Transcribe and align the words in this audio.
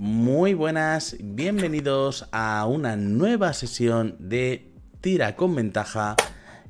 Muy 0.00 0.54
buenas, 0.54 1.16
bienvenidos 1.18 2.28
a 2.30 2.64
una 2.66 2.94
nueva 2.94 3.52
sesión 3.52 4.14
de 4.20 4.70
Tira 5.00 5.34
con 5.34 5.56
Ventaja. 5.56 6.14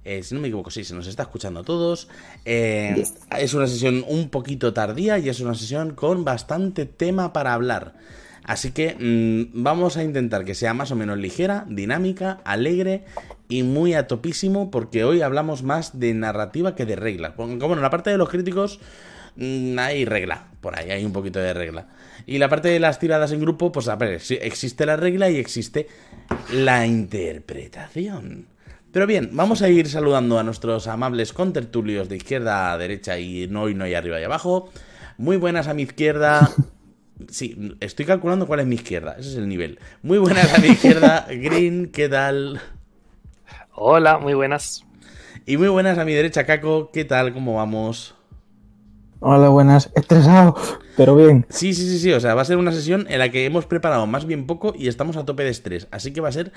Eh, 0.02 0.22
si 0.22 0.34
no 0.34 0.40
me 0.40 0.48
equivoco, 0.48 0.70
sí, 0.70 0.82
se 0.82 0.94
nos 0.94 1.06
está 1.06 1.24
escuchando 1.24 1.60
a 1.60 1.62
todos. 1.62 2.08
Eh, 2.46 3.04
es 3.38 3.52
una 3.52 3.66
sesión 3.66 4.02
un 4.08 4.30
poquito 4.30 4.72
tardía 4.72 5.18
y 5.18 5.28
es 5.28 5.40
una 5.40 5.54
sesión 5.54 5.90
con 5.94 6.24
bastante 6.24 6.86
tema 6.86 7.34
para 7.34 7.52
hablar. 7.52 7.96
Así 8.44 8.70
que 8.70 8.96
mm, 8.98 9.62
vamos 9.62 9.98
a 9.98 10.04
intentar 10.04 10.46
que 10.46 10.54
sea 10.54 10.72
más 10.72 10.90
o 10.90 10.96
menos 10.96 11.18
ligera, 11.18 11.66
dinámica, 11.68 12.40
alegre 12.44 13.04
y 13.50 13.62
muy 13.62 13.92
a 13.92 14.06
topísimo 14.06 14.70
porque 14.70 15.04
hoy 15.04 15.20
hablamos 15.20 15.62
más 15.62 16.00
de 16.00 16.14
narrativa 16.14 16.74
que 16.74 16.86
de 16.86 16.96
regla. 16.96 17.34
Como 17.34 17.74
en 17.74 17.82
la 17.82 17.90
parte 17.90 18.08
de 18.08 18.16
los 18.16 18.30
críticos 18.30 18.80
hay 19.38 20.04
regla, 20.04 20.48
por 20.60 20.78
ahí 20.78 20.90
hay 20.90 21.04
un 21.04 21.12
poquito 21.12 21.38
de 21.38 21.54
regla. 21.54 21.86
Y 22.26 22.38
la 22.38 22.48
parte 22.48 22.68
de 22.68 22.80
las 22.80 22.98
tiradas 22.98 23.32
en 23.32 23.40
grupo, 23.40 23.72
pues 23.72 23.88
a 23.88 23.96
ver, 23.96 24.20
existe 24.42 24.86
la 24.86 24.96
regla 24.96 25.30
y 25.30 25.36
existe 25.36 25.88
la 26.52 26.86
interpretación. 26.86 28.46
Pero 28.92 29.06
bien, 29.06 29.30
vamos 29.32 29.62
a 29.62 29.68
ir 29.68 29.88
saludando 29.88 30.38
a 30.38 30.42
nuestros 30.42 30.86
amables 30.88 31.32
contertulios 31.32 32.08
de 32.08 32.16
izquierda 32.16 32.72
a 32.72 32.78
derecha 32.78 33.18
y 33.18 33.46
no 33.48 33.68
y 33.68 33.74
no 33.74 33.86
y 33.86 33.94
arriba 33.94 34.20
y 34.20 34.24
abajo. 34.24 34.70
Muy 35.18 35.36
buenas 35.36 35.68
a 35.68 35.74
mi 35.74 35.82
izquierda. 35.82 36.50
Sí, 37.30 37.76
estoy 37.80 38.06
calculando 38.06 38.46
cuál 38.46 38.60
es 38.60 38.66
mi 38.66 38.76
izquierda. 38.76 39.16
Ese 39.18 39.30
es 39.30 39.34
el 39.34 39.48
nivel. 39.48 39.80
Muy 40.02 40.18
buenas 40.18 40.54
a 40.54 40.58
mi 40.58 40.68
izquierda. 40.68 41.26
Green, 41.30 41.90
¿qué 41.90 42.08
tal? 42.08 42.60
Hola, 43.72 44.18
muy 44.18 44.34
buenas. 44.34 44.84
Y 45.44 45.56
muy 45.56 45.66
buenas 45.66 45.98
a 45.98 46.04
mi 46.04 46.14
derecha, 46.14 46.46
Caco. 46.46 46.92
¿Qué 46.92 47.04
tal? 47.04 47.34
¿Cómo 47.34 47.56
vamos? 47.56 48.14
Hola, 49.20 49.48
buenas. 49.48 49.90
Estresado, 49.96 50.54
pero 50.96 51.16
bien. 51.16 51.44
Sí, 51.48 51.74
sí, 51.74 51.88
sí, 51.88 51.98
sí. 51.98 52.12
O 52.12 52.20
sea, 52.20 52.36
va 52.36 52.42
a 52.42 52.44
ser 52.44 52.56
una 52.56 52.70
sesión 52.70 53.04
en 53.10 53.18
la 53.18 53.32
que 53.32 53.44
hemos 53.44 53.66
preparado 53.66 54.06
más 54.06 54.26
bien 54.26 54.46
poco 54.46 54.74
y 54.78 54.86
estamos 54.86 55.16
a 55.16 55.24
tope 55.24 55.42
de 55.42 55.50
estrés. 55.50 55.88
Así 55.90 56.12
que 56.12 56.20
va 56.20 56.28
a 56.28 56.32
ser 56.32 56.52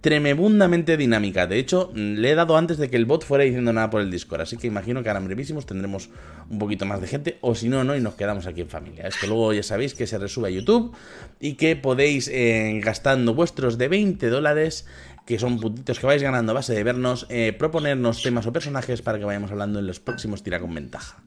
tremebundamente 0.00 0.96
dinámica. 0.96 1.46
De 1.46 1.58
hecho, 1.58 1.90
mm, 1.92 2.14
le 2.14 2.30
he 2.30 2.34
dado 2.34 2.56
antes 2.56 2.78
de 2.78 2.88
que 2.88 2.96
el 2.96 3.04
bot 3.04 3.22
fuera 3.22 3.44
diciendo 3.44 3.70
nada 3.74 3.90
por 3.90 4.00
el 4.00 4.10
Discord. 4.10 4.40
Así 4.40 4.56
que 4.56 4.66
imagino 4.66 5.02
que 5.02 5.10
ahora 5.10 5.20
en 5.20 5.26
brevísimos 5.26 5.66
tendremos 5.66 6.08
un 6.48 6.58
poquito 6.58 6.86
más 6.86 7.02
de 7.02 7.06
gente. 7.06 7.36
O 7.42 7.54
si 7.54 7.68
no, 7.68 7.84
no, 7.84 7.94
y 7.94 8.00
nos 8.00 8.14
quedamos 8.14 8.46
aquí 8.46 8.62
en 8.62 8.70
familia. 8.70 9.06
Es 9.06 9.18
que 9.18 9.26
luego 9.26 9.52
ya 9.52 9.62
sabéis 9.62 9.92
que 9.92 10.06
se 10.06 10.16
resube 10.16 10.48
a 10.48 10.50
YouTube 10.50 10.96
y 11.38 11.56
que 11.56 11.76
podéis, 11.76 12.28
eh, 12.28 12.80
gastando 12.82 13.34
vuestros 13.34 13.76
de 13.76 13.88
20 13.88 14.30
dólares, 14.30 14.86
que 15.26 15.38
son 15.38 15.60
puntitos 15.60 15.98
que 15.98 16.06
vais 16.06 16.22
ganando 16.22 16.52
a 16.52 16.54
base 16.54 16.72
de 16.72 16.82
vernos, 16.82 17.26
eh, 17.28 17.52
proponernos 17.52 18.22
temas 18.22 18.46
o 18.46 18.54
personajes 18.54 19.02
para 19.02 19.18
que 19.18 19.26
vayamos 19.26 19.50
hablando 19.50 19.80
en 19.80 19.86
los 19.86 20.00
próximos 20.00 20.42
tira 20.42 20.60
con 20.60 20.72
ventaja. 20.72 21.25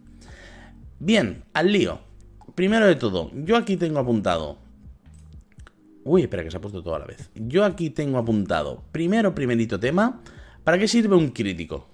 Bien, 0.99 1.43
al 1.53 1.71
lío. 1.71 1.99
Primero 2.55 2.85
de 2.85 2.95
todo, 2.95 3.31
yo 3.33 3.55
aquí 3.55 3.77
tengo 3.77 3.99
apuntado. 3.99 4.57
Uy, 6.03 6.23
espera 6.23 6.43
que 6.43 6.51
se 6.51 6.57
ha 6.57 6.61
puesto 6.61 6.83
todo 6.83 6.95
a 6.95 6.99
la 6.99 7.05
vez. 7.05 7.29
Yo 7.35 7.63
aquí 7.63 7.89
tengo 7.89 8.17
apuntado, 8.17 8.83
primero, 8.91 9.33
primerito 9.33 9.79
tema, 9.79 10.21
¿para 10.63 10.77
qué 10.77 10.87
sirve 10.87 11.15
un 11.15 11.29
crítico? 11.29 11.87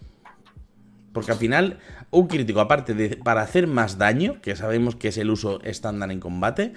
Porque 1.13 1.31
al 1.31 1.37
final, 1.37 1.79
un 2.11 2.27
crítico, 2.27 2.59
aparte 2.59 2.93
de 2.93 3.17
para 3.17 3.41
hacer 3.41 3.67
más 3.67 3.97
daño, 3.97 4.41
que 4.41 4.55
sabemos 4.55 4.95
que 4.95 5.09
es 5.09 5.17
el 5.17 5.29
uso 5.29 5.61
estándar 5.63 6.11
en 6.11 6.19
combate, 6.19 6.73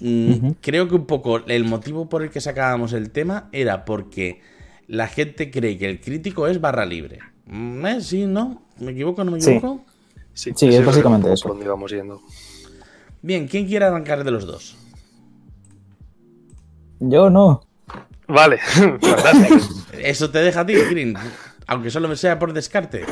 mm, 0.00 0.50
creo 0.60 0.88
que 0.88 0.94
un 0.94 1.06
poco 1.06 1.44
el 1.46 1.64
motivo 1.64 2.08
por 2.08 2.22
el 2.22 2.30
que 2.30 2.40
sacábamos 2.40 2.92
el 2.92 3.10
tema 3.10 3.48
era 3.52 3.84
porque 3.84 4.40
la 4.86 5.08
gente 5.08 5.50
cree 5.50 5.78
que 5.78 5.90
el 5.90 6.00
crítico 6.00 6.46
es 6.46 6.60
barra 6.60 6.86
libre. 6.86 7.18
Mm, 7.46 7.86
¿Eh? 7.86 8.00
¿Sí? 8.00 8.26
¿No? 8.26 8.62
¿Me 8.78 8.92
equivoco? 8.92 9.24
¿No 9.24 9.32
me 9.32 9.38
equivoco? 9.38 9.84
Sí, 9.86 9.95
es 10.36 10.84
básicamente 10.84 11.32
eso. 11.32 11.48
Por 11.48 11.90
yendo. 11.90 12.22
Bien, 13.22 13.48
¿quién 13.48 13.66
quiere 13.66 13.86
arrancar 13.86 14.22
de 14.22 14.30
los 14.30 14.46
dos? 14.46 14.76
Yo 17.00 17.30
no. 17.30 17.62
Vale, 18.28 18.58
fantástico. 18.58 19.56
Eso 19.98 20.30
te 20.30 20.38
deja 20.38 20.60
a 20.60 20.66
ti, 20.66 20.74
Green, 20.74 21.16
aunque 21.66 21.90
solo 21.90 22.14
sea 22.16 22.38
por 22.38 22.52
descarte. 22.52 23.04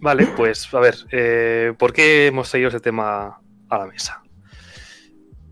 Vale, 0.00 0.28
pues 0.36 0.72
a 0.72 0.80
ver, 0.80 0.96
eh, 1.10 1.74
¿por 1.78 1.92
qué 1.92 2.28
hemos 2.28 2.48
traído 2.48 2.68
ese 2.68 2.80
tema 2.80 3.40
a 3.68 3.78
la 3.78 3.86
mesa? 3.86 4.22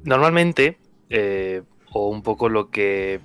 Normalmente, 0.04 0.78
eh, 1.10 1.62
o 1.90 2.08
un 2.08 2.22
poco 2.22 2.48
lo 2.48 2.70
que 2.70 3.20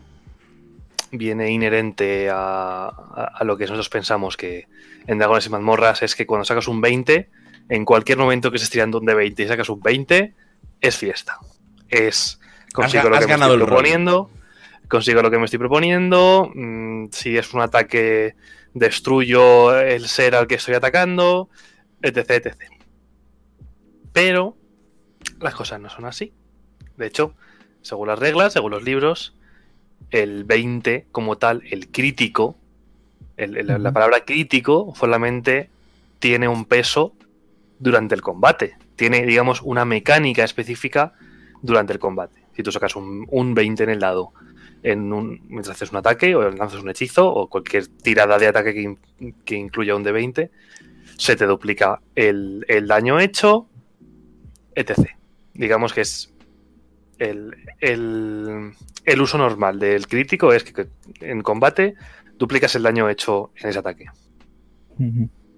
viene 1.12 1.52
inherente 1.52 2.30
a, 2.32 2.88
a, 2.88 3.44
lo 3.44 3.56
que 3.56 3.66
nosotros 3.66 3.90
pensamos 3.90 4.36
que 4.36 4.68
en 5.06 5.20
Dragones 5.20 5.46
y 5.46 5.50
Mazmorras 5.50 6.02
es 6.02 6.16
que 6.16 6.26
cuando 6.26 6.46
sacas 6.46 6.68
un 6.68 6.82
20 6.82 7.30
en 7.70 7.86
cualquier 7.86 8.18
momento 8.18 8.52
que 8.52 8.58
estés 8.58 8.70
tirando 8.70 9.00
un 9.00 9.06
de 9.06 9.14
20 9.14 9.44
y 9.44 9.48
sacas 9.48 9.70
un 9.70 9.82
20, 9.82 10.34
es 10.82 10.98
fiesta. 10.98 11.40
Es 11.90 12.40
consigo 12.74 13.10
lo 13.10 13.20
que 13.20 13.28
me 13.28 13.34
estoy 13.34 13.58
proponiendo, 13.58 14.30
consigo 14.88 15.22
lo 15.22 15.32
que 15.32 15.38
me 15.38 15.46
estoy 15.46 15.60
proponiendo, 15.60 16.52
mm, 16.54 17.06
si 17.12 17.38
es 17.38 17.54
un 17.54 17.62
ataque 17.62 18.36
destruyo 18.74 19.78
el 19.78 20.08
ser 20.08 20.36
al 20.36 20.48
que 20.48 20.56
estoy 20.56 20.76
atacando, 20.76 21.50
etc, 22.02 22.32
etc. 22.32 22.56
Pero 24.12 24.58
las 25.40 25.56
cosas 25.56 25.80
no 25.80 25.90
son 25.90 26.06
así. 26.06 26.34
De 26.98 27.08
hecho, 27.08 27.36
según 27.82 28.08
las 28.08 28.20
reglas, 28.20 28.54
según 28.54 28.72
los 28.72 28.84
libros, 28.84 29.36
el 30.12 30.44
20 30.44 31.08
como 31.12 31.38
tal, 31.38 31.64
el 31.70 31.90
crítico, 31.90 32.56
la 33.38 33.92
palabra 33.92 34.26
crítico 34.26 34.94
solamente 34.96 35.70
tiene 36.20 36.48
un 36.48 36.66
peso 36.66 37.14
durante 37.80 38.16
el 38.16 38.22
combate. 38.22 38.78
Tiene, 38.96 39.26
digamos, 39.26 39.62
una 39.62 39.86
mecánica 39.86 40.44
específica 40.44 41.14
durante 41.62 41.94
el 41.94 42.00
combate. 42.00 42.44
Si 42.56 42.64
tú 42.64 42.72
sacas 42.72 42.96
un, 42.96 43.54
20 43.54 43.84
en 43.84 43.90
el 43.90 44.00
lado 44.00 44.34
en 44.84 45.12
un, 45.14 45.42
mientras 45.48 45.78
haces 45.78 45.92
un 45.92 45.98
ataque 45.98 46.36
o 46.36 46.52
lanzas 46.52 46.82
un 46.82 46.90
hechizo 46.90 47.28
o 47.28 47.50
cualquier 47.50 47.88
tirada 47.88 48.38
de 48.38 48.48
ataque 48.48 48.96
que, 49.46 49.56
incluya 49.56 49.96
un 49.96 50.04
de 50.04 50.12
20, 50.12 50.52
se 51.18 51.36
te 51.36 51.46
duplica 51.46 52.02
el, 52.16 52.66
daño 52.88 53.20
hecho, 53.20 53.68
etc. 54.76 55.10
Digamos 55.54 55.94
que 55.94 56.02
es 56.02 56.34
el, 57.18 57.56
el, 57.80 59.22
uso 59.22 59.38
normal 59.38 59.80
del 59.80 60.08
crítico 60.08 60.52
es 60.52 60.64
que 60.64 60.88
en 61.22 61.42
combate 61.42 61.96
duplicas 62.38 62.76
el 62.76 62.84
daño 62.84 63.10
hecho 63.10 63.52
en 63.56 63.70
ese 63.70 63.80
ataque. 63.80 64.06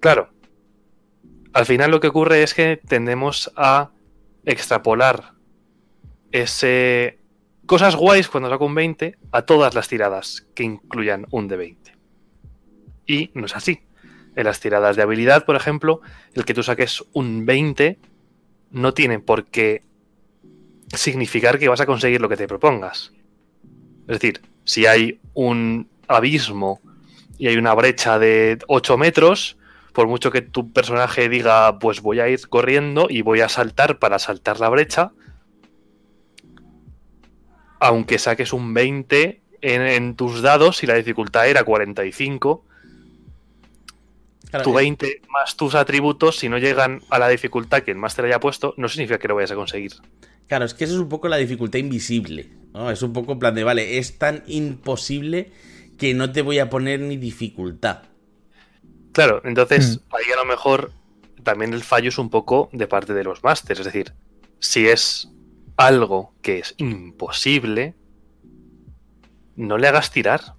Claro, 0.00 0.30
al 1.56 1.64
final 1.64 1.90
lo 1.90 2.00
que 2.00 2.08
ocurre 2.08 2.42
es 2.42 2.52
que 2.52 2.78
tendemos 2.86 3.50
a 3.56 3.90
extrapolar 4.44 5.32
ese 6.30 7.18
cosas 7.64 7.96
guays 7.96 8.28
cuando 8.28 8.50
saco 8.50 8.66
un 8.66 8.74
20 8.74 9.16
a 9.32 9.40
todas 9.40 9.74
las 9.74 9.88
tiradas 9.88 10.46
que 10.54 10.64
incluyan 10.64 11.26
un 11.30 11.48
de 11.48 11.56
20. 11.56 11.96
Y 13.06 13.30
no 13.32 13.46
es 13.46 13.56
así. 13.56 13.80
En 14.34 14.44
las 14.44 14.60
tiradas 14.60 14.96
de 14.96 15.02
habilidad, 15.02 15.46
por 15.46 15.56
ejemplo, 15.56 16.02
el 16.34 16.44
que 16.44 16.52
tú 16.52 16.62
saques 16.62 17.02
un 17.14 17.46
20 17.46 18.00
no 18.72 18.92
tiene 18.92 19.18
por 19.18 19.46
qué 19.46 19.82
significar 20.92 21.58
que 21.58 21.70
vas 21.70 21.80
a 21.80 21.86
conseguir 21.86 22.20
lo 22.20 22.28
que 22.28 22.36
te 22.36 22.46
propongas. 22.46 23.14
Es 24.02 24.20
decir, 24.20 24.42
si 24.64 24.84
hay 24.84 25.20
un 25.32 25.88
abismo 26.06 26.82
y 27.38 27.46
hay 27.46 27.56
una 27.56 27.72
brecha 27.72 28.18
de 28.18 28.58
8 28.68 28.98
metros, 28.98 29.55
por 29.96 30.08
mucho 30.08 30.30
que 30.30 30.42
tu 30.42 30.74
personaje 30.74 31.30
diga, 31.30 31.78
pues 31.78 32.02
voy 32.02 32.20
a 32.20 32.28
ir 32.28 32.46
corriendo 32.50 33.06
y 33.08 33.22
voy 33.22 33.40
a 33.40 33.48
saltar 33.48 33.98
para 33.98 34.18
saltar 34.18 34.60
la 34.60 34.68
brecha, 34.68 35.12
aunque 37.80 38.18
saques 38.18 38.52
un 38.52 38.74
20 38.74 39.40
en, 39.62 40.14
tus 40.14 40.42
dados, 40.42 40.76
si 40.76 40.86
la 40.86 40.96
dificultad 40.96 41.48
era 41.48 41.64
45, 41.64 42.62
tu 44.62 44.74
20 44.74 45.22
más 45.30 45.56
tus 45.56 45.74
atributos, 45.74 46.36
si 46.40 46.50
no 46.50 46.58
llegan 46.58 47.00
a 47.08 47.18
la 47.18 47.28
dificultad 47.28 47.82
que 47.82 47.92
el 47.92 47.96
máster 47.96 48.26
haya 48.26 48.38
puesto, 48.38 48.74
no 48.76 48.90
significa 48.90 49.18
que 49.18 49.28
lo 49.28 49.34
vayas 49.34 49.52
a 49.52 49.54
conseguir. 49.54 49.92
Claro, 50.46 50.66
es 50.66 50.74
que 50.74 50.84
eso 50.84 50.92
es 50.92 51.00
un 51.00 51.08
poco 51.08 51.28
la 51.28 51.38
dificultad 51.38 51.78
invisible. 51.78 52.50
¿no? 52.74 52.90
Es 52.90 53.00
un 53.00 53.14
poco 53.14 53.32
en 53.32 53.38
plan 53.38 53.54
de, 53.54 53.64
vale, 53.64 53.96
es 53.96 54.18
tan 54.18 54.44
imposible 54.46 55.52
que 55.96 56.12
no 56.12 56.32
te 56.32 56.42
voy 56.42 56.58
a 56.58 56.68
poner 56.68 57.00
ni 57.00 57.16
dificultad. 57.16 58.02
Claro, 59.16 59.40
entonces 59.44 59.96
mm. 59.96 60.14
ahí 60.14 60.30
a 60.30 60.36
lo 60.36 60.44
mejor 60.44 60.92
también 61.42 61.72
el 61.72 61.82
fallo 61.82 62.10
es 62.10 62.18
un 62.18 62.28
poco 62.28 62.68
de 62.74 62.86
parte 62.86 63.14
de 63.14 63.24
los 63.24 63.42
másters. 63.42 63.80
Es 63.80 63.86
decir, 63.86 64.12
si 64.58 64.88
es 64.88 65.30
algo 65.78 66.34
que 66.42 66.58
es 66.58 66.74
imposible, 66.76 67.94
no 69.54 69.78
le 69.78 69.88
hagas 69.88 70.10
tirar. 70.10 70.56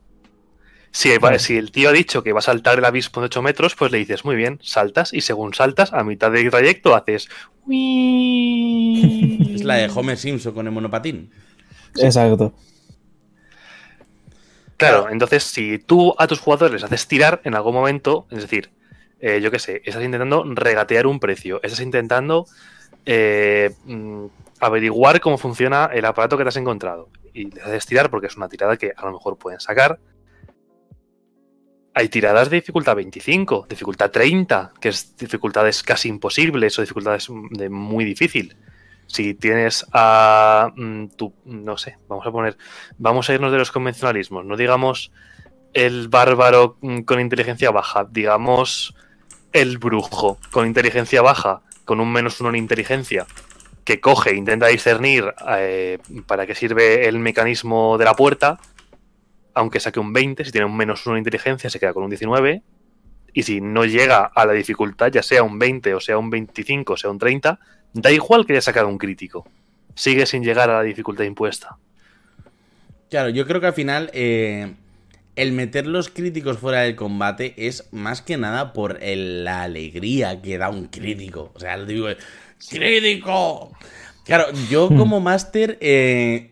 Si, 0.89 1.12
si, 1.38 1.56
el 1.56 1.71
tío 1.71 1.89
ha 1.89 1.92
dicho 1.92 2.24
que 2.24 2.33
va 2.33 2.39
a 2.39 2.42
saltar 2.42 2.80
el 2.80 2.86
abismo 2.86 3.21
de 3.21 3.27
8 3.27 3.44
metros, 3.44 3.75
pues 3.75 3.92
le 3.92 4.00
dices, 4.00 4.25
muy 4.25 4.36
bien, 4.36 4.59
saltas 4.63 5.13
y 5.13 5.21
según 5.21 5.54
saltas, 5.54 5.94
a 5.94 6.04
mitad 6.04 6.31
del 6.31 6.50
trayecto 6.50 6.95
haces... 6.95 7.30
es 7.69 9.63
la 9.63 9.75
de 9.75 9.92
Homer 9.94 10.18
Simpson 10.18 10.56
con 10.56 10.65
el 10.65 10.74
monopatín. 10.74 11.30
Exacto. 11.95 12.56
Claro, 14.77 15.09
entonces 15.09 15.44
si 15.44 15.79
tú 15.79 16.13
a 16.19 16.27
tus 16.27 16.39
jugadores 16.39 16.74
les 16.74 16.83
haces 16.83 17.07
tirar 17.07 17.41
en 17.44 17.56
algún 17.56 17.74
momento, 17.74 18.27
es 18.29 18.41
decir, 18.41 18.69
eh, 19.19 19.41
yo 19.41 19.50
qué 19.50 19.57
sé, 19.57 19.81
estás 19.83 20.03
intentando 20.03 20.44
regatear 20.45 21.07
un 21.07 21.19
precio, 21.19 21.59
estás 21.63 21.79
intentando 21.79 22.45
eh, 23.06 23.71
mm, 23.85 24.25
averiguar 24.59 25.19
cómo 25.19 25.39
funciona 25.39 25.89
el 25.91 26.06
aparato 26.06 26.38
que 26.38 26.44
te 26.44 26.50
has 26.50 26.57
encontrado. 26.57 27.09
Y 27.33 27.51
le 27.51 27.62
haces 27.62 27.88
tirar 27.88 28.12
porque 28.12 28.27
es 28.27 28.38
una 28.38 28.50
tirada 28.50 28.77
que 28.77 28.94
a 28.95 29.06
lo 29.06 29.13
mejor 29.13 29.38
pueden 29.38 29.59
sacar. 29.59 30.00
Hay 31.95 32.09
tiradas 32.09 32.51
de 32.51 32.57
dificultad 32.57 32.95
25, 32.95 33.65
dificultad 33.68 34.12
30, 34.12 34.73
que 34.80 34.89
es 34.89 35.18
dificultades 35.18 35.81
casi 35.81 36.09
imposibles 36.09 36.77
o 36.77 36.81
dificultades 36.81 37.27
de 37.51 37.69
muy 37.69 38.06
difícil. 38.06 38.56
Si 39.07 39.33
tienes 39.33 39.86
a 39.94 40.71
mm, 40.75 41.07
tu, 41.15 41.33
no 41.45 41.77
sé, 41.77 41.98
vamos 42.07 42.25
a 42.27 42.31
poner, 42.31 42.57
vamos 42.98 43.30
a 43.30 43.33
irnos 43.33 43.51
de 43.51 43.57
los 43.57 43.71
convencionalismos, 43.71 44.45
no 44.45 44.57
digamos 44.57 45.12
el 45.74 46.07
bárbaro 46.07 46.77
mm, 46.81 47.01
con 47.01 47.19
inteligencia 47.19 47.71
baja, 47.71 48.07
digamos 48.09 48.95
el 49.54 49.77
brujo 49.77 50.38
con 50.51 50.68
inteligencia 50.68 51.21
baja, 51.21 51.62
con 51.86 52.00
un 52.00 52.12
menos 52.12 52.39
uno 52.42 52.50
en 52.50 52.57
inteligencia, 52.57 53.25
que 53.83 54.01
coge, 54.01 54.36
intenta 54.36 54.68
discernir 54.68 55.33
eh, 55.48 56.00
para 56.27 56.45
qué 56.45 56.54
sirve 56.54 57.07
el 57.07 57.19
mecanismo 57.19 57.98
de 57.98 58.06
la 58.06 58.13
puerta, 58.13 58.59
aunque 59.54 59.80
saque 59.80 60.00
un 60.00 60.13
20, 60.13 60.45
si 60.45 60.51
tiene 60.51 60.65
un 60.65 60.75
menos 60.75 61.06
uno 61.06 61.15
en 61.15 61.19
inteligencia 61.19 61.69
se 61.69 61.80
queda 61.80 61.94
con 61.94 62.04
un 62.04 62.09
19, 62.09 62.62
y 63.33 63.44
si 63.44 63.62
no 63.62 63.86
llega 63.86 64.25
a 64.25 64.45
la 64.45 64.54
dificultad, 64.54 65.12
ya 65.12 65.24
sea 65.24 65.44
un 65.44 65.57
20 65.59 65.94
o 65.94 66.00
sea 66.00 66.18
un 66.18 66.30
25 66.30 66.94
o 66.94 66.98
sea 66.98 67.09
un 67.09 67.18
30, 67.18 67.59
da 67.94 68.12
igual 68.12 68.45
que 68.45 68.54
haya 68.54 68.62
sacado 68.62 68.88
un 68.88 68.98
crítico, 68.98 69.45
sigue 69.95 70.25
sin 70.25 70.44
llegar 70.44 70.69
a 70.69 70.75
la 70.78 70.84
dificultad 70.84 71.25
impuesta. 71.25 71.78
Claro, 73.10 73.30
yo 73.30 73.48
creo 73.48 73.62
que 73.62 73.68
al 73.68 73.74
final 73.74 74.10
eh, 74.13 74.74
el 75.36 75.51
meter 75.54 75.88
los 75.88 76.10
críticos 76.10 76.57
fuera 76.60 76.81
del 76.81 76.95
combate 76.95 77.54
es 77.57 77.88
más 77.92 78.22
que 78.22 78.38
nada 78.38 78.74
por 78.74 79.01
el- 79.04 79.44
la 79.45 79.63
alegría 79.63 80.42
que 80.42 80.57
da 80.57 80.69
un 80.69 80.88
crítico. 80.88 81.51
O 81.56 81.60
sea, 81.60 81.78
le 81.78 81.94
digo, 81.94 82.07
¡crítico! 82.69 83.72
Claro, 84.25 84.48
yo 84.69 84.90
como 84.90 85.22
máster, 85.22 85.78
eh, 85.80 86.51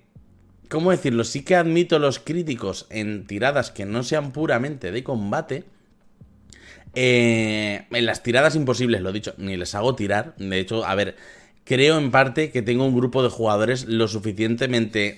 ¿cómo 0.69 0.91
decirlo? 0.91 1.23
Sí 1.25 1.43
que 1.43 1.55
admito 1.55 1.99
los 1.99 2.19
críticos 2.19 2.87
en 2.89 3.27
tiradas 3.27 3.71
que 3.71 3.85
no 3.85 4.03
sean 4.03 4.31
puramente 4.31 4.91
de 4.91 5.03
combate. 5.03 5.65
Eh, 6.95 7.85
en 7.91 8.05
las 8.05 8.23
tiradas 8.23 8.55
imposibles, 8.55 9.01
lo 9.01 9.11
dicho, 9.11 9.33
ni 9.37 9.57
les 9.57 9.75
hago 9.75 9.95
tirar. 9.95 10.33
De 10.37 10.59
hecho, 10.59 10.85
a 10.85 10.95
ver, 10.95 11.15
creo 11.65 11.97
en 11.97 12.09
parte 12.09 12.51
que 12.51 12.61
tengo 12.61 12.85
un 12.85 12.95
grupo 12.95 13.21
de 13.21 13.29
jugadores 13.29 13.85
lo 13.85 14.07
suficientemente 14.07 15.17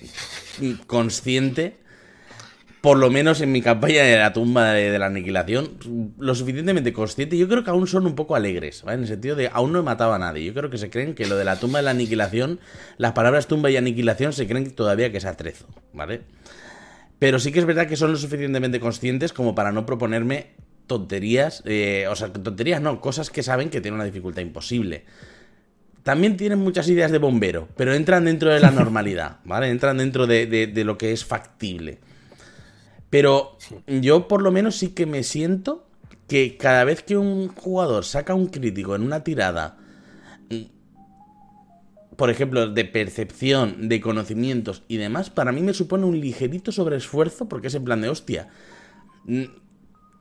consciente, 0.86 1.76
por 2.80 2.98
lo 2.98 3.10
menos 3.10 3.40
en 3.40 3.52
mi 3.52 3.62
campaña 3.62 4.02
de 4.02 4.16
la 4.16 4.32
tumba 4.32 4.72
de, 4.72 4.98
la 4.98 5.06
aniquilación, 5.06 5.78
lo 6.18 6.34
suficientemente 6.34 6.92
consciente. 6.92 7.36
Yo 7.36 7.48
creo 7.48 7.62
que 7.62 7.70
aún 7.70 7.86
son 7.86 8.06
un 8.06 8.14
poco 8.14 8.34
alegres, 8.34 8.82
¿vale? 8.82 8.96
En 8.96 9.02
el 9.02 9.08
sentido 9.08 9.36
de 9.36 9.48
aún 9.52 9.72
no 9.72 9.80
he 9.80 9.82
matado 9.82 10.12
a 10.12 10.18
nadie. 10.18 10.44
Yo 10.44 10.54
creo 10.54 10.70
que 10.70 10.78
se 10.78 10.90
creen 10.90 11.14
que 11.14 11.26
lo 11.26 11.36
de 11.36 11.44
la 11.44 11.60
tumba 11.60 11.78
de 11.78 11.84
la 11.84 11.90
aniquilación, 11.90 12.58
las 12.96 13.12
palabras 13.12 13.46
tumba 13.46 13.70
y 13.70 13.76
aniquilación 13.76 14.32
se 14.32 14.46
creen 14.46 14.70
todavía 14.72 15.12
que 15.12 15.18
es 15.18 15.24
atrezo, 15.24 15.66
¿vale? 15.92 16.22
Pero 17.18 17.38
sí 17.40 17.52
que 17.52 17.58
es 17.58 17.66
verdad 17.66 17.88
que 17.88 17.96
son 17.96 18.12
lo 18.12 18.16
suficientemente 18.16 18.80
conscientes 18.80 19.32
como 19.32 19.54
para 19.54 19.72
no 19.72 19.84
proponerme 19.84 20.46
tonterías, 20.88 21.62
eh, 21.66 22.06
o 22.10 22.16
sea, 22.16 22.32
tonterías 22.32 22.82
no, 22.82 23.00
cosas 23.00 23.30
que 23.30 23.44
saben 23.44 23.70
que 23.70 23.80
tienen 23.80 23.96
una 23.96 24.04
dificultad 24.04 24.42
imposible. 24.42 25.04
También 26.02 26.36
tienen 26.36 26.58
muchas 26.58 26.88
ideas 26.88 27.12
de 27.12 27.18
bombero, 27.18 27.68
pero 27.76 27.94
entran 27.94 28.24
dentro 28.24 28.50
de 28.50 28.60
la 28.60 28.70
normalidad, 28.80 29.38
¿vale? 29.44 29.68
Entran 29.70 29.98
dentro 29.98 30.26
de, 30.26 30.46
de- 30.46 30.66
de 30.66 30.84
lo 30.84 30.98
que 30.98 31.12
es 31.12 31.24
factible. 31.24 32.00
Pero 33.10 33.56
yo 33.86 34.28
por 34.28 34.42
lo 34.42 34.52
menos 34.52 34.76
sí 34.76 34.90
que 34.90 35.06
me 35.06 35.22
siento 35.22 35.86
que 36.26 36.56
cada 36.58 36.84
vez 36.84 37.02
que 37.02 37.16
un 37.16 37.48
jugador 37.48 38.04
saca 38.04 38.34
un 38.34 38.46
crítico 38.48 38.94
en 38.94 39.02
una 39.02 39.24
tirada, 39.24 39.78
mm, 40.50 40.62
por 42.16 42.30
ejemplo, 42.30 42.68
de 42.68 42.84
percepción, 42.84 43.88
de 43.88 44.00
conocimientos 44.00 44.82
y 44.88 44.96
demás, 44.96 45.30
para 45.30 45.52
mí 45.52 45.60
me 45.62 45.72
supone 45.72 46.04
un 46.04 46.20
ligerito 46.20 46.72
sobreesfuerzo 46.72 47.48
porque 47.48 47.68
es 47.68 47.74
en 47.74 47.84
plan 47.84 48.00
de 48.00 48.08
hostia. 48.08 48.48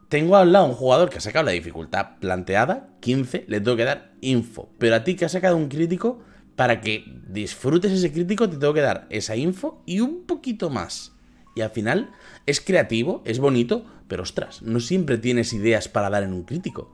Tengo 0.09 0.37
al 0.37 0.53
lado 0.53 0.65
un 0.65 0.73
jugador 0.73 1.09
que 1.09 1.17
ha 1.17 1.21
sacado 1.21 1.45
la 1.45 1.51
dificultad 1.51 2.17
planteada, 2.19 2.89
15, 3.01 3.45
le 3.47 3.59
tengo 3.59 3.75
que 3.75 3.83
dar 3.83 4.13
info. 4.21 4.69
Pero 4.77 4.95
a 4.95 5.03
ti 5.03 5.15
que 5.15 5.25
has 5.25 5.33
sacado 5.33 5.57
un 5.57 5.67
crítico, 5.67 6.21
para 6.55 6.81
que 6.81 7.03
disfrutes 7.27 7.91
ese 7.91 8.11
crítico, 8.11 8.49
te 8.49 8.57
tengo 8.57 8.73
que 8.73 8.81
dar 8.81 9.05
esa 9.09 9.35
info 9.35 9.83
y 9.85 9.99
un 9.99 10.25
poquito 10.25 10.69
más. 10.69 11.13
Y 11.55 11.61
al 11.61 11.71
final 11.71 12.11
es 12.45 12.61
creativo, 12.61 13.21
es 13.25 13.39
bonito, 13.39 13.85
pero 14.07 14.23
ostras, 14.23 14.61
no 14.61 14.79
siempre 14.79 15.17
tienes 15.17 15.53
ideas 15.53 15.87
para 15.87 16.09
dar 16.09 16.23
en 16.23 16.33
un 16.33 16.43
crítico. 16.43 16.93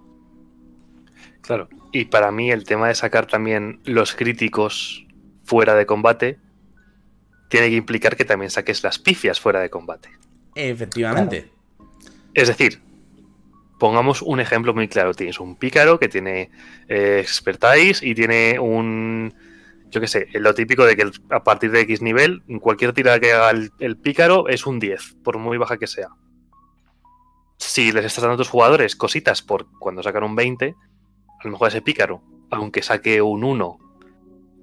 Claro. 1.41 1.69
Y 1.91 2.05
para 2.05 2.31
mí 2.31 2.51
el 2.51 2.63
tema 2.63 2.87
de 2.87 2.95
sacar 2.95 3.27
también 3.27 3.79
los 3.85 4.15
críticos 4.15 5.05
fuera 5.43 5.75
de 5.75 5.85
combate 5.85 6.39
tiene 7.49 7.69
que 7.69 7.75
implicar 7.75 8.15
que 8.15 8.25
también 8.25 8.49
saques 8.49 8.83
las 8.83 8.97
pifias 8.97 9.39
fuera 9.39 9.59
de 9.59 9.69
combate. 9.69 10.09
Efectivamente. 10.55 11.51
Es 12.33 12.47
decir, 12.47 12.81
pongamos 13.83 14.21
un 14.21 14.39
ejemplo 14.39 14.73
muy 14.73 14.87
claro. 14.87 15.13
Tienes 15.13 15.41
un 15.41 15.57
pícaro 15.57 15.99
que 15.99 16.07
tiene 16.07 16.49
eh, 16.87 17.19
expertise 17.19 18.01
y 18.01 18.15
tiene 18.15 18.57
un... 18.57 19.33
Yo 19.89 19.99
qué 19.99 20.07
sé, 20.07 20.29
lo 20.31 20.53
típico 20.53 20.85
de 20.85 20.95
que 20.95 21.11
a 21.29 21.43
partir 21.43 21.69
de 21.69 21.81
X 21.81 22.01
nivel, 22.01 22.43
cualquier 22.61 22.93
tirada 22.93 23.19
que 23.19 23.33
haga 23.33 23.49
el, 23.49 23.71
el 23.79 23.97
pícaro 23.97 24.47
es 24.47 24.65
un 24.65 24.79
10, 24.79 25.17
por 25.21 25.37
muy 25.37 25.57
baja 25.57 25.75
que 25.75 25.87
sea. 25.87 26.07
Si 27.57 27.91
les 27.91 28.05
estás 28.05 28.21
dando 28.21 28.35
a 28.35 28.37
tus 28.37 28.47
jugadores 28.47 28.95
cositas 28.95 29.41
por 29.41 29.67
cuando 29.79 30.01
sacan 30.01 30.23
un 30.23 30.37
20, 30.37 30.75
a 31.41 31.43
lo 31.43 31.51
mejor 31.51 31.67
ese 31.67 31.81
pícaro, 31.81 32.23
aunque 32.51 32.83
saque 32.83 33.21
un 33.21 33.43
1, 33.43 33.79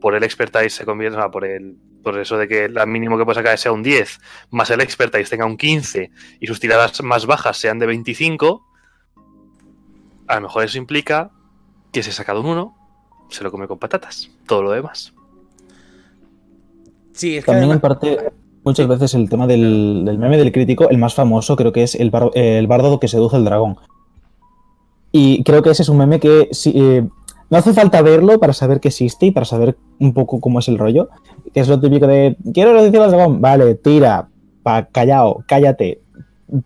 por 0.01 0.15
el 0.15 0.25
expertise 0.25 0.73
se 0.73 0.87
convierte, 0.87 1.19
o 1.19 1.21
sea, 1.21 1.31
por 1.31 1.45
el 1.45 1.77
por 2.03 2.19
eso 2.19 2.39
de 2.39 2.49
que 2.49 2.65
el 2.65 2.87
mínimo 2.87 3.19
que 3.19 3.27
puede 3.27 3.37
sacar 3.37 3.59
sea 3.59 3.73
un 3.73 3.83
10, 3.83 4.19
más 4.53 4.71
el 4.71 4.81
expertise 4.81 5.29
tenga 5.29 5.45
un 5.45 5.59
15 5.59 6.11
y 6.41 6.47
sus 6.47 6.59
tiradas 6.59 7.03
más 7.03 7.27
bajas 7.27 7.59
sean 7.59 7.79
de 7.79 7.85
25, 7.85 8.70
a 10.31 10.37
lo 10.37 10.43
mejor 10.43 10.65
eso 10.65 10.79
implica 10.79 11.31
que 11.93 12.03
si 12.03 12.11
ha 12.11 12.13
sacado 12.13 12.41
un 12.41 12.47
1, 12.47 12.75
se 13.31 13.43
lo 13.45 13.51
come 13.51 13.67
con 13.67 13.79
patatas. 13.79 14.31
Todo 14.47 14.63
lo 14.63 14.71
demás. 14.71 15.13
Sí, 17.13 17.37
es 17.37 17.45
que 17.45 17.51
También 17.53 17.73
en 17.73 17.81
parte, 17.81 18.33
muchas 18.65 18.87
veces 18.89 19.15
el 19.15 19.29
tema 19.29 19.47
del, 19.47 20.05
del 20.05 20.19
meme 20.19 20.39
del 20.39 20.53
crítico, 20.53 20.89
el 20.89 20.99
más 20.99 21.15
famoso 21.15 21.57
creo 21.57 21.73
que 21.73 21.83
es 21.83 21.95
el, 21.95 22.11
bar- 22.11 22.31
eh, 22.35 22.59
el 22.59 22.67
bardo 22.67 23.01
que 23.01 23.09
seduce 23.09 23.37
al 23.37 23.45
dragón. 23.45 23.77
Y 25.13 25.43
creo 25.43 25.63
que 25.63 25.71
ese 25.71 25.83
es 25.83 25.89
un 25.89 25.99
meme 25.99 26.21
que 26.21 26.49
eh, 26.67 27.09
no 27.51 27.59
hace 27.59 27.75
falta 27.75 28.01
verlo 28.01 28.39
para 28.39 28.53
saber 28.53 28.79
que 28.81 28.89
existe 28.89 29.27
y 29.27 29.31
para 29.33 29.45
saber 29.45 29.77
un 29.99 30.15
poco 30.15 30.41
cómo 30.41 30.61
es 30.61 30.69
el 30.69 30.79
rollo. 30.79 31.09
Que 31.53 31.61
es 31.61 31.69
lo 31.69 31.81
típico 31.81 32.07
de, 32.07 32.37
quiero 32.55 32.79
seducir 32.79 33.01
al 33.01 33.11
dragón, 33.11 33.41
vale, 33.41 33.75
tira, 33.75 34.29
pa, 34.63 34.87
callao, 34.87 35.43
cállate, 35.49 36.01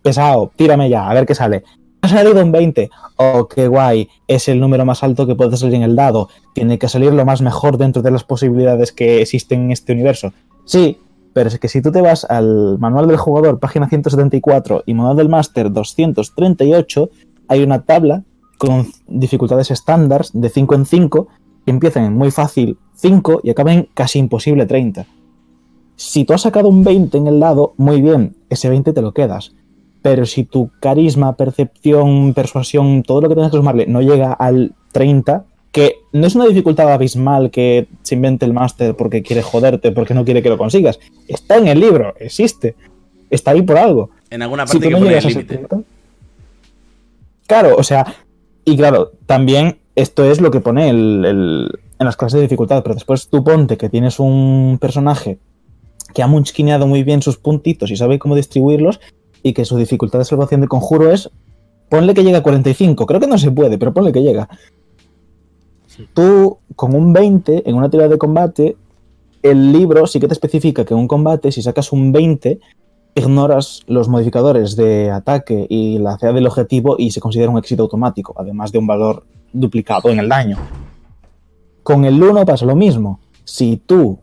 pesado, 0.02 0.52
tírame 0.56 0.90
ya, 0.90 1.08
a 1.08 1.14
ver 1.14 1.24
qué 1.26 1.34
sale. 1.34 1.64
Ha 2.04 2.08
salido 2.08 2.44
un 2.44 2.52
20, 2.52 2.90
oh, 3.16 3.48
qué 3.48 3.66
guay, 3.66 4.10
es 4.28 4.50
el 4.50 4.60
número 4.60 4.84
más 4.84 5.02
alto 5.02 5.26
que 5.26 5.34
puede 5.34 5.56
salir 5.56 5.76
en 5.76 5.84
el 5.84 5.96
dado, 5.96 6.28
tiene 6.52 6.78
que 6.78 6.86
salir 6.86 7.14
lo 7.14 7.24
más 7.24 7.40
mejor 7.40 7.78
dentro 7.78 8.02
de 8.02 8.10
las 8.10 8.24
posibilidades 8.24 8.92
que 8.92 9.22
existen 9.22 9.62
en 9.62 9.70
este 9.70 9.94
universo. 9.94 10.34
Sí, 10.66 10.98
pero 11.32 11.48
es 11.48 11.58
que 11.58 11.68
si 11.68 11.80
tú 11.80 11.92
te 11.92 12.02
vas 12.02 12.26
al 12.26 12.78
manual 12.78 13.08
del 13.08 13.16
jugador, 13.16 13.58
página 13.58 13.88
174, 13.88 14.82
y 14.84 14.92
manual 14.92 15.16
del 15.16 15.30
máster 15.30 15.72
238, 15.72 17.08
hay 17.48 17.62
una 17.62 17.80
tabla 17.80 18.22
con 18.58 18.86
dificultades 19.06 19.70
estándar 19.70 20.26
de 20.30 20.50
5 20.50 20.74
en 20.74 20.84
5 20.84 21.28
que 21.64 21.70
empiezan 21.70 22.04
en 22.04 22.18
muy 22.18 22.30
fácil 22.30 22.76
5 22.96 23.40
y 23.44 23.48
acaban 23.48 23.72
en 23.72 23.88
casi 23.94 24.18
imposible 24.18 24.66
30. 24.66 25.06
Si 25.96 26.26
tú 26.26 26.34
has 26.34 26.42
sacado 26.42 26.68
un 26.68 26.84
20 26.84 27.16
en 27.16 27.28
el 27.28 27.40
lado, 27.40 27.72
muy 27.78 28.02
bien, 28.02 28.36
ese 28.50 28.68
20 28.68 28.92
te 28.92 29.00
lo 29.00 29.14
quedas. 29.14 29.54
Pero 30.04 30.26
si 30.26 30.44
tu 30.44 30.68
carisma, 30.80 31.34
percepción, 31.34 32.34
persuasión, 32.34 33.02
todo 33.02 33.22
lo 33.22 33.28
que 33.30 33.36
tengas 33.36 33.50
que 33.50 33.56
sumarle 33.56 33.86
no 33.86 34.02
llega 34.02 34.34
al 34.34 34.74
30, 34.92 35.46
que 35.72 35.94
no 36.12 36.26
es 36.26 36.34
una 36.34 36.44
dificultad 36.44 36.92
abismal 36.92 37.50
que 37.50 37.86
se 38.02 38.14
invente 38.14 38.44
el 38.44 38.52
máster 38.52 38.94
porque 38.96 39.22
quiere 39.22 39.40
joderte, 39.40 39.92
porque 39.92 40.12
no 40.12 40.26
quiere 40.26 40.42
que 40.42 40.50
lo 40.50 40.58
consigas. 40.58 41.00
Está 41.26 41.56
en 41.56 41.68
el 41.68 41.80
libro, 41.80 42.12
existe. 42.20 42.74
Está 43.30 43.52
ahí 43.52 43.62
por 43.62 43.78
algo. 43.78 44.10
en 44.28 44.42
alguna 44.42 44.66
Si 44.66 44.74
parte 44.78 44.84
tú 44.84 44.88
que 44.88 44.90
no 44.90 44.98
pone 44.98 45.06
el 45.08 45.10
llegas 45.14 45.24
a 45.24 45.28
ese 45.28 45.38
límite. 45.38 45.56
30. 45.68 45.88
Claro, 47.46 47.76
o 47.78 47.82
sea, 47.82 48.14
y 48.64 48.76
claro, 48.76 49.12
también 49.24 49.78
esto 49.94 50.24
es 50.30 50.40
lo 50.40 50.50
que 50.50 50.60
pone 50.60 50.90
el- 50.90 51.24
el- 51.24 51.70
en 51.98 52.04
las 52.06 52.16
clases 52.16 52.34
de 52.36 52.42
dificultad, 52.42 52.82
pero 52.82 52.94
después 52.94 53.28
tú 53.28 53.42
ponte 53.42 53.76
que 53.78 53.88
tienes 53.88 54.18
un 54.18 54.76
personaje 54.80 55.38
que 56.12 56.22
ha 56.22 56.26
munchkineado 56.26 56.86
muy 56.86 57.04
bien 57.04 57.22
sus 57.22 57.38
puntitos 57.38 57.90
y 57.90 57.96
sabe 57.96 58.18
cómo 58.18 58.34
distribuirlos 58.36 59.00
y 59.44 59.52
que 59.52 59.64
su 59.64 59.76
dificultad 59.76 60.18
de 60.18 60.24
salvación 60.24 60.62
de 60.62 60.68
conjuro 60.68 61.12
es 61.12 61.30
ponle 61.88 62.14
que 62.14 62.24
llega 62.24 62.38
a 62.38 62.42
45, 62.42 63.06
creo 63.06 63.20
que 63.20 63.28
no 63.28 63.38
se 63.38 63.52
puede, 63.52 63.78
pero 63.78 63.92
ponle 63.92 64.10
que 64.10 64.22
llega. 64.22 64.48
Tú 66.14 66.58
con 66.74 66.96
un 66.96 67.12
20 67.12 67.68
en 67.68 67.76
una 67.76 67.88
tirada 67.88 68.08
de 68.08 68.18
combate, 68.18 68.76
el 69.42 69.70
libro 69.70 70.06
sí 70.08 70.18
que 70.18 70.26
te 70.26 70.32
especifica 70.32 70.84
que 70.84 70.94
en 70.94 71.00
un 71.00 71.06
combate 71.06 71.52
si 71.52 71.62
sacas 71.62 71.92
un 71.92 72.10
20 72.10 72.58
ignoras 73.14 73.82
los 73.86 74.08
modificadores 74.08 74.74
de 74.74 75.10
ataque 75.10 75.66
y 75.68 75.98
la 75.98 76.16
CA 76.16 76.32
del 76.32 76.46
objetivo 76.46 76.96
y 76.98 77.10
se 77.10 77.20
considera 77.20 77.50
un 77.50 77.58
éxito 77.58 77.84
automático, 77.84 78.34
además 78.36 78.72
de 78.72 78.78
un 78.78 78.86
valor 78.86 79.24
duplicado 79.52 80.08
en 80.08 80.18
el 80.18 80.28
daño. 80.28 80.56
Con 81.82 82.06
el 82.06 82.20
1 82.20 82.46
pasa 82.46 82.64
lo 82.64 82.74
mismo. 82.74 83.20
Si 83.44 83.76
tú 83.76 84.18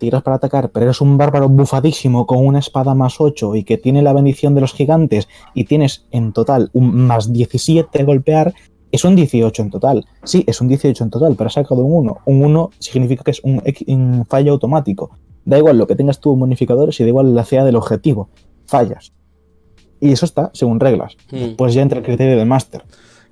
tiras 0.00 0.24
para 0.24 0.36
atacar, 0.36 0.70
pero 0.70 0.86
eres 0.86 1.00
un 1.00 1.16
bárbaro 1.16 1.48
bufadísimo 1.48 2.26
con 2.26 2.44
una 2.44 2.58
espada 2.58 2.96
más 2.96 3.20
8 3.20 3.54
y 3.54 3.62
que 3.62 3.78
tiene 3.78 4.02
la 4.02 4.12
bendición 4.12 4.56
de 4.56 4.62
los 4.62 4.72
gigantes 4.72 5.28
y 5.54 5.64
tienes 5.64 6.06
en 6.10 6.32
total 6.32 6.70
un 6.72 7.06
más 7.06 7.32
17 7.32 7.96
de 7.96 8.04
golpear, 8.04 8.52
es 8.90 9.04
un 9.04 9.14
18 9.14 9.62
en 9.62 9.70
total. 9.70 10.04
Sí, 10.24 10.42
es 10.48 10.60
un 10.60 10.66
18 10.66 11.04
en 11.04 11.10
total, 11.10 11.34
pero 11.36 11.46
has 11.46 11.54
sacado 11.54 11.84
un 11.84 12.06
1. 12.06 12.18
Un 12.24 12.44
1 12.44 12.70
significa 12.78 13.22
que 13.22 13.30
es 13.30 13.40
un, 13.44 13.62
un 13.86 14.26
fallo 14.26 14.52
automático. 14.52 15.10
Da 15.44 15.58
igual 15.58 15.78
lo 15.78 15.86
que 15.86 15.94
tengas 15.94 16.18
tú 16.18 16.32
en 16.32 16.40
bonificadores 16.40 16.98
y 16.98 17.04
da 17.04 17.08
igual 17.08 17.34
la 17.34 17.44
CA 17.44 17.64
del 17.64 17.76
objetivo. 17.76 18.30
Fallas. 18.66 19.12
Y 20.00 20.12
eso 20.12 20.24
está 20.24 20.50
según 20.54 20.80
reglas. 20.80 21.16
Pues 21.56 21.74
ya 21.74 21.82
entra 21.82 21.98
el 21.98 22.04
criterio 22.04 22.36
del 22.36 22.48
máster. 22.48 22.82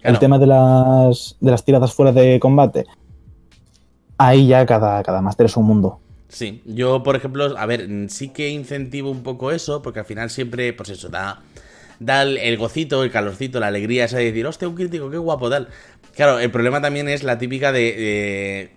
Claro. 0.00 0.14
El 0.14 0.18
tema 0.20 0.38
de 0.38 0.46
las, 0.46 1.36
de 1.40 1.50
las 1.50 1.64
tiradas 1.64 1.92
fuera 1.92 2.12
de 2.12 2.38
combate. 2.38 2.86
Ahí 4.16 4.46
ya 4.46 4.64
cada, 4.66 5.02
cada 5.02 5.22
máster 5.22 5.46
es 5.46 5.56
un 5.56 5.64
mundo. 5.64 6.00
Sí, 6.28 6.62
yo 6.66 7.02
por 7.02 7.16
ejemplo, 7.16 7.56
a 7.58 7.66
ver, 7.66 7.88
sí 8.08 8.28
que 8.28 8.50
incentivo 8.50 9.10
un 9.10 9.22
poco 9.22 9.50
eso, 9.50 9.80
porque 9.82 10.00
al 10.00 10.04
final 10.04 10.28
siempre, 10.30 10.72
pues 10.74 10.90
eso, 10.90 11.08
da, 11.08 11.40
da 12.00 12.22
el, 12.22 12.56
gocito, 12.58 13.02
el 13.02 13.10
calorcito, 13.10 13.60
la 13.60 13.68
alegría 13.68 14.04
esa 14.04 14.18
de 14.18 14.26
decir, 14.26 14.46
hostia, 14.46 14.68
un 14.68 14.74
crítico, 14.74 15.10
qué 15.10 15.16
guapo, 15.16 15.48
tal. 15.48 15.68
Claro, 16.14 16.38
el 16.38 16.50
problema 16.50 16.80
también 16.80 17.08
es 17.08 17.22
la 17.22 17.38
típica 17.38 17.72
de, 17.72 17.80
de 17.80 18.70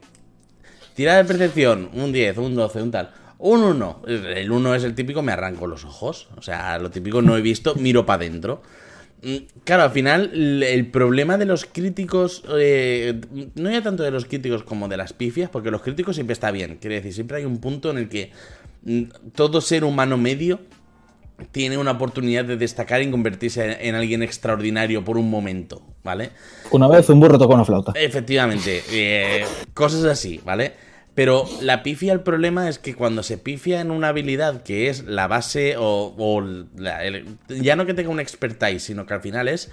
tirada 0.96 1.18
de 1.18 1.26
percepción, 1.26 1.90
un 1.94 2.12
10, 2.12 2.38
un 2.38 2.56
12, 2.56 2.82
un 2.82 2.92
tal. 2.92 3.14
Un 3.44 3.64
1, 3.64 4.02
el 4.06 4.52
1 4.52 4.76
es 4.76 4.84
el 4.84 4.94
típico, 4.94 5.24
me 5.24 5.32
arranco 5.32 5.66
los 5.66 5.84
ojos. 5.84 6.30
O 6.38 6.44
sea, 6.44 6.78
lo 6.78 6.92
típico 6.92 7.24
no 7.24 7.36
he 7.36 7.42
visto, 7.42 7.74
miro 7.76 8.06
para 8.06 8.24
adentro. 8.24 8.62
Mm, 9.24 9.36
Claro, 9.64 9.84
al 9.84 9.92
final 9.92 10.64
el 10.64 10.88
problema 10.88 11.38
de 11.38 11.46
los 11.46 11.66
críticos, 11.66 12.44
eh, 12.58 13.20
no 13.56 13.70
ya 13.72 13.82
tanto 13.82 14.04
de 14.04 14.12
los 14.12 14.26
críticos 14.26 14.64
como 14.64 14.88
de 14.88 14.98
las 14.98 15.14
pifias, 15.14 15.50
porque 15.50 15.72
los 15.72 15.82
críticos 15.82 16.16
siempre 16.16 16.34
está 16.34 16.52
bien, 16.52 16.78
quiere 16.82 16.96
decir, 16.96 17.14
siempre 17.14 17.38
hay 17.38 17.46
un 17.46 17.60
punto 17.60 17.92
en 17.92 17.98
el 17.98 18.10
que 18.10 18.32
mm, 18.84 19.04
todo 19.36 19.62
ser 19.62 19.84
humano 19.84 20.18
medio 20.18 20.60
tiene 21.52 21.78
una 21.78 21.92
oportunidad 21.92 22.46
de 22.46 22.58
destacar 22.58 23.02
y 23.02 23.10
convertirse 23.10 23.66
en, 23.66 23.88
en 23.90 23.96
alguien 23.96 24.22
extraordinario 24.24 25.04
por 25.04 25.18
un 25.18 25.30
momento, 25.30 25.82
¿vale? 26.04 26.32
Una 26.72 26.88
vez 26.88 27.10
un 27.10 27.20
burro 27.20 27.38
tocó 27.38 27.56
una 27.56 27.66
flauta. 27.66 27.94
Efectivamente, 27.96 28.84
eh, 28.92 29.46
cosas 29.74 30.04
así, 30.06 30.40
¿vale? 30.46 30.74
Pero 31.14 31.46
la 31.62 31.84
pifia, 31.84 32.14
el 32.14 32.22
problema 32.22 32.70
es 32.70 32.80
que 32.80 32.96
cuando 32.96 33.22
se 33.22 33.38
pifia 33.38 33.82
en 33.82 33.92
una 33.92 34.08
habilidad 34.10 34.64
que 34.64 34.88
es 34.90 35.04
la 35.04 35.28
base 35.28 35.76
o, 35.78 36.16
o 36.18 36.42
la- 36.78 37.04
el- 37.04 37.26
ya 37.50 37.76
no 37.76 37.86
que 37.86 37.94
tenga 37.94 38.10
un 38.10 38.20
expertise, 38.22 38.82
sino 38.82 39.06
que 39.06 39.14
al 39.14 39.22
final 39.22 39.50
es 39.50 39.70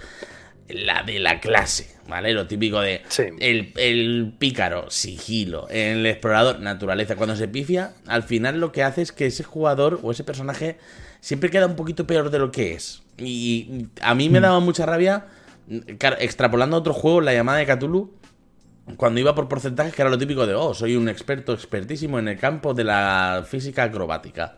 la 0.67 1.01
de 1.03 1.17
la 1.19 1.39
clase, 1.39 1.95
¿vale? 2.09 2.33
Lo 2.33 2.45
típico 2.45 2.81
de 2.81 3.01
Sí. 3.07 3.23
el, 3.39 3.71
el 3.77 4.33
pícaro, 4.37 4.91
sigilo, 4.91 5.67
el 5.69 6.05
explorador, 6.05 6.59
naturaleza. 6.59 7.15
Cuando 7.15 7.35
se 7.37 7.47
pifia, 7.47 7.93
al 8.05 8.23
final 8.23 8.59
lo 8.59 8.71
que 8.73 8.83
hace 8.83 9.01
es 9.01 9.11
que 9.13 9.25
ese 9.25 9.43
jugador 9.43 9.99
o 10.03 10.11
ese 10.11 10.23
personaje 10.25 10.77
siempre 11.21 11.49
queda 11.49 11.65
un 11.67 11.75
poquito 11.77 12.05
peor 12.05 12.29
de 12.31 12.39
lo 12.39 12.51
que 12.51 12.73
es. 12.73 13.01
Y 13.17 13.87
a 14.01 14.13
mí 14.13 14.29
me 14.29 14.41
daba 14.41 14.59
mucha 14.59 14.85
rabia, 14.85 15.25
claro, 15.97 16.17
extrapolando 16.19 16.75
a 16.75 16.79
otro 16.79 16.93
juego, 16.93 17.21
la 17.21 17.33
llamada 17.33 17.57
de 17.59 17.65
Cthulhu, 17.65 18.11
cuando 18.97 19.19
iba 19.19 19.35
por 19.35 19.47
porcentajes, 19.47 19.93
que 19.93 20.01
era 20.01 20.09
lo 20.11 20.17
típico 20.17 20.45
de, 20.47 20.53
oh, 20.53 20.73
soy 20.73 20.95
un 20.95 21.09
experto, 21.09 21.53
expertísimo 21.53 22.19
en 22.19 22.27
el 22.27 22.37
campo 22.37 22.73
de 22.73 22.83
la 22.83 23.45
física 23.47 23.83
acrobática. 23.83 24.57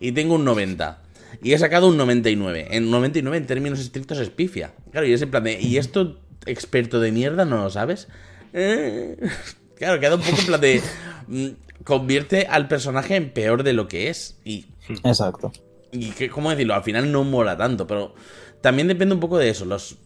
Y 0.00 0.12
tengo 0.12 0.34
un 0.34 0.44
90. 0.44 1.02
Y 1.42 1.52
he 1.52 1.58
sacado 1.58 1.88
un 1.88 1.96
99. 1.96 2.68
En 2.70 2.90
99 2.90 3.36
en 3.36 3.46
términos 3.46 3.80
estrictos 3.80 4.18
es 4.18 4.30
pifia. 4.30 4.72
Claro, 4.90 5.06
y 5.06 5.12
es 5.12 5.22
en 5.22 5.30
plan 5.30 5.44
de, 5.44 5.60
¿y 5.60 5.76
esto 5.76 6.18
experto 6.46 7.00
de 7.00 7.12
mierda 7.12 7.44
no 7.44 7.62
lo 7.62 7.70
sabes? 7.70 8.08
Eh, 8.52 9.16
Claro, 9.76 10.00
queda 10.00 10.16
un 10.16 10.22
poco 10.22 10.38
en 10.40 10.46
plan 10.46 10.60
de... 10.60 10.82
mm, 11.28 11.46
Convierte 11.84 12.46
al 12.50 12.66
personaje 12.68 13.14
en 13.14 13.30
peor 13.30 13.62
de 13.62 13.72
lo 13.72 13.86
que 13.88 14.10
es. 14.10 14.38
Y 14.44 14.66
Exacto. 15.04 15.52
y 15.92 16.10
que, 16.10 16.28
¿cómo 16.28 16.50
decirlo? 16.50 16.74
Al 16.74 16.82
final 16.82 17.10
no 17.12 17.22
mola 17.24 17.56
tanto, 17.56 17.86
pero 17.86 18.14
también 18.60 18.88
depende 18.88 19.14
un 19.14 19.20
poco 19.20 19.38
de 19.38 19.48
eso. 19.48 19.64
Los, 19.64 19.96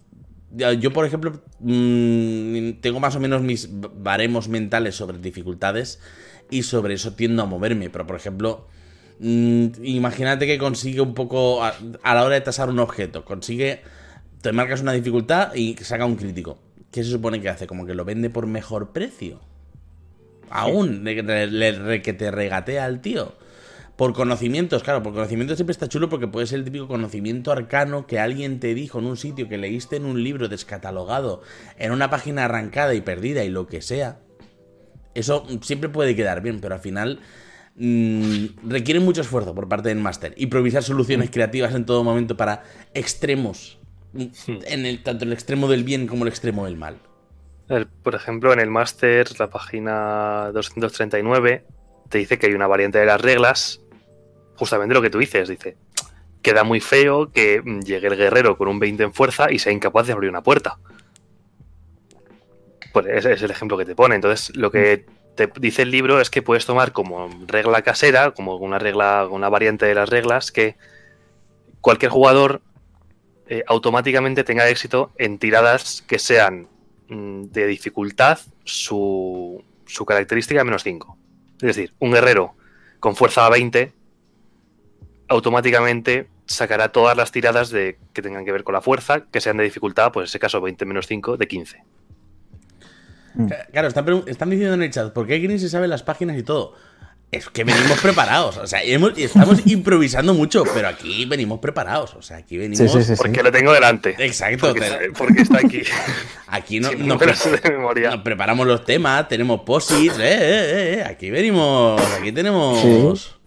yo, 0.78 0.92
por 0.92 1.06
ejemplo, 1.06 1.40
mm, 1.60 2.80
tengo 2.80 3.00
más 3.00 3.16
o 3.16 3.20
menos 3.20 3.42
mis 3.42 3.68
baremos 3.72 4.48
mentales 4.48 4.94
sobre 4.96 5.18
dificultades 5.18 6.00
y 6.50 6.62
sobre 6.64 6.94
eso 6.94 7.14
tiendo 7.14 7.42
a 7.42 7.46
moverme. 7.46 7.90
Pero, 7.90 8.06
por 8.06 8.16
ejemplo, 8.16 8.66
mm, 9.20 9.66
imagínate 9.82 10.46
que 10.46 10.58
consigue 10.58 11.00
un 11.00 11.14
poco, 11.14 11.62
a, 11.64 11.74
a 12.02 12.14
la 12.14 12.24
hora 12.24 12.34
de 12.34 12.40
tasar 12.42 12.68
un 12.68 12.78
objeto, 12.80 13.24
consigue, 13.24 13.82
te 14.42 14.52
marcas 14.52 14.82
una 14.82 14.92
dificultad 14.92 15.54
y 15.54 15.74
saca 15.76 16.04
un 16.06 16.16
crítico. 16.16 16.58
¿Qué 16.90 17.02
se 17.04 17.10
supone 17.10 17.40
que 17.40 17.48
hace? 17.48 17.66
Como 17.66 17.86
que 17.86 17.94
lo 17.94 18.04
vende 18.04 18.28
por 18.28 18.46
mejor 18.46 18.92
precio. 18.92 19.40
Aún, 20.50 21.04
le, 21.04 21.22
le- 21.22 21.72
le- 21.72 22.02
que 22.02 22.12
te 22.12 22.30
regatea 22.30 22.84
al 22.84 23.00
tío. 23.00 23.34
Por 23.96 24.14
conocimientos, 24.14 24.82
claro, 24.82 25.02
por 25.02 25.12
conocimientos 25.12 25.58
siempre 25.58 25.72
está 25.72 25.88
chulo 25.88 26.08
porque 26.08 26.26
puede 26.26 26.46
ser 26.46 26.58
el 26.60 26.64
típico 26.64 26.88
conocimiento 26.88 27.52
arcano 27.52 28.06
que 28.06 28.18
alguien 28.18 28.58
te 28.58 28.74
dijo 28.74 28.98
en 28.98 29.06
un 29.06 29.16
sitio 29.16 29.48
que 29.48 29.58
leíste 29.58 29.96
en 29.96 30.06
un 30.06 30.22
libro 30.24 30.48
descatalogado, 30.48 31.42
en 31.78 31.92
una 31.92 32.08
página 32.10 32.46
arrancada 32.46 32.94
y 32.94 33.02
perdida 33.02 33.44
y 33.44 33.50
lo 33.50 33.66
que 33.66 33.82
sea. 33.82 34.18
Eso 35.14 35.46
siempre 35.60 35.90
puede 35.90 36.16
quedar 36.16 36.40
bien, 36.40 36.60
pero 36.60 36.74
al 36.74 36.80
final 36.80 37.20
mm, 37.76 38.46
requiere 38.68 38.98
mucho 38.98 39.20
esfuerzo 39.20 39.54
por 39.54 39.68
parte 39.68 39.90
del 39.90 39.98
máster. 39.98 40.32
Improvisar 40.38 40.82
soluciones 40.82 41.30
creativas 41.30 41.74
en 41.74 41.84
todo 41.84 42.02
momento 42.02 42.36
para 42.36 42.62
extremos. 42.94 43.78
mm, 44.14 44.26
En 44.66 44.86
el, 44.86 45.02
tanto 45.02 45.24
el 45.26 45.32
extremo 45.34 45.68
del 45.68 45.84
bien 45.84 46.06
como 46.06 46.24
el 46.24 46.28
extremo 46.28 46.64
del 46.64 46.76
mal. 46.78 46.96
El- 47.68 47.86
por 47.88 48.14
ejemplo, 48.14 48.52
en 48.54 48.60
el 48.60 48.70
máster, 48.70 49.38
la 49.38 49.50
página 49.50 50.50
239, 50.52 51.66
te 52.08 52.18
dice 52.18 52.38
que 52.38 52.46
hay 52.46 52.54
una 52.54 52.66
variante 52.66 52.98
de 52.98 53.06
las 53.06 53.20
reglas, 53.20 53.81
justamente 54.56 54.94
lo 54.94 55.02
que 55.02 55.10
tú 55.10 55.18
dices, 55.18 55.48
dice, 55.48 55.76
queda 56.42 56.64
muy 56.64 56.80
feo 56.80 57.30
que 57.32 57.62
llegue 57.84 58.08
el 58.08 58.16
guerrero 58.16 58.58
con 58.58 58.68
un 58.68 58.78
20 58.78 59.02
en 59.04 59.14
fuerza 59.14 59.50
y 59.50 59.58
sea 59.58 59.72
incapaz 59.72 60.06
de 60.06 60.12
abrir 60.12 60.28
una 60.28 60.42
puerta. 60.42 60.78
Pues 62.92 63.06
ese 63.06 63.32
es 63.32 63.42
el 63.42 63.50
ejemplo 63.50 63.78
que 63.78 63.86
te 63.86 63.94
pone. 63.94 64.16
Entonces, 64.16 64.54
lo 64.54 64.70
que 64.70 65.06
te 65.34 65.50
dice 65.60 65.82
el 65.82 65.90
libro 65.90 66.20
es 66.20 66.28
que 66.28 66.42
puedes 66.42 66.66
tomar 66.66 66.92
como 66.92 67.30
regla 67.46 67.82
casera, 67.82 68.32
como 68.32 68.56
una 68.56 68.78
regla, 68.78 69.26
una 69.30 69.48
variante 69.48 69.86
de 69.86 69.94
las 69.94 70.08
reglas, 70.10 70.52
que 70.52 70.76
cualquier 71.80 72.10
jugador 72.10 72.60
eh, 73.48 73.64
automáticamente 73.66 74.44
tenga 74.44 74.68
éxito 74.68 75.12
en 75.16 75.38
tiradas 75.38 76.02
que 76.06 76.18
sean 76.18 76.68
mm, 77.08 77.44
de 77.44 77.66
dificultad 77.66 78.40
su, 78.64 79.64
su 79.86 80.04
característica 80.04 80.64
menos 80.64 80.82
5. 80.82 81.16
Es 81.62 81.76
decir, 81.76 81.94
un 81.98 82.12
guerrero 82.12 82.54
con 83.00 83.16
fuerza 83.16 83.48
20 83.48 83.92
automáticamente 85.32 86.28
sacará 86.46 86.90
todas 86.90 87.16
las 87.16 87.32
tiradas 87.32 87.70
de, 87.70 87.98
que 88.12 88.22
tengan 88.22 88.44
que 88.44 88.52
ver 88.52 88.64
con 88.64 88.74
la 88.74 88.80
fuerza, 88.80 89.24
que 89.32 89.40
sean 89.40 89.56
de 89.56 89.64
dificultad, 89.64 90.12
pues 90.12 90.24
en 90.24 90.28
ese 90.28 90.38
caso 90.38 90.60
20 90.60 90.84
menos 90.84 91.06
5, 91.06 91.36
de 91.36 91.48
15. 91.48 91.82
Claro, 93.72 93.88
están, 93.88 94.24
están 94.26 94.50
diciendo 94.50 94.74
en 94.74 94.82
el 94.82 94.90
chat, 94.90 95.12
¿por 95.12 95.26
qué 95.26 95.38
Green 95.38 95.58
se 95.58 95.68
sabe 95.70 95.88
las 95.88 96.02
páginas 96.02 96.36
y 96.36 96.42
todo? 96.42 96.74
Es 97.30 97.48
que 97.48 97.64
venimos 97.64 97.98
preparados, 98.02 98.58
o 98.58 98.66
sea, 98.66 98.82
hemos- 98.82 99.16
estamos 99.16 99.62
improvisando 99.66 100.34
mucho, 100.34 100.64
pero 100.74 100.88
aquí 100.88 101.24
venimos 101.24 101.60
preparados, 101.60 102.14
o 102.14 102.20
sea, 102.20 102.36
aquí 102.36 102.58
venimos... 102.58 102.92
Sí, 102.92 103.02
sí, 103.02 103.02
sí. 103.02 103.14
Porque 103.16 103.42
lo 103.42 103.50
tengo 103.50 103.72
delante. 103.72 104.14
Exacto, 104.18 104.68
Porque, 104.68 104.80
te- 104.82 105.10
porque 105.12 105.40
está 105.40 105.56
aquí. 105.64 105.80
aquí 106.48 106.78
no, 106.78 106.90
pre- 107.16 107.32
de 107.32 107.70
memoria. 107.70 108.10
nos 108.10 108.20
preparamos 108.22 108.66
los 108.66 108.84
temas, 108.84 109.26
tenemos 109.28 109.62
posits, 109.62 110.18
eh, 110.18 110.22
eh, 110.24 110.38
eh, 110.42 110.94
eh, 110.98 111.04
aquí 111.04 111.30
venimos, 111.30 111.98
aquí 112.20 112.32
tenemos... 112.32 113.38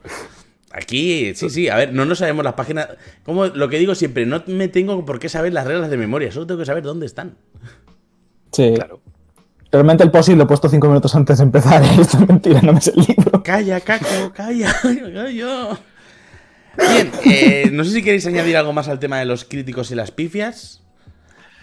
Aquí, 0.77 1.33
sí, 1.35 1.49
sí, 1.49 1.69
a 1.69 1.77
ver, 1.77 1.93
no 1.93 2.03
nos 2.03 2.17
sabemos 2.17 2.43
las 2.43 2.55
páginas. 2.55 2.89
Como 3.23 3.45
lo 3.45 3.69
que 3.69 3.79
digo 3.79 3.95
siempre, 3.95 4.25
no 4.25 4.43
me 4.47 4.67
tengo 4.67 5.05
por 5.05 5.19
qué 5.19 5.29
saber 5.29 5.53
las 5.53 5.65
reglas 5.65 5.89
de 5.89 5.95
memoria, 5.95 6.33
solo 6.33 6.47
tengo 6.47 6.59
que 6.59 6.65
saber 6.65 6.83
dónde 6.83 7.05
están. 7.05 7.37
Sí. 8.51 8.73
Claro. 8.75 8.99
Realmente 9.71 10.03
el 10.03 10.11
post 10.11 10.29
lo 10.29 10.43
he 10.43 10.47
puesto 10.47 10.67
cinco 10.67 10.87
minutos 10.87 11.15
antes 11.15 11.37
de 11.37 11.45
empezar. 11.45 11.81
¿eh? 11.81 11.87
Esto 12.01 12.17
es 12.17 12.27
mentira, 12.27 12.61
no 12.61 12.73
me 12.73 12.81
sé 12.81 12.91
el 12.91 13.05
libro. 13.07 13.41
Calla, 13.41 13.79
caco, 13.79 14.33
calla, 14.33 14.75
calla. 14.81 15.79
Bien, 16.77 17.11
eh, 17.23 17.69
no 17.71 17.85
sé 17.85 17.91
si 17.91 18.03
queréis 18.03 18.27
añadir 18.27 18.57
algo 18.57 18.73
más 18.73 18.89
al 18.89 18.99
tema 18.99 19.19
de 19.19 19.25
los 19.25 19.45
críticos 19.45 19.91
y 19.91 19.95
las 19.95 20.11
pifias. 20.11 20.81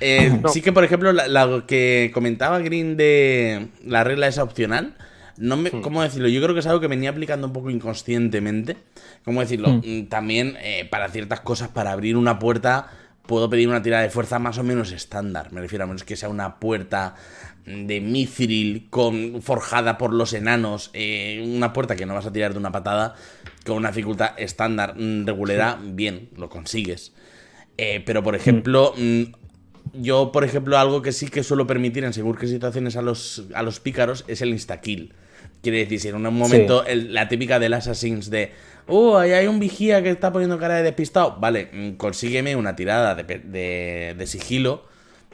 Eh, 0.01 0.39
No. 0.43 0.49
Sí 0.49 0.63
que, 0.63 0.73
por 0.73 0.85
ejemplo, 0.85 1.13
la, 1.13 1.29
la 1.29 1.65
que 1.67 2.11
comentaba 2.15 2.59
Green 2.61 2.97
de 2.97 3.69
la 3.85 4.05
regla 4.05 4.27
esa 4.27 4.43
opcional, 4.43 4.95
no 5.37 5.57
me, 5.57 5.71
¿cómo 5.71 6.03
decirlo? 6.03 6.29
Yo 6.29 6.43
creo 6.43 6.55
que 6.55 6.61
es 6.61 6.67
algo 6.67 6.81
que 6.81 6.89
venía 6.89 7.11
aplicando 7.11 7.47
un 7.47 7.53
poco 7.53 7.71
inconscientemente. 7.71 8.77
¿Cómo 9.25 9.41
decirlo? 9.41 9.81
Mm, 9.85 10.07
También 10.07 10.57
eh, 10.61 10.87
para 10.91 11.09
ciertas 11.09 11.41
cosas, 11.41 11.69
para 11.69 11.93
abrir 11.93 12.17
una 12.17 12.39
puerta, 12.39 12.89
puedo 13.27 13.49
pedir 13.49 13.69
una 13.69 13.83
tirada 13.83 14.03
de 14.03 14.11
fuerza 14.11 14.39
más 14.39 14.59
o 14.59 14.63
menos 14.65 14.91
estándar. 14.93 15.53
Me 15.53 15.61
refiero 15.61 15.85
a 15.85 15.87
menos 15.87 16.05
que 16.05 16.17
sea 16.17 16.29
una 16.29 16.57
puerta 16.59 17.15
de 17.65 18.01
mithril 18.01 18.89
con, 18.91 19.41
forjada 19.41 19.97
por 19.97 20.13
los 20.13 20.33
enanos, 20.33 20.91
eh, 20.95 21.41
una 21.47 21.73
puerta 21.73 21.95
que 21.95 22.07
no 22.07 22.15
vas 22.15 22.27
a 22.27 22.33
tirar 22.33 22.53
de 22.53 22.59
una 22.59 22.73
patada, 22.73 23.15
con 23.65 23.77
una 23.77 23.91
dificultad 23.91 24.33
estándar 24.39 24.95
mm, 24.99 25.25
regulera, 25.27 25.79
bien, 25.81 26.29
lo 26.37 26.49
consigues. 26.49 27.13
Eh, 27.79 28.03
pero, 28.05 28.23
por 28.23 28.35
ejemplo, 28.35 28.93
mm, 28.97 29.23
Yo, 29.95 30.33
por 30.33 30.43
ejemplo, 30.45 30.79
algo 30.79 31.03
que 31.03 31.13
sí 31.13 31.29
que 31.29 31.43
suelo 31.43 31.67
permitir 31.67 32.05
en 32.05 32.13
según 32.15 32.37
qué 32.37 32.47
situaciones 32.47 32.97
a 32.97 33.03
los, 33.03 33.45
a 33.55 33.63
los 33.63 33.79
pícaros 33.81 34.25
es 34.27 34.41
el 34.41 34.49
instakill. 34.51 35.13
Quiere 35.63 35.79
decir, 35.79 36.01
si 36.01 36.09
en 36.09 36.15
un 36.17 36.23
momento 36.35 36.85
el- 36.87 37.13
la 37.13 37.29
típica 37.29 37.59
del 37.59 37.75
Assassins 37.75 38.31
de, 38.31 38.53
oh, 38.87 39.17
ahí 39.19 39.33
hay 39.33 39.47
un 39.47 39.59
vigía 39.61 40.03
que 40.03 40.11
está 40.11 40.33
poniendo 40.33 40.59
cara 40.59 40.77
de 40.77 40.83
despistado. 40.83 41.37
Vale, 41.41 41.69
mm, 41.73 41.91
consígueme 41.93 42.57
una 42.57 42.77
tirada 42.77 43.15
de, 43.15 43.23
de- 43.25 44.15
de 44.17 44.27
sigilo 44.27 44.85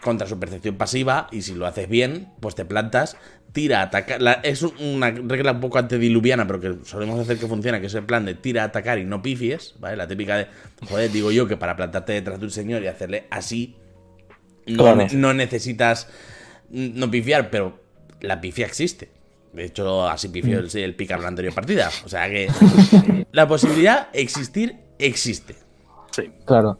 contra 0.03 0.27
su 0.29 0.39
percepción 0.39 0.77
pasiva 0.77 1.27
y 1.33 1.43
si 1.43 1.55
lo 1.55 1.67
haces 1.67 1.89
bien, 1.89 2.29
pues 2.41 2.55
te 2.55 2.65
plantas, 2.65 3.17
tira, 3.53 3.83
ataca. 3.83 4.19
la- 4.19 4.35
es 4.45 4.63
una 4.63 5.11
regla 5.11 5.53
un 5.53 5.61
poco 5.61 5.79
antediluviana, 5.79 6.47
pero 6.47 6.61
que 6.61 6.77
solemos 6.85 7.19
hacer 7.19 7.39
que 7.39 7.47
funciona, 7.49 7.81
que 7.81 7.87
es 7.87 7.95
el 7.95 8.05
plan 8.05 8.25
de 8.25 8.35
tira, 8.35 8.63
atacar 8.65 8.99
y 8.99 9.05
no 9.05 9.23
pifies, 9.23 9.75
¿vale? 9.81 9.97
La 9.97 10.07
típica 10.07 10.37
de, 10.37 10.47
joder, 10.89 11.11
digo 11.11 11.33
yo 11.33 11.49
que 11.49 11.57
para 11.57 11.75
plantarte 11.75 12.13
detrás 12.13 12.39
de 12.39 12.45
un 12.47 12.51
señor 12.53 12.83
y 12.83 12.87
hacerle 12.87 13.25
así, 13.31 13.75
no, 14.67 14.85
no 15.15 15.35
necesitas 15.35 16.09
mm, 16.71 16.91
no 16.95 17.11
pifiar, 17.11 17.51
pero 17.51 17.81
la 18.21 18.41
pifia 18.41 18.67
existe. 18.67 19.11
De 19.53 19.65
hecho, 19.65 20.09
así 20.09 20.29
pifió 20.29 20.59
el, 20.59 20.77
el 20.77 20.95
picar 20.95 21.21
la 21.21 21.29
anterior 21.29 21.55
partida. 21.55 21.91
O 22.05 22.09
sea 22.09 22.29
que 22.29 22.49
la 23.33 23.49
posibilidad 23.49 24.09
existir 24.13 24.77
existe. 24.99 25.57
Sí. 26.11 26.31
Claro. 26.45 26.79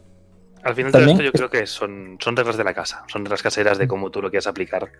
Al 0.63 0.75
final 0.75 0.91
de 0.91 1.11
esto 1.11 1.23
yo 1.23 1.31
creo 1.31 1.49
que 1.49 1.65
son, 1.65 2.17
son 2.19 2.35
reglas 2.35 2.57
de 2.57 2.63
la 2.63 2.73
casa, 2.73 3.05
son 3.07 3.23
reglas 3.23 3.41
caseras 3.41 3.77
de 3.77 3.87
cómo 3.87 4.11
tú 4.11 4.21
lo 4.21 4.29
quieres 4.29 4.47
aplicar 4.47 4.91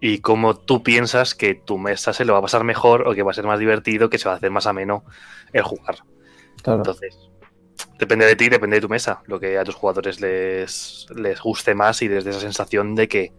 y 0.00 0.18
cómo 0.18 0.56
tú 0.56 0.82
piensas 0.82 1.34
que 1.34 1.54
tu 1.54 1.78
mesa 1.78 2.12
se 2.12 2.24
lo 2.24 2.32
va 2.32 2.40
a 2.40 2.42
pasar 2.42 2.64
mejor 2.64 3.06
o 3.06 3.14
que 3.14 3.22
va 3.22 3.30
a 3.30 3.34
ser 3.34 3.44
más 3.44 3.58
divertido, 3.58 4.10
que 4.10 4.18
se 4.18 4.28
va 4.28 4.34
a 4.34 4.36
hacer 4.38 4.50
más 4.50 4.66
ameno 4.66 5.04
el 5.52 5.62
jugar. 5.62 5.98
Claro. 6.62 6.78
Entonces, 6.78 7.16
depende 7.98 8.26
de 8.26 8.34
ti, 8.34 8.48
depende 8.48 8.76
de 8.76 8.80
tu 8.80 8.88
mesa, 8.88 9.22
lo 9.26 9.38
que 9.38 9.58
a 9.58 9.64
tus 9.64 9.74
jugadores 9.74 10.20
les, 10.20 11.06
les 11.14 11.40
guste 11.40 11.74
más 11.74 12.02
y 12.02 12.08
les 12.08 12.24
dé 12.24 12.30
esa 12.30 12.40
sensación 12.40 12.94
de 12.94 13.08
que 13.08 13.32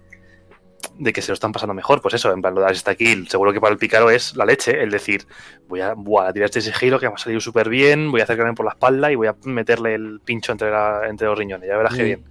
de 0.97 1.13
que 1.13 1.21
se 1.21 1.29
lo 1.29 1.33
están 1.33 1.51
pasando 1.51 1.73
mejor, 1.73 2.01
pues 2.01 2.13
eso, 2.13 2.31
en 2.31 2.41
plan 2.41 2.53
lo 2.55 2.61
de 2.61 2.71
esta 2.71 2.95
kill, 2.95 3.27
seguro 3.27 3.53
que 3.53 3.59
para 3.61 3.71
el 3.73 3.77
pícaro 3.79 4.09
es 4.09 4.35
la 4.35 4.45
leche, 4.45 4.81
el 4.81 4.91
decir, 4.91 5.25
voy 5.67 5.81
a, 5.81 5.93
buah, 5.93 6.31
tirar 6.33 6.45
este 6.45 6.61
sigilo 6.61 6.99
que 6.99 7.07
me 7.07 7.15
ha 7.15 7.17
salido 7.17 7.39
súper 7.41 7.69
bien, 7.69 8.11
voy 8.11 8.21
a 8.21 8.23
acercarme 8.23 8.53
por 8.53 8.65
la 8.65 8.71
espalda 8.71 9.11
y 9.11 9.15
voy 9.15 9.27
a 9.27 9.35
meterle 9.43 9.95
el 9.95 10.19
pincho 10.23 10.51
entre, 10.51 10.69
la- 10.71 11.07
entre 11.09 11.27
los 11.27 11.37
riñones, 11.37 11.67
ya 11.67 11.77
verás 11.77 11.93
qué 11.95 12.03
Mm. 12.03 12.05
bien. 12.05 12.23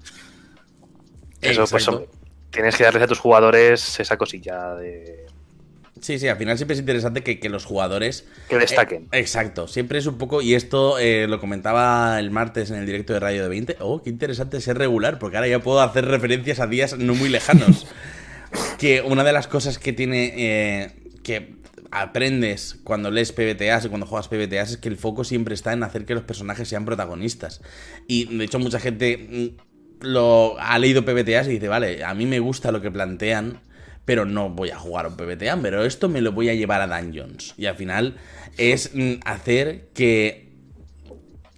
Eso, 1.40 1.66
pues, 1.66 1.88
tienes 2.50 2.76
que 2.76 2.84
darles 2.84 3.02
a 3.02 3.06
tus 3.06 3.18
jugadores 3.18 3.98
esa 4.00 4.16
cosilla 4.16 4.74
de 4.74 5.26
Sí, 6.00 6.18
sí, 6.18 6.28
al 6.28 6.38
final 6.38 6.56
siempre 6.56 6.72
es 6.74 6.80
interesante 6.80 7.22
que, 7.22 7.38
que 7.38 7.50
los 7.50 7.66
jugadores 7.66 8.26
que 8.48 8.56
destaquen. 8.56 9.02
Eh, 9.12 9.18
exacto, 9.18 9.68
siempre 9.68 9.98
es 9.98 10.06
un 10.06 10.16
poco, 10.16 10.40
y 10.40 10.54
esto 10.54 10.98
eh, 10.98 11.26
lo 11.28 11.40
comentaba 11.40 12.18
el 12.18 12.30
martes 12.30 12.70
en 12.70 12.76
el 12.78 12.86
directo 12.86 13.12
de 13.12 13.20
Radio 13.20 13.42
de 13.42 13.48
20, 13.50 13.76
oh, 13.80 14.02
qué 14.02 14.08
interesante 14.08 14.62
ser 14.62 14.78
regular, 14.78 15.18
porque 15.18 15.36
ahora 15.36 15.48
ya 15.48 15.58
puedo 15.58 15.80
hacer 15.82 16.06
referencias 16.06 16.58
a 16.58 16.66
días 16.66 16.96
no 16.96 17.14
muy 17.14 17.28
lejanos. 17.28 17.86
que 18.80 19.02
una 19.02 19.24
de 19.24 19.32
las 19.34 19.46
cosas 19.46 19.78
que 19.78 19.92
tiene, 19.92 20.32
eh, 20.34 20.90
que 21.22 21.56
aprendes 21.90 22.78
cuando 22.82 23.10
lees 23.10 23.30
PBTAs 23.30 23.84
y 23.84 23.88
cuando 23.90 24.06
juegas 24.06 24.28
PBTAs 24.28 24.70
es 24.70 24.76
que 24.78 24.88
el 24.88 24.96
foco 24.96 25.22
siempre 25.22 25.52
está 25.52 25.74
en 25.74 25.82
hacer 25.82 26.06
que 26.06 26.14
los 26.14 26.22
personajes 26.22 26.66
sean 26.66 26.86
protagonistas. 26.86 27.60
Y 28.06 28.34
de 28.34 28.42
hecho 28.42 28.58
mucha 28.58 28.80
gente 28.80 29.18
mm, 29.18 30.06
lo 30.06 30.58
ha 30.58 30.78
leído 30.78 31.04
PBTAs 31.04 31.48
y 31.48 31.50
dice, 31.50 31.68
vale, 31.68 32.02
a 32.02 32.14
mí 32.14 32.24
me 32.24 32.40
gusta 32.40 32.72
lo 32.72 32.80
que 32.80 32.90
plantean, 32.90 33.60
pero 34.06 34.24
no 34.24 34.48
voy 34.48 34.70
a 34.70 34.78
jugar 34.78 35.08
un 35.08 35.16
PBTA, 35.18 35.58
pero 35.60 35.84
esto 35.84 36.08
me 36.08 36.22
lo 36.22 36.32
voy 36.32 36.48
a 36.48 36.54
llevar 36.54 36.80
a 36.80 36.86
Dungeons. 36.86 37.52
Y 37.58 37.66
al 37.66 37.76
final 37.76 38.16
es 38.56 38.92
mm, 38.94 39.16
hacer 39.26 39.88
que, 39.92 40.54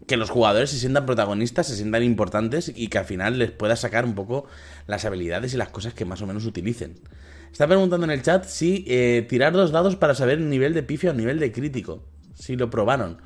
que 0.09 0.17
los 0.17 0.29
jugadores 0.29 0.71
se 0.71 0.79
sientan 0.81 1.07
protagonistas, 1.07 1.69
se 1.69 1.77
sientan 1.77 2.03
importantes 2.03 2.73
y 2.75 2.89
que 2.89 2.99
al 2.99 3.05
final 3.05 3.39
les 3.39 3.53
pueda 3.53 3.77
sacar 3.77 4.05
un 4.05 4.17
poco 4.17 4.49
las 4.89 5.05
habilidades 5.05 5.55
y 5.55 5.57
las 5.57 5.69
cosas 5.69 5.95
que 5.95 6.05
más 6.05 6.21
o 6.21 6.27
menos 6.27 6.47
utilicen. 6.47 6.97
Está 7.53 7.67
preguntando 7.67 8.05
en 8.05 8.11
el 8.11 8.23
chat 8.23 8.47
si 8.47 8.85
eh, 8.89 9.27
tirar 9.29 9.53
dos 9.53 9.71
dados 9.71 9.95
para 9.95 10.15
saber 10.15 10.39
el 10.39 10.49
nivel 10.49 10.73
de 10.73 10.83
pifia 10.83 11.11
o 11.11 11.15
nivel 11.15 11.39
de 11.39 11.53
crítico. 11.53 12.03
Si 12.35 12.57
lo 12.57 12.71
probaron. 12.71 13.19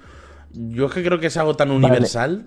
Yo 0.53 0.87
es 0.87 0.93
que 0.93 1.05
creo 1.05 1.21
que 1.21 1.29
es 1.29 1.37
algo 1.37 1.55
tan 1.55 1.71
universal 1.71 2.47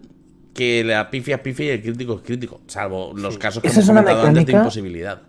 que 0.54 0.84
la 0.84 1.10
pifia 1.10 1.36
es 1.36 1.42
pifia 1.42 1.68
y 1.68 1.70
el 1.70 1.82
crítico 1.82 2.16
es 2.16 2.22
crítico. 2.22 2.60
Salvo 2.68 3.14
los 3.16 3.38
casos 3.38 3.62
que 3.62 3.70
Esa 3.70 3.80
hemos 3.80 3.86
es 3.86 3.90
una 3.90 4.04
comentado 4.04 4.28
antes 4.28 4.46
de 4.46 4.52
imposibilidad. 4.52 5.22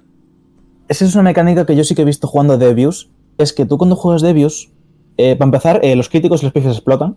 Esa 0.89 1.05
es 1.05 1.15
una 1.15 1.23
mecánica 1.23 1.65
que 1.65 1.77
yo 1.77 1.85
sí 1.85 1.95
que 1.95 2.03
he 2.03 2.05
visto 2.05 2.27
jugando 2.27 2.55
a 2.55 2.57
Debius. 2.57 3.11
Es 3.39 3.53
que 3.53 3.65
tú 3.65 3.79
cuando 3.79 3.95
juegas 3.95 4.23
Debius, 4.23 4.71
eh, 5.19 5.37
para 5.37 5.47
empezar, 5.47 5.81
eh, 5.85 5.95
los 5.95 6.09
críticos 6.09 6.43
y 6.43 6.47
los 6.47 6.53
pifias 6.53 6.75
explotan. 6.75 7.17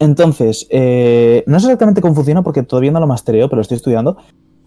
Entonces, 0.00 0.66
eh, 0.70 1.44
no 1.46 1.58
sé 1.58 1.66
exactamente 1.66 2.00
cómo 2.00 2.14
funciona 2.14 2.42
porque 2.42 2.62
todavía 2.62 2.90
no 2.90 3.00
lo 3.00 3.06
mastereo, 3.06 3.48
pero 3.48 3.56
lo 3.56 3.62
estoy 3.62 3.76
estudiando. 3.76 4.18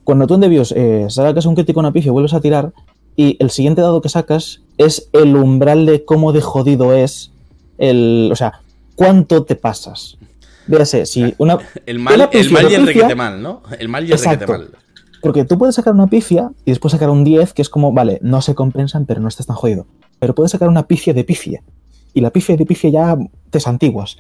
Cuando 0.04 0.28
tú 0.28 0.34
en 0.36 0.42
Debius 0.42 0.74
eh, 0.76 1.06
sacas 1.10 1.46
un 1.46 1.56
crítico 1.56 1.80
una 1.80 1.94
pifia 1.94 2.10
y 2.10 2.12
vuelves 2.12 2.34
a 2.34 2.42
tirar, 2.42 2.74
y 3.16 3.38
el 3.40 3.50
siguiente 3.50 3.82
dado 3.82 4.02
que 4.02 4.10
sacas 4.10 4.62
es 4.78 5.10
el 5.14 5.36
umbral 5.36 5.86
de 5.86 6.06
cómo 6.06 6.34
de 6.34 6.42
jodido 6.42 6.94
es 6.94 7.32
el. 7.78 8.30
O 8.32 8.36
sea, 8.36 8.62
cuánto 8.96 9.44
te 9.44 9.56
pasas. 9.56 10.18
Véase, 10.68 11.06
si 11.06 11.34
una. 11.38 11.60
El 11.86 12.00
mal, 12.00 12.16
Una 12.16 12.26
el 12.26 12.52
mal 12.52 12.72
y 12.72 12.76
el 12.76 12.88
requete 12.88 13.16
mal, 13.16 13.42
¿no? 13.42 13.62
El 13.78 13.90
mal 13.90 14.08
y 14.08 14.12
el 14.12 14.20
requete 14.20 14.48
mal. 14.48 14.70
Porque 15.22 15.46
tú 15.46 15.58
puedes 15.58 15.76
sacar 15.76 15.94
una 15.94 16.08
pifia 16.08 16.52
y 16.66 16.72
después 16.72 16.92
sacar 16.92 17.10
un 17.10 17.24
10, 17.24 17.54
que 17.54 17.62
es 17.62 17.70
como, 17.70 17.94
vale, 17.94 18.18
no 18.24 18.42
se 18.42 18.56
compensan, 18.56 19.06
pero 19.06 19.22
no 19.22 19.28
estás 19.28 19.46
tan 19.46 19.56
jodido. 19.56 19.86
Pero 20.20 20.34
puedes 20.34 20.52
sacar 20.52 20.68
una 20.68 20.88
pifia 20.88 21.14
de 21.14 21.24
pifia. 21.24 21.62
Y 22.14 22.22
la 22.22 22.32
pifia 22.32 22.58
de 22.58 22.66
pifia 22.66 22.90
ya 22.90 23.18
te 23.52 23.60
santiguas. 23.60 24.18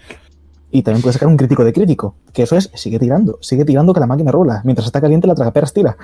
Y 0.69 0.83
también 0.83 1.01
puedes 1.01 1.15
sacar 1.15 1.27
un 1.27 1.37
crítico 1.37 1.65
de 1.65 1.73
crítico. 1.73 2.15
Que 2.33 2.43
eso 2.43 2.55
es, 2.55 2.69
sigue 2.75 2.99
tirando, 2.99 3.39
sigue 3.41 3.65
tirando 3.65 3.93
que 3.93 3.99
la 3.99 4.05
máquina 4.05 4.31
rula. 4.31 4.61
Mientras 4.63 4.85
está 4.85 5.01
caliente, 5.01 5.27
la 5.27 5.35
tragaperas 5.35 5.73
tira. 5.73 5.97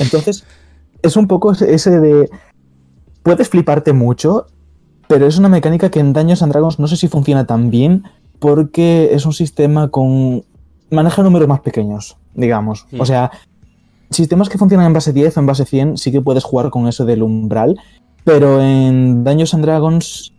Entonces, 0.00 0.44
es 1.02 1.16
un 1.16 1.26
poco 1.26 1.52
ese- 1.52 2.00
de. 2.00 2.30
Puedes 3.22 3.48
fliparte 3.48 3.92
mucho, 3.92 4.46
pero 5.08 5.26
es 5.26 5.38
una 5.38 5.48
mecánica 5.48 5.90
que 5.90 6.00
en 6.00 6.12
Daños 6.12 6.42
and 6.42 6.52
Dragons 6.52 6.78
no 6.78 6.86
sé 6.86 6.96
si 6.96 7.08
funciona 7.08 7.46
tan 7.46 7.70
bien, 7.70 8.04
porque 8.38 9.10
es 9.12 9.26
un 9.26 9.32
sistema 9.32 9.88
con. 9.88 10.44
maneja 10.90 11.22
números 11.22 11.46
más 11.48 11.60
pequeños, 11.60 12.16
digamos. 12.34 12.86
O 12.98 13.04
sea, 13.06 13.30
sistemas 14.10 14.48
que 14.48 14.58
funcionan 14.58 14.86
en 14.86 14.92
base 14.92 15.12
10 15.12 15.36
o 15.36 15.40
en 15.40 15.46
base 15.46 15.64
100 15.64 15.98
sí 15.98 16.10
que 16.10 16.20
puedes 16.20 16.42
jugar 16.44 16.70
con 16.70 16.88
eso 16.88 17.04
del 17.04 17.22
umbral, 17.22 17.78
pero 18.24 18.60
en 18.60 19.22
Daños 19.22 19.54
and 19.54 19.64
Dragons 19.64 20.32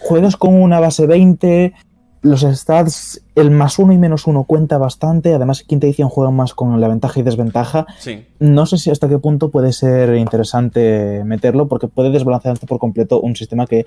juegas 0.00 0.36
con 0.36 0.60
una 0.60 0.78
base 0.80 1.06
20, 1.06 1.72
los 2.22 2.42
stats, 2.42 3.20
el 3.34 3.50
más 3.50 3.78
uno 3.80 3.92
y 3.92 3.98
menos 3.98 4.26
uno 4.28 4.44
cuenta 4.44 4.78
bastante, 4.78 5.34
además 5.34 5.64
quinta 5.64 5.86
edición 5.86 6.08
juegan 6.08 6.34
más 6.36 6.54
con 6.54 6.80
la 6.80 6.86
ventaja 6.88 7.18
y 7.20 7.22
desventaja. 7.24 7.86
Sí. 7.98 8.24
No 8.38 8.64
sé 8.66 8.78
si 8.78 8.90
hasta 8.90 9.08
qué 9.08 9.18
punto 9.18 9.50
puede 9.50 9.72
ser 9.72 10.14
interesante 10.16 11.22
meterlo, 11.24 11.66
porque 11.68 11.88
puede 11.88 12.10
desbalancearte 12.10 12.66
por 12.66 12.78
completo 12.78 13.20
un 13.20 13.34
sistema 13.34 13.66
que 13.66 13.86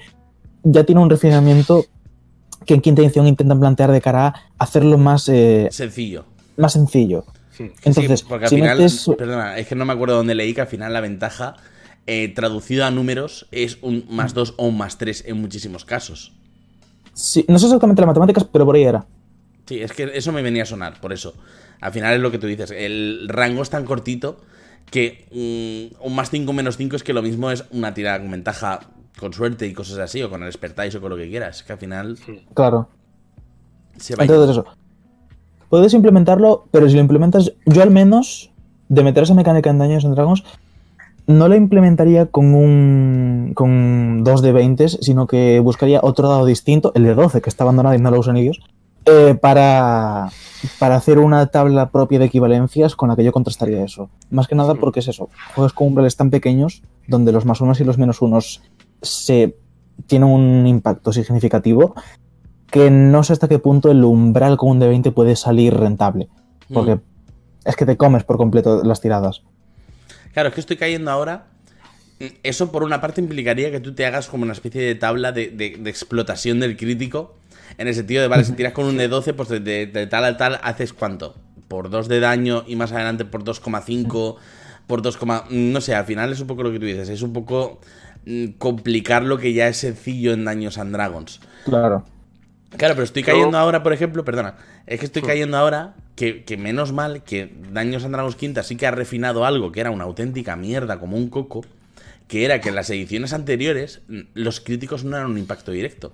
ya 0.64 0.84
tiene 0.84 1.02
un 1.02 1.10
refinamiento 1.10 1.86
que 2.66 2.74
en 2.74 2.82
quinta 2.82 3.02
edición 3.02 3.28
intentan 3.28 3.60
plantear 3.60 3.92
de 3.92 4.02
cara 4.02 4.28
a 4.28 4.34
hacerlo 4.58 4.98
más, 4.98 5.30
eh, 5.30 5.68
Sencillo. 5.72 6.26
más 6.58 6.74
sencillo. 6.74 7.24
Entonces, 7.84 8.20
sí, 8.20 8.26
porque 8.28 8.46
al 8.46 8.50
si 8.50 8.56
final, 8.56 8.78
metes- 8.80 9.16
perdona, 9.18 9.58
es 9.58 9.68
que 9.68 9.76
no 9.76 9.86
me 9.86 9.94
acuerdo 9.94 10.16
dónde 10.18 10.36
leí 10.36 10.54
que 10.54 10.62
al 10.62 10.68
final 10.68 10.92
la 10.92 11.00
ventaja 11.00 11.56
eh, 12.08 12.28
traducida 12.36 12.88
a 12.88 12.92
números 12.92 13.48
es 13.52 13.78
un 13.82 14.06
más 14.10 14.34
2 14.34 14.56
o 14.58 14.68
un 14.68 14.78
más 14.78 14.98
3 14.98 15.24
en 15.28 15.40
muchísimos 15.40 15.86
casos. 15.86 16.34
Sí, 17.16 17.46
no 17.48 17.58
sé 17.58 17.66
exactamente 17.66 18.02
las 18.02 18.08
matemáticas, 18.08 18.44
pero 18.44 18.66
por 18.66 18.76
ahí 18.76 18.84
era. 18.84 19.06
Sí, 19.66 19.82
es 19.82 19.94
que 19.94 20.12
eso 20.14 20.32
me 20.32 20.42
venía 20.42 20.64
a 20.64 20.66
sonar, 20.66 21.00
por 21.00 21.14
eso. 21.14 21.34
Al 21.82 21.92
final 21.92 22.14
es 22.14 22.20
lo 22.20 22.30
que 22.30 22.38
tú 22.38 22.46
dices, 22.46 22.72
el 22.72 23.28
rango 23.30 23.62
es 23.62 23.70
tan 23.70 23.86
cortito 23.86 24.38
que 24.92 25.26
mm, 26.00 26.06
un 26.06 26.16
más 26.16 26.30
5 26.30 26.52
menos 26.54 26.78
5 26.78 26.96
es 26.98 27.04
que 27.04 27.14
lo 27.14 27.22
mismo 27.24 27.50
es 27.50 27.64
una 27.72 27.94
tirada 27.94 28.20
con 28.20 28.30
ventaja 28.30 28.82
con 29.20 29.32
suerte 29.34 29.66
y 29.66 29.74
cosas 29.74 29.98
así, 30.00 30.22
o 30.22 30.30
con 30.30 30.42
el 30.44 30.50
expertise 30.50 30.96
o 30.96 31.02
con 31.02 31.10
lo 31.10 31.16
que 31.18 31.30
quieras, 31.30 31.64
que 31.64 31.72
al 31.74 31.80
final 31.80 32.18
Claro. 32.54 32.90
se 33.98 34.16
va 34.16 34.24
Entonces 34.26 34.52
eso. 34.52 34.66
Puedes 35.70 35.94
implementarlo, 35.94 36.68
pero 36.72 36.88
si 36.90 36.96
lo 36.96 37.02
implementas, 37.02 37.54
yo 37.66 37.82
al 37.82 37.92
menos, 37.92 38.52
de 38.90 39.04
meter 39.04 39.24
esa 39.24 39.34
mecánica 39.34 39.70
en 39.70 39.80
Daños 39.80 40.04
en 40.04 40.12
Dragons, 40.14 40.44
no 41.28 41.48
la 41.48 41.56
implementaría 41.56 42.28
con 42.28 42.54
un 42.54 43.52
con 43.56 44.24
dos 44.24 44.42
de 44.42 44.52
20, 44.52 44.90
sino 44.90 45.28
que 45.28 45.60
buscaría 45.60 46.00
otro 46.04 46.30
dado 46.30 46.46
distinto, 46.46 46.92
el 46.96 47.04
de 47.04 47.16
12, 47.16 47.42
que 47.42 47.50
está 47.50 47.64
abandonado 47.64 47.96
y 47.96 48.00
no 48.00 48.12
lo 48.12 48.20
usan 48.20 48.38
ellos, 48.38 48.60
eh, 49.06 49.36
para, 49.40 50.30
para 50.80 50.96
hacer 50.96 51.20
una 51.20 51.48
tabla 51.48 51.90
propia 51.90 52.20
de 52.20 52.26
equivalencias 52.26 52.96
con 52.96 53.10
la 53.10 53.16
que 53.16 53.24
yo 53.24 53.32
contrastaría 53.32 53.84
eso. 53.84 54.10
Más 54.30 54.48
que 54.48 54.56
nada 54.56 54.76
porque 54.76 55.00
es 55.00 55.08
eso, 55.08 55.30
juegos 55.54 55.74
con 55.74 55.88
umbrales 55.88 56.16
tan 56.16 56.30
pequeños, 56.30 56.84
donde 57.08 57.32
los 57.32 57.46
más 57.46 57.62
unos 57.62 57.80
y 57.80 57.84
los 57.84 57.98
menos 57.98 58.22
unos 58.22 58.62
se 59.02 59.58
tienen 60.08 60.30
un 60.30 60.68
impacto 60.68 61.14
significativo, 61.14 61.96
que 62.70 62.92
no 62.92 63.24
sé 63.24 63.34
hasta 63.34 63.48
qué 63.48 63.60
punto 63.60 63.90
el 63.90 64.04
umbral 64.04 64.58
con 64.58 64.70
un 64.72 64.80
de 64.80 64.88
20 64.88 65.12
puede 65.12 65.36
salir 65.36 65.74
rentable. 65.76 66.28
Porque 66.74 66.96
Mm. 66.96 67.02
es 67.66 67.76
que 67.76 67.86
te 67.86 67.96
comes 67.96 68.24
por 68.24 68.38
completo 68.38 68.84
las 68.84 69.02
tiradas. 69.02 69.44
Claro, 70.36 70.50
es 70.50 70.54
que 70.56 70.60
estoy 70.62 70.78
cayendo 70.78 71.10
ahora. 71.10 71.48
Eso 72.44 72.72
por 72.72 72.84
una 72.84 73.02
parte 73.02 73.20
implicaría 73.22 73.72
que 73.72 73.80
tú 73.80 73.94
te 73.96 74.06
hagas 74.06 74.28
como 74.28 74.44
una 74.44 74.54
especie 74.54 74.82
de 74.82 74.94
tabla 74.96 75.32
de, 75.32 75.48
de- 75.50 75.78
de 75.80 75.90
explotación 75.90 76.60
del 76.60 76.78
crítico. 76.78 77.36
En 77.78 77.88
el 77.88 77.96
sentido 77.96 78.22
de, 78.22 78.28
vale, 78.28 78.44
si 78.44 78.52
tiras 78.54 78.74
con 78.74 78.86
un 78.86 78.98
de 78.98 79.08
12, 79.08 79.34
pues 79.34 79.50
de, 79.50 79.60
de- 79.88 80.08
tal 80.08 80.24
a 80.26 80.38
tal 80.38 80.60
haces 80.62 80.94
cuánto. 80.94 81.36
Por 81.68 81.90
2 81.90 82.08
de 82.08 82.20
daño 82.20 82.64
y 82.68 82.76
más 82.76 82.92
adelante 82.92 83.26
por 83.26 83.44
2,5. 83.44 84.36
por 84.88 85.02
2, 85.02 85.18
no 85.50 85.82
sé, 85.82 85.96
al 85.96 86.06
final 86.06 86.32
es 86.32 86.40
un 86.42 86.48
poco 86.48 86.64
lo 86.64 86.72
que 86.72 86.80
tú 86.80 86.86
dices, 86.86 87.10
es 87.10 87.22
un 87.24 87.34
poco 87.34 87.80
mm, 88.26 88.50
complicar 88.60 89.24
lo 89.24 89.38
que 89.40 89.54
ya 89.54 89.68
es 89.68 89.78
sencillo 89.78 90.34
en 90.34 90.46
Daños 90.46 90.78
and 90.78 90.94
Dragons. 90.94 91.40
Claro. 91.64 92.06
Claro, 92.78 92.94
pero 92.94 93.04
estoy 93.06 93.24
cayendo 93.24 93.58
ahora, 93.58 93.82
por 93.84 93.94
ejemplo, 93.94 94.24
perdona, 94.26 94.56
es 94.86 95.00
que 95.00 95.06
estoy 95.06 95.22
cayendo 95.24 95.58
ahora 95.58 95.96
que, 96.16 96.44
que 96.44 96.58
menos 96.58 96.92
mal 96.94 97.24
que 97.24 97.54
Daños 97.72 98.04
and 98.06 98.14
Dragons 98.14 98.36
Quinta 98.36 98.64
sí 98.64 98.76
que 98.78 98.88
ha 98.88 98.92
refinado 98.92 99.46
algo 99.46 99.72
que 99.72 99.82
era 99.82 99.92
una 99.92 100.06
auténtica 100.06 100.56
mierda 100.56 101.00
como 101.00 101.18
un 101.18 101.30
coco, 101.30 101.66
que 102.28 102.46
era 102.46 102.62
que 102.62 102.70
en 102.70 102.76
las 102.76 102.90
ediciones 102.90 103.34
anteriores 103.34 104.02
mm, 104.08 104.20
los 104.34 104.60
críticos 104.62 105.04
no 105.04 105.16
eran 105.18 105.32
un 105.32 105.38
impacto 105.38 105.72
directo. 105.72 106.14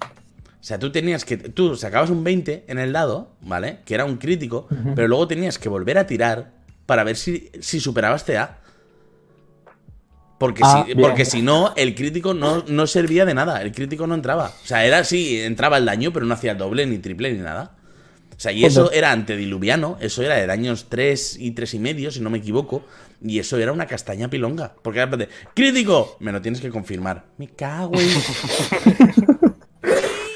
O 0.00 0.64
sea, 0.66 0.78
tú 0.80 0.90
tenías 0.90 1.24
que. 1.24 1.36
Tú 1.36 1.76
sacabas 1.76 2.10
un 2.10 2.24
20 2.24 2.64
en 2.66 2.78
el 2.78 2.92
dado, 2.92 3.30
¿vale? 3.40 3.78
Que 3.84 3.94
era 3.94 4.04
un 4.04 4.16
crítico, 4.16 4.66
pero 4.96 5.06
luego 5.06 5.28
tenías 5.28 5.58
que 5.60 5.68
volver 5.68 5.96
a 5.96 6.08
tirar 6.08 6.50
para 6.86 7.04
ver 7.04 7.16
si, 7.16 7.50
si 7.60 7.78
superabas 7.78 8.24
TA. 8.24 8.58
Porque, 10.38 10.62
Ah, 10.64 10.82
si, 10.84 10.92
bien. 10.94 11.06
porque 11.06 11.24
si 11.24 11.40
no, 11.40 11.72
el 11.76 11.94
crítico 11.94 12.34
no, 12.34 12.64
no 12.66 12.86
servía 12.88 13.24
de 13.24 13.32
nada. 13.34 13.62
El 13.62 13.72
crítico 13.72 14.06
no 14.08 14.14
entraba. 14.14 14.52
O 14.62 14.66
sea, 14.66 14.84
era 14.84 14.98
así, 14.98 15.40
entraba 15.40 15.78
el 15.78 15.84
daño, 15.86 16.12
pero 16.12 16.26
no 16.26 16.34
hacía 16.34 16.54
doble, 16.56 16.84
ni 16.86 16.98
triple, 16.98 17.32
ni 17.32 17.38
nada. 17.38 17.76
O 18.36 18.40
sea, 18.40 18.52
y 18.52 18.64
eso 18.66 18.92
era 18.92 19.12
antediluviano, 19.12 19.96
eso 20.00 20.22
era 20.22 20.34
de 20.34 20.46
daños 20.46 20.86
3 20.90 21.38
y 21.40 21.52
3 21.52 21.74
y 21.74 21.78
medio, 21.78 22.10
si 22.10 22.20
no 22.20 22.28
me 22.28 22.38
equivoco. 22.38 22.82
Y 23.22 23.38
eso 23.38 23.56
era 23.56 23.72
una 23.72 23.86
castaña 23.86 24.28
pilonga. 24.28 24.74
Porque 24.82 25.06
de, 25.06 25.28
¡crítico! 25.54 26.16
Me 26.20 26.32
lo 26.32 26.42
tienes 26.42 26.60
que 26.60 26.68
confirmar. 26.68 27.24
Me 27.38 27.48
cago 27.48 27.94
en. 27.94 28.08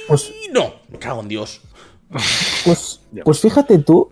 Pues, 0.08 0.32
Y 0.44 0.52
no, 0.52 0.72
me 0.88 0.98
cago 0.98 1.20
en 1.20 1.28
Dios. 1.28 1.60
pues, 2.64 3.00
pues 3.24 3.38
fíjate 3.38 3.78
tú, 3.78 4.10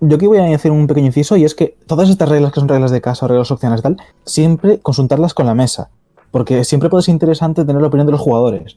yo 0.00 0.16
aquí 0.16 0.26
voy 0.26 0.36
a 0.36 0.54
hacer 0.54 0.70
un 0.70 0.86
pequeño 0.86 1.06
inciso 1.06 1.34
y 1.36 1.44
es 1.44 1.54
que 1.54 1.78
todas 1.86 2.10
estas 2.10 2.28
reglas 2.28 2.52
que 2.52 2.60
son 2.60 2.68
reglas 2.68 2.90
de 2.90 3.00
casa 3.00 3.24
o 3.24 3.28
reglas 3.28 3.50
opcionales 3.50 3.80
y 3.80 3.82
tal, 3.84 3.96
siempre 4.26 4.80
consultarlas 4.80 5.32
con 5.32 5.46
la 5.46 5.54
mesa. 5.54 5.88
Porque 6.30 6.64
siempre 6.64 6.90
puede 6.90 7.02
ser 7.04 7.14
interesante 7.14 7.64
tener 7.64 7.80
la 7.80 7.88
opinión 7.88 8.06
de 8.06 8.12
los 8.12 8.20
jugadores. 8.20 8.76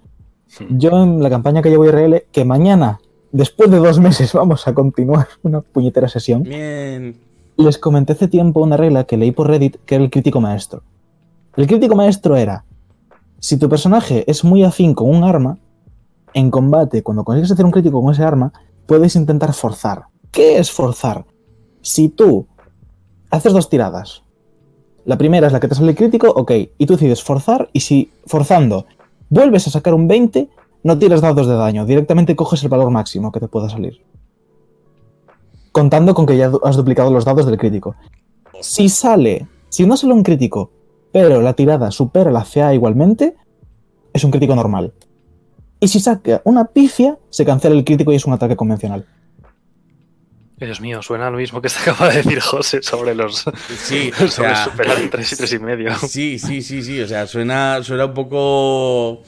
Yo 0.69 1.03
en 1.03 1.21
la 1.21 1.29
campaña 1.29 1.61
que 1.61 1.69
llevo 1.69 1.85
IRL, 1.85 2.25
que 2.31 2.45
mañana, 2.45 2.99
después 3.33 3.69
de 3.69 3.79
dos 3.79 3.99
meses, 3.99 4.31
vamos 4.31 4.65
a 4.67 4.73
continuar 4.73 5.27
una 5.43 5.59
puñetera 5.59 6.07
sesión, 6.07 6.43
Bien. 6.43 7.17
les 7.57 7.77
comenté 7.77 8.13
hace 8.13 8.29
tiempo 8.29 8.61
una 8.61 8.77
regla 8.77 9.03
que 9.03 9.17
leí 9.17 9.31
por 9.31 9.47
Reddit 9.47 9.77
que 9.85 9.95
era 9.95 10.03
el 10.05 10.09
crítico 10.09 10.39
maestro. 10.39 10.83
El 11.57 11.67
crítico 11.67 11.95
maestro 11.95 12.37
era, 12.37 12.63
si 13.39 13.57
tu 13.57 13.67
personaje 13.67 14.23
es 14.31 14.43
muy 14.43 14.63
afín 14.63 14.93
con 14.93 15.09
un 15.09 15.23
arma, 15.23 15.57
en 16.33 16.49
combate, 16.49 17.03
cuando 17.03 17.23
consigues 17.23 17.51
hacer 17.51 17.65
un 17.65 17.71
crítico 17.71 18.01
con 18.01 18.11
ese 18.11 18.23
arma, 18.23 18.53
puedes 18.85 19.15
intentar 19.15 19.53
forzar. 19.53 20.05
¿Qué 20.31 20.57
es 20.57 20.71
forzar? 20.71 21.25
Si 21.81 22.09
tú 22.09 22.47
haces 23.29 23.53
dos 23.53 23.69
tiradas, 23.69 24.23
la 25.05 25.17
primera 25.17 25.47
es 25.47 25.53
la 25.53 25.59
que 25.59 25.67
te 25.67 25.75
sale 25.75 25.91
el 25.91 25.97
crítico, 25.97 26.29
ok, 26.29 26.51
y 26.77 26.85
tú 26.85 26.93
decides 26.93 27.21
forzar, 27.21 27.69
y 27.73 27.81
si 27.81 28.11
forzando 28.25 28.85
vuelves 29.29 29.67
a 29.67 29.71
sacar 29.71 29.93
un 29.93 30.07
20, 30.07 30.49
no 30.83 30.99
tiras 30.99 31.21
dados 31.21 31.47
de 31.47 31.55
daño, 31.55 31.85
directamente 31.85 32.35
coges 32.35 32.63
el 32.63 32.69
valor 32.69 32.91
máximo 32.91 33.31
que 33.31 33.39
te 33.39 33.47
pueda 33.47 33.69
salir. 33.69 34.01
Contando 35.71 36.13
con 36.13 36.25
que 36.25 36.37
ya 36.37 36.51
has 36.63 36.75
duplicado 36.75 37.11
los 37.11 37.25
dados 37.25 37.45
del 37.45 37.57
crítico. 37.57 37.95
Si 38.61 38.89
sale, 38.89 39.47
si 39.69 39.87
no 39.87 39.97
sale 39.97 40.13
un 40.13 40.23
crítico, 40.23 40.71
pero 41.11 41.41
la 41.41 41.53
tirada 41.53 41.91
supera 41.91 42.31
la 42.31 42.45
CA 42.45 42.73
igualmente, 42.73 43.35
es 44.13 44.23
un 44.23 44.31
crítico 44.31 44.55
normal. 44.55 44.93
Y 45.79 45.87
si 45.87 45.99
saca 45.99 46.41
una 46.45 46.65
pifia, 46.65 47.17
se 47.29 47.45
cancela 47.45 47.75
el 47.75 47.83
crítico 47.83 48.11
y 48.13 48.15
es 48.15 48.25
un 48.25 48.33
ataque 48.33 48.55
convencional. 48.55 49.05
Dios 50.57 50.79
mío, 50.79 51.01
suena 51.01 51.29
lo 51.29 51.37
mismo 51.37 51.61
que 51.61 51.69
se 51.69 51.79
acaba 51.79 52.09
de 52.09 52.17
decir 52.17 52.39
José 52.39 52.81
sobre 52.81 53.15
los 53.15 53.43
Sí, 53.77 54.11
o 54.11 54.27
sobre 54.27 54.55
sea, 54.55 54.63
superar 54.63 54.97
el 54.97 55.09
3 55.09 55.33
y 55.33 55.35
3 55.35 55.53
y 55.53 55.59
medio. 55.59 55.95
Sí, 55.95 56.39
sí, 56.39 56.61
sí, 56.61 56.81
sí. 56.83 57.01
O 57.01 57.07
sea, 57.07 57.27
suena, 57.27 57.83
suena 57.83 58.05
un 58.05 58.13
poco. 58.13 59.23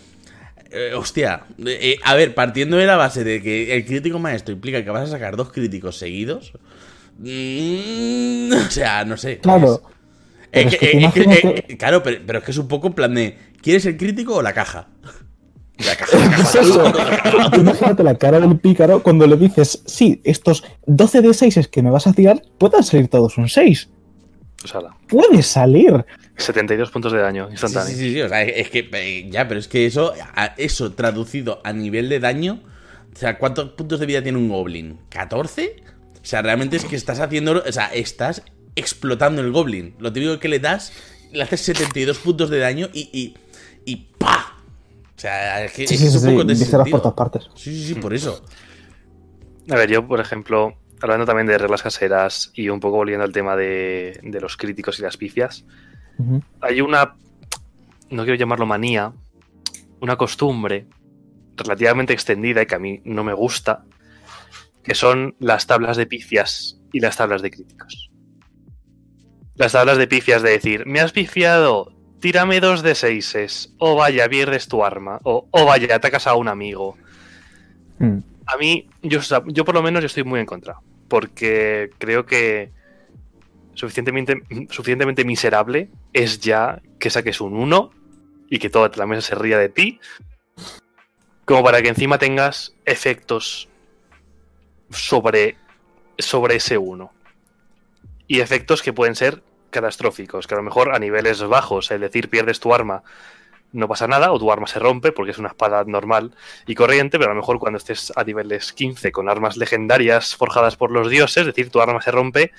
Eh, 0.75 0.93
hostia. 0.93 1.43
Eh, 1.65 1.97
a 2.03 2.15
ver, 2.15 2.35
partiendo 2.35 2.77
de 2.77 2.85
la 2.85 2.95
base 2.97 3.23
de 3.23 3.41
que 3.41 3.75
el 3.75 3.85
crítico 3.85 4.19
maestro 4.19 4.53
implica 4.53 4.83
que 4.83 4.89
vas 4.89 5.09
a 5.09 5.11
sacar 5.11 5.35
dos 5.35 5.51
críticos 5.51 5.97
seguidos. 5.97 6.53
mm, 7.19 8.51
o 8.67 8.69
sea, 8.71 9.05
no 9.05 9.17
sé. 9.17 9.39
Claro. 9.39 9.81
Es, 10.51 10.63
Pero 10.65 10.67
es 10.69 10.73
es 10.73 10.79
que- 10.79 10.85
eh, 10.97 11.05
es 11.05 11.13
que- 11.13 11.65
eh, 11.73 11.77
claro, 11.77 12.01
pero, 12.03 12.19
pero 12.25 12.39
es 12.39 12.45
que 12.45 12.51
es 12.51 12.57
un 12.57 12.67
poco 12.67 12.87
en 12.87 12.93
plan 12.93 13.13
de. 13.13 13.37
¿Quieres 13.61 13.85
el 13.85 13.97
crítico 13.97 14.35
o 14.35 14.41
la 14.41 14.53
caja? 14.53 14.87
La 15.79 15.95
caja, 15.95 16.17
la 16.17 16.37
Es 16.37 16.51
caja. 16.53 17.57
Imagínate 17.57 18.03
la 18.03 18.15
cara 18.15 18.39
del 18.39 18.57
pícaro 18.59 19.03
cuando 19.03 19.27
le 19.27 19.35
dices, 19.35 19.81
sí, 19.85 20.21
estos 20.23 20.63
12 20.85 21.21
de 21.21 21.33
6 21.33 21.67
que 21.67 21.81
me 21.81 21.89
vas 21.89 22.07
a 22.07 22.13
tirar, 22.13 22.41
pueden 22.57 22.83
salir 22.83 23.07
todos 23.09 23.37
un 23.37 23.49
6. 23.49 23.89
La- 24.73 24.95
Puede 25.07 25.41
salir. 25.43 26.05
72 26.37 26.91
puntos 26.91 27.11
de 27.13 27.19
daño 27.19 27.47
instantáneo. 27.49 27.87
sí, 27.89 27.95
sí, 27.95 28.13
sí, 28.13 28.21
o 28.21 28.29
sea, 28.29 28.41
es 28.43 28.69
que 28.69 28.89
eh, 28.93 29.27
ya, 29.29 29.47
pero 29.47 29.59
es 29.59 29.67
que 29.67 29.85
eso, 29.85 30.13
a- 30.35 30.53
eso 30.57 30.91
traducido 30.93 31.61
a 31.63 31.71
nivel 31.73 32.09
de 32.09 32.19
daño, 32.19 32.61
o 33.13 33.17
sea, 33.17 33.37
¿cuántos 33.37 33.69
puntos 33.71 33.99
de 33.99 34.05
vida 34.05 34.21
tiene 34.21 34.37
un 34.37 34.49
goblin? 34.49 34.99
¿14? 35.09 35.71
O 36.21 36.25
sea, 36.27 36.41
realmente 36.41 36.75
es 36.77 36.85
que 36.85 36.95
estás 36.95 37.19
haciendo, 37.19 37.63
o 37.65 37.71
sea, 37.71 37.85
estás 37.93 38.41
explotando 38.75 39.41
el 39.41 39.51
goblin. 39.51 39.95
Lo 39.99 40.11
típico 40.11 40.39
que 40.39 40.49
le 40.49 40.59
das, 40.59 40.91
le 41.31 41.43
haces 41.43 41.61
72 41.61 42.17
puntos 42.17 42.49
de 42.49 42.59
daño 42.59 42.89
y, 42.93 43.09
y, 43.13 43.35
y 43.85 44.07
¡pa! 44.17 44.57
O 45.15 45.19
sea, 45.19 45.63
es 45.63 45.71
que 45.71 45.87
Sí, 45.87 45.93
es, 45.95 45.99
sí, 46.01 46.07
un 46.07 46.11
sí. 46.23 46.29
poco 46.31 46.43
de 46.43 46.91
por 46.91 47.01
todas 47.01 47.13
partes. 47.15 47.43
Sí, 47.55 47.73
sí, 47.73 47.87
sí, 47.93 47.95
por 47.95 48.13
eso. 48.13 48.43
A 49.69 49.75
ver, 49.75 49.89
yo, 49.89 50.05
por 50.07 50.19
ejemplo, 50.19 50.75
hablando 51.01 51.25
también 51.25 51.47
de 51.47 51.57
reglas 51.57 51.83
caseras 51.83 52.51
y 52.53 52.69
un 52.69 52.79
poco 52.79 52.97
volviendo 52.97 53.23
al 53.23 53.31
tema 53.31 53.55
de, 53.55 54.19
de 54.23 54.41
los 54.41 54.57
críticos 54.57 54.99
y 54.99 55.01
las 55.01 55.17
pifias, 55.17 55.65
hay 56.61 56.81
una, 56.81 57.15
no 58.09 58.23
quiero 58.23 58.37
llamarlo 58.37 58.65
manía, 58.65 59.13
una 59.99 60.15
costumbre 60.15 60.87
relativamente 61.57 62.13
extendida 62.13 62.61
y 62.61 62.65
que 62.65 62.75
a 62.75 62.79
mí 62.79 63.01
no 63.03 63.23
me 63.23 63.33
gusta, 63.33 63.83
que 64.83 64.95
son 64.95 65.35
las 65.39 65.67
tablas 65.67 65.97
de 65.97 66.05
pifias 66.05 66.79
y 66.93 66.99
las 66.99 67.17
tablas 67.17 67.41
de 67.41 67.51
críticos. 67.51 68.11
Las 69.55 69.71
tablas 69.71 69.97
de 69.97 70.07
pifias 70.07 70.41
de 70.41 70.51
decir, 70.51 70.85
me 70.85 70.99
has 70.99 71.11
pifiado, 71.11 71.93
tírame 72.19 72.59
dos 72.59 72.83
de 72.83 72.93
seises, 72.93 73.73
o 73.79 73.95
vaya, 73.95 74.27
pierdes 74.29 74.67
tu 74.67 74.83
arma, 74.83 75.19
o, 75.23 75.47
o 75.49 75.65
vaya, 75.65 75.95
atacas 75.95 76.27
a 76.27 76.35
un 76.35 76.47
amigo. 76.47 76.97
Mm. 77.99 78.19
A 78.45 78.57
mí, 78.57 78.87
yo, 79.01 79.65
por 79.65 79.75
lo 79.75 79.81
menos 79.81 80.03
estoy 80.03 80.23
muy 80.23 80.39
en 80.39 80.45
contra, 80.45 80.79
porque 81.07 81.89
creo 81.97 82.25
que 82.25 82.71
suficientemente, 83.73 84.41
suficientemente 84.69 85.25
miserable 85.25 85.89
es 86.13 86.39
ya 86.39 86.81
que 86.99 87.09
saques 87.09 87.41
un 87.41 87.55
1 87.55 87.91
y 88.49 88.59
que 88.59 88.69
toda 88.69 88.91
la 88.95 89.05
mesa 89.05 89.21
se 89.21 89.35
ría 89.35 89.57
de 89.57 89.69
ti, 89.69 89.99
como 91.45 91.63
para 91.63 91.81
que 91.81 91.89
encima 91.89 92.17
tengas 92.17 92.75
efectos 92.85 93.67
sobre, 94.89 95.57
sobre 96.17 96.55
ese 96.55 96.77
1. 96.77 97.11
Y 98.27 98.39
efectos 98.39 98.81
que 98.81 98.93
pueden 98.93 99.15
ser 99.15 99.43
catastróficos, 99.69 100.47
que 100.47 100.53
a 100.53 100.57
lo 100.57 100.63
mejor 100.63 100.95
a 100.95 100.99
niveles 100.99 101.43
bajos, 101.43 101.91
es 101.91 101.99
decir, 101.99 102.29
pierdes 102.29 102.59
tu 102.59 102.73
arma, 102.73 103.03
no 103.73 103.87
pasa 103.87 104.07
nada, 104.07 104.31
o 104.31 104.39
tu 104.39 104.51
arma 104.51 104.67
se 104.67 104.79
rompe 104.79 105.11
porque 105.11 105.31
es 105.31 105.37
una 105.37 105.49
espada 105.49 105.83
normal 105.85 106.31
y 106.65 106.75
corriente, 106.75 107.17
pero 107.17 107.31
a 107.31 107.33
lo 107.33 107.41
mejor 107.41 107.59
cuando 107.59 107.77
estés 107.77 108.13
a 108.15 108.23
niveles 108.23 108.73
15 108.73 109.11
con 109.11 109.29
armas 109.29 109.57
legendarias 109.57 110.35
forjadas 110.35 110.75
por 110.77 110.91
los 110.91 111.09
dioses, 111.09 111.37
es 111.41 111.47
decir, 111.47 111.69
tu 111.69 111.81
arma 111.81 112.01
se 112.01 112.11
rompe, 112.11 112.51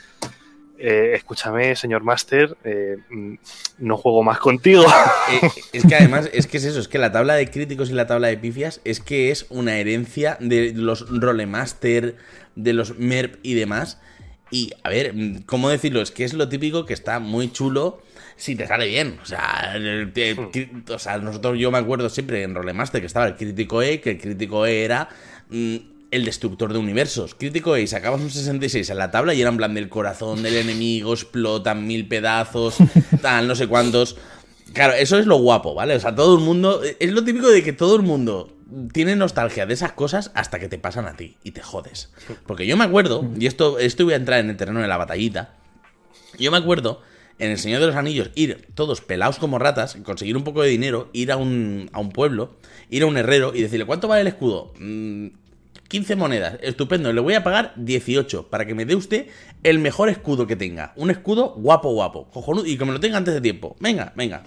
eh, 0.79 1.13
escúchame, 1.15 1.75
señor 1.75 2.03
Master, 2.03 2.57
eh, 2.65 2.97
mm, 3.09 3.35
no 3.79 3.97
juego 3.97 4.23
más 4.23 4.39
contigo. 4.39 4.85
Eh, 5.29 5.51
es 5.73 5.85
que 5.85 5.97
además, 5.97 6.31
es 6.33 6.47
que 6.47 6.59
es 6.59 6.65
eso, 6.65 6.79
es 6.79 6.87
que 6.87 6.99
la 6.99 7.11
tabla 7.11 7.35
de 7.35 7.51
críticos 7.51 7.91
y 7.91 7.95
la 7.95 8.07
tabla 8.07 8.29
de 8.29 8.37
pifias 8.37 8.81
es 8.85 9.01
que 9.01 9.33
es 9.33 9.47
una 9.49 9.77
herencia 9.79 10.37
de 10.39 10.73
los 10.73 11.11
rolemaster, 11.11 12.17
de 12.55 12.73
los 12.73 12.97
MERP 12.97 13.41
y 13.43 13.55
demás. 13.55 14.01
Y, 14.51 14.71
a 14.85 14.89
ver, 14.89 15.13
mm, 15.15 15.43
¿cómo 15.47 15.69
decirlo? 15.69 16.01
Es 16.01 16.11
que 16.11 16.25
es 16.25 16.33
lo 16.35 16.49
típico 16.49 16.87
que 16.87 16.95
está 16.95 17.19
muy 17.19 17.51
chulo 17.53 18.01
si 18.37 18.55
te 18.55 18.67
sale 18.67 18.87
bien. 18.87 19.19
O 19.23 19.27
sea, 19.27 19.73
el- 19.75 20.13
o 20.89 20.99
sea, 20.99 21.19
nosotros, 21.19 21.59
yo 21.59 21.71
me 21.71 21.79
acuerdo 21.79 22.09
siempre 22.09 22.43
en 22.43 22.55
Rolemaster 22.55 23.01
que 23.01 23.07
estaba 23.07 23.27
el 23.27 23.35
crítico 23.37 23.83
E, 23.83 24.01
que 24.01 24.11
el 24.13 24.19
crítico 24.19 24.67
E 24.67 24.85
era 24.85 25.09
mm, 25.51 25.77
el 26.11 26.25
destructor 26.25 26.73
de 26.73 26.79
universos. 26.79 27.35
Crítico 27.35 27.75
E, 27.77 27.87
sacabas 27.87 28.21
un 28.21 28.31
66 28.31 28.89
en 28.91 28.99
la 28.99 29.11
tabla 29.11 29.35
y 29.35 29.41
era 29.41 29.51
en 29.51 29.57
plan 29.57 29.75
del 29.75 29.89
corazón 29.89 30.43
del 30.43 30.57
enemigo, 30.57 31.13
explotan 31.13 31.87
mil 31.87 32.07
pedazos, 32.07 32.77
tal, 33.23 33.49
no 33.49 33.55
sé 33.57 33.67
cuántos. 33.67 34.17
Claro, 34.73 34.93
eso 34.95 35.19
es 35.19 35.27
lo 35.27 35.39
guapo, 35.39 35.75
¿vale? 35.75 35.95
O 35.97 36.01
sea, 36.01 36.15
todo 36.15 36.37
el 36.37 36.45
mundo. 36.45 36.83
Es 37.01 37.11
lo 37.13 37.25
típico 37.25 37.49
de 37.49 37.63
que 37.65 37.73
todo 37.73 37.97
el 37.97 38.03
mundo 38.03 38.56
tiene 38.93 39.17
nostalgia 39.17 39.67
de 39.67 39.75
esas 39.75 39.93
cosas 39.93 40.31
hasta 40.35 40.59
que 40.59 40.69
te 40.69 40.79
pasan 40.79 41.07
a 41.07 41.17
ti 41.17 41.37
y 41.45 41.53
te 41.53 41.63
jodes. 41.63 42.11
Porque 42.47 42.67
yo 42.67 42.77
me 42.77 42.85
acuerdo, 42.85 43.29
y 43.39 43.47
esto, 43.47 43.79
esto 43.79 44.05
voy 44.05 44.15
a 44.15 44.17
entrar 44.17 44.41
en 44.41 44.51
el 44.51 44.57
terreno 44.57 44.81
de 44.81 44.89
la 44.89 44.97
batallita. 44.97 45.55
Yo 46.39 46.51
me 46.51 46.59
acuerdo 46.59 47.01
en 47.39 47.51
El 47.51 47.59
Señor 47.59 47.81
de 47.81 47.87
los 47.87 47.97
Anillos 47.97 48.31
ir 48.35 48.67
todos 48.75 49.01
pelados 49.01 49.39
como 49.39 49.59
ratas, 49.59 49.97
conseguir 50.05 50.37
un 50.37 50.45
poco 50.45 50.63
de 50.63 50.69
dinero, 50.69 51.11
ir 51.13 51.31
a 51.33 51.37
un, 51.37 51.91
a 51.93 52.01
un 52.01 52.11
pueblo, 52.11 52.57
ir 52.91 53.03
a 53.03 53.07
un 53.07 53.17
herrero 53.17 53.53
y 53.55 53.63
decirle, 53.63 53.87
¿cuánto 53.87 54.09
vale 54.09 54.23
el 54.23 54.27
escudo? 54.29 54.73
"Mm, 54.79 55.29
15 55.89 56.17
monedas, 56.17 56.59
estupendo, 56.63 57.13
le 57.13 57.21
voy 57.21 57.35
a 57.35 57.45
pagar 57.45 57.73
18 57.77 58.49
para 58.49 58.67
que 58.67 58.75
me 58.75 58.85
dé 58.85 58.97
usted 58.97 59.29
el 59.63 59.79
mejor 59.79 60.09
escudo 60.09 60.47
que 60.47 60.57
tenga. 60.57 60.93
Un 60.97 61.11
escudo 61.11 61.55
guapo, 61.57 61.93
guapo, 61.93 62.29
cojonudo, 62.31 62.67
y 62.67 62.77
que 62.77 62.85
me 62.85 62.93
lo 62.93 62.99
tenga 63.01 63.19
antes 63.19 63.35
de 63.35 63.41
tiempo. 63.41 63.77
Venga, 63.79 64.13
venga. 64.17 64.43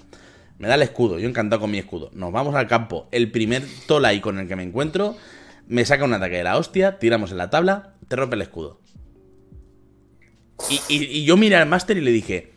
Me 0.59 0.67
da 0.67 0.75
el 0.75 0.81
escudo, 0.83 1.17
yo 1.19 1.27
encantado 1.27 1.61
con 1.61 1.71
mi 1.71 1.79
escudo. 1.79 2.11
Nos 2.13 2.31
vamos 2.31 2.53
al 2.55 2.67
campo. 2.67 3.07
El 3.11 3.31
primer 3.31 3.63
Tolai 3.87 4.21
con 4.21 4.37
el 4.37 4.47
que 4.47 4.55
me 4.55 4.63
encuentro 4.63 5.15
me 5.67 5.85
saca 5.85 6.03
un 6.03 6.13
ataque 6.13 6.37
de 6.37 6.43
la 6.43 6.57
hostia, 6.57 6.99
tiramos 6.99 7.31
en 7.31 7.37
la 7.37 7.49
tabla, 7.49 7.95
te 8.07 8.15
rompe 8.15 8.35
el 8.35 8.41
escudo. 8.41 8.79
Y, 10.69 10.81
y- 10.93 11.23
yo 11.25 11.37
miré 11.37 11.55
al 11.55 11.67
máster 11.69 11.97
y 11.97 12.01
le 12.01 12.11
dije, 12.11 12.53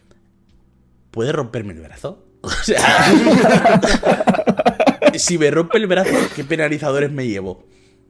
¿puede 1.10 1.32
romperme 1.32 1.72
el 1.72 1.80
brazo? 1.80 2.26
O 2.44 2.50
sea, 2.50 2.80
si 5.14 5.38
me 5.38 5.48
rompe 5.52 5.78
el 5.78 5.86
brazo, 5.86 6.10
¿qué 6.34 6.42
penalizadores 6.42 7.12
me 7.12 7.28
llevo? 7.28 7.64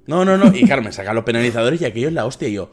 No, 0.07 0.25
no, 0.25 0.39
no. 0.39 0.47
Y 0.57 0.65
claro, 0.65 0.81
me 0.83 0.91
sacan 0.91 1.15
los 1.15 1.25
penalizadores 1.25 1.83
y 1.83 1.85
aquello 1.85 2.09
es 2.09 2.15
la 2.15 2.25
hostia. 2.25 2.49
Y 2.49 2.55
yo, 2.55 2.73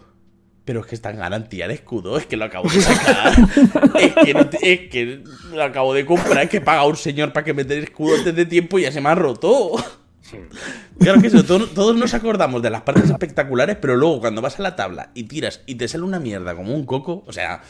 pero 0.70 0.82
es 0.82 0.86
que 0.86 0.94
está 0.94 1.10
en 1.10 1.18
garantía 1.18 1.66
el 1.66 1.72
escudo, 1.72 2.16
es 2.16 2.28
que 2.28 2.38
lo 2.38 2.46
acabo 2.46 2.70
de 2.70 2.80
sacar. 2.80 3.34
es, 4.00 4.14
que 4.24 4.34
no 4.36 4.48
te- 4.48 4.72
es 4.72 4.80
que 4.92 5.24
lo 5.52 5.64
acabo 5.64 5.96
de 5.96 6.06
comprar, 6.06 6.44
es 6.44 6.50
que 6.52 6.62
paga 6.62 6.86
un 6.86 6.96
señor 6.96 7.34
para 7.34 7.44
que 7.44 7.56
me 7.56 7.64
dé 7.64 7.80
el 7.80 7.86
escudo 7.86 8.16
antes 8.18 8.36
de 8.36 8.46
tiempo 8.46 8.78
y 8.78 8.84
ya 8.84 8.92
se 8.92 9.02
me 9.02 9.10
ha 9.10 9.16
roto. 9.16 9.84
Claro 11.00 11.20
que 11.20 11.26
eso, 11.26 11.44
todos, 11.44 11.74
todos 11.74 11.96
nos 11.96 12.14
acordamos 12.14 12.62
de 12.62 12.70
las 12.70 12.84
partes 12.84 13.10
espectaculares, 13.10 13.78
pero 13.82 13.96
luego 13.96 14.20
cuando 14.20 14.44
vas 14.44 14.60
a 14.60 14.62
la 14.62 14.76
tabla 14.76 15.10
y 15.16 15.24
tiras 15.24 15.62
y 15.66 15.74
te 15.74 15.88
sale 15.88 16.04
una 16.04 16.20
mierda 16.20 16.54
como 16.54 16.76
un 16.76 16.86
coco, 16.86 17.24
o 17.26 17.34
sea, 17.34 17.64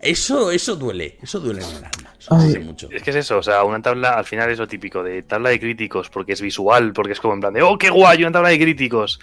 eso, 0.00 0.52
eso 0.52 0.76
duele, 0.76 1.18
eso 1.20 1.40
duele 1.40 1.62
en 1.64 1.68
el 1.70 1.76
alma. 1.78 2.14
Eso 2.16 2.36
duele 2.36 2.60
mucho. 2.60 2.88
Es 2.92 3.02
que 3.02 3.10
es 3.10 3.16
eso, 3.16 3.38
o 3.38 3.42
sea, 3.42 3.64
una 3.64 3.82
tabla 3.82 4.10
al 4.10 4.24
final 4.24 4.52
es 4.52 4.60
lo 4.60 4.68
típico 4.68 5.02
de 5.02 5.24
tabla 5.24 5.50
de 5.50 5.58
críticos, 5.58 6.10
porque 6.10 6.34
es 6.34 6.40
visual, 6.40 6.92
porque 6.92 7.14
es 7.14 7.18
como 7.18 7.34
en 7.34 7.40
plan 7.40 7.54
de, 7.54 7.62
oh, 7.62 7.76
qué 7.76 7.90
guay, 7.90 8.22
una 8.22 8.30
tabla 8.30 8.50
de 8.50 8.60
críticos. 8.60 9.18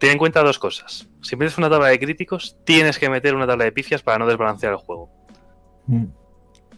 Ten 0.00 0.12
en 0.12 0.18
cuenta 0.18 0.42
dos 0.42 0.58
cosas. 0.58 1.06
Si 1.20 1.36
metes 1.36 1.58
una 1.58 1.68
tabla 1.68 1.88
de 1.88 1.98
críticos, 1.98 2.56
tienes 2.64 2.98
que 2.98 3.10
meter 3.10 3.34
una 3.34 3.46
tabla 3.46 3.66
de 3.66 3.72
pifias 3.72 4.02
para 4.02 4.18
no 4.18 4.26
desbalancear 4.26 4.72
el 4.72 4.78
juego. 4.78 5.10
Mm. 5.86 6.06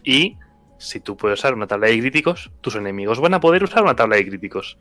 Y 0.03 0.37
si 0.77 0.99
tú 0.99 1.15
puedes 1.15 1.39
usar 1.39 1.53
una 1.53 1.65
tabla 1.65 1.87
de 1.87 1.99
críticos, 1.99 2.51
tus 2.59 2.75
enemigos 2.75 3.21
van 3.21 3.33
a 3.33 3.39
poder 3.39 3.63
usar 3.63 3.81
una 3.81 3.95
tabla 3.95 4.17
de 4.17 4.27
críticos. 4.27 4.77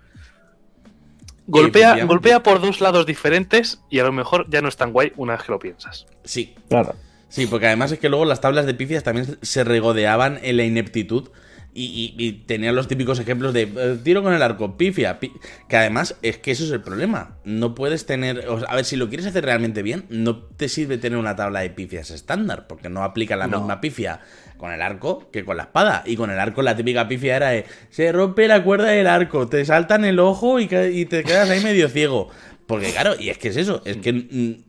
Golpea, 1.47 2.05
golpea 2.05 2.43
por 2.43 2.61
dos 2.61 2.81
lados 2.81 3.07
diferentes 3.07 3.81
y 3.89 4.01
a 4.01 4.05
lo 4.05 4.11
mejor 4.11 4.51
ya 4.51 4.61
no 4.61 4.69
es 4.69 4.77
tan 4.77 4.93
guay 4.93 5.13
una 5.17 5.35
vez 5.35 5.45
que 5.45 5.53
lo 5.53 5.61
piensas. 5.61 6.07
Sí, 6.25 6.57
Claro. 6.69 6.97
Sí, 7.29 7.47
porque 7.47 7.67
además 7.67 7.91
es 7.93 7.99
que 7.99 8.11
luego 8.11 8.27
las 8.27 8.43
tablas 8.43 8.67
de 8.67 8.75
pifias 8.75 9.05
también 9.05 9.39
se 9.41 9.65
regodeaban 9.65 10.39
en 10.43 10.59
la 10.59 10.65
ineptitud 10.65 11.31
y, 11.75 12.15
y- 12.19 12.25
y 12.27 12.33
tenían 12.33 12.75
los 12.77 12.87
típicos 12.89 13.19
ejemplos 13.19 13.53
de 13.55 13.63
eh, 13.63 13.99
tiro 14.05 14.23
con 14.23 14.35
el 14.35 14.43
arco, 14.43 14.77
pifia, 14.77 15.19
pi- 15.21 15.33
que 15.69 15.77
además 15.77 16.17
es 16.23 16.39
que 16.39 16.51
eso 16.51 16.65
es 16.65 16.71
el 16.71 16.81
problema. 16.83 17.39
No 17.45 17.75
puedes 17.75 18.05
tener, 18.07 18.47
o 18.49 18.59
sea, 18.61 18.69
a 18.69 18.77
ver, 18.77 18.85
si 18.85 18.97
lo 18.97 19.09
quieres 19.09 19.27
hacer 19.27 19.45
realmente 19.45 19.83
bien, 19.83 20.05
no 20.11 20.37
te 20.37 20.69
sirve 20.69 20.99
tener 20.99 21.19
una 21.19 21.35
tabla 21.37 21.61
de 21.61 21.71
pifias 21.71 22.11
estándar, 22.11 22.67
porque 22.67 22.89
no 22.89 23.03
aplica 23.05 23.37
la 23.37 23.47
No. 23.47 23.59
misma 23.59 23.81
pifia 23.81 24.21
con 24.59 24.71
el 24.73 24.83
arco 24.83 25.31
que 25.33 25.45
con 25.45 25.57
la 25.57 25.65
espada. 25.65 26.03
Y 26.07 26.17
con 26.17 26.31
el 26.31 26.39
arco 26.39 26.63
la 26.63 26.77
típica 26.77 27.09
pifia 27.09 27.37
era 27.37 27.49
de, 27.51 27.65
se 27.91 28.13
rompe 28.13 28.47
la 28.49 28.63
cuerda 28.63 28.89
del 28.89 29.07
arco, 29.07 29.49
te 29.49 29.65
saltan 29.65 30.05
el 30.05 30.19
ojo 30.19 30.61
y, 30.61 30.65
y 30.93 31.07
te 31.07 31.25
quedas 31.25 31.49
ahí 31.51 31.61
medio 31.63 31.89
ciego. 31.89 32.29
Porque 32.67 32.91
claro, 32.93 33.15
y 33.19 33.31
es 33.31 33.39
que 33.39 33.49
es 33.49 33.57
eso, 33.57 33.83
es 33.85 33.97
que... 33.97 34.61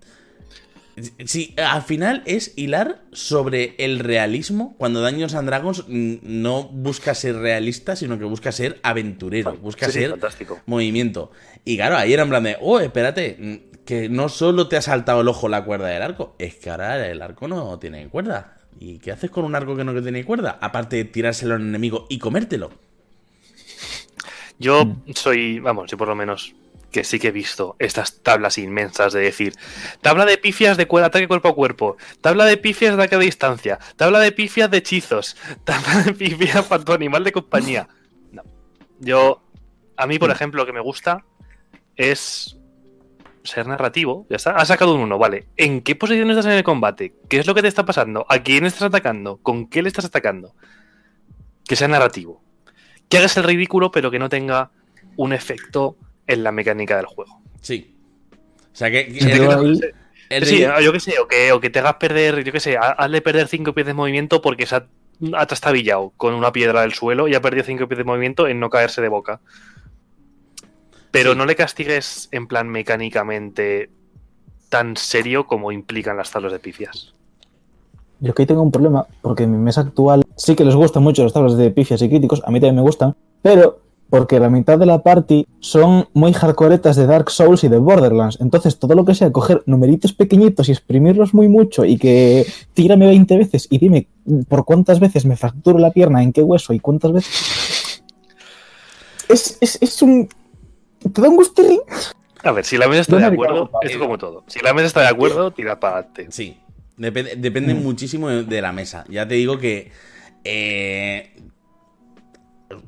mm, 0.95 1.25
Sí, 1.25 1.53
al 1.57 1.81
final 1.83 2.23
es 2.25 2.53
hilar 2.55 3.01
sobre 3.11 3.75
el 3.77 3.99
realismo 3.99 4.75
cuando 4.77 5.01
Dungeons 5.01 5.35
and 5.35 5.47
Dragons 5.47 5.83
mm, 5.87 6.15
no 6.21 6.63
busca 6.63 7.13
ser 7.15 7.35
realista, 7.37 7.95
sino 7.95 8.17
que 8.17 8.25
busca 8.25 8.51
ser 8.51 8.79
aventurero, 8.83 9.55
busca 9.57 9.87
Sí, 9.87 9.93
ser 9.93 10.11
fantástico. 10.11 10.59
movimiento. 10.65 11.31
Y 11.65 11.77
claro, 11.77 11.97
ahí 11.97 12.13
era 12.13 12.23
en 12.23 12.29
plan 12.29 12.43
de, 12.43 12.57
oh, 12.61 12.79
espérate, 12.79 13.37
mm, 13.39 13.83
que 13.85 14.07
no 14.09 14.29
solo 14.29 14.67
te 14.67 14.77
ha 14.77 14.81
saltado 14.81 15.21
el 15.21 15.27
ojo 15.27 15.49
la 15.49 15.65
cuerda 15.65 15.87
del 15.87 16.01
arco, 16.01 16.35
es 16.39 16.55
que 16.55 16.69
ahora 16.69 17.05
el 17.07 17.21
arco 17.21 17.47
no 17.47 17.77
tiene 17.79 18.07
cuerda. 18.07 18.57
¿Y 18.79 18.99
qué 18.99 19.11
haces 19.11 19.29
con 19.29 19.45
un 19.45 19.55
arco 19.55 19.75
que 19.75 19.83
no 19.83 19.93
tiene 20.01 20.25
cuerda? 20.25 20.57
Aparte 20.61 20.95
de 20.97 21.05
tirárselo 21.05 21.55
al 21.55 21.61
enemigo 21.61 22.05
y 22.09 22.17
comértelo. 22.17 22.71
Yo 24.59 24.95
soy, 25.15 25.59
vamos, 25.59 25.89
yo 25.91 25.97
por 25.97 26.07
lo 26.07 26.15
menos 26.15 26.53
que 26.93 27.03
sí 27.03 27.19
que 27.19 27.27
he 27.27 27.31
visto 27.31 27.75
estas 27.79 28.21
tablas 28.21 28.57
inmensas 28.57 29.11
de 29.11 29.19
decir 29.19 29.53
tabla 29.99 30.25
de 30.25 30.37
pifias 30.37 30.77
de 30.77 30.87
ataque 31.03 31.27
cuerpo 31.27 31.49
a 31.49 31.55
cuerpo, 31.55 31.97
tabla 32.21 32.45
de 32.45 32.55
pifias 32.55 32.95
de 32.95 33.03
ataque 33.03 33.15
a 33.15 33.19
distancia, 33.19 33.79
tabla 33.97 34.19
de 34.19 34.31
pifias 34.31 34.71
de 34.71 34.77
hechizos, 34.77 35.35
tabla 35.65 36.03
de 36.03 36.13
pifias 36.13 36.63
para 36.65 36.85
tu 36.85 36.93
animal 36.93 37.25
de 37.25 37.33
compañía. 37.33 37.89
No. 38.31 38.43
Yo, 38.99 39.43
a 39.97 40.07
mí, 40.07 40.17
por 40.17 40.31
ejemplo, 40.31 40.61
lo 40.61 40.65
que 40.65 40.73
me 40.73 40.79
gusta 40.79 41.25
es 41.97 42.57
ser 43.43 43.67
narrativo. 43.67 44.25
Ya 44.29 44.37
está, 44.37 44.51
has 44.51 44.69
sacado 44.69 44.95
un 44.95 45.01
uno, 45.01 45.17
vale. 45.17 45.47
¿En 45.57 45.81
qué 45.81 45.95
posición 45.95 46.29
estás 46.29 46.45
en 46.45 46.53
el 46.53 46.63
combate? 46.63 47.13
¿Qué 47.27 47.39
es 47.39 47.47
lo 47.47 47.53
que 47.53 47.61
te 47.61 47.67
está 47.67 47.85
pasando? 47.85 48.25
¿A 48.29 48.39
quién 48.39 48.65
estás 48.65 48.83
atacando? 48.83 49.37
¿Con 49.43 49.67
qué 49.67 49.81
le 49.81 49.89
estás 49.89 50.05
atacando? 50.05 50.55
Que 51.67 51.75
sea 51.75 51.89
narrativo 51.89 52.43
que 53.13 53.19
hagas 53.19 53.37
el 53.37 53.43
ridículo, 53.43 53.91
pero 53.91 54.09
que 54.09 54.17
no 54.17 54.27
tenga 54.27 54.71
un 55.17 55.33
efecto 55.33 55.97
en 56.27 56.43
la 56.43 56.51
mecánica 56.51 56.97
del 56.97 57.05
juego. 57.05 57.41
Sí. 57.61 57.95
O 58.71 58.75
sea 58.75 58.89
que... 58.91 59.07
que- 59.07 59.19
Sí, 59.21 59.31
el- 59.31 59.37
yo 59.37 59.51
ahí- 59.59 59.79
el- 60.29 60.45
Sí, 60.45 60.65
yo 60.81 60.91
qué 60.93 60.99
sé, 60.99 61.19
o 61.19 61.27
que, 61.27 61.51
o 61.51 61.59
que 61.59 61.69
te 61.69 61.79
hagas 61.79 61.95
perder, 61.95 62.43
yo 62.43 62.51
qué 62.51 62.59
sé, 62.59 62.75
ha- 62.77 62.91
hazle 62.93 63.21
perder 63.21 63.47
cinco 63.47 63.73
pies 63.73 63.85
de 63.85 63.93
movimiento 63.93 64.41
porque 64.41 64.65
se 64.65 64.75
ha, 64.77 64.87
trastabillado 65.45 66.11
con 66.17 66.33
una 66.33 66.51
piedra 66.51 66.81
del 66.81 66.93
suelo 66.93 67.27
y 67.27 67.35
ha 67.35 67.41
perdido 67.41 67.63
cinco 67.65 67.87
pies 67.87 67.99
de 67.99 68.03
movimiento 68.03 68.47
en 68.47 68.59
no 68.59 68.69
caerse 68.71 69.01
de 69.01 69.09
boca. 69.09 69.41
Pero 71.11 71.33
Sí. 71.33 71.37
no 71.37 71.45
le 71.45 71.55
castigues 71.55 72.29
en 72.31 72.47
plan 72.47 72.67
mecánicamente 72.69 73.89
tan 74.69 74.97
serio 74.97 75.45
como 75.45 75.71
implican 75.71 76.17
las 76.17 76.31
tablas 76.31 76.51
de 76.51 76.57
pifias. 76.59 77.13
Yo 78.19 78.31
aquí 78.31 78.45
tengo 78.47 78.63
un 78.63 78.71
problema, 78.71 79.05
porque 79.21 79.43
en 79.43 79.51
mi 79.51 79.57
mesa 79.57 79.81
actual 79.81 80.23
sí 80.35 80.55
que 80.55 80.65
les 80.65 80.73
gustan 80.73 81.03
mucho 81.03 81.23
las 81.23 81.33
tablas 81.33 81.57
de 81.57 81.69
pifias 81.69 82.01
y 82.01 82.09
críticos, 82.09 82.41
a 82.43 82.49
mí 82.49 82.59
también 82.59 82.77
me 82.77 82.81
gustan, 82.81 83.15
pero 83.43 83.81
porque 84.13 84.39
la 84.39 84.51
mitad 84.51 84.77
de 84.77 84.85
la 84.85 85.01
party 85.01 85.47
son 85.59 86.07
muy 86.13 86.33
hardcoretas 86.33 86.95
de 86.95 87.07
Dark 87.07 87.31
Souls 87.31 87.63
y 87.63 87.67
de 87.67 87.79
Borderlands. 87.79 88.37
Entonces, 88.41 88.77
todo 88.77 88.93
lo 88.93 89.05
que 89.05 89.15
sea 89.15 89.31
coger 89.31 89.63
numeritos 89.65 90.13
pequeñitos 90.13 90.69
y 90.69 90.71
exprimirlos 90.71 91.33
muy 91.33 91.47
mucho 91.47 91.83
y 91.83 91.97
que 91.97 92.45
tírame 92.75 93.07
20 93.07 93.37
veces 93.39 93.65
y 93.71 93.79
dime 93.79 94.05
por 94.47 94.65
cuántas 94.65 94.99
veces 94.99 95.25
me 95.25 95.35
fracturo 95.35 95.79
la 95.79 95.89
pierna, 95.89 96.21
en 96.21 96.31
qué 96.31 96.43
hueso 96.43 96.73
y 96.73 96.79
cuántas 96.79 97.11
veces. 97.11 98.03
Es, 99.29 99.57
es, 99.61 99.79
es 99.81 99.99
un. 100.03 100.29
¿Te 101.11 101.19
da 101.19 101.27
un 101.29 101.35
gustirrín? 101.35 101.79
A 102.43 102.51
ver, 102.51 102.65
si 102.65 102.77
la 102.77 102.87
mesa 102.87 103.01
está 103.01 103.17
de 103.17 103.25
acuerdo, 103.25 103.71
esto 103.81 103.97
como 103.97 104.19
todo. 104.19 104.43
Si 104.45 104.59
la 104.59 104.75
mesa 104.75 104.85
está 104.85 105.01
de 105.01 105.07
acuerdo, 105.07 105.49
tira 105.49 105.79
para 105.79 105.97
adelante. 105.97 106.27
Sí, 106.29 106.55
depende, 106.97 107.35
depende 107.37 107.73
Mm. 107.73 107.81
muchísimo 107.81 108.29
de, 108.29 108.43
de 108.43 108.61
la 108.61 108.73
mesa. 108.73 109.05
Ya 109.09 109.27
te 109.27 109.33
digo 109.33 109.57
que... 109.57 109.89
eh, 110.43 111.31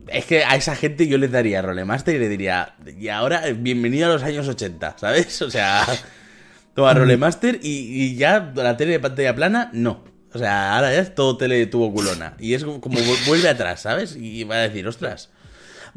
es 0.07 0.25
que 0.25 0.43
a 0.43 0.55
esa 0.55 0.75
gente 0.75 1.07
yo 1.07 1.17
les 1.17 1.31
daría 1.31 1.61
Rolemaster 1.61 2.15
y 2.15 2.19
le 2.19 2.29
diría, 2.29 2.75
y 2.99 3.07
ahora 3.09 3.47
eh, 3.47 3.53
bienvenido 3.53 4.07
a 4.07 4.13
los 4.13 4.23
años 4.23 4.47
80, 4.47 4.97
¿sabes? 4.97 5.41
O 5.41 5.49
sea, 5.51 5.85
toma. 6.73 6.93
Rolemaster 6.93 7.59
y, 7.61 7.69
y 8.03 8.15
ya 8.15 8.51
la 8.55 8.77
tele 8.77 8.93
de 8.93 8.99
pantalla 8.99 9.35
plana, 9.35 9.69
no. 9.73 10.03
O 10.33 10.37
sea, 10.37 10.75
ahora 10.75 10.91
ya 10.93 10.99
es 10.99 11.15
todo 11.15 11.37
tele 11.37 11.55
de 11.57 11.67
tubo 11.67 11.93
culona. 11.93 12.35
Y 12.39 12.53
es 12.55 12.63
como 12.65 12.81
como 12.81 12.99
vu- 12.99 13.25
vuelve 13.27 13.47
atrás, 13.47 13.81
¿sabes? 13.81 14.15
Y 14.19 14.43
va 14.43 14.55
a 14.55 14.59
decir, 14.59 14.85
ostras. 14.87 15.29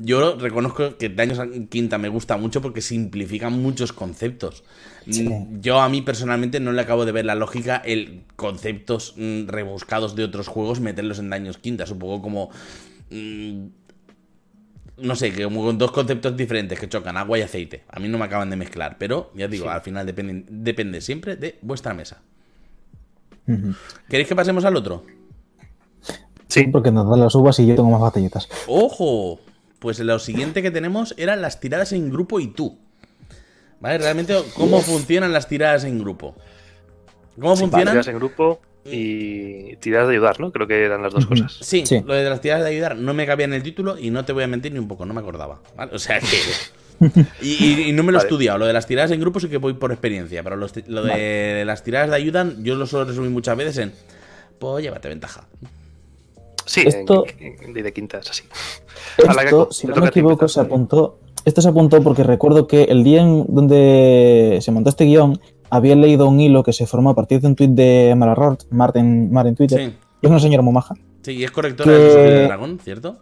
Yo 0.01 0.37
reconozco 0.37 0.97
que 0.97 1.09
Daños 1.09 1.41
Quinta 1.71 1.99
me 1.99 2.09
gusta 2.09 2.37
mucho 2.37 2.63
porque 2.63 2.81
simplifican 2.81 3.53
muchos 3.55 3.93
conceptos. 3.93 4.63
Sí. 5.11 5.25
Mm, 5.29 5.61
Yo 5.61 5.81
a 5.81 5.89
mí 5.89 6.03
personalmente 6.03 6.61
no 6.61 6.71
le 6.71 6.81
acabo 6.83 7.05
de 7.05 7.11
ver 7.11 7.25
la 7.25 7.35
lógica 7.35 7.83
el 7.85 8.23
conceptos 8.37 9.15
mm, 9.17 9.49
rebuscados 9.49 10.15
de 10.15 10.23
otros 10.23 10.47
juegos 10.47 10.79
meterlos 10.79 11.19
en 11.19 11.31
Daños 11.31 11.59
Quinta. 11.59 11.85
Supongo 11.85 12.23
como... 12.23 12.51
mm, 13.11 13.67
no 14.99 15.15
sé, 15.17 15.33
que 15.33 15.45
como 15.45 15.63
con 15.65 15.79
dos 15.79 15.93
conceptos 15.93 16.37
diferentes 16.37 16.79
que 16.79 16.89
chocan, 16.89 17.17
agua 17.17 17.39
y 17.39 17.43
aceite. 17.43 17.85
A 17.89 18.01
mí 18.01 18.09
no 18.09 18.19
me 18.19 18.25
acaban 18.25 18.51
de 18.51 18.57
mezclar, 18.57 18.97
pero 18.99 19.31
ya 19.35 19.47
digo, 19.49 19.65
Sí. 19.67 19.71
al 19.71 19.81
final 19.83 20.05
depende, 20.07 20.45
depende 20.51 21.01
siempre 21.01 21.37
de 21.37 21.59
vuestra 21.63 21.95
mesa. 21.95 22.23
¿Queréis 24.09 24.29
que 24.29 24.37
pasemos 24.37 24.65
al 24.65 24.77
otro? 24.77 25.05
Sí, 26.49 26.65
Porque 26.67 26.91
nos 26.91 27.09
dan 27.09 27.21
las 27.21 27.35
uvas 27.35 27.59
y 27.61 27.67
yo 27.67 27.75
tengo 27.77 27.91
más 27.91 28.01
batallitas. 28.01 28.49
¡Ojo! 28.67 29.39
Pues 29.79 30.01
lo 30.01 30.19
siguiente 30.19 30.61
que 30.63 30.71
tenemos 30.71 31.15
eran 31.19 31.41
las 31.41 31.61
tiradas 31.61 31.93
en 31.93 32.11
grupo 32.11 32.41
y 32.41 32.49
tú. 32.49 32.79
¿Vale? 33.81 33.99
Realmente, 33.99 34.35
¿cómo 34.57 34.81
funcionan 34.81 35.33
las 35.33 35.47
tiradas 35.47 35.85
en 35.85 35.99
grupo? 36.01 36.35
¿Cómo 37.41 37.55
funcionan? 37.55 37.95
tiras 37.95 38.09
en 38.09 38.17
grupo 38.17 38.61
y 38.85 39.77
tiras 39.77 40.07
de 40.09 40.15
ayudar, 40.15 40.41
¿no? 40.41 40.51
Creo 40.53 40.67
que 40.67 40.83
eran 40.85 41.03
las 41.03 41.13
dos 41.13 41.27
cosas. 41.27 41.59
Sí, 41.61 41.85
Sí. 41.87 42.03
lo 42.05 42.15
de 42.15 42.29
las 42.29 42.41
tiradas 42.41 42.65
de 42.65 42.71
ayudar 42.71 42.97
no 42.97 43.13
me 43.15 43.27
cabía 43.27 43.45
en 43.45 43.53
el 43.55 43.63
título 43.63 43.99
y 43.99 44.11
no 44.11 44.25
te 44.25 44.33
voy 44.33 44.45
a 44.45 44.47
mentir 44.47 44.73
ni 44.73 44.79
un 44.79 44.89
poco, 44.89 45.05
no 45.07 45.15
me 45.15 45.21
acordaba. 45.21 45.61
¿vale? 45.77 45.95
O 45.95 45.99
sea 45.99 46.21
que. 46.21 46.27
Y, 47.41 47.65
y- 47.65 47.83
y 47.91 47.93
no 47.93 48.03
me 48.03 48.11
lo 48.11 48.19
he 48.19 48.21
Vale. 48.23 48.27
estudiado. 48.29 48.59
Lo 48.59 48.67
de 48.67 48.73
las 48.73 48.87
tiradas 48.89 49.13
en 49.13 49.21
grupo 49.21 49.39
sí 49.39 49.49
que 49.49 49.59
voy 49.59 49.75
por 49.75 49.93
experiencia, 49.93 50.43
pero 50.43 50.57
los 50.57 50.73
lo 50.89 51.05
de 51.05 51.63
las 51.65 51.85
tiradas 51.85 52.11
de 52.11 52.17
ayuda 52.17 52.53
yo 52.61 52.75
lo 52.75 52.87
suelo 52.89 53.05
resumir 53.05 53.31
muchas 53.31 53.57
veces 53.57 53.79
en. 53.79 53.93
Pues 54.59 54.83
llévate 54.83 55.09
ventaja. 55.09 55.47
Sí, 56.67 56.83
Esto- 56.85 57.25
en, 57.39 57.57
en- 57.63 57.73
de 57.73 57.93
quinta 57.93 58.19
es 58.19 58.29
así. 58.31 58.43
A 59.29 59.33
la 59.33 59.43
que 59.43 59.47
Esto, 59.47 59.69
si 59.71 59.87
no 59.87 59.95
me 59.95 60.09
equivoco, 60.09 60.49
se 60.49 60.59
apuntó 60.61 61.21
esto 61.45 61.63
se 61.63 61.69
apuntó 61.69 62.03
porque 62.03 62.25
recuerdo 62.25 62.67
que 62.67 62.83
el 62.85 63.05
día 63.05 63.23
en 63.23 63.45
donde 63.49 64.59
se 64.61 64.71
montó 64.73 64.91
este 64.91 65.05
guion, 65.05 65.41
había 65.71 65.95
leído 65.97 66.29
un 66.29 66.41
hilo 66.41 66.63
que 66.63 66.73
se 66.73 66.87
formó 66.87 67.11
a 67.11 67.15
partir 67.15 67.41
de 67.41 67.47
un 67.49 67.55
tuit 67.57 67.71
de 67.71 68.15
Mara 68.17 68.35
Rort, 68.35 68.63
Martin, 68.71 69.31
Mar 69.33 69.47
en 69.47 69.55
Twitter. 69.55 69.79
Sí. 69.91 69.97
Es 70.23 70.31
una 70.31 70.41
señora 70.41 70.63
muy 70.63 70.73
maja. 70.73 70.95
Sí, 71.23 71.33
y 71.33 71.45
es 71.45 71.51
correctora 71.51 71.91
Que- 71.91 71.97
de 71.99 72.43
Dragón, 72.45 72.79
¿cierto? 72.83 73.19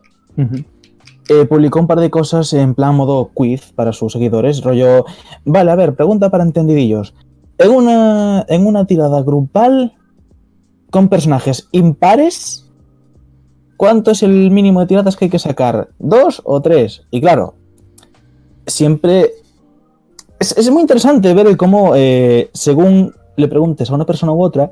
Eh, 1.29 1.45
publicó 1.47 1.81
un 1.81 1.87
par 1.89 1.99
de 1.99 2.09
cosas 2.11 2.53
en 2.53 2.75
plan 2.75 2.95
modo 2.95 3.31
quiz 3.35 3.73
para 3.75 3.93
sus 3.93 4.13
seguidores, 4.13 4.63
rollo, 4.63 5.05
vale, 5.45 5.71
a 5.73 5.75
ver, 5.75 5.95
pregunta 5.97 6.31
para 6.31 6.45
entendidillos. 6.45 7.15
En 7.59 7.71
una, 7.71 8.45
en 8.49 8.67
una 8.67 8.87
tirada 8.87 9.23
grupal 9.23 9.95
con 10.91 11.09
personajes 11.09 11.69
impares, 11.73 12.71
¿cuánto 13.77 14.13
es 14.13 14.23
el 14.23 14.51
mínimo 14.53 14.79
de 14.81 14.87
tiradas 14.87 15.17
que 15.17 15.25
hay 15.25 15.31
que 15.31 15.39
sacar? 15.41 15.89
¿Dos 15.99 16.43
o 16.45 16.61
tres? 16.63 17.03
Y 17.11 17.21
claro, 17.21 17.55
siempre... 18.67 19.31
Es, 20.38 20.70
muy 20.70 20.83
interesante 20.83 21.33
ver 21.33 21.57
cómo, 21.57 21.92
eh, 21.94 22.51
según 22.53 23.14
le 23.37 23.49
preguntes 23.49 23.90
a 23.90 23.94
una 23.94 24.07
persona 24.07 24.33
u 24.33 24.42
otra, 24.42 24.70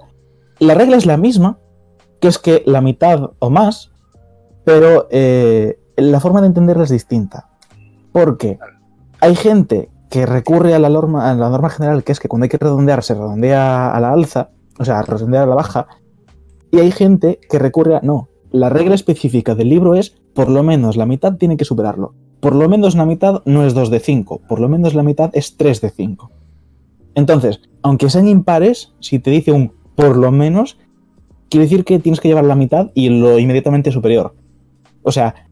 la 0.59 0.74
regla 0.74 0.96
es 0.96 1.07
la 1.07 1.16
misma, 1.16 1.59
que 2.20 2.29
es 2.29 2.38
que 2.38 2.62
la 2.66 2.81
mitad 2.81 3.31
o 3.38 3.50
más, 3.50 3.90
pero 4.64 5.09
eh, 5.11 5.79
la 5.96 6.20
forma 6.20 6.40
de 6.40 6.48
entenderla 6.48 6.85
es 6.85 6.90
distinta. 6.90 7.48
Porque 8.12 8.59
hay 9.20 9.35
gente 9.35 9.90
que 10.11 10.27
recurre 10.27 10.74
a 10.74 10.79
la, 10.79 10.88
norma, 10.88 11.31
a 11.31 11.35
la 11.35 11.48
norma 11.48 11.70
general, 11.70 12.05
que 12.05 12.12
es 12.12 12.20
que 12.20 12.29
cuando 12.29 12.44
hay 12.44 12.50
que 12.50 12.59
redondear 12.59 13.03
se 13.03 13.14
redondea 13.14 13.92
a 13.92 14.00
la 14.00 14.12
alza, 14.12 14.50
o 14.79 14.85
sea, 14.85 15.03
redondea 15.03 15.42
a 15.42 15.46
la 15.46 15.55
baja, 15.55 15.87
y 16.70 16.79
hay 16.79 16.92
gente 16.92 17.40
que 17.48 17.59
recurre 17.59 17.96
a, 17.96 18.00
no, 18.00 18.29
la 18.53 18.68
regla 18.68 18.94
específica 18.94 19.55
del 19.55 19.70
libro 19.70 19.94
es, 19.94 20.11
por 20.35 20.48
lo 20.48 20.62
menos 20.62 20.96
la 20.96 21.07
mitad 21.07 21.35
tiene 21.35 21.57
que 21.57 21.64
superarlo. 21.64 22.14
Por 22.44 22.54
lo 22.54 22.68
menos 22.68 22.94
la 22.94 23.07
mitad 23.07 23.40
no 23.46 23.64
es 23.64 23.72
2 23.72 23.88
de 23.88 24.00
5, 24.00 24.42
por 24.46 24.61
lo 24.61 24.68
menos 24.68 24.92
la 24.92 25.02
mitad 25.02 25.30
es 25.33 25.57
3 25.57 25.80
de 25.80 25.88
5. 25.88 26.30
Entonces, 27.14 27.62
aunque 27.80 28.11
sean 28.11 28.28
impares, 28.28 28.92
si 29.00 29.18
te 29.18 29.30
dice 29.30 29.50
un 29.50 29.72
por 29.94 30.18
lo 30.18 30.30
menos, 30.30 30.76
quiere 31.48 31.64
decir 31.64 31.87
que 31.87 31.98
tienes 32.00 32.20
que 32.20 32.28
llevar 32.28 32.44
la 32.44 32.54
mitad 32.54 32.90
y 32.92 33.09
lo 33.09 33.38
inmediatamente 33.38 33.90
superior. 33.92 34.35
O 35.02 35.11
sea, 35.11 35.46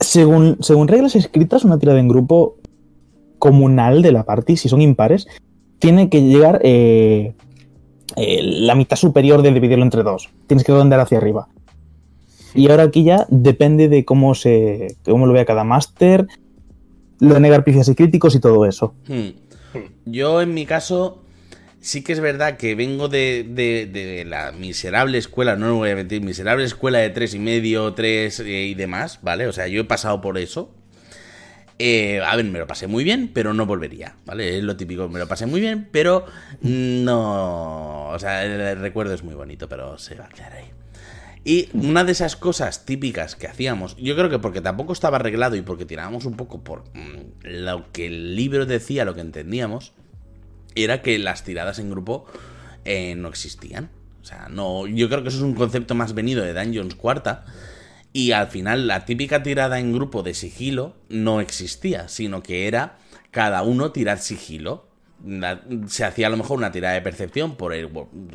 según, 0.00 0.56
según 0.62 0.88
reglas 0.88 1.14
escritas, 1.14 1.64
una 1.64 1.78
tirada 1.78 2.00
en 2.00 2.08
grupo 2.08 2.56
comunal 3.38 4.02
de 4.02 4.10
la 4.10 4.24
party, 4.24 4.56
si 4.56 4.68
son 4.68 4.82
impares, 4.82 5.28
tiene 5.78 6.08
que 6.08 6.22
llegar 6.22 6.60
eh, 6.64 7.34
eh, 8.16 8.40
la 8.42 8.74
mitad 8.74 8.96
superior 8.96 9.42
de 9.42 9.52
dividirlo 9.52 9.84
entre 9.84 10.02
dos. 10.02 10.28
Tienes 10.48 10.64
que 10.64 10.72
redondear 10.72 11.02
hacia 11.02 11.18
arriba. 11.18 11.46
Y 12.54 12.70
ahora 12.70 12.84
aquí 12.84 13.04
ya 13.04 13.26
depende 13.30 13.88
de 13.88 14.04
cómo 14.04 14.34
se 14.34 14.96
cómo 15.04 15.26
lo 15.26 15.32
vea 15.32 15.44
cada 15.44 15.64
máster, 15.64 16.26
lo 17.20 17.34
de 17.34 17.40
negar 17.40 17.64
picias 17.64 17.88
y 17.88 17.94
críticos 17.94 18.34
y 18.34 18.40
todo 18.40 18.64
eso. 18.66 18.94
Hmm. 19.06 19.30
Yo, 20.06 20.40
en 20.40 20.54
mi 20.54 20.64
caso, 20.66 21.22
sí 21.80 22.02
que 22.02 22.12
es 22.12 22.20
verdad 22.20 22.56
que 22.56 22.74
vengo 22.74 23.08
de, 23.08 23.44
de- 23.48 23.86
de 23.86 24.24
la 24.24 24.52
miserable 24.52 25.18
escuela, 25.18 25.56
no 25.56 25.66
me 25.66 25.72
voy 25.72 25.90
a 25.90 25.96
mentir, 25.96 26.22
miserable 26.22 26.64
escuela 26.64 26.98
de 26.98 27.10
tres 27.10 27.34
y 27.34 27.38
medio, 27.38 27.92
tres 27.94 28.40
eh, 28.40 28.66
y 28.66 28.74
demás, 28.74 29.18
¿vale? 29.22 29.46
O 29.46 29.52
sea, 29.52 29.68
yo 29.68 29.80
he 29.82 29.84
pasado 29.84 30.20
por 30.20 30.38
eso. 30.38 30.70
Eh, 31.80 32.20
a 32.26 32.34
ver, 32.34 32.44
me 32.46 32.58
lo 32.58 32.66
pasé 32.66 32.88
muy 32.88 33.04
bien, 33.04 33.30
pero 33.32 33.54
no 33.54 33.64
volvería, 33.64 34.16
¿vale? 34.26 34.58
Es 34.58 34.64
lo 34.64 34.76
típico, 34.76 35.08
me 35.08 35.20
lo 35.20 35.28
pasé 35.28 35.46
muy 35.46 35.60
bien, 35.60 35.88
pero 35.92 36.24
no... 36.60 38.08
O 38.08 38.18
sea, 38.18 38.44
el 38.44 38.78
recuerdo 38.80 39.14
es 39.14 39.22
muy 39.22 39.34
bonito, 39.34 39.68
pero 39.68 39.96
se 39.96 40.16
va 40.16 40.24
a 40.24 40.28
quedar 40.28 40.54
ahí. 40.54 40.64
Y 41.48 41.70
una 41.72 42.04
de 42.04 42.12
esas 42.12 42.36
cosas 42.36 42.84
típicas 42.84 43.34
que 43.34 43.46
hacíamos, 43.46 43.96
yo 43.96 44.14
creo 44.14 44.28
que 44.28 44.38
porque 44.38 44.60
tampoco 44.60 44.92
estaba 44.92 45.16
arreglado 45.16 45.56
y 45.56 45.62
porque 45.62 45.86
tirábamos 45.86 46.26
un 46.26 46.36
poco 46.36 46.62
por 46.62 46.84
mm, 46.92 47.40
lo 47.42 47.90
que 47.90 48.08
el 48.08 48.36
libro 48.36 48.66
decía, 48.66 49.06
lo 49.06 49.14
que 49.14 49.22
entendíamos, 49.22 49.94
era 50.74 51.00
que 51.00 51.18
las 51.18 51.44
tiradas 51.44 51.78
en 51.78 51.88
grupo 51.88 52.26
eh, 52.84 53.14
no 53.14 53.28
existían. 53.28 53.88
O 54.20 54.26
sea, 54.26 54.50
no, 54.50 54.86
yo 54.86 55.08
creo 55.08 55.22
que 55.22 55.30
eso 55.30 55.38
es 55.38 55.42
un 55.42 55.54
concepto 55.54 55.94
más 55.94 56.12
venido 56.12 56.44
de 56.44 56.52
Dungeons 56.52 56.94
cuarta. 56.94 57.46
Y 58.12 58.32
al 58.32 58.48
final 58.48 58.86
la 58.86 59.06
típica 59.06 59.42
tirada 59.42 59.78
en 59.78 59.94
grupo 59.94 60.22
de 60.22 60.34
sigilo 60.34 60.96
no 61.08 61.40
existía, 61.40 62.08
sino 62.08 62.42
que 62.42 62.68
era 62.68 62.98
cada 63.30 63.62
uno 63.62 63.90
tirar 63.90 64.18
sigilo. 64.18 64.86
Se 65.86 66.04
hacía 66.04 66.26
a 66.26 66.30
lo 66.30 66.36
mejor 66.36 66.58
una 66.58 66.72
tirada 66.72 66.92
de 66.92 67.00
percepción 67.00 67.56
por 67.56 67.72
el 67.72 67.88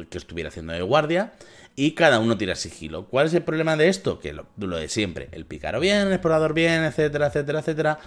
que 0.09 0.17
estuviera 0.17 0.49
haciendo 0.49 0.73
de 0.73 0.81
guardia 0.81 1.33
y 1.75 1.91
cada 1.91 2.19
uno 2.19 2.37
tira 2.37 2.55
sigilo. 2.55 3.07
¿Cuál 3.07 3.27
es 3.27 3.33
el 3.33 3.43
problema 3.43 3.75
de 3.75 3.89
esto? 3.89 4.19
Que 4.19 4.33
lo, 4.33 4.47
lo 4.57 4.77
de 4.77 4.89
siempre, 4.89 5.29
el 5.31 5.45
pícaro 5.45 5.79
bien, 5.79 6.07
el 6.07 6.13
explorador 6.13 6.53
bien, 6.53 6.83
etcétera, 6.83 7.27
etcétera, 7.27 7.59
etcétera. 7.59 7.99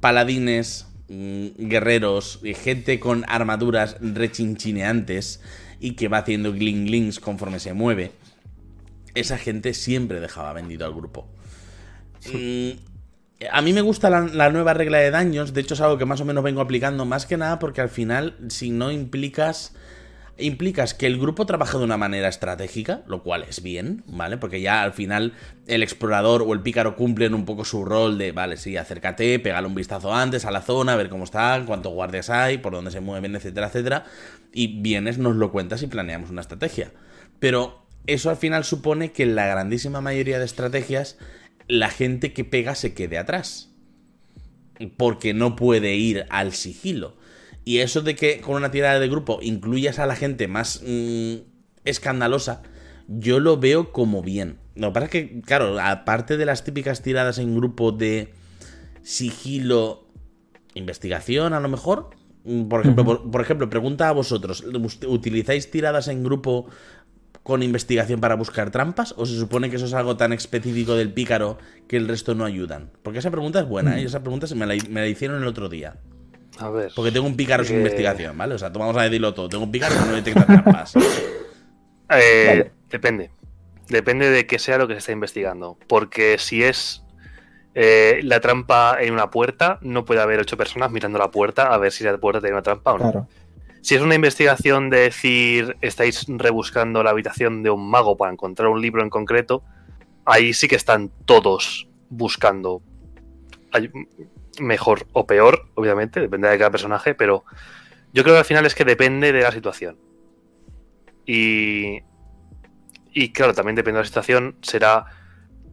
Paladines, 0.00 0.88
mm, 1.08 1.68
guerreros, 1.68 2.40
y 2.42 2.54
gente 2.54 2.98
con 2.98 3.24
armaduras 3.28 3.96
rechinchineantes 4.00 5.42
y 5.80 5.92
que 5.92 6.08
va 6.08 6.18
haciendo 6.18 6.52
gling 6.52 6.86
glings 6.86 7.20
conforme 7.20 7.60
se 7.60 7.74
mueve. 7.74 8.12
Esa 9.14 9.36
gente 9.36 9.74
siempre 9.74 10.20
dejaba 10.20 10.52
vendido 10.52 10.86
al 10.86 10.94
grupo. 10.94 11.28
Mm, 12.32 12.70
a 13.50 13.60
mí 13.62 13.72
me 13.72 13.80
gusta 13.82 14.08
la, 14.08 14.20
la 14.20 14.50
nueva 14.50 14.72
regla 14.72 14.98
de 14.98 15.10
daños, 15.10 15.52
de 15.52 15.60
hecho 15.60 15.74
es 15.74 15.80
algo 15.80 15.98
que 15.98 16.04
más 16.06 16.20
o 16.20 16.24
menos 16.24 16.44
vengo 16.44 16.60
aplicando 16.60 17.04
más 17.04 17.26
que 17.26 17.36
nada 17.36 17.58
porque 17.58 17.80
al 17.80 17.88
final 17.88 18.36
si 18.48 18.70
no 18.70 18.90
implicas 18.90 19.74
implicas 20.40 20.94
que 20.94 21.06
el 21.06 21.18
grupo 21.18 21.46
trabaja 21.46 21.78
de 21.78 21.84
una 21.84 21.96
manera 21.96 22.28
estratégica, 22.28 23.02
lo 23.06 23.22
cual 23.22 23.44
es 23.48 23.62
bien, 23.62 24.02
¿vale? 24.06 24.36
Porque 24.36 24.60
ya 24.60 24.82
al 24.82 24.92
final 24.92 25.34
el 25.66 25.82
explorador 25.82 26.42
o 26.42 26.52
el 26.52 26.60
pícaro 26.60 26.96
cumplen 26.96 27.34
un 27.34 27.44
poco 27.44 27.64
su 27.64 27.84
rol 27.84 28.18
de, 28.18 28.32
vale, 28.32 28.56
sí, 28.56 28.76
acércate, 28.76 29.38
pégale 29.38 29.66
un 29.66 29.74
vistazo 29.74 30.14
antes 30.14 30.44
a 30.44 30.50
la 30.50 30.62
zona, 30.62 30.94
a 30.94 30.96
ver 30.96 31.08
cómo 31.08 31.24
está, 31.24 31.62
cuántos 31.66 31.92
guardias 31.92 32.30
hay, 32.30 32.58
por 32.58 32.72
dónde 32.72 32.90
se 32.90 33.00
mueven, 33.00 33.36
etcétera, 33.36 33.68
etcétera, 33.68 34.04
y 34.52 34.80
vienes, 34.80 35.18
nos 35.18 35.36
lo 35.36 35.52
cuentas 35.52 35.82
y 35.82 35.86
planeamos 35.86 36.30
una 36.30 36.40
estrategia. 36.40 36.92
Pero 37.38 37.86
eso 38.06 38.30
al 38.30 38.36
final 38.36 38.64
supone 38.64 39.12
que 39.12 39.22
en 39.24 39.34
la 39.34 39.46
grandísima 39.46 40.00
mayoría 40.00 40.38
de 40.38 40.44
estrategias 40.44 41.18
la 41.68 41.90
gente 41.90 42.32
que 42.32 42.44
pega 42.44 42.74
se 42.74 42.94
quede 42.94 43.18
atrás. 43.18 43.70
Porque 44.96 45.34
no 45.34 45.56
puede 45.56 45.94
ir 45.94 46.26
al 46.30 46.52
sigilo. 46.52 47.16
Y 47.64 47.78
eso 47.78 48.00
de 48.00 48.14
que 48.14 48.40
con 48.40 48.56
una 48.56 48.70
tirada 48.70 48.98
de 48.98 49.08
grupo 49.08 49.38
incluyas 49.42 49.98
a 49.98 50.06
la 50.06 50.16
gente 50.16 50.48
más 50.48 50.82
mm, 50.86 51.34
escandalosa, 51.84 52.62
yo 53.06 53.40
lo 53.40 53.58
veo 53.58 53.92
como 53.92 54.22
bien. 54.22 54.58
Lo 54.74 54.88
que 54.88 54.92
pasa 54.94 55.04
es 55.06 55.10
que, 55.10 55.40
claro, 55.42 55.78
aparte 55.80 56.36
de 56.36 56.46
las 56.46 56.64
típicas 56.64 57.02
tiradas 57.02 57.38
en 57.38 57.54
grupo 57.54 57.92
de 57.92 58.32
sigilo, 59.02 60.06
investigación 60.74 61.52
a 61.52 61.60
lo 61.60 61.68
mejor. 61.68 62.10
mm, 62.44 62.68
Por 62.68 62.80
ejemplo, 62.80 63.04
por, 63.04 63.30
por 63.30 63.40
ejemplo, 63.40 63.68
pregunta 63.68 64.08
a 64.08 64.12
vosotros, 64.12 64.64
¿utilizáis 65.06 65.70
tiradas 65.70 66.08
en 66.08 66.22
grupo 66.24 66.66
con 67.42 67.62
investigación 67.62 68.20
para 68.20 68.36
buscar 68.36 68.70
trampas? 68.70 69.14
¿O 69.16 69.26
se 69.26 69.38
supone 69.38 69.70
que 69.70 69.76
eso 69.76 69.86
es 69.86 69.94
algo 69.94 70.16
tan 70.16 70.32
específico 70.32 70.94
del 70.94 71.12
pícaro 71.12 71.58
que 71.88 71.96
el 71.96 72.06
resto 72.08 72.34
no 72.34 72.44
ayudan? 72.44 72.90
Porque 73.02 73.18
esa 73.18 73.30
pregunta 73.30 73.60
es 73.60 73.66
buena, 73.66 73.98
¿eh? 73.98 74.04
Esa 74.04 74.22
pregunta 74.22 74.46
se 74.46 74.54
me 74.54 74.66
la, 74.66 74.74
me 74.88 75.00
la 75.00 75.08
hicieron 75.08 75.42
el 75.42 75.48
otro 75.48 75.68
día. 75.68 75.96
A 76.60 76.70
ver. 76.70 76.92
Porque 76.94 77.10
tengo 77.10 77.26
un 77.26 77.36
pícaro 77.36 77.64
sin 77.64 77.76
Eh. 77.76 77.78
investigación, 77.80 78.36
¿vale? 78.38 78.54
O 78.54 78.58
sea, 78.58 78.68
vamos 78.68 78.96
a 78.96 79.02
decirlo 79.02 79.34
todo. 79.34 79.48
Tengo 79.48 79.64
un 79.64 79.72
pícaro 79.72 79.94
que 79.94 80.00
no 80.08 80.12
detecta 80.14 80.46
trampas. 80.46 80.94
Eh, 82.10 82.44
Vale. 82.48 82.72
Depende. 82.90 83.30
Depende 83.88 84.30
de 84.30 84.46
qué 84.46 84.58
sea 84.58 84.78
lo 84.78 84.86
que 84.88 84.94
se 84.94 84.98
está 84.98 85.12
investigando. 85.12 85.78
Porque 85.88 86.38
si 86.38 86.62
es 86.62 87.02
eh, 87.74 88.20
la 88.24 88.40
trampa 88.40 88.96
en 89.00 89.12
una 89.12 89.30
puerta, 89.30 89.78
no 89.80 90.04
puede 90.04 90.20
haber 90.20 90.40
ocho 90.40 90.56
personas 90.56 90.90
mirando 90.90 91.18
la 91.18 91.30
puerta 91.30 91.72
a 91.72 91.78
ver 91.78 91.92
si 91.92 92.02
la 92.04 92.16
puerta 92.18 92.40
tiene 92.40 92.54
una 92.54 92.62
trampa 92.62 92.92
o 92.92 92.98
no. 92.98 93.10
Claro. 93.12 93.28
Si 93.80 93.94
es 93.94 94.02
una 94.02 94.14
investigación 94.14 94.90
de 94.90 94.98
decir 95.02 95.76
estáis 95.80 96.26
rebuscando 96.28 97.02
la 97.02 97.10
habitación 97.10 97.62
de 97.62 97.70
un 97.70 97.88
mago 97.88 98.16
para 98.16 98.32
encontrar 98.32 98.68
un 98.68 98.82
libro 98.82 99.02
en 99.02 99.08
concreto, 99.08 99.62
ahí 100.26 100.52
sí 100.52 100.68
que 100.68 100.76
están 100.76 101.10
todos 101.24 101.88
buscando. 102.10 102.82
Hay- 103.72 103.90
mejor 104.60 105.06
o 105.12 105.26
peor, 105.26 105.68
obviamente, 105.74 106.20
depende 106.20 106.48
de 106.48 106.58
cada 106.58 106.70
personaje, 106.70 107.14
pero 107.14 107.44
yo 108.12 108.22
creo 108.22 108.34
que 108.34 108.40
al 108.40 108.44
final 108.44 108.66
es 108.66 108.74
que 108.74 108.84
depende 108.84 109.32
de 109.32 109.42
la 109.42 109.52
situación. 109.52 109.98
Y, 111.26 112.00
y 113.12 113.32
claro, 113.32 113.54
también 113.54 113.76
depende 113.76 113.98
de 113.98 114.02
la 114.02 114.06
situación, 114.06 114.56
será 114.62 115.06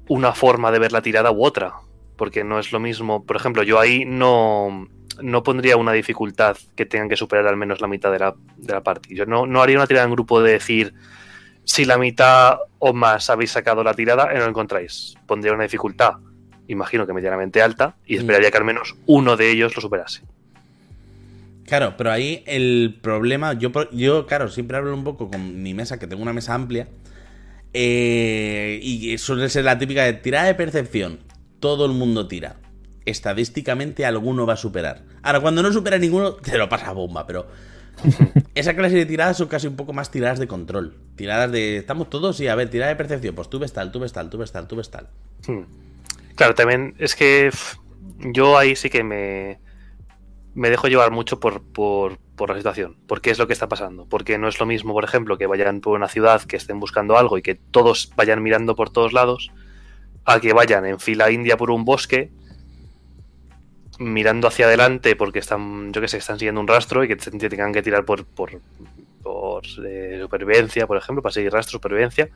una 0.07 0.33
forma 0.33 0.71
de 0.71 0.79
ver 0.79 0.91
la 0.91 1.01
tirada 1.01 1.31
u 1.31 1.43
otra. 1.43 1.73
Porque 2.15 2.43
no 2.43 2.57
es 2.59 2.71
lo 2.71 2.79
mismo. 2.79 3.25
Por 3.25 3.35
ejemplo, 3.35 3.61
yo 3.61 3.79
ahí 3.79 4.03
no, 4.05 4.87
no 5.21 5.43
pondría 5.43 5.77
una 5.77 5.91
dificultad 5.91 6.57
que 6.75 6.85
tengan 6.85 7.09
que 7.09 7.15
superar 7.15 7.47
al 7.47 7.57
menos 7.57 7.79
la 7.79 7.87
mitad 7.87 8.11
de 8.11 8.19
la, 8.19 8.35
de 8.55 8.73
la. 8.73 8.81
Yo 9.09 9.25
no, 9.25 9.45
no 9.45 9.61
haría 9.61 9.77
una 9.77 9.87
tirada 9.87 10.05
en 10.05 10.13
grupo 10.13 10.41
de 10.41 10.53
decir 10.53 10.93
si 11.63 11.85
la 11.85 11.97
mitad 11.97 12.57
o 12.79 12.93
más 12.93 13.29
habéis 13.29 13.51
sacado 13.51 13.83
la 13.83 13.93
tirada 13.93 14.31
no 14.33 14.39
lo 14.39 14.47
encontráis. 14.47 15.15
Pondría 15.27 15.53
una 15.53 15.63
dificultad, 15.63 16.13
imagino 16.67 17.07
que 17.07 17.13
medianamente 17.13 17.61
alta, 17.61 17.95
y 18.05 18.17
esperaría 18.17 18.51
que 18.51 18.57
al 18.57 18.65
menos 18.65 18.95
uno 19.05 19.37
de 19.37 19.51
ellos 19.51 19.75
lo 19.75 19.81
superase. 19.81 20.21
Claro, 21.65 21.95
pero 21.97 22.11
ahí 22.11 22.43
el 22.45 22.97
problema, 23.01 23.53
yo, 23.53 23.71
yo 23.91 24.25
claro, 24.25 24.49
siempre 24.49 24.77
hablo 24.77 24.93
un 24.93 25.03
poco 25.03 25.29
con 25.29 25.61
mi 25.61 25.73
mesa, 25.73 25.99
que 25.99 26.07
tengo 26.07 26.21
una 26.21 26.33
mesa 26.33 26.53
amplia, 26.53 26.87
eh, 27.73 28.79
y 28.81 29.17
suele 29.17 29.49
ser 29.49 29.65
la 29.65 29.77
típica 29.77 30.03
de 30.03 30.13
tirada 30.13 30.47
de 30.47 30.55
percepción. 30.55 31.19
todo 31.59 31.85
el 31.85 31.91
mundo 31.91 32.27
tira, 32.27 32.57
estadísticamente 33.05 34.05
alguno 34.05 34.45
va 34.45 34.53
a 34.53 34.57
superar. 34.57 35.03
Ahora, 35.23 35.39
cuando 35.41 35.63
no 35.63 35.73
supera 35.73 35.97
ninguno, 35.97 36.33
te 36.35 36.57
lo 36.57 36.69
pasa 36.69 36.91
bomba, 36.91 37.25
pero 37.25 37.47
esa 38.55 38.75
clase 38.75 38.95
de 38.95 39.05
tiradas 39.05 39.37
son 39.37 39.47
casi 39.47 39.67
un 39.67 39.75
poco 39.75 39.93
más 39.93 40.11
tiradas 40.11 40.39
de 40.39 40.47
control. 40.47 40.95
Tiradas 41.15 41.51
de, 41.51 41.77
estamos 41.77 42.09
todos 42.09 42.39
y 42.39 42.47
a 42.47 42.55
ver, 42.55 42.69
tirada 42.69 42.89
de 42.89 42.95
percepción, 42.95 43.35
pues 43.35 43.49
tú 43.49 43.59
ves 43.59 43.73
tal, 43.73 43.91
tú 43.91 43.99
ves 43.99 44.13
tal, 44.13 44.29
tú 44.29 44.37
ves 44.37 44.51
tal, 44.51 44.67
tú 44.67 44.75
ves 44.75 44.89
tal. 44.89 45.09
Hmm. 45.47 45.86
Claro, 46.37 46.53
también 46.53 46.93
es 46.99 47.15
que 47.15 47.49
yo 48.19 48.59
ahí 48.59 48.75
sí 48.75 48.91
que 48.91 49.03
me, 49.03 49.59
me 50.53 50.69
dejo 50.69 50.87
llevar 50.87 51.09
mucho 51.09 51.39
por, 51.39 51.63
por, 51.63 52.19
por, 52.35 52.51
la 52.51 52.57
situación, 52.57 52.95
por 53.07 53.21
qué 53.21 53.31
es 53.31 53.39
lo 53.39 53.47
que 53.47 53.53
está 53.53 53.67
pasando. 53.67 54.05
Porque 54.05 54.37
no 54.37 54.47
es 54.47 54.59
lo 54.59 54.67
mismo, 54.67 54.93
por 54.93 55.03
ejemplo, 55.03 55.39
que 55.39 55.47
vayan 55.47 55.81
por 55.81 55.95
una 55.95 56.07
ciudad, 56.07 56.43
que 56.43 56.55
estén 56.55 56.79
buscando 56.79 57.17
algo 57.17 57.39
y 57.39 57.41
que 57.41 57.55
todos 57.55 58.11
vayan 58.15 58.43
mirando 58.43 58.75
por 58.75 58.91
todos 58.91 59.13
lados, 59.13 59.51
a 60.25 60.39
que 60.39 60.53
vayan 60.53 60.85
en 60.85 60.99
fila 60.99 61.31
india 61.31 61.57
por 61.57 61.71
un 61.71 61.85
bosque 61.85 62.29
mirando 63.97 64.47
hacia 64.47 64.67
adelante 64.67 65.15
porque 65.15 65.39
están, 65.39 65.91
yo 65.91 66.01
que 66.01 66.07
sé, 66.07 66.17
están 66.17 66.37
siguiendo 66.37 66.61
un 66.61 66.67
rastro 66.67 67.03
y 67.03 67.07
que 67.07 67.15
tengan 67.15 67.73
que 67.73 67.81
tirar 67.81 68.05
por, 68.05 68.25
por, 68.25 68.61
por 69.23 69.63
eh, 69.87 70.19
supervivencia, 70.21 70.85
por 70.85 70.97
ejemplo, 70.97 71.23
para 71.23 71.33
seguir 71.33 71.51
rastro, 71.51 71.71
supervivencia, 71.71 72.29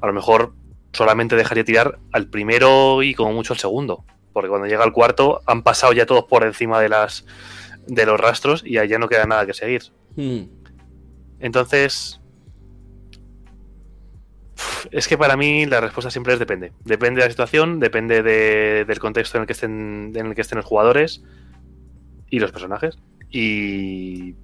a 0.00 0.06
lo 0.06 0.12
mejor 0.12 0.52
solamente 0.92 1.36
dejaría 1.36 1.64
tirar 1.64 1.98
al 2.12 2.28
primero 2.28 3.02
y 3.02 3.14
como 3.14 3.32
mucho 3.32 3.52
al 3.52 3.58
segundo. 3.58 4.04
Porque 4.32 4.48
cuando 4.48 4.66
llega 4.66 4.84
al 4.84 4.92
cuarto 4.92 5.40
han 5.46 5.62
pasado 5.62 5.92
ya 5.92 6.06
todos 6.06 6.24
por 6.24 6.44
encima 6.44 6.80
de 6.80 6.88
las 6.88 7.24
de 7.86 8.06
los 8.06 8.20
rastros 8.20 8.62
y 8.64 8.74
ya 8.74 8.98
no 8.98 9.08
queda 9.08 9.24
nada 9.24 9.46
que 9.46 9.54
seguir. 9.54 9.82
Hmm. 10.16 10.44
Entonces, 11.40 12.20
es 14.90 15.08
que 15.08 15.18
para 15.18 15.36
mí 15.36 15.66
la 15.66 15.80
respuesta 15.80 16.10
siempre 16.10 16.34
es 16.34 16.38
depende. 16.38 16.72
Depende 16.84 17.20
de 17.20 17.26
la 17.26 17.30
situación, 17.30 17.80
depende 17.80 18.22
de, 18.22 18.84
del 18.84 18.98
contexto 18.98 19.38
en 19.38 19.42
el 19.42 19.46
que 19.46 19.52
estén, 19.54 20.12
en 20.14 20.26
el 20.26 20.34
que 20.34 20.42
estén 20.42 20.56
los 20.56 20.64
jugadores 20.64 21.22
y 22.28 22.38
los 22.38 22.52
personajes. 22.52 22.98
Y 23.30 24.34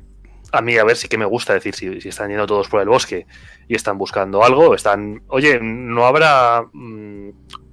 a 0.56 0.62
mí 0.62 0.76
a 0.78 0.84
ver 0.84 0.96
sí 0.96 1.08
que 1.08 1.18
me 1.18 1.26
gusta 1.26 1.52
decir 1.52 1.74
si, 1.74 2.00
si, 2.00 2.08
están 2.08 2.30
yendo 2.30 2.46
todos 2.46 2.68
por 2.68 2.80
el 2.80 2.88
bosque 2.88 3.26
y 3.68 3.74
están 3.74 3.98
buscando 3.98 4.42
algo, 4.42 4.74
están, 4.74 5.22
oye, 5.28 5.60
no 5.60 6.06
habrá 6.06 6.64
mmm, 6.72 7.28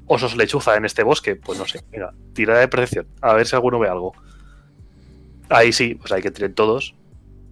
osos 0.06 0.36
lechuza 0.36 0.76
en 0.76 0.84
este 0.84 1.04
bosque, 1.04 1.38
pues 1.38 1.58
no 1.58 1.66
sé, 1.66 1.82
mira, 1.92 2.14
tirada 2.34 2.60
de 2.60 2.68
percepción, 2.68 3.08
a 3.22 3.34
ver 3.34 3.48
si 3.48 3.56
alguno 3.56 3.80
ve 3.80 3.88
algo. 3.88 4.14
Ahí 5.50 5.72
sí, 5.72 5.96
pues 5.96 6.12
hay 6.12 6.22
que 6.22 6.32
tirar 6.32 6.52
todos 6.52 6.94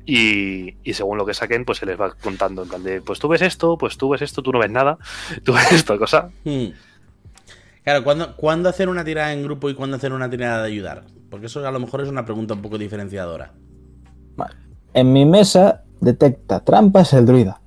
y, 0.06 0.76
y, 0.84 0.94
según 0.94 1.18
lo 1.18 1.26
que 1.26 1.34
saquen, 1.34 1.64
pues 1.64 1.78
se 1.78 1.86
les 1.86 2.00
va 2.00 2.14
contando 2.16 2.64
en 2.64 2.70
plan 2.70 2.84
de, 2.84 3.02
pues 3.02 3.20
tú 3.20 3.30
ves 3.30 3.42
esto, 3.42 3.78
pues 3.78 3.98
tú 3.98 4.10
ves 4.10 4.22
esto, 4.22 4.44
tú 4.44 4.52
no 4.52 4.60
ves 4.60 4.72
nada, 4.72 4.98
tú 5.46 5.54
ves 5.54 5.72
esta 5.72 5.98
cosa. 5.98 6.30
Hmm. 6.44 6.72
Claro, 7.84 8.04
¿cuándo, 8.04 8.36
¿cuándo 8.36 8.68
hacer 8.68 8.90
una 8.90 9.06
tirada 9.06 9.32
en 9.32 9.44
grupo 9.44 9.70
y 9.70 9.76
cuándo 9.76 9.96
hacer 9.96 10.12
una 10.12 10.30
tirada 10.30 10.62
de 10.64 10.68
ayudar? 10.68 11.04
Porque 11.30 11.46
eso 11.46 11.66
a 11.66 11.72
lo 11.72 11.80
mejor 11.80 12.02
es 12.02 12.10
una 12.10 12.26
pregunta 12.26 12.54
un 12.54 12.62
poco 12.62 12.78
diferenciadora. 12.78 13.54
Vale. 14.36 14.71
En 14.94 15.14
mi 15.14 15.26
mesa 15.26 15.84
detecta 16.00 16.64
trampas 16.64 17.14
el 17.14 17.26
druida. 17.26 17.62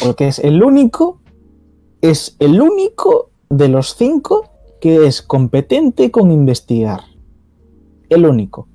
Porque 0.00 0.28
es 0.28 0.38
el 0.38 0.62
único. 0.62 1.20
Es 2.00 2.36
el 2.38 2.60
único 2.60 3.32
de 3.50 3.68
los 3.68 3.96
cinco 3.96 4.50
que 4.80 5.06
es 5.06 5.22
competente 5.22 6.10
con 6.10 6.30
investigar. 6.30 7.00
El 8.08 8.24
único. 8.24 8.68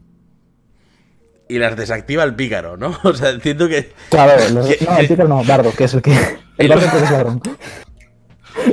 Y 1.47 1.59
las 1.59 1.75
desactiva 1.75 2.23
el 2.23 2.35
pícaro, 2.35 2.77
¿no? 2.77 2.97
O 3.03 3.13
sea, 3.13 3.29
entiendo 3.29 3.67
que. 3.67 3.91
Claro, 4.09 4.33
los, 4.53 4.65
no, 4.81 4.97
el 4.97 5.07
pícaro 5.07 5.29
no, 5.29 5.43
Bardo, 5.43 5.71
que 5.71 5.85
es 5.85 5.93
el 5.93 6.01
que. 6.01 6.13
El 6.57 6.67
bardo 6.67 6.89
que 6.91 6.97
es 6.97 7.11
ladrón. 7.11 7.41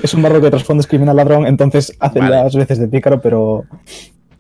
Es 0.03 0.15
un 0.15 0.23
bardo 0.23 0.41
que 0.41 0.51
responde 0.51 0.87
criminal 0.87 1.17
ladrón, 1.17 1.47
entonces 1.47 1.97
hace 2.01 2.19
vale. 2.19 2.37
las 2.37 2.55
veces 2.55 2.79
de 2.79 2.89
pícaro, 2.89 3.21
pero. 3.21 3.65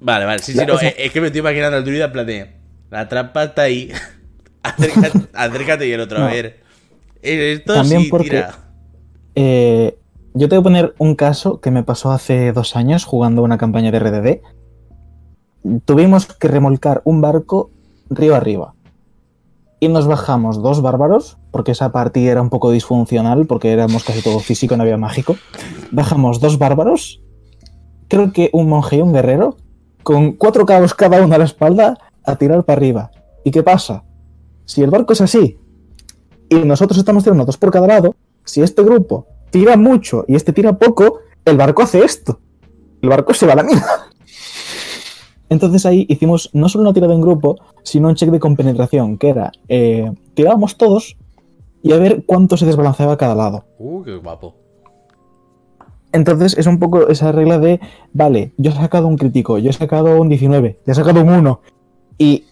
Vale, 0.00 0.24
vale, 0.24 0.42
sí, 0.42 0.52
sí, 0.52 0.64
no, 0.66 0.78
es 0.78 1.12
que 1.12 1.20
me 1.20 1.28
estoy 1.28 1.40
imaginando 1.40 1.76
al 1.76 1.84
druida 1.84 2.06
en 2.06 2.12
plan 2.12 2.26
de. 2.26 2.59
La 2.90 3.08
trampa 3.08 3.44
está 3.44 3.62
ahí. 3.62 3.90
acércate, 4.62 5.28
acércate, 5.32 5.88
y 5.88 5.92
el 5.92 6.00
otro, 6.00 6.18
no. 6.18 6.26
a 6.26 6.30
ver. 6.30 6.60
Esto 7.22 7.74
También 7.74 8.02
sí 8.02 8.08
porque, 8.08 8.30
tira. 8.30 8.58
Eh, 9.34 9.98
yo 10.34 10.48
tengo 10.48 10.62
que 10.62 10.64
poner 10.64 10.94
un 10.98 11.14
caso 11.14 11.60
que 11.60 11.70
me 11.70 11.82
pasó 11.82 12.12
hace 12.12 12.52
dos 12.52 12.76
años 12.76 13.04
jugando 13.04 13.42
una 13.42 13.58
campaña 13.58 13.90
de 13.90 13.98
RDD. 13.98 14.40
Tuvimos 15.84 16.26
que 16.26 16.48
remolcar 16.48 17.02
un 17.04 17.20
barco 17.20 17.70
río 18.08 18.34
arriba. 18.34 18.74
Y 19.80 19.88
nos 19.88 20.06
bajamos 20.06 20.62
dos 20.62 20.82
bárbaros, 20.82 21.38
porque 21.50 21.72
esa 21.72 21.90
partida 21.90 22.32
era 22.32 22.42
un 22.42 22.50
poco 22.50 22.70
disfuncional, 22.70 23.46
porque 23.46 23.72
éramos 23.72 24.04
casi 24.04 24.22
todo 24.22 24.38
físico, 24.40 24.76
no 24.76 24.82
había 24.82 24.98
mágico. 24.98 25.36
Bajamos 25.90 26.40
dos 26.40 26.58
bárbaros, 26.58 27.22
creo 28.08 28.32
que 28.32 28.50
un 28.52 28.68
monje 28.68 28.96
y 28.96 29.00
un 29.00 29.12
guerrero, 29.12 29.56
con 30.02 30.32
cuatro 30.32 30.66
cabos 30.66 30.94
cada 30.94 31.22
uno 31.22 31.34
a 31.34 31.38
la 31.38 31.44
espalda, 31.44 31.98
a 32.24 32.36
tirar 32.36 32.64
para 32.64 32.78
arriba. 32.78 33.10
¿Y 33.44 33.50
qué 33.50 33.62
pasa? 33.62 34.04
Si 34.64 34.82
el 34.82 34.90
barco 34.90 35.12
es 35.12 35.20
así 35.20 35.58
y 36.48 36.56
nosotros 36.56 36.98
estamos 36.98 37.24
tirando 37.24 37.44
dos 37.44 37.56
por 37.56 37.70
cada 37.70 37.86
lado, 37.86 38.14
si 38.44 38.62
este 38.62 38.82
grupo 38.82 39.26
tira 39.50 39.76
mucho 39.76 40.24
y 40.28 40.34
este 40.34 40.52
tira 40.52 40.78
poco, 40.78 41.20
el 41.44 41.56
barco 41.56 41.82
hace 41.82 42.04
esto. 42.04 42.40
El 43.02 43.08
barco 43.08 43.34
se 43.34 43.46
va 43.46 43.54
a 43.54 43.56
la 43.56 43.62
mierda. 43.62 43.86
Entonces 45.48 45.84
ahí 45.86 46.06
hicimos 46.08 46.50
no 46.52 46.68
solo 46.68 46.82
una 46.82 46.92
tirada 46.92 47.14
en 47.14 47.20
grupo, 47.20 47.56
sino 47.82 48.08
un 48.08 48.14
check 48.14 48.30
de 48.30 48.38
compenetración, 48.38 49.18
que 49.18 49.30
era 49.30 49.52
eh, 49.68 50.12
tirábamos 50.34 50.76
todos 50.76 51.16
y 51.82 51.92
a 51.92 51.98
ver 51.98 52.24
cuánto 52.24 52.56
se 52.56 52.66
desbalanceaba 52.66 53.16
cada 53.16 53.34
lado. 53.34 53.64
Uh, 53.78 54.02
qué 54.02 54.16
guapo. 54.16 54.54
Entonces 56.12 56.58
es 56.58 56.66
un 56.66 56.78
poco 56.78 57.08
esa 57.08 57.32
regla 57.32 57.58
de, 57.58 57.80
vale, 58.12 58.52
yo 58.56 58.70
he 58.70 58.74
sacado 58.74 59.06
un 59.06 59.16
crítico, 59.16 59.58
yo 59.58 59.70
he 59.70 59.72
sacado 59.72 60.20
un 60.20 60.28
19, 60.28 60.80
yo 60.84 60.92
he 60.92 60.94
sacado 60.94 61.22
un 61.22 61.28
1, 61.28 61.60
y 62.18 62.44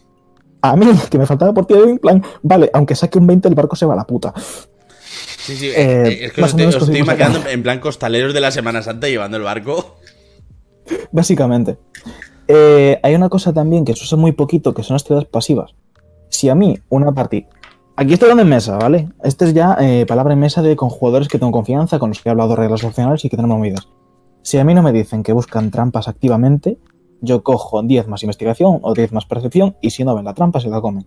a 0.63 0.77
mí, 0.77 0.87
que 1.11 1.19
me 1.19 1.27
faltaba 1.27 1.53
por 1.53 1.67
tirar 1.67 1.85
en 1.85 1.99
plan, 1.99 2.23
vale, 2.43 2.71
aunque 2.73 2.95
saque 2.95 3.19
un 3.19 3.27
20, 3.27 3.49
el 3.49 3.55
barco 3.55 3.77
se 3.77 3.87
va 3.87 3.95
a 3.95 3.97
la 3.97 4.07
puta. 4.07 4.35
Sí, 4.37 5.57
sí, 5.57 5.71
eh, 5.75 6.27
es 6.27 6.33
que 6.33 6.43
os, 6.43 6.53
os 6.53 6.75
estoy 6.75 6.99
imaginando 6.99 7.41
en 7.49 7.63
plan 7.63 7.81
costaleros 7.81 8.35
de 8.35 8.41
la 8.41 8.51
Semana 8.51 8.83
Santa 8.83 9.09
llevando 9.09 9.37
el 9.37 9.45
barco. 9.45 9.97
Básicamente. 11.13 11.79
Eh, 12.49 12.99
hay 13.03 13.15
una 13.15 13.29
cosa 13.29 13.53
también 13.53 13.85
que 13.85 13.95
se 13.95 14.05
usa 14.05 14.19
muy 14.19 14.33
poquito, 14.33 14.75
que 14.75 14.83
son 14.83 14.95
las 14.95 15.05
tiradas 15.05 15.27
pasivas. 15.27 15.75
Si 16.29 16.49
a 16.49 16.55
mí, 16.55 16.79
una 16.89 17.13
partida. 17.13 17.49
Aquí 17.97 18.13
estoy 18.13 18.31
hablando 18.31 18.43
en 18.43 18.49
mesa, 18.49 18.77
¿vale? 18.77 19.09
Este 19.25 19.45
es 19.45 19.55
ya 19.55 19.77
eh, 19.81 20.07
palabra 20.07 20.33
en 20.33 20.41
mesa 20.41 20.63
de 20.63 20.77
con 20.77 20.89
jugadores 20.89 21.29
que 21.29 21.39
tengo 21.39 21.53
confianza, 21.53 21.99
con 21.99 22.11
los 22.11 22.23
que 22.23 22.29
he 22.29 22.31
hablado 22.31 22.51
de 22.51 22.57
reglas 22.57 22.85
opcionales 22.85 23.25
y 23.25 23.29
que 23.29 23.37
tenemos 23.37 23.59
movidas. 23.59 23.89
Si 24.43 24.57
a 24.57 24.65
mí 24.65 24.73
no 24.73 24.83
me 24.83 24.93
dicen 24.93 25.23
que 25.23 25.33
buscan 25.33 25.71
trampas 25.71 26.09
activamente, 26.09 26.79
yo 27.21 27.43
cojo 27.43 27.83
10 27.83 28.09
más 28.09 28.23
investigación 28.23 28.79
o 28.83 28.95
10 28.95 29.13
más 29.13 29.27
percepción 29.27 29.77
y 29.81 29.91
si 29.91 30.05
no 30.05 30.15
ven 30.15 30.25
la 30.25 30.35
trampa 30.35 30.61
se 30.61 30.69
la 30.69 30.81
comen. 30.81 31.07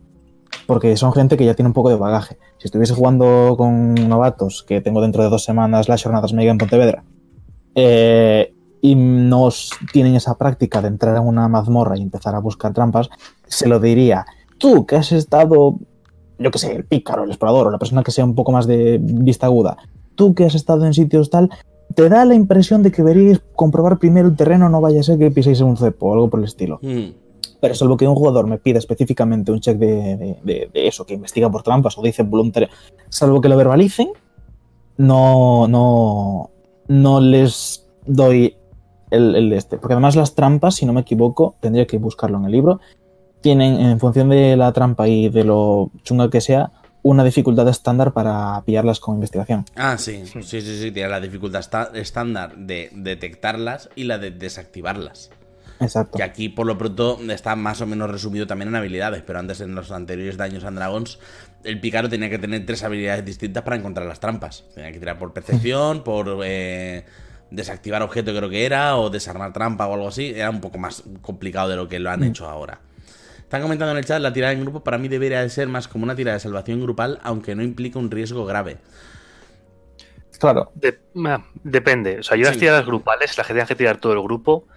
Porque 0.67 0.95
son 0.97 1.13
gente 1.13 1.37
que 1.37 1.45
ya 1.45 1.53
tiene 1.53 1.69
un 1.69 1.73
poco 1.73 1.89
de 1.89 1.95
bagaje. 1.95 2.37
Si 2.57 2.65
estuviese 2.65 2.93
jugando 2.93 3.55
con 3.57 3.95
novatos 3.95 4.63
que 4.63 4.81
tengo 4.81 5.01
dentro 5.01 5.23
de 5.23 5.29
dos 5.29 5.43
semanas 5.43 5.89
las 5.89 6.03
jornadas 6.03 6.33
mega 6.33 6.51
en 6.51 6.57
Pontevedra 6.57 7.03
eh, 7.75 8.53
y 8.81 8.95
no 8.95 9.49
tienen 9.93 10.15
esa 10.15 10.37
práctica 10.37 10.81
de 10.81 10.89
entrar 10.89 11.15
en 11.15 11.23
una 11.23 11.47
mazmorra 11.47 11.97
y 11.97 12.01
empezar 12.01 12.35
a 12.35 12.39
buscar 12.39 12.73
trampas, 12.73 13.09
se 13.47 13.67
lo 13.67 13.79
diría. 13.79 14.25
Tú 14.57 14.85
que 14.85 14.95
has 14.95 15.11
estado, 15.11 15.79
yo 16.37 16.51
que 16.51 16.59
sé, 16.59 16.75
el 16.75 16.85
pícaro, 16.85 17.23
el 17.23 17.29
explorador 17.29 17.67
o 17.67 17.71
la 17.71 17.79
persona 17.79 18.03
que 18.03 18.11
sea 18.11 18.25
un 18.25 18.35
poco 18.35 18.51
más 18.51 18.67
de 18.67 18.99
vista 19.01 19.45
aguda, 19.45 19.77
tú 20.15 20.35
que 20.35 20.45
has 20.45 20.55
estado 20.55 20.85
en 20.85 20.93
sitios 20.93 21.29
tal, 21.29 21.49
te 21.95 22.09
da 22.09 22.25
la 22.25 22.35
impresión 22.35 22.83
de 22.83 22.91
que 22.91 23.03
deberíais 23.03 23.41
comprobar 23.55 23.99
primero 23.99 24.27
el 24.27 24.35
terreno, 24.35 24.69
no 24.69 24.81
vaya 24.81 24.99
a 24.99 25.03
ser 25.03 25.17
que 25.17 25.31
piséis 25.31 25.61
en 25.61 25.67
un 25.67 25.77
cepo 25.77 26.07
o 26.07 26.13
algo 26.13 26.29
por 26.29 26.39
el 26.39 26.45
estilo. 26.45 26.79
Mm. 26.81 27.11
Pero 27.59 27.75
salvo 27.75 27.97
que 27.97 28.07
un 28.07 28.15
jugador 28.15 28.47
me 28.47 28.57
pida 28.57 28.79
específicamente 28.79 29.51
un 29.51 29.59
check 29.59 29.77
de, 29.77 30.17
de, 30.17 30.37
de, 30.43 30.69
de 30.73 30.87
eso, 30.87 31.05
que 31.05 31.13
investiga 31.13 31.49
por 31.49 31.63
trampas 31.63 31.97
o 31.97 32.01
dice 32.01 32.23
voluntario, 32.23 32.69
salvo 33.09 33.39
que 33.39 33.49
lo 33.49 33.57
verbalicen, 33.57 34.09
no, 34.97 35.67
no, 35.67 36.49
no 36.87 37.21
les 37.21 37.87
doy 38.05 38.55
el, 39.11 39.35
el 39.35 39.53
este. 39.53 39.77
Porque 39.77 39.93
además 39.93 40.15
las 40.15 40.33
trampas, 40.33 40.75
si 40.75 40.85
no 40.85 40.93
me 40.93 41.01
equivoco, 41.01 41.55
tendría 41.59 41.85
que 41.85 41.97
buscarlo 41.97 42.37
en 42.37 42.45
el 42.45 42.51
libro, 42.51 42.79
tienen, 43.41 43.79
en 43.79 43.99
función 43.99 44.29
de 44.29 44.55
la 44.55 44.71
trampa 44.71 45.07
y 45.07 45.29
de 45.29 45.43
lo 45.43 45.91
chunga 46.03 46.29
que 46.29 46.41
sea, 46.41 46.71
una 47.03 47.23
dificultad 47.23 47.67
estándar 47.67 48.13
para 48.13 48.61
pillarlas 48.65 48.99
con 48.99 49.15
investigación. 49.15 49.65
Ah, 49.75 49.97
sí, 49.97 50.23
sí, 50.25 50.43
sí, 50.43 50.61
sí, 50.61 50.91
tiene 50.91 51.09
la 51.09 51.19
dificultad 51.19 51.95
estándar 51.95 52.55
de 52.55 52.89
detectarlas 52.93 53.89
y 53.95 54.03
la 54.03 54.17
de 54.17 54.31
desactivarlas. 54.31 55.31
Exacto. 55.79 56.17
Que 56.17 56.23
aquí, 56.23 56.49
por 56.49 56.67
lo 56.67 56.77
pronto, 56.77 57.19
está 57.29 57.55
más 57.55 57.81
o 57.81 57.87
menos 57.87 58.09
resumido 58.09 58.45
también 58.45 58.69
en 58.69 58.75
habilidades, 58.75 59.23
pero 59.25 59.39
antes 59.39 59.61
en 59.61 59.73
los 59.73 59.91
anteriores 59.91 60.37
Daños 60.37 60.63
and 60.63 60.77
Dragons, 60.77 61.17
el 61.63 61.79
pícaro 61.79 62.07
tenía 62.07 62.29
que 62.29 62.37
tener 62.37 62.65
tres 62.65 62.83
habilidades 62.83 63.25
distintas 63.25 63.63
para 63.63 63.77
encontrar 63.77 64.07
las 64.07 64.19
trampas. 64.19 64.65
Tenía 64.75 64.91
que 64.91 64.99
tirar 64.99 65.17
por 65.17 65.33
percepción, 65.33 66.03
por 66.03 66.41
eh, 66.43 67.05
desactivar 67.49 68.03
objeto, 68.03 68.31
creo 68.35 68.49
que 68.49 68.65
era, 68.65 68.95
o 68.97 69.09
desarmar 69.09 69.53
trampa 69.53 69.87
o 69.87 69.93
algo 69.95 70.07
así. 70.07 70.33
Era 70.35 70.51
un 70.51 70.61
poco 70.61 70.77
más 70.77 71.03
complicado 71.21 71.69
de 71.69 71.75
lo 71.77 71.87
que 71.87 71.99
lo 71.99 72.11
han 72.11 72.19
mm. 72.19 72.25
hecho 72.25 72.47
ahora. 72.47 72.79
Están 73.51 73.63
comentando 73.63 73.91
en 73.91 73.97
el 73.97 74.05
chat, 74.05 74.21
la 74.21 74.31
tirada 74.31 74.53
en 74.53 74.61
grupo 74.61 74.81
para 74.81 74.97
mí 74.97 75.09
debería 75.09 75.41
de 75.41 75.49
ser 75.49 75.67
más 75.67 75.89
como 75.89 76.05
una 76.05 76.15
tirada 76.15 76.35
de 76.35 76.39
salvación 76.39 76.79
grupal, 76.79 77.19
aunque 77.21 77.53
no 77.53 77.61
implica 77.63 77.99
un 77.99 78.09
riesgo 78.09 78.45
grave. 78.45 78.77
Claro. 80.39 80.71
De- 80.73 80.97
depende. 81.65 82.19
O 82.19 82.23
sea, 82.23 82.37
yo 82.37 82.45
las 82.45 82.53
Sí. 82.53 82.61
tiradas 82.61 82.85
grupales, 82.85 83.37
las 83.37 83.45
que 83.45 83.51
tengan 83.51 83.67
que 83.67 83.75
tirar 83.75 83.97
todo 83.97 84.13
el 84.13 84.21
grupo, 84.21 84.67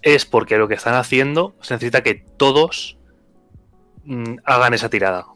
es 0.00 0.24
porque 0.24 0.56
lo 0.56 0.68
que 0.68 0.72
están 0.74 0.94
haciendo 0.94 1.54
se 1.60 1.74
necesita 1.74 2.02
que 2.02 2.14
todos 2.38 2.96
mm, 4.04 4.36
hagan 4.44 4.72
esa 4.72 4.88
tirada. 4.88 5.26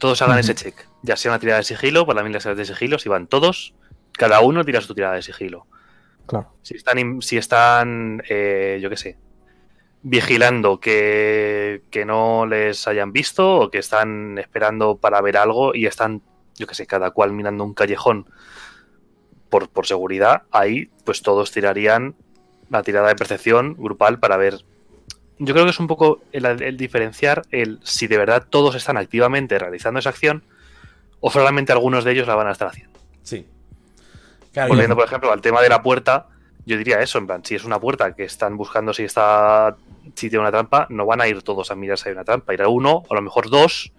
Todos 0.00 0.20
hagan 0.22 0.40
ese 0.40 0.56
check. 0.56 0.74
Ya 1.02 1.14
sea 1.16 1.30
una 1.30 1.38
tirada 1.38 1.58
de 1.58 1.64
sigilo, 1.64 2.06
para 2.06 2.24
mí 2.24 2.32
las 2.32 2.42
tiradas 2.42 2.58
de 2.58 2.74
sigilo, 2.74 2.98
si 2.98 3.08
van 3.08 3.28
todos, 3.28 3.74
cada 4.18 4.40
uno 4.40 4.64
tira 4.64 4.80
su 4.80 4.96
tirada 4.96 5.14
de 5.14 5.22
sigilo. 5.22 5.68
Claro. 6.26 6.52
Si 6.62 6.74
están, 6.76 7.22
si 7.22 7.36
están 7.36 8.20
eh, 8.28 8.80
yo 8.82 8.90
qué 8.90 8.96
sé, 8.96 9.16
vigilando 10.02 10.80
que, 10.80 11.82
que 11.90 12.04
no 12.04 12.46
les 12.46 12.88
hayan 12.88 13.12
visto 13.12 13.60
o 13.60 13.70
que 13.70 13.78
están 13.78 14.38
esperando 14.38 14.96
para 14.96 15.20
ver 15.20 15.36
algo 15.36 15.74
y 15.74 15.86
están, 15.86 16.22
yo 16.56 16.66
qué 16.66 16.74
sé, 16.74 16.86
cada 16.86 17.12
cual 17.12 17.32
mirando 17.32 17.64
un 17.64 17.74
callejón 17.74 18.26
por, 19.48 19.68
por 19.68 19.86
seguridad, 19.86 20.42
ahí 20.50 20.90
pues 21.04 21.22
todos 21.22 21.52
tirarían 21.52 22.14
la 22.70 22.82
tirada 22.82 23.08
de 23.08 23.16
percepción 23.16 23.74
grupal 23.78 24.18
para 24.18 24.36
ver. 24.36 24.64
Yo 25.38 25.54
creo 25.54 25.64
que 25.64 25.70
es 25.70 25.80
un 25.80 25.86
poco 25.86 26.20
el, 26.32 26.46
el 26.46 26.76
diferenciar 26.76 27.42
el 27.50 27.78
si 27.82 28.06
de 28.06 28.18
verdad 28.18 28.46
todos 28.48 28.74
están 28.74 28.96
activamente 28.96 29.58
realizando 29.58 30.00
esa 30.00 30.10
acción 30.10 30.44
o 31.20 31.30
solamente 31.30 31.72
algunos 31.72 32.04
de 32.04 32.12
ellos 32.12 32.26
la 32.26 32.34
van 32.34 32.48
a 32.48 32.52
estar 32.52 32.68
haciendo. 32.68 32.98
Sí. 33.22 33.46
Claro, 34.52 34.68
Volviendo, 34.68 34.96
por 34.96 35.04
ejemplo, 35.04 35.32
al 35.32 35.40
tema 35.40 35.62
de 35.62 35.68
la 35.68 35.82
puerta, 35.82 36.28
yo 36.64 36.76
diría 36.76 37.00
eso, 37.00 37.18
en 37.18 37.26
plan, 37.26 37.44
si 37.44 37.54
es 37.54 37.64
una 37.64 37.80
puerta 37.80 38.14
que 38.14 38.24
están 38.24 38.56
buscando 38.56 38.92
si 38.92 39.04
está 39.04 39.76
si 40.14 40.28
tiene 40.28 40.40
una 40.40 40.50
trampa, 40.50 40.86
no 40.90 41.06
van 41.06 41.20
a 41.20 41.28
ir 41.28 41.42
todos 41.42 41.70
a 41.70 41.74
mirar 41.74 41.98
si 41.98 42.08
hay 42.08 42.14
una 42.14 42.24
trampa, 42.24 42.54
irá 42.54 42.68
uno, 42.68 43.02
a 43.08 43.14
lo 43.14 43.22
mejor 43.22 43.50
dos, 43.50 43.92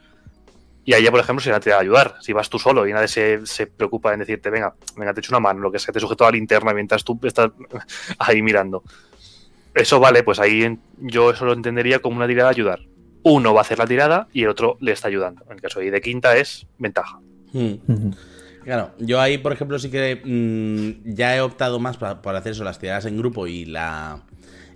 y 0.85 0.93
allá, 0.93 1.11
por 1.11 1.19
ejemplo, 1.19 1.41
se 1.41 1.49
van 1.49 1.57
a 1.57 1.61
tirar 1.61 1.79
a 1.79 1.81
ayudar. 1.81 2.15
Si 2.19 2.33
vas 2.33 2.49
tú 2.49 2.59
solo 2.59 2.85
y 2.85 2.91
nadie 2.91 3.07
se, 3.07 3.45
se 3.45 3.67
preocupa 3.67 4.13
en 4.13 4.19
decirte, 4.19 4.49
venga, 4.49 4.75
venga, 4.97 5.13
te 5.13 5.21
echo 5.21 5.31
una 5.31 5.39
mano, 5.39 5.61
lo 5.61 5.71
que 5.71 5.79
sea, 5.79 5.93
te 5.93 5.99
sujeto 5.99 6.25
a 6.25 6.27
la 6.27 6.37
linterna 6.37 6.73
mientras 6.73 7.03
tú 7.03 7.17
estás 7.23 7.51
ahí 8.19 8.41
mirando. 8.41 8.83
Eso 9.73 9.99
vale, 9.99 10.23
pues 10.23 10.39
ahí 10.39 10.77
yo 10.97 11.31
eso 11.31 11.45
lo 11.45 11.53
entendería 11.53 11.99
como 11.99 12.17
una 12.17 12.27
tirada 12.27 12.49
de 12.49 12.55
ayudar. 12.55 12.79
Uno 13.23 13.53
va 13.53 13.61
a 13.61 13.63
hacer 13.63 13.79
la 13.79 13.87
tirada 13.87 14.27
y 14.33 14.43
el 14.43 14.49
otro 14.49 14.77
le 14.81 14.91
está 14.91 15.07
ayudando. 15.07 15.45
En 15.45 15.53
el 15.53 15.61
caso 15.61 15.79
de, 15.79 15.89
de 15.89 16.01
quinta 16.01 16.35
es 16.35 16.67
ventaja. 16.77 17.19
Hmm. 17.53 18.11
Claro, 18.63 18.93
yo 18.97 19.19
ahí, 19.19 19.37
por 19.39 19.51
ejemplo, 19.51 19.77
sí 19.77 19.89
que 19.91 20.21
mm, 20.23 21.13
ya 21.15 21.35
he 21.35 21.41
optado 21.41 21.79
más 21.79 21.97
por 21.97 22.35
hacer 22.35 22.53
eso, 22.53 22.63
las 22.63 22.79
tiradas 22.79 23.05
en 23.05 23.17
grupo 23.17 23.45
y 23.47 23.65
la 23.65 24.23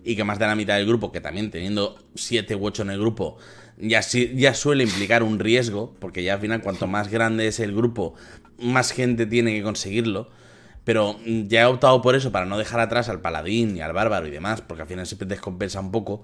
y 0.03 0.15
que 0.15 0.23
más 0.23 0.39
de 0.39 0.47
la 0.47 0.55
mitad 0.55 0.75
del 0.77 0.87
grupo, 0.87 1.11
que 1.11 1.19
también 1.21 1.51
teniendo 1.51 1.97
7 2.15 2.55
u 2.55 2.65
8 2.65 2.83
en 2.83 2.91
el 2.91 2.99
grupo, 2.99 3.37
ya, 3.77 4.01
sí- 4.01 4.31
ya 4.35 4.53
suele 4.53 4.83
implicar 4.85 5.21
un 5.23 5.37
riesgo, 5.39 5.95
porque 5.99 6.23
ya 6.23 6.35
al 6.35 6.39
final 6.39 6.61
cuanto 6.61 6.87
más 6.87 7.09
grande 7.09 7.47
es 7.47 7.59
el 7.59 7.75
grupo, 7.75 8.13
más 8.57 8.91
gente 8.91 9.25
tiene 9.25 9.53
que 9.53 9.63
conseguirlo. 9.63 10.29
Pero 10.83 11.13
mm, 11.25 11.47
ya 11.47 11.61
he 11.63 11.65
optado 11.65 12.01
por 12.01 12.15
eso, 12.15 12.31
para 12.31 12.45
no 12.45 12.57
dejar 12.57 12.79
atrás 12.79 13.09
al 13.09 13.21
paladín 13.21 13.75
y 13.77 13.81
al 13.81 13.93
bárbaro 13.93 14.27
y 14.27 14.31
demás, 14.31 14.61
porque 14.61 14.83
al 14.83 14.87
final 14.87 15.05
siempre 15.07 15.27
descompensa 15.27 15.79
un 15.81 15.91
poco. 15.91 16.23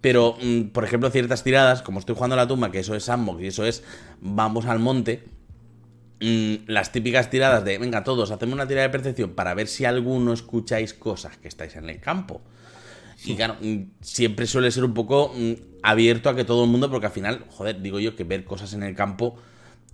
Pero, 0.00 0.36
mm, 0.42 0.68
por 0.70 0.84
ejemplo, 0.84 1.10
ciertas 1.10 1.42
tiradas, 1.44 1.82
como 1.82 1.98
estoy 2.00 2.14
jugando 2.16 2.34
a 2.34 2.38
la 2.38 2.48
tumba, 2.48 2.70
que 2.72 2.80
eso 2.80 2.94
es 2.96 3.04
sandbox 3.04 3.42
y 3.42 3.46
eso 3.48 3.64
es 3.66 3.84
vamos 4.20 4.66
al 4.66 4.78
monte, 4.80 5.24
las 6.20 6.92
típicas 6.92 7.30
tiradas 7.30 7.64
de, 7.64 7.78
venga, 7.78 8.04
todos, 8.04 8.30
hacemos 8.30 8.54
una 8.54 8.68
tirada 8.68 8.86
de 8.88 8.92
percepción 8.92 9.30
para 9.30 9.54
ver 9.54 9.68
si 9.68 9.84
alguno 9.84 10.32
escucháis 10.32 10.94
cosas 10.94 11.36
que 11.38 11.48
estáis 11.48 11.76
en 11.76 11.88
el 11.88 12.00
campo. 12.00 12.42
Y 13.24 13.36
claro, 13.36 13.56
mm, 13.60 13.82
siempre 14.00 14.46
suele 14.46 14.70
ser 14.70 14.84
un 14.84 14.94
poco 14.94 15.32
mm, 15.34 15.52
abierto 15.82 16.28
a 16.28 16.36
que 16.36 16.44
todo 16.44 16.64
el 16.64 16.70
mundo, 16.70 16.90
porque 16.90 17.06
al 17.06 17.12
final, 17.12 17.44
joder, 17.48 17.80
digo 17.80 18.00
yo 18.00 18.16
que 18.16 18.24
ver 18.24 18.44
cosas 18.44 18.72
en 18.74 18.82
el 18.82 18.94
campo 18.94 19.36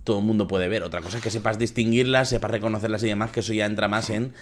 todo 0.03 0.19
el 0.19 0.25
mundo 0.25 0.47
puede 0.47 0.69
ver. 0.69 0.83
Otra 0.83 1.01
cosa 1.01 1.17
es 1.17 1.23
que 1.23 1.29
sepas 1.29 1.59
distinguirlas, 1.59 2.29
sepas 2.29 2.49
reconocerlas 2.49 3.03
y 3.03 3.07
demás, 3.07 3.31
que 3.31 3.41
eso 3.41 3.51
ya 3.51 3.65
entra 3.65 3.89
más 3.89 4.09
en 4.09 4.33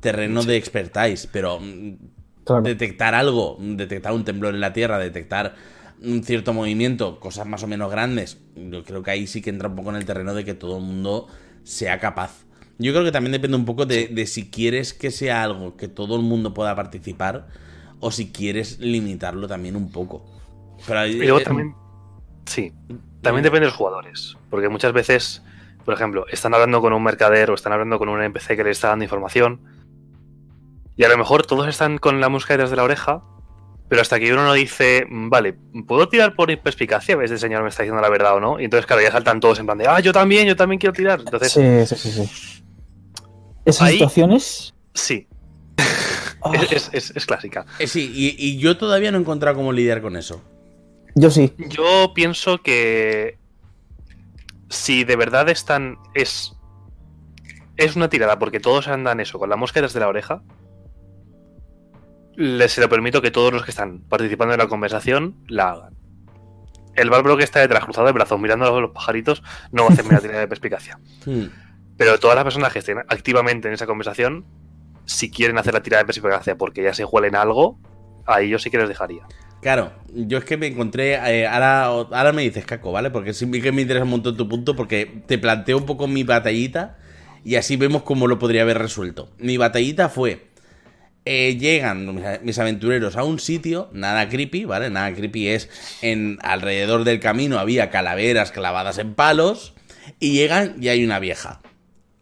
terreno 0.00 0.42
de 0.44 0.56
expertise. 0.56 1.28
Pero 1.30 1.60
mm, 1.60 1.96
Claro. 2.44 2.62
detectar 2.62 3.14
algo, 3.14 3.58
detectar 3.60 4.12
un 4.12 4.24
temblor 4.24 4.54
en 4.54 4.60
la 4.60 4.72
tierra, 4.72 4.98
detectar 4.98 5.54
un 6.02 6.22
cierto 6.24 6.52
movimiento, 6.52 7.20
cosas 7.20 7.46
más 7.46 7.62
o 7.62 7.66
menos 7.66 7.90
grandes, 7.90 8.38
yo 8.56 8.84
creo 8.84 9.02
que 9.02 9.10
ahí 9.10 9.26
sí 9.26 9.42
que 9.42 9.50
entra 9.50 9.68
un 9.68 9.76
poco 9.76 9.90
en 9.90 9.96
el 9.96 10.04
terreno 10.04 10.34
de 10.34 10.44
que 10.44 10.54
todo 10.54 10.78
el 10.78 10.84
mundo 10.84 11.28
sea 11.62 11.98
capaz. 11.98 12.44
Yo 12.78 12.92
creo 12.92 13.04
que 13.04 13.12
también 13.12 13.32
depende 13.32 13.56
un 13.56 13.66
poco 13.66 13.84
de, 13.84 14.08
de 14.08 14.26
si 14.26 14.50
quieres 14.50 14.94
que 14.94 15.10
sea 15.10 15.42
algo 15.42 15.76
que 15.76 15.88
todo 15.88 16.16
el 16.16 16.22
mundo 16.22 16.54
pueda 16.54 16.74
participar 16.74 17.48
o 18.00 18.10
si 18.10 18.32
quieres 18.32 18.78
limitarlo 18.80 19.46
también 19.46 19.76
un 19.76 19.92
poco. 19.92 20.24
Pero 20.86 21.06
Y 21.06 21.14
luego 21.18 21.40
eh, 21.40 21.44
también. 21.44 21.74
Sí. 22.46 22.72
También 23.20 23.44
depende 23.44 23.66
de 23.66 23.66
los 23.66 23.74
jugadores. 23.74 24.36
Porque 24.48 24.68
muchas 24.68 24.92
veces, 24.92 25.42
por 25.84 25.94
ejemplo, 25.94 26.26
están 26.28 26.54
hablando 26.54 26.80
con 26.80 26.92
un 26.92 27.02
mercader 27.02 27.50
o 27.50 27.54
están 27.54 27.72
hablando 27.72 27.98
con 27.98 28.08
un 28.08 28.22
NPC 28.22 28.56
que 28.56 28.64
le 28.64 28.70
está 28.70 28.88
dando 28.88 29.04
información. 29.04 29.60
Y 30.96 31.04
a 31.04 31.08
lo 31.08 31.18
mejor 31.18 31.46
todos 31.46 31.68
están 31.68 31.98
con 31.98 32.20
la 32.20 32.28
música 32.28 32.54
detrás 32.54 32.70
de 32.70 32.76
la 32.76 32.84
oreja. 32.84 33.22
Pero 33.90 34.00
hasta 34.02 34.18
que 34.18 34.32
uno 34.32 34.44
no 34.44 34.54
dice, 34.54 35.04
"Mm, 35.10 35.28
vale, 35.28 35.52
¿puedo 35.86 36.08
tirar 36.08 36.34
por 36.34 36.56
perspicacia? 36.60 37.16
¿Ves? 37.16 37.30
Este 37.30 37.46
señor 37.46 37.62
me 37.64 37.68
está 37.68 37.82
diciendo 37.82 38.00
la 38.00 38.08
verdad 38.08 38.36
o 38.36 38.40
no. 38.40 38.58
Y 38.60 38.64
entonces, 38.64 38.86
claro, 38.86 39.02
ya 39.02 39.10
saltan 39.10 39.40
todos 39.40 39.58
en 39.58 39.66
plan 39.66 39.76
de, 39.76 39.86
ah, 39.88 40.00
yo 40.00 40.12
también, 40.12 40.46
yo 40.46 40.54
también 40.56 40.78
quiero 40.78 40.92
tirar. 40.94 41.18
Entonces, 41.20 41.52
Sí, 41.52 41.86
sí, 41.86 41.96
sí, 42.10 42.24
sí. 42.24 42.62
Esas 43.66 43.82
Ahí- 43.88 43.92
situaciones. 43.94 44.74
sí, 44.94 45.26
es, 46.54 46.72
es- 46.72 46.90
es- 46.92 47.12
es 47.16 47.26
clásica. 47.26 47.66
eh, 47.80 47.86
sí, 47.88 48.10
y, 48.14 48.36
y 48.38 48.58
yo 48.58 48.76
todavía 48.78 49.10
no 49.10 49.18
he 49.18 49.20
encontrado 49.20 49.56
cómo 49.56 49.72
lidiar 49.72 50.00
con 50.00 50.16
eso. 50.16 50.40
Yo 51.16 51.28
sí. 51.30 51.52
Yo 51.58 52.12
pienso 52.14 52.62
que 52.62 53.36
si 54.68 55.02
de 55.02 55.16
verdad 55.16 55.48
están 55.48 55.98
es 56.14 56.54
es 57.76 57.96
una 57.96 58.08
tirada 58.08 58.38
porque 58.38 58.60
todos 58.60 58.86
andan 58.88 59.18
eso 59.20 59.38
con 59.40 59.50
la 59.50 59.56
mosca 59.56 59.80
desde 59.82 59.98
la 60.00 60.06
oreja, 60.08 60.42
les 62.40 62.72
se 62.72 62.80
lo 62.80 62.88
permito 62.88 63.20
que 63.20 63.30
todos 63.30 63.52
los 63.52 63.64
que 63.64 63.70
están 63.70 64.00
participando 64.00 64.54
en 64.54 64.58
la 64.58 64.66
conversación 64.66 65.36
la 65.46 65.70
hagan. 65.70 65.94
El 66.94 67.10
bárbaro 67.10 67.36
que 67.36 67.44
está 67.44 67.60
detrás, 67.60 67.84
cruzado 67.84 68.06
de 68.06 68.12
brazos, 68.12 68.40
mirando 68.40 68.74
a 68.74 68.80
los 68.80 68.90
pajaritos, 68.92 69.42
no 69.72 69.82
va 69.82 69.90
a 69.90 69.92
hacer 69.92 70.06
tirada 70.20 70.40
de 70.40 70.48
perspicacia. 70.48 70.98
Hmm. 71.26 71.48
Pero 71.98 72.18
todas 72.18 72.34
las 72.34 72.44
personas 72.44 72.72
que 72.72 72.78
estén 72.78 72.96
activamente 73.08 73.68
en 73.68 73.74
esa 73.74 73.84
conversación, 73.84 74.46
si 75.04 75.30
quieren 75.30 75.58
hacer 75.58 75.74
la 75.74 75.82
tirada 75.82 76.02
de 76.02 76.06
perspicacia 76.06 76.56
porque 76.56 76.82
ya 76.82 76.94
se 76.94 77.04
huelen 77.04 77.36
algo, 77.36 77.78
ahí 78.24 78.48
yo 78.48 78.58
sí 78.58 78.70
que 78.70 78.78
les 78.78 78.88
dejaría. 78.88 79.26
Claro, 79.60 79.92
yo 80.08 80.38
es 80.38 80.46
que 80.46 80.56
me 80.56 80.68
encontré. 80.68 81.16
eh, 81.16 81.46
ahora, 81.46 81.84
ahora 81.84 82.32
me 82.32 82.40
dices 82.40 82.64
caco, 82.64 82.90
¿vale? 82.90 83.10
Porque 83.10 83.34
sí 83.34 83.50
que 83.50 83.70
me 83.70 83.82
interesa 83.82 84.04
un 84.04 84.12
montón 84.12 84.34
tu 84.34 84.48
punto, 84.48 84.74
porque 84.74 85.22
te 85.26 85.36
planteo 85.36 85.76
un 85.76 85.84
poco 85.84 86.08
mi 86.08 86.24
batallita 86.24 86.96
y 87.44 87.56
así 87.56 87.76
vemos 87.76 88.02
cómo 88.02 88.26
lo 88.26 88.38
podría 88.38 88.62
haber 88.62 88.78
resuelto. 88.78 89.30
Mi 89.36 89.58
batallita 89.58 90.08
fue. 90.08 90.49
Eh, 91.24 91.56
llegan 91.58 92.40
mis, 92.42 92.58
aventureros 92.58 93.16
a 93.16 93.24
un 93.24 93.38
sitio, 93.38 93.90
nada 93.92 94.28
creepy, 94.28 94.64
¿vale? 94.64 94.90
Nada 94.90 95.12
creepy 95.14 95.48
es 95.48 95.68
en 96.02 96.38
alrededor 96.42 97.04
del 97.04 97.20
camino 97.20 97.58
había 97.58 97.90
calaveras 97.90 98.52
clavadas 98.52 98.98
en 98.98 99.14
palos 99.14 99.74
y 100.18 100.32
llegan 100.32 100.76
y 100.80 100.88
hay 100.88 101.04
una 101.04 101.18
vieja. 101.18 101.60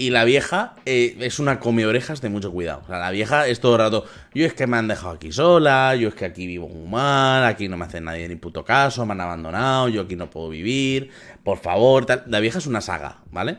Y 0.00 0.10
la 0.10 0.24
vieja 0.24 0.76
eh, 0.86 1.16
es 1.20 1.40
una 1.40 1.58
come 1.58 1.84
orejas 1.84 2.20
de 2.20 2.28
mucho 2.28 2.52
cuidado. 2.52 2.82
O 2.84 2.86
sea, 2.86 2.98
la 2.98 3.10
vieja 3.10 3.48
es 3.48 3.60
todo 3.60 3.74
el 3.74 3.80
rato. 3.80 4.04
Yo 4.32 4.46
es 4.46 4.54
que 4.54 4.68
me 4.68 4.76
han 4.76 4.86
dejado 4.86 5.10
aquí 5.10 5.32
sola, 5.32 5.96
yo 5.96 6.08
es 6.08 6.14
que 6.14 6.24
aquí 6.24 6.46
vivo 6.46 6.68
muy 6.68 6.88
mal, 6.88 7.44
aquí 7.44 7.68
no 7.68 7.76
me 7.76 7.84
hace 7.84 8.00
nadie 8.00 8.28
ni 8.28 8.36
puto 8.36 8.64
caso, 8.64 9.04
me 9.06 9.12
han 9.12 9.20
abandonado, 9.20 9.88
yo 9.88 10.02
aquí 10.02 10.14
no 10.14 10.30
puedo 10.30 10.50
vivir, 10.50 11.10
por 11.42 11.58
favor, 11.58 12.06
tal. 12.06 12.24
La 12.28 12.38
vieja 12.38 12.58
es 12.58 12.66
una 12.66 12.80
saga, 12.80 13.18
¿vale? 13.32 13.58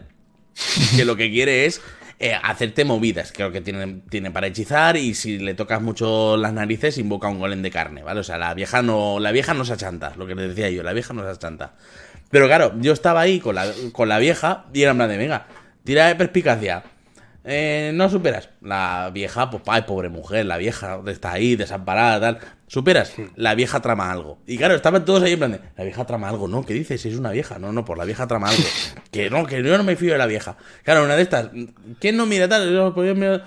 que 0.96 1.06
lo 1.06 1.16
que 1.16 1.30
quiere 1.30 1.66
es 1.66 1.82
eh, 2.20 2.34
hacerte 2.34 2.84
movidas, 2.84 3.34
lo 3.40 3.52
que 3.52 3.62
tiene, 3.62 4.02
tiene 4.10 4.30
para 4.30 4.48
hechizar, 4.48 4.98
y 4.98 5.14
si 5.16 5.40
le 5.40 5.54
tocas 5.54 5.82
mucho 5.82 6.36
las 6.36 6.52
narices, 6.52 6.98
invoca 6.98 7.30
un 7.30 7.40
golem 7.40 7.62
de 7.62 7.72
carne, 7.72 8.04
¿vale? 8.04 8.20
O 8.20 8.24
sea, 8.24 8.38
la 8.38 8.54
vieja 8.54 8.82
no, 8.82 9.20
la 9.20 9.32
vieja 9.32 9.54
no 9.54 9.64
se 9.64 9.74
achanta, 9.74 10.14
lo 10.18 10.28
que 10.28 10.36
les 10.36 10.50
decía 10.50 10.70
yo, 10.70 10.84
la 10.84 10.92
vieja 10.92 11.14
no 11.14 11.24
se 11.24 11.30
achanta. 11.30 11.76
Pero 12.30 12.48
claro, 12.48 12.74
yo 12.80 12.92
estaba 12.92 13.22
ahí 13.22 13.40
con 13.40 13.56
la, 13.56 13.72
con 13.94 14.10
la 14.10 14.20
vieja 14.20 14.66
y 14.74 14.82
era 14.82 14.92
en 14.92 14.98
plan 14.98 15.10
de, 15.10 15.18
venga, 15.18 15.48
tira 15.84 16.08
de 16.08 16.16
perspicacia. 16.16 16.84
Eh, 17.46 17.92
no 17.94 18.10
superas. 18.10 18.50
La 18.62 19.10
vieja, 19.14 19.50
pues, 19.50 19.64
ay, 19.68 19.84
pobre 19.84 20.10
mujer, 20.10 20.46
la 20.46 20.58
vieja 20.58 21.02
está 21.08 21.32
ahí, 21.32 21.56
desamparada, 21.56 22.20
tal. 22.20 22.48
Superas. 22.70 23.14
La 23.36 23.56
vieja 23.56 23.82
trama 23.82 24.12
algo. 24.12 24.38
Y 24.46 24.56
claro, 24.58 24.76
estaban 24.76 25.04
todos 25.04 25.24
ahí 25.24 25.34
en 25.34 25.40
plan 25.40 25.52
de, 25.54 25.60
la 25.76 25.84
vieja 25.84 26.06
trama 26.06 26.30
algo, 26.30 26.48
¿no? 26.48 26.64
¿Qué 26.64 26.76
dices? 26.76 27.04
Es 27.04 27.16
una 27.16 27.32
vieja. 27.32 27.58
No, 27.58 27.74
no, 27.74 27.84
por 27.84 27.98
la 27.98 28.06
vieja 28.06 28.28
trama 28.28 28.50
algo. 28.50 28.64
que 29.12 29.30
no, 29.32 29.46
que 29.48 29.64
yo 29.64 29.76
no 29.76 29.84
me 29.84 29.96
fío 29.96 30.12
de 30.12 30.20
la 30.20 30.28
vieja. 30.28 30.56
Claro, 30.84 31.04
una 31.04 31.16
de 31.16 31.24
estas, 31.24 31.50
¿quién 32.00 32.16
no 32.16 32.28
mira 32.28 32.48
tal? 32.48 32.72
Yo, 32.72 32.94
pues, 32.94 33.08
yo 33.08 33.16
miro- 33.16 33.42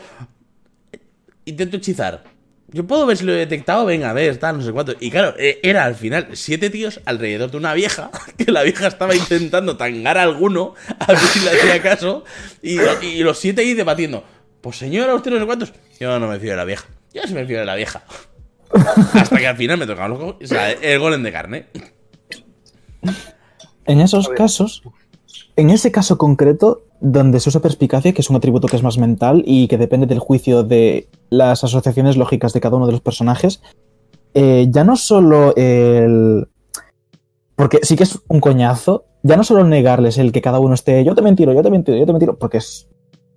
Intento 1.45 1.77
hechizar. 1.77 2.25
Yo 2.69 2.87
puedo 2.87 3.05
ver 3.07 3.17
si 3.17 3.25
lo 3.25 3.33
he 3.33 3.37
detectado, 3.37 3.85
venga, 3.85 4.11
a 4.11 4.13
ver, 4.13 4.39
tal, 4.39 4.59
no 4.59 4.65
sé 4.65 4.73
cuánto. 4.73 4.95
Y 4.99 5.11
claro, 5.11 5.35
eh, 5.39 5.61
era 5.63 5.85
al 5.85 5.95
final 5.95 6.29
siete 6.33 6.69
tíos 6.71 7.01
alrededor 7.05 7.51
de 7.51 7.59
una 7.59 7.75
vieja, 7.75 8.11
que 8.39 8.51
la 8.51 8.63
vieja 8.65 8.87
estaba 8.89 9.15
intentando 9.15 9.77
tangar 9.77 10.19
a 10.19 10.23
alguno, 10.23 10.75
a 10.99 11.07
ver 11.07 11.19
si 11.19 11.41
le 11.41 11.51
hacía 11.51 11.81
caso, 11.83 12.25
y, 12.63 12.79
y 13.07 13.23
los 13.23 13.39
siete 13.39 13.61
ahí 13.63 13.75
debatiendo. 13.75 14.25
Pues 14.63 14.77
señora, 14.79 15.15
usted 15.15 15.31
no 15.31 15.39
sé 15.39 15.47
cuántos. 15.47 15.73
Yo 16.01 16.19
no 16.19 16.27
me 16.29 16.41
fío 16.41 16.51
de 16.53 16.57
la 16.57 16.65
vieja. 16.65 16.87
Yo 17.13 17.23
sí 17.27 17.35
me 17.35 17.45
fío 17.47 17.59
de 17.59 17.67
la 17.67 17.75
vieja. 17.75 18.05
Hasta 19.15 19.37
que 19.37 19.47
al 19.47 19.57
final 19.57 19.79
me 19.79 19.87
cojones, 19.87 20.35
o 20.43 20.47
sea, 20.47 20.71
el 20.73 20.99
golem 20.99 21.23
de 21.23 21.33
carne. 21.33 21.67
En 23.87 24.01
esos 24.01 24.29
casos, 24.29 24.83
En 25.57 25.69
ese 25.69 25.93
caso 25.93 26.17
concreto, 26.17 26.83
donde 27.01 27.39
se 27.39 27.51
usa 27.51 27.61
perspicacia, 27.61 28.15
que 28.15 28.23
es 28.23 28.31
un 28.31 28.37
atributo 28.37 28.69
que 28.69 28.77
es 28.77 28.83
más 28.83 28.97
mental 28.97 29.43
y 29.45 29.69
que 29.69 29.77
depende 29.77 30.07
del 30.07 30.19
juicio 30.19 30.63
de 30.63 31.09
las 31.29 31.63
asociaciones 31.63 32.17
lógicas 32.17 32.55
de 32.55 32.61
cada 32.61 32.77
uno 32.77 32.87
de 32.87 32.93
los 32.93 33.03
personajes, 33.03 33.61
eh, 34.33 34.67
ya 34.71 34.85
no 34.85 34.97
solo 34.97 35.55
el... 35.57 36.49
Porque 37.55 37.81
sí 37.83 37.97
que 37.97 38.05
es 38.05 38.19
un 38.29 38.41
coñazo, 38.41 39.05
ya 39.23 39.37
no 39.37 39.45
solo 39.45 39.63
negarles 39.65 40.17
el 40.17 40.33
que 40.33 40.41
cada 40.41 40.59
uno 40.59 40.73
esté, 40.75 41.05
yo 41.05 41.15
te 41.15 41.21
mentiro, 41.21 41.53
yo 41.53 41.63
te 41.63 41.71
mentiro, 41.71 41.99
yo 41.99 42.07
te 42.07 42.13
mentiro, 42.13 42.39
porque 42.39 42.57
es 42.57 42.89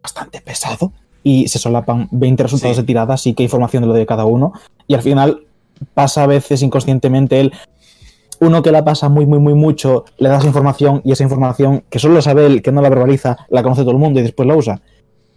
bastante 0.02 0.40
pesado 0.40 0.94
y 1.22 1.50
se 1.50 1.60
solapan 1.60 2.08
20 2.12 2.44
resultados 2.44 2.78
Sí. 2.78 2.82
de 2.82 2.86
tirada, 2.88 3.18
sí 3.18 3.34
que 3.34 3.44
hay 3.44 3.48
información 3.48 3.82
de 3.84 3.88
lo 3.88 3.94
de 3.94 4.06
cada 4.06 4.24
uno, 4.26 4.54
y 4.88 4.94
al 4.94 5.02
final 5.02 5.46
pasa 5.94 6.24
a 6.24 6.28
veces 6.28 6.62
inconscientemente 6.62 7.40
el 7.40 7.54
uno 8.40 8.62
que 8.62 8.72
la 8.72 8.84
pasa 8.84 9.10
muy, 9.10 9.26
muy, 9.26 9.40
muy 9.40 9.54
mucho, 9.54 10.06
le 10.18 10.30
das 10.30 10.46
información 10.46 11.02
y 11.04 11.12
esa 11.12 11.24
información 11.24 11.84
que 11.90 12.00
solo 12.00 12.22
sabe 12.22 12.46
él, 12.46 12.62
que 12.62 12.72
no 12.72 12.82
la 12.82 12.90
verbaliza, 12.90 13.38
la 13.50 13.64
conoce 13.64 13.82
todo 13.82 13.92
el 13.92 13.98
mundo 13.98 14.20
y 14.20 14.24
después 14.24 14.48
la 14.48 14.56
usa. 14.56 14.82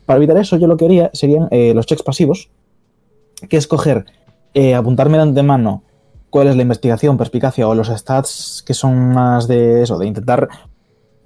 Para 0.04 0.18
evitar 0.18 0.36
eso, 0.38 0.56
yo 0.56 0.66
lo 0.66 0.76
que 0.76 0.86
haría 0.86 1.10
serían 1.12 1.48
eh, 1.50 1.74
los 1.74 1.86
checks 1.86 2.02
pasivos, 2.02 2.50
que 3.48 3.56
es 3.56 3.66
coger, 3.66 4.06
eh, 4.54 4.74
apuntarme 4.74 5.16
de 5.16 5.22
antemano 5.22 5.84
cuál 6.30 6.48
es 6.48 6.56
la 6.56 6.62
investigación, 6.62 7.16
perspicacia 7.16 7.68
o 7.68 7.74
los 7.74 7.88
stats 7.88 8.62
que 8.66 8.74
son 8.74 9.12
más 9.12 9.48
de 9.48 9.82
eso, 9.82 9.98
de 9.98 10.06
intentar. 10.06 10.48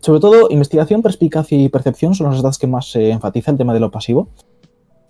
Sobre 0.00 0.20
todo, 0.20 0.48
investigación, 0.50 1.00
perspicacia 1.00 1.58
y 1.58 1.68
percepción 1.68 2.14
son 2.14 2.28
los 2.28 2.38
stats 2.38 2.58
que 2.58 2.66
más 2.66 2.90
se 2.90 3.10
enfatiza 3.10 3.50
el 3.52 3.58
tema 3.58 3.72
de 3.72 3.80
lo 3.80 3.90
pasivo. 3.90 4.28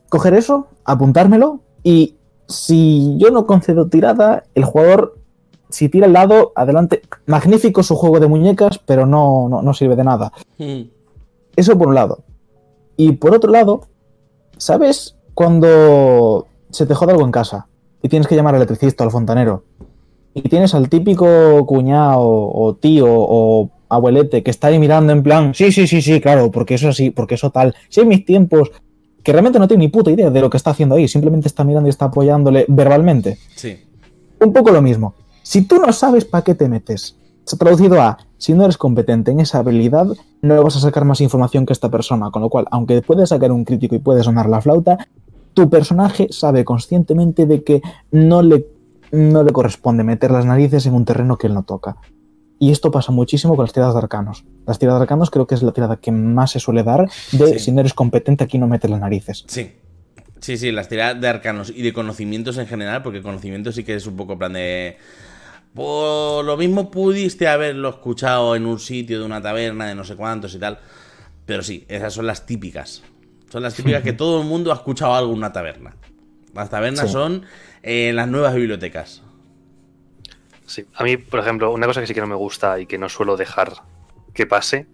Coger 0.08 0.34
eso, 0.34 0.68
apuntármelo 0.84 1.60
y 1.82 2.16
si 2.52 3.16
yo 3.18 3.30
no 3.30 3.46
concedo 3.46 3.88
tirada, 3.88 4.44
el 4.54 4.64
jugador 4.64 5.16
si 5.72 5.88
tira 5.88 6.06
el 6.06 6.12
lado, 6.12 6.52
adelante. 6.54 7.02
Magnífico 7.26 7.82
su 7.82 7.96
juego 7.96 8.20
de 8.20 8.28
muñecas, 8.28 8.78
pero 8.78 9.06
no, 9.06 9.48
no, 9.48 9.62
no 9.62 9.74
sirve 9.74 9.96
de 9.96 10.04
nada. 10.04 10.32
Mm. 10.58 10.82
Eso 11.56 11.78
por 11.78 11.88
un 11.88 11.94
lado. 11.94 12.22
Y 12.96 13.12
por 13.12 13.34
otro 13.34 13.50
lado, 13.50 13.88
¿sabes 14.56 15.16
cuando 15.34 16.46
se 16.70 16.86
te 16.86 16.94
jode 16.94 17.12
algo 17.12 17.24
en 17.24 17.32
casa 17.32 17.66
y 18.02 18.08
tienes 18.08 18.28
que 18.28 18.36
llamar 18.36 18.54
al 18.54 18.60
electricista 18.60 19.04
o 19.04 19.06
al 19.06 19.12
fontanero? 19.12 19.64
Y 20.34 20.42
tienes 20.42 20.74
al 20.74 20.88
típico 20.88 21.66
cuñado 21.66 22.20
o 22.20 22.74
tío 22.74 23.06
o 23.08 23.70
abuelete 23.88 24.42
que 24.42 24.50
está 24.50 24.68
ahí 24.68 24.78
mirando 24.78 25.12
en 25.12 25.22
plan, 25.22 25.54
sí, 25.54 25.70
sí, 25.70 25.86
sí, 25.86 26.00
sí, 26.00 26.20
claro, 26.20 26.50
porque 26.50 26.74
eso 26.74 26.88
es 26.88 26.96
así, 26.96 27.10
porque 27.10 27.34
eso 27.34 27.50
tal. 27.50 27.74
Si 27.90 28.00
en 28.00 28.08
mis 28.08 28.24
tiempos, 28.24 28.70
que 29.22 29.32
realmente 29.32 29.58
no 29.58 29.68
tiene 29.68 29.84
ni 29.84 29.88
puta 29.88 30.10
idea 30.10 30.30
de 30.30 30.40
lo 30.40 30.50
que 30.50 30.56
está 30.56 30.70
haciendo 30.70 30.94
ahí, 30.94 31.08
simplemente 31.08 31.48
está 31.48 31.64
mirando 31.64 31.88
y 31.88 31.90
está 31.90 32.06
apoyándole 32.06 32.66
verbalmente. 32.68 33.38
Sí. 33.54 33.78
Un 34.40 34.52
poco 34.52 34.70
lo 34.70 34.82
mismo. 34.82 35.14
Si 35.42 35.62
tú 35.62 35.76
no 35.76 35.92
sabes 35.92 36.24
para 36.24 36.44
qué 36.44 36.54
te 36.54 36.68
metes, 36.68 37.16
se 37.44 37.56
ha 37.56 37.58
traducido 37.58 38.00
a, 38.00 38.18
si 38.38 38.54
no 38.54 38.64
eres 38.64 38.76
competente 38.76 39.30
en 39.30 39.40
esa 39.40 39.58
habilidad, 39.58 40.06
no 40.42 40.62
vas 40.62 40.76
a 40.76 40.80
sacar 40.80 41.04
más 41.04 41.20
información 41.20 41.66
que 41.66 41.72
esta 41.72 41.90
persona, 41.90 42.30
con 42.30 42.42
lo 42.42 42.48
cual, 42.48 42.66
aunque 42.70 43.02
puedes 43.02 43.28
sacar 43.28 43.52
un 43.52 43.64
crítico 43.64 43.94
y 43.94 43.98
puedes 43.98 44.24
sonar 44.24 44.48
la 44.48 44.60
flauta, 44.60 45.06
tu 45.54 45.68
personaje 45.68 46.28
sabe 46.30 46.64
conscientemente 46.64 47.46
de 47.46 47.62
que 47.62 47.82
no 48.10 48.42
le, 48.42 48.66
no 49.10 49.42
le 49.42 49.52
corresponde 49.52 50.04
meter 50.04 50.30
las 50.30 50.46
narices 50.46 50.86
en 50.86 50.94
un 50.94 51.04
terreno 51.04 51.36
que 51.36 51.46
él 51.46 51.54
no 51.54 51.62
toca. 51.62 51.96
Y 52.62 52.70
esto 52.70 52.92
pasa 52.92 53.10
muchísimo 53.10 53.56
con 53.56 53.64
las 53.64 53.72
tiradas 53.72 53.94
de 53.94 53.98
arcanos. 53.98 54.44
Las 54.68 54.78
tiradas 54.78 55.00
de 55.00 55.02
arcanos 55.02 55.30
creo 55.30 55.48
que 55.48 55.56
es 55.56 55.64
la 55.64 55.72
tirada 55.72 55.96
que 55.96 56.12
más 56.12 56.52
se 56.52 56.60
suele 56.60 56.84
dar 56.84 57.08
de 57.32 57.54
Sí. 57.54 57.58
si 57.58 57.72
no 57.72 57.80
eres 57.80 57.92
competente 57.92 58.44
aquí 58.44 58.56
no 58.56 58.68
metes 58.68 58.88
las 58.88 59.00
narices. 59.00 59.42
Sí. 59.48 59.72
Sí, 60.38 60.56
sí, 60.56 60.70
las 60.70 60.88
tiradas 60.88 61.20
de 61.20 61.26
arcanos 61.26 61.70
y 61.74 61.82
de 61.82 61.92
conocimientos 61.92 62.58
en 62.58 62.68
general, 62.68 63.02
porque 63.02 63.20
conocimientos 63.20 63.74
sí 63.74 63.82
que 63.82 63.96
es 63.96 64.06
un 64.06 64.14
poco 64.16 64.38
plan 64.38 64.52
de. 64.52 64.96
Por 65.74 66.44
lo 66.44 66.56
mismo 66.56 66.88
pudiste 66.88 67.48
haberlo 67.48 67.88
escuchado 67.88 68.54
en 68.54 68.66
un 68.66 68.78
sitio 68.78 69.18
de 69.18 69.26
una 69.26 69.42
taberna 69.42 69.86
de 69.86 69.96
no 69.96 70.04
sé 70.04 70.14
cuántos 70.14 70.54
y 70.54 70.58
tal. 70.60 70.78
Pero 71.46 71.64
sí, 71.64 71.84
esas 71.88 72.14
son 72.14 72.28
las 72.28 72.46
típicas. 72.46 73.02
Son 73.50 73.64
las 73.64 73.74
típicas 73.74 74.04
que 74.04 74.12
todo 74.12 74.40
el 74.40 74.46
mundo 74.46 74.70
ha 74.70 74.76
escuchado 74.76 75.14
algo 75.16 75.32
en 75.32 75.38
una 75.38 75.52
taberna. 75.52 75.96
Las 76.54 76.70
tabernas 76.70 77.06
Sí. 77.08 77.12
son 77.12 77.42
eh, 77.82 78.12
las 78.14 78.28
nuevas 78.28 78.54
bibliotecas. 78.54 79.22
Sí. 80.72 80.86
A 80.94 81.04
mí, 81.04 81.18
por 81.18 81.38
ejemplo, 81.38 81.70
una 81.70 81.86
cosa 81.86 82.00
que 82.00 82.06
sí 82.06 82.14
que 82.14 82.22
no 82.22 82.26
me 82.26 82.34
gusta 82.34 82.80
y 82.80 82.86
que 82.86 82.96
no 82.96 83.10
suelo 83.10 83.36
dejar 83.36 83.74
que 84.32 84.46
pase 84.46 84.86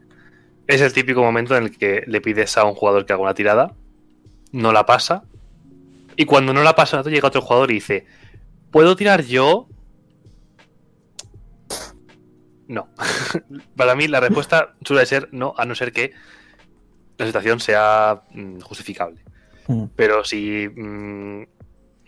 es 0.66 0.80
el 0.80 0.92
típico 0.92 1.22
momento 1.22 1.56
en 1.56 1.62
el 1.62 1.78
que 1.78 2.02
le 2.08 2.20
pides 2.20 2.58
a 2.58 2.64
un 2.64 2.74
jugador 2.74 3.06
que 3.06 3.12
haga 3.12 3.22
una 3.22 3.34
tirada, 3.34 3.76
no 4.50 4.72
la 4.72 4.86
pasa, 4.86 5.22
y 6.16 6.24
cuando 6.24 6.52
no 6.52 6.64
la 6.64 6.74
pasa, 6.74 7.00
llega 7.02 7.28
otro 7.28 7.42
jugador 7.42 7.70
y 7.70 7.74
dice: 7.74 8.06
¿Puedo 8.72 8.96
tirar 8.96 9.22
yo? 9.22 9.68
No. 12.66 12.88
Para 13.76 13.94
mí, 13.94 14.08
la 14.08 14.18
respuesta 14.18 14.74
suele 14.84 15.06
ser 15.06 15.28
no, 15.30 15.54
a 15.56 15.64
no 15.64 15.76
ser 15.76 15.92
que 15.92 16.10
la 17.18 17.26
situación 17.26 17.60
sea 17.60 18.24
mm, 18.32 18.58
justificable. 18.62 19.20
Mm. 19.68 19.84
Pero 19.94 20.24
si 20.24 20.68
mm, 20.68 21.44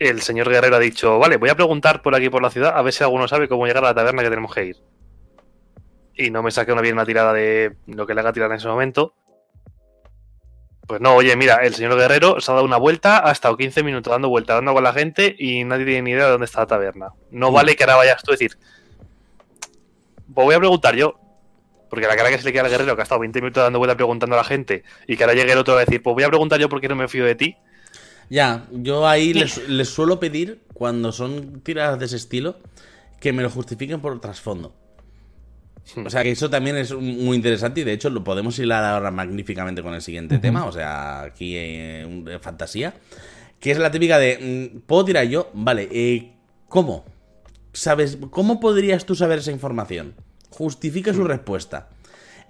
el 0.09 0.21
señor 0.21 0.49
Guerrero 0.49 0.75
ha 0.75 0.79
dicho, 0.79 1.19
vale, 1.19 1.37
voy 1.37 1.49
a 1.49 1.55
preguntar 1.55 2.01
por 2.01 2.15
aquí 2.15 2.29
por 2.29 2.41
la 2.41 2.49
ciudad 2.49 2.73
a 2.75 2.81
ver 2.81 2.91
si 2.91 3.03
alguno 3.03 3.27
sabe 3.27 3.47
cómo 3.47 3.67
llegar 3.67 3.83
a 3.83 3.89
la 3.89 3.93
taberna 3.93 4.23
que 4.23 4.29
tenemos 4.29 4.53
que 4.53 4.65
ir. 4.65 4.77
Y 6.15 6.31
no 6.31 6.41
me 6.41 6.49
saque 6.49 6.71
una 6.71 6.81
bien 6.81 6.95
una 6.95 7.05
tirada 7.05 7.33
de 7.33 7.75
lo 7.85 8.07
que 8.07 8.13
le 8.15 8.21
haga 8.21 8.33
tirar 8.33 8.49
en 8.49 8.57
ese 8.57 8.67
momento. 8.67 9.13
Pues 10.87 10.99
no, 11.01 11.15
oye, 11.15 11.35
mira, 11.35 11.57
el 11.57 11.75
señor 11.75 11.95
Guerrero 11.95 12.41
se 12.41 12.51
ha 12.51 12.55
dado 12.55 12.65
una 12.65 12.77
vuelta, 12.77 13.27
ha 13.27 13.31
estado 13.31 13.55
15 13.55 13.83
minutos 13.83 14.11
dando 14.11 14.27
vueltas, 14.27 14.57
dando 14.57 14.73
con 14.73 14.83
la 14.83 14.91
gente 14.91 15.35
y 15.37 15.63
nadie 15.63 15.85
tiene 15.85 16.01
ni 16.01 16.11
idea 16.11 16.25
de 16.25 16.31
dónde 16.31 16.45
está 16.45 16.61
la 16.61 16.67
taberna. 16.67 17.09
No 17.29 17.51
Mm. 17.51 17.53
vale 17.53 17.75
que 17.75 17.83
ahora 17.83 17.95
vayas 17.97 18.23
tú 18.23 18.31
a 18.31 18.33
decir, 18.33 18.57
pues 20.33 20.45
voy 20.45 20.55
a 20.55 20.59
preguntar 20.59 20.95
yo. 20.95 21.15
Porque 21.89 22.07
la 22.07 22.15
cara 22.15 22.29
que 22.29 22.37
se 22.37 22.45
le 22.45 22.53
queda 22.53 22.63
al 22.63 22.69
guerrero, 22.69 22.95
que 22.95 23.01
ha 23.01 23.03
estado 23.03 23.19
20 23.19 23.39
minutos 23.41 23.61
dando 23.61 23.77
vueltas 23.77 23.97
preguntando 23.97 24.35
a 24.35 24.39
la 24.39 24.43
gente, 24.45 24.83
y 25.07 25.15
que 25.17 25.23
ahora 25.23 25.35
llegue 25.35 25.51
el 25.51 25.57
otro 25.59 25.75
a 25.75 25.79
decir, 25.81 26.01
pues 26.01 26.13
voy 26.13 26.23
a 26.23 26.29
preguntar 26.29 26.59
yo 26.59 26.69
porque 26.69 26.87
no 26.87 26.95
me 26.95 27.07
fío 27.07 27.25
de 27.25 27.35
ti. 27.35 27.57
Ya, 28.31 28.65
yo 28.71 29.05
ahí 29.05 29.33
les, 29.33 29.67
les 29.67 29.89
suelo 29.89 30.17
pedir, 30.17 30.61
cuando 30.73 31.11
son 31.11 31.59
tiradas 31.59 31.99
de 31.99 32.05
ese 32.05 32.15
estilo, 32.15 32.55
que 33.19 33.33
me 33.33 33.43
lo 33.43 33.49
justifiquen 33.49 33.99
por 33.99 34.21
trasfondo. 34.21 34.73
O 36.05 36.09
sea, 36.09 36.23
que 36.23 36.31
eso 36.31 36.49
también 36.49 36.77
es 36.77 36.93
muy 36.93 37.35
interesante 37.35 37.81
y 37.81 37.83
de 37.83 37.91
hecho 37.91 38.09
lo 38.09 38.23
podemos 38.23 38.57
hilar 38.57 38.85
ahora 38.85 39.11
magníficamente 39.11 39.83
con 39.83 39.93
el 39.93 40.01
siguiente 40.01 40.37
tema, 40.37 40.63
o 40.63 40.71
sea, 40.71 41.23
aquí 41.23 41.57
eh, 41.57 42.07
de 42.23 42.39
fantasía, 42.39 42.93
que 43.59 43.71
es 43.71 43.77
la 43.77 43.91
típica 43.91 44.17
de, 44.17 44.71
mm, 44.73 44.79
¿puedo 44.87 45.03
tirar 45.03 45.27
yo? 45.27 45.49
Vale, 45.53 45.89
eh, 45.91 46.31
¿cómo? 46.69 47.03
¿Sabes? 47.73 48.17
¿Cómo 48.29 48.61
podrías 48.61 49.05
tú 49.05 49.13
saber 49.13 49.39
esa 49.39 49.51
información? 49.51 50.15
Justifica 50.51 51.13
su 51.13 51.25
respuesta. 51.25 51.89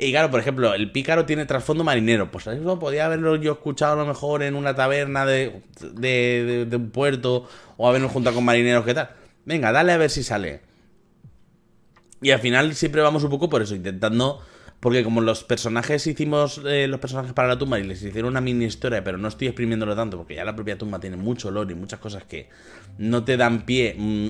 Y 0.04 0.10
claro, 0.10 0.32
por 0.32 0.40
ejemplo, 0.40 0.74
el 0.74 0.92
pícaro 0.92 1.28
tiene 1.28 1.46
trasfondo 1.46 1.84
marinero. 1.84 2.32
Pues 2.32 2.48
eso 2.48 2.80
podía 2.80 3.06
haberlo 3.06 3.36
yo 3.36 3.52
escuchado 3.52 3.94
a 3.94 3.96
lo 3.98 4.08
mejor 4.08 4.42
en 4.42 4.56
una 4.56 4.74
taberna 4.74 5.28
de, 5.28 5.62
de, 5.80 6.76
un 6.76 6.90
puerto 6.90 7.48
o 7.78 7.88
habernos 7.88 8.12
juntado 8.12 8.38
con 8.38 8.44
marineros, 8.44 8.84
¿qué 8.84 8.96
tal? 8.96 9.12
Venga, 9.46 9.72
dale 9.72 9.92
a 9.92 9.98
ver 9.98 10.10
si 10.10 10.24
sale. 10.24 10.62
Y 12.20 12.32
al 12.32 12.40
final 12.40 12.74
siempre 12.74 13.04
vamos 13.04 13.24
un 13.24 13.30
poco 13.30 13.48
por 13.48 13.62
eso, 13.62 13.76
intentando. 13.76 14.42
Porque 14.80 15.04
como 15.04 15.22
los 15.22 15.44
personajes 15.44 16.08
hicimos 16.08 16.60
eh, 16.66 16.88
los 16.88 17.00
personajes 17.00 17.34
para 17.34 17.50
la 17.50 17.60
tumba 17.60 17.80
y 17.80 17.84
les 17.84 18.02
hicieron 18.02 18.32
una 18.32 18.42
mini 18.42 18.66
historia, 18.66 19.04
pero 19.04 19.20
no 19.20 19.28
estoy 19.28 19.50
exprimiéndolo 19.50 19.96
tanto, 19.96 20.18
porque 20.18 20.34
ya 20.34 20.44
la 20.44 20.56
propia 20.56 20.80
tumba 20.80 21.00
tiene 21.00 21.18
mucho 21.18 21.52
lore 21.52 21.74
y 21.74 21.76
muchas 21.76 22.00
cosas 22.00 22.24
que 22.24 22.50
no 22.98 23.24
te 23.24 23.38
dan 23.38 23.68
pie 23.68 23.94
mm, 23.96 24.28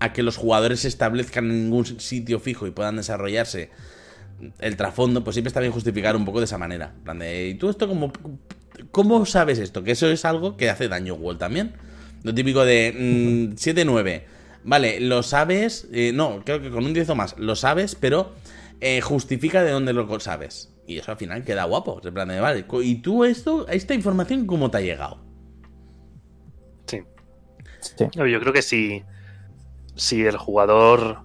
a 0.00 0.12
que 0.12 0.24
los 0.24 0.36
jugadores 0.36 0.80
se 0.80 0.88
establezcan 0.88 1.44
en 1.48 1.62
ningún 1.62 1.86
sitio 2.00 2.40
fijo 2.40 2.66
y 2.66 2.72
puedan 2.72 2.96
desarrollarse 2.96 3.70
el 4.58 4.76
trasfondo, 4.76 5.24
pues 5.24 5.34
siempre 5.34 5.48
está 5.48 5.60
bien 5.60 5.72
justificar 5.72 6.16
un 6.16 6.24
poco 6.24 6.38
de 6.38 6.44
esa 6.46 6.58
manera. 6.58 6.92
En 6.96 7.04
plan 7.04 7.18
de, 7.18 7.48
¿y 7.48 7.54
tú 7.54 7.70
esto 7.70 7.88
cómo, 7.88 8.12
cómo 8.90 9.26
sabes 9.26 9.58
esto? 9.58 9.82
Que 9.82 9.92
eso 9.92 10.08
es 10.08 10.24
algo 10.24 10.56
que 10.56 10.70
hace 10.70 10.88
daño 10.88 11.14
Wall 11.14 11.38
también. 11.38 11.74
Lo 12.22 12.34
típico 12.34 12.64
de 12.64 13.50
mm, 13.50 13.54
7-9. 13.54 14.22
Vale, 14.64 15.00
lo 15.00 15.22
sabes. 15.22 15.88
eh, 15.92 16.12
no, 16.14 16.42
creo 16.44 16.60
que 16.62 16.70
con 16.70 16.84
un 16.84 16.94
10 16.94 17.10
o 17.10 17.14
más. 17.14 17.36
Lo 17.38 17.56
sabes, 17.56 17.94
pero 17.94 18.32
eh, 18.80 19.00
justifica 19.00 19.62
de 19.62 19.70
dónde 19.70 19.92
lo 19.92 20.20
sabes. 20.20 20.72
Y 20.86 20.98
eso 20.98 21.12
al 21.12 21.16
final 21.16 21.44
queda 21.44 21.64
guapo. 21.64 22.00
En 22.04 22.14
plan 22.14 22.28
de, 22.28 22.40
vale, 22.40 22.64
¿y 22.82 22.96
tú 22.96 23.24
esto, 23.24 23.66
esta 23.68 23.94
información 23.94 24.46
cómo 24.46 24.70
te 24.70 24.78
ha 24.78 24.80
llegado? 24.80 25.24
Sí. 26.86 27.02
Sí. 27.80 28.06
Yo 28.14 28.40
creo 28.40 28.52
que 28.52 28.62
si, 28.62 29.02
si 29.94 30.24
el 30.24 30.36
jugador 30.36 31.22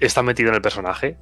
está 0.00 0.22
metido 0.22 0.50
en 0.50 0.56
el 0.56 0.62
personaje, 0.62 1.18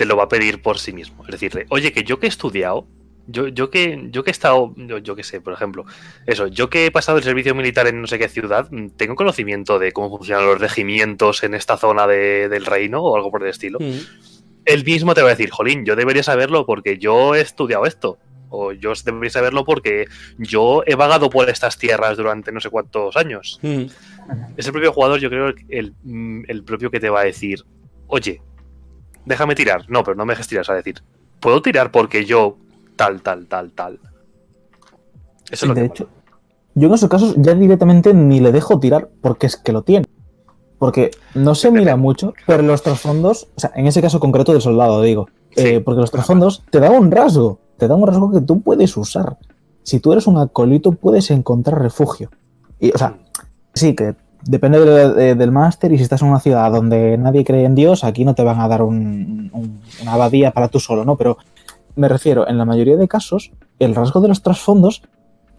te 0.00 0.06
lo 0.06 0.16
va 0.16 0.24
a 0.24 0.28
pedir 0.28 0.62
por 0.62 0.78
sí 0.78 0.94
mismo. 0.94 1.22
Es 1.26 1.32
decirle, 1.32 1.66
oye, 1.68 1.92
que 1.92 2.04
yo 2.04 2.18
que 2.18 2.24
he 2.24 2.28
estudiado, 2.30 2.86
yo, 3.26 3.48
yo 3.48 3.68
que 3.68 4.08
yo 4.10 4.24
que 4.24 4.30
he 4.30 4.32
estado, 4.32 4.72
yo, 4.78 4.96
yo 4.96 5.14
que 5.14 5.22
sé, 5.24 5.42
por 5.42 5.52
ejemplo, 5.52 5.84
eso, 6.26 6.46
yo 6.46 6.70
que 6.70 6.86
he 6.86 6.90
pasado 6.90 7.18
el 7.18 7.24
servicio 7.24 7.54
militar 7.54 7.86
en 7.86 8.00
no 8.00 8.06
sé 8.06 8.18
qué 8.18 8.30
ciudad, 8.30 8.66
mm, 8.70 8.88
tengo 8.96 9.14
conocimiento 9.14 9.78
de 9.78 9.92
cómo 9.92 10.08
funcionan 10.08 10.46
los 10.46 10.58
regimientos 10.58 11.42
en 11.42 11.52
esta 11.52 11.76
zona 11.76 12.06
de- 12.06 12.48
del 12.48 12.64
reino 12.64 13.02
o 13.02 13.14
algo 13.14 13.30
por 13.30 13.42
el 13.42 13.50
estilo. 13.50 13.78
Mm. 13.78 13.98
Él 14.64 14.84
mismo 14.86 15.12
te 15.14 15.20
va 15.20 15.28
a 15.28 15.36
decir, 15.36 15.50
Jolín, 15.50 15.84
yo 15.84 15.96
debería 15.96 16.22
saberlo 16.22 16.64
porque 16.64 16.96
yo 16.96 17.34
he 17.34 17.42
estudiado 17.42 17.84
esto. 17.84 18.18
O 18.52 18.72
yo 18.72 18.94
debería 19.04 19.30
saberlo 19.30 19.64
porque 19.66 20.06
yo 20.38 20.82
he 20.86 20.94
vagado 20.96 21.28
por 21.28 21.48
estas 21.50 21.76
tierras 21.78 22.16
durante 22.16 22.50
no 22.52 22.58
sé 22.60 22.70
cuántos 22.70 23.16
años. 23.16 23.58
Mm. 23.62 23.84
Es 24.56 24.66
el 24.66 24.72
propio 24.72 24.92
jugador, 24.92 25.20
yo 25.20 25.28
creo, 25.28 25.52
el, 25.68 25.92
mm, 26.02 26.44
el 26.48 26.64
propio 26.64 26.90
que 26.90 26.98
te 27.00 27.10
va 27.10 27.20
a 27.20 27.24
decir, 27.24 27.64
oye, 28.08 28.40
déjame 29.30 29.54
tirar. 29.54 29.84
No, 29.88 30.04
pero 30.04 30.14
no 30.16 30.26
me 30.26 30.32
dejes 30.34 30.48
tirar, 30.48 30.62
o 30.62 30.64
sea, 30.64 30.74
decir, 30.74 31.02
puedo 31.40 31.62
tirar 31.62 31.90
porque 31.90 32.24
yo 32.26 32.56
tal, 32.96 33.22
tal, 33.22 33.46
tal, 33.46 33.70
tal. 33.72 33.98
Eso 35.50 35.64
es 35.64 35.68
lo 35.68 35.74
de 35.74 35.80
que 35.80 35.86
hecho, 35.86 36.08
yo 36.74 36.88
en 36.88 36.94
esos 36.94 37.08
casos 37.08 37.34
ya 37.38 37.54
directamente 37.54 38.12
ni 38.14 38.40
le 38.40 38.52
dejo 38.52 38.78
tirar 38.78 39.08
porque 39.22 39.46
es 39.46 39.56
que 39.56 39.72
lo 39.72 39.82
tiene. 39.82 40.06
Porque 40.78 41.10
no 41.34 41.54
se 41.54 41.70
mira 41.70 41.96
mucho, 41.96 42.32
pero 42.46 42.62
los 42.62 42.82
trasfondos, 42.82 43.48
o 43.56 43.60
sea, 43.60 43.72
en 43.74 43.86
ese 43.86 44.00
caso 44.00 44.20
concreto 44.20 44.52
del 44.52 44.62
soldado, 44.62 45.02
digo, 45.02 45.28
Sí. 45.56 45.62
eh, 45.66 45.80
porque 45.80 46.00
los 46.00 46.10
trasfondos 46.10 46.62
te 46.70 46.78
dan 46.78 46.92
un 46.92 47.10
rasgo, 47.10 47.58
te 47.76 47.88
dan 47.88 48.00
un 48.00 48.06
rasgo 48.06 48.30
que 48.32 48.40
tú 48.40 48.60
puedes 48.62 48.96
usar. 48.96 49.36
Si 49.82 49.98
tú 49.98 50.12
eres 50.12 50.26
un 50.26 50.38
acolito, 50.38 50.92
puedes 50.92 51.30
encontrar 51.30 51.82
refugio. 51.82 52.30
Y, 52.78 52.92
o 52.92 52.98
sea, 52.98 53.18
sí, 53.74 53.94
que 53.94 54.14
depende 54.44 54.80
de- 54.80 55.12
de- 55.14 55.34
del 55.34 55.52
máster 55.52 55.92
y 55.92 55.96
si 55.96 56.02
estás 56.04 56.22
en 56.22 56.28
una 56.28 56.40
ciudad 56.40 56.70
donde 56.72 57.16
nadie 57.18 57.44
cree 57.44 57.64
en 57.64 57.74
Dios, 57.74 58.04
aquí 58.04 58.24
no 58.24 58.34
te 58.34 58.42
van 58.42 58.60
a 58.60 58.68
dar 58.68 58.82
un- 58.82 59.50
un- 59.52 59.80
una 60.02 60.12
abadía 60.12 60.50
para 60.50 60.68
tú 60.68 60.80
solo, 60.80 61.04
¿no? 61.04 61.16
Pero 61.16 61.38
me 61.96 62.08
refiero, 62.08 62.48
en 62.48 62.56
la 62.58 62.64
mayoría 62.64 62.96
de 62.96 63.08
casos, 63.08 63.52
el 63.78 63.94
rasgo 63.94 64.20
de 64.20 64.28
los 64.28 64.42
trasfondos 64.42 65.02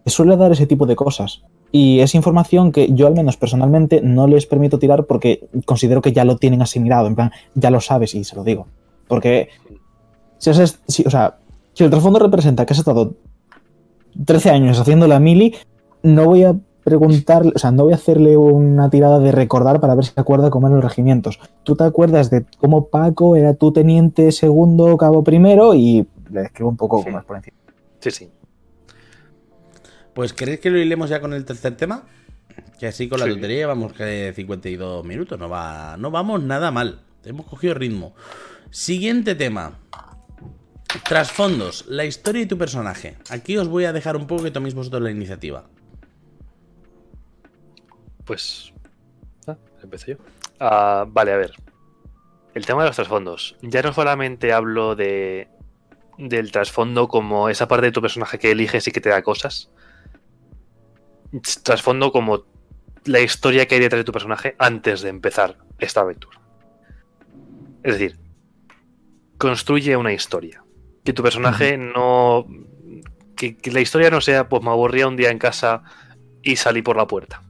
te 0.03 0.09
suele 0.11 0.35
dar 0.37 0.51
ese 0.51 0.65
tipo 0.65 0.85
de 0.85 0.95
cosas. 0.95 1.43
Y 1.71 1.99
es 1.99 2.15
información 2.15 2.71
que 2.71 2.91
yo 2.93 3.07
al 3.07 3.13
menos 3.13 3.37
personalmente 3.37 4.01
no 4.01 4.27
les 4.27 4.45
permito 4.45 4.79
tirar 4.79 5.05
porque 5.05 5.47
considero 5.65 6.01
que 6.01 6.11
ya 6.11 6.25
lo 6.25 6.35
tienen 6.37 6.61
asimilado, 6.61 7.07
en 7.07 7.15
plan, 7.15 7.31
ya 7.55 7.69
lo 7.69 7.79
sabes 7.79 8.13
y 8.15 8.23
se 8.23 8.35
lo 8.35 8.43
digo. 8.43 8.67
Porque 9.07 9.49
si, 10.37 10.53
sea, 10.53 11.37
si 11.73 11.83
el 11.83 11.89
trasfondo 11.89 12.19
representa 12.19 12.65
que 12.65 12.73
has 12.73 12.79
estado 12.79 13.13
13 14.25 14.49
años 14.49 14.79
haciendo 14.79 15.07
la 15.07 15.19
mili, 15.19 15.55
no 16.03 16.25
voy 16.25 16.43
a 16.43 16.55
preguntarle, 16.83 17.53
o 17.55 17.59
sea, 17.59 17.71
no 17.71 17.83
voy 17.83 17.93
a 17.93 17.95
hacerle 17.95 18.37
una 18.37 18.89
tirada 18.89 19.19
de 19.19 19.31
recordar 19.31 19.79
para 19.79 19.95
ver 19.95 20.05
si 20.05 20.13
se 20.13 20.19
acuerda 20.21 20.49
cómo 20.49 20.67
eran 20.67 20.79
los 20.79 20.85
regimientos. 20.89 21.39
Tú 21.63 21.75
te 21.75 21.83
acuerdas 21.83 22.29
de 22.29 22.45
cómo 22.57 22.87
Paco 22.87 23.35
era 23.35 23.53
tu 23.53 23.71
teniente 23.71 24.31
segundo, 24.31 24.97
cabo 24.97 25.23
primero 25.23 25.73
y 25.73 26.07
le 26.31 26.43
escribo 26.43 26.69
un 26.69 26.77
poco 26.77 27.03
como 27.03 27.19
es 27.19 27.25
por 27.25 27.37
encima. 27.37 27.57
Sí, 27.99 28.11
sí. 28.11 28.29
Pues 30.13 30.33
¿queréis 30.33 30.59
que 30.59 30.69
lo 30.69 30.77
hilemos 30.77 31.09
ya 31.09 31.21
con 31.21 31.33
el 31.33 31.45
tercer 31.45 31.77
tema? 31.77 32.03
Que 32.79 32.87
así 32.87 33.07
con 33.07 33.19
la 33.19 33.25
Sí. 33.25 33.31
tontería 33.31 33.67
vamos 33.67 33.93
que 33.93 34.33
52 34.35 35.05
minutos, 35.05 35.39
no 35.39 35.47
va, 35.47 35.95
no 35.97 36.11
vamos 36.11 36.41
nada 36.43 36.71
mal. 36.71 36.99
Hemos 37.23 37.45
cogido 37.45 37.75
ritmo. 37.75 38.13
Siguiente 38.71 39.35
tema. 39.35 39.77
Trasfondos, 41.07 41.85
la 41.87 42.03
historia 42.05 42.41
y 42.41 42.45
tu 42.47 42.57
personaje. 42.57 43.15
Aquí 43.29 43.57
os 43.57 43.67
voy 43.69 43.85
a 43.85 43.93
dejar 43.93 44.17
un 44.17 44.27
poco 44.27 44.43
que 44.43 44.51
toméis 44.51 44.73
vosotros 44.73 45.01
la 45.01 45.11
iniciativa. 45.11 45.63
Pues. 48.31 48.71
Ah, 49.45 49.57
empecé 49.83 50.11
yo. 50.11 50.17
Ah, 50.57 51.03
vale, 51.05 51.33
a 51.33 51.35
ver. 51.35 51.51
El 52.53 52.65
tema 52.65 52.83
de 52.83 52.87
los 52.87 52.95
trasfondos. 52.95 53.57
Ya 53.61 53.81
no 53.81 53.91
solamente 53.91 54.53
hablo 54.53 54.95
de. 54.95 55.49
del 56.17 56.49
trasfondo 56.53 57.09
como 57.09 57.49
esa 57.49 57.67
parte 57.67 57.87
de 57.87 57.91
tu 57.91 58.01
personaje 58.01 58.39
que 58.39 58.51
eliges 58.51 58.87
y 58.87 58.93
que 58.93 59.01
te 59.01 59.09
da 59.09 59.21
cosas. 59.21 59.69
Trasfondo 61.61 62.13
como 62.13 62.45
la 63.03 63.19
historia 63.19 63.67
que 63.67 63.75
hay 63.75 63.81
detrás 63.81 63.99
de 63.99 64.05
tu 64.05 64.13
personaje 64.13 64.55
antes 64.59 65.01
de 65.01 65.09
empezar 65.09 65.57
esta 65.79 65.99
aventura. 65.99 66.39
Es 67.83 67.99
decir, 67.99 68.17
construye 69.39 69.97
una 69.97 70.13
historia. 70.13 70.63
Que 71.03 71.11
tu 71.11 71.21
personaje 71.21 71.77
no. 71.77 72.47
Que, 73.35 73.57
que 73.57 73.71
la 73.71 73.81
historia 73.81 74.09
no 74.09 74.21
sea, 74.21 74.47
pues 74.47 74.63
me 74.63 74.69
aburría 74.69 75.09
un 75.09 75.17
día 75.17 75.31
en 75.31 75.37
casa 75.37 75.83
y 76.41 76.55
salí 76.55 76.81
por 76.81 76.95
la 76.95 77.07
puerta 77.07 77.41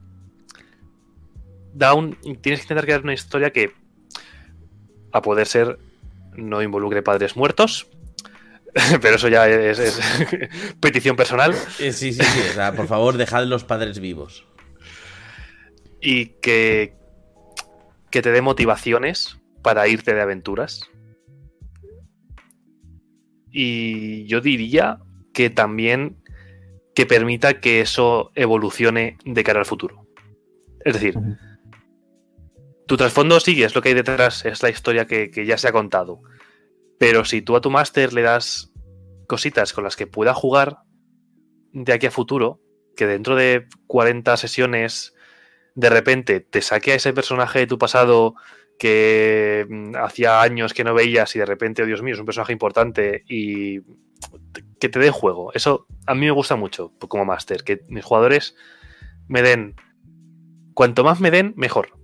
da 1.72 1.94
un, 1.94 2.16
tienes 2.40 2.60
que 2.60 2.64
intentar 2.64 2.84
crear 2.84 3.02
una 3.02 3.14
historia 3.14 3.50
que, 3.50 3.72
a 5.12 5.22
poder 5.22 5.46
ser, 5.46 5.78
no 6.34 6.62
involucre 6.62 7.02
padres 7.02 7.36
muertos. 7.36 7.88
Pero 9.02 9.16
eso 9.16 9.28
ya 9.28 9.48
es, 9.48 9.78
es 9.78 10.00
petición 10.80 11.16
personal. 11.16 11.52
Eh, 11.78 11.92
sí, 11.92 12.12
sí, 12.12 12.22
sí. 12.22 12.40
O 12.50 12.54
sea, 12.54 12.72
por 12.72 12.86
favor, 12.86 13.16
dejad 13.16 13.44
los 13.44 13.64
padres 13.64 14.00
vivos. 14.00 14.46
Y 16.00 16.26
que, 16.40 16.94
que 18.10 18.22
te 18.22 18.32
dé 18.32 18.40
motivaciones 18.40 19.38
para 19.62 19.86
irte 19.88 20.14
de 20.14 20.22
aventuras. 20.22 20.88
Y 23.50 24.26
yo 24.26 24.40
diría 24.40 24.98
que 25.34 25.50
también 25.50 26.16
que 26.94 27.06
permita 27.06 27.60
que 27.60 27.80
eso 27.80 28.32
evolucione 28.34 29.18
de 29.24 29.44
cara 29.44 29.60
al 29.60 29.66
futuro. 29.66 30.06
Es 30.84 30.94
decir. 30.94 31.14
Tu 32.86 32.96
trasfondo 32.96 33.40
sí 33.40 33.62
es 33.62 33.74
lo 33.74 33.82
que 33.82 33.90
hay 33.90 33.94
detrás, 33.94 34.44
es 34.44 34.62
la 34.62 34.70
historia 34.70 35.06
que, 35.06 35.30
que 35.30 35.46
ya 35.46 35.58
se 35.58 35.68
ha 35.68 35.72
contado. 35.72 36.20
Pero 36.98 37.24
si 37.24 37.42
tú 37.42 37.56
a 37.56 37.60
tu 37.60 37.70
máster 37.70 38.12
le 38.12 38.22
das 38.22 38.72
cositas 39.26 39.72
con 39.72 39.84
las 39.84 39.96
que 39.96 40.06
pueda 40.06 40.34
jugar 40.34 40.78
de 41.72 41.92
aquí 41.92 42.06
a 42.06 42.10
futuro, 42.10 42.60
que 42.96 43.06
dentro 43.06 43.34
de 43.36 43.66
40 43.86 44.36
sesiones 44.36 45.14
de 45.74 45.88
repente 45.88 46.40
te 46.40 46.60
saque 46.60 46.92
a 46.92 46.96
ese 46.96 47.12
personaje 47.12 47.60
de 47.60 47.66
tu 47.66 47.78
pasado 47.78 48.34
que 48.78 49.66
mm, 49.68 49.96
hacía 49.96 50.42
años 50.42 50.74
que 50.74 50.84
no 50.84 50.94
veías 50.94 51.34
y 51.36 51.38
de 51.38 51.46
repente, 51.46 51.82
oh 51.82 51.86
Dios 51.86 52.02
mío, 52.02 52.14
es 52.14 52.20
un 52.20 52.26
personaje 52.26 52.52
importante 52.52 53.24
y 53.28 53.80
que 54.78 54.88
te 54.88 54.98
dé 54.98 55.10
juego. 55.10 55.52
Eso 55.54 55.86
a 56.06 56.14
mí 56.14 56.26
me 56.26 56.32
gusta 56.32 56.56
mucho 56.56 56.92
como 57.08 57.24
máster, 57.24 57.64
que 57.64 57.80
mis 57.88 58.04
jugadores 58.04 58.54
me 59.28 59.42
den, 59.42 59.76
cuanto 60.74 61.04
más 61.04 61.20
me 61.20 61.30
den, 61.30 61.54
mejor. 61.56 62.01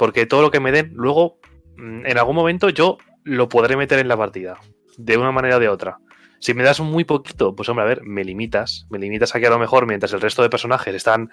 Porque 0.00 0.24
todo 0.24 0.40
lo 0.40 0.50
que 0.50 0.60
me 0.60 0.72
den, 0.72 0.92
luego, 0.94 1.36
mm, 1.76 2.06
en 2.06 2.16
algún 2.16 2.34
momento 2.34 2.70
yo 2.70 2.96
lo 3.22 3.50
podré 3.50 3.76
meter 3.76 3.98
en 3.98 4.08
la 4.08 4.16
partida, 4.16 4.58
de 4.96 5.18
una 5.18 5.30
manera 5.30 5.58
o 5.58 5.60
de 5.60 5.68
otra. 5.68 5.98
Si 6.38 6.54
me 6.54 6.62
das 6.62 6.80
muy 6.80 7.04
poquito, 7.04 7.54
pues 7.54 7.68
hombre, 7.68 7.84
a 7.84 7.88
ver, 7.88 8.02
me 8.02 8.24
limitas. 8.24 8.86
Me 8.88 8.98
limitas 8.98 9.34
a 9.34 9.40
que 9.40 9.46
a 9.46 9.50
lo 9.50 9.58
mejor, 9.58 9.86
mientras 9.86 10.14
el 10.14 10.22
resto 10.22 10.40
de 10.40 10.48
personajes 10.48 10.94
están. 10.94 11.30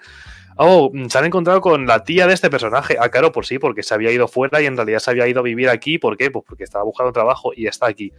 Oh, 0.58 0.90
mm, 0.92 1.08
se 1.08 1.16
han 1.16 1.24
encontrado 1.24 1.62
con 1.62 1.86
la 1.86 2.04
tía 2.04 2.26
de 2.26 2.34
este 2.34 2.50
personaje. 2.50 2.98
Ah, 3.00 3.08
claro, 3.08 3.32
por 3.32 3.46
sí, 3.46 3.58
porque 3.58 3.82
se 3.82 3.94
había 3.94 4.12
ido 4.12 4.28
fuera 4.28 4.60
y 4.60 4.66
en 4.66 4.76
realidad 4.76 4.98
se 4.98 5.12
había 5.12 5.26
ido 5.26 5.40
a 5.40 5.44
vivir 5.44 5.70
aquí. 5.70 5.96
¿Por 5.96 6.18
qué? 6.18 6.30
Pues 6.30 6.44
porque 6.46 6.64
estaba 6.64 6.84
buscando 6.84 7.10
trabajo 7.10 7.52
y 7.56 7.68
está 7.68 7.86
aquí. 7.86 8.12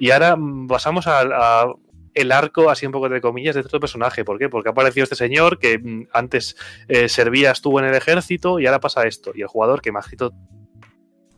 Y 0.00 0.10
ahora 0.10 0.34
mm, 0.34 0.66
pasamos 0.66 1.06
al 1.06 1.32
a 1.32 1.72
el 2.20 2.32
arco, 2.32 2.70
así 2.70 2.86
un 2.86 2.92
poco 2.92 3.08
de 3.08 3.20
comillas, 3.20 3.54
de 3.54 3.60
otro 3.60 3.80
personaje. 3.80 4.24
¿Por 4.24 4.38
qué? 4.38 4.48
Porque 4.48 4.68
ha 4.68 4.72
aparecido 4.72 5.04
este 5.04 5.16
señor 5.16 5.58
que 5.58 5.78
mm, 5.78 6.08
antes 6.12 6.56
eh, 6.88 7.08
servía, 7.08 7.50
estuvo 7.50 7.78
en 7.80 7.86
el 7.86 7.94
ejército 7.94 8.58
y 8.58 8.66
ahora 8.66 8.80
pasa 8.80 9.06
esto. 9.06 9.32
Y 9.34 9.42
el 9.42 9.48
jugador 9.48 9.80
que 9.80 9.92
me 9.92 9.98
ha 9.98 10.00
escrito 10.00 10.32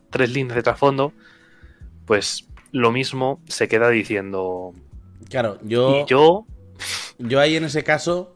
tres 0.09 0.31
líneas 0.31 0.55
de 0.55 0.63
trasfondo, 0.63 1.13
pues 2.05 2.47
lo 2.71 2.91
mismo 2.91 3.41
se 3.47 3.67
queda 3.67 3.89
diciendo. 3.89 4.73
Claro, 5.29 5.59
yo, 5.63 6.01
Y 6.01 6.09
yo, 6.09 6.45
yo 7.19 7.39
ahí 7.39 7.55
en 7.55 7.65
ese 7.65 7.83
caso, 7.83 8.35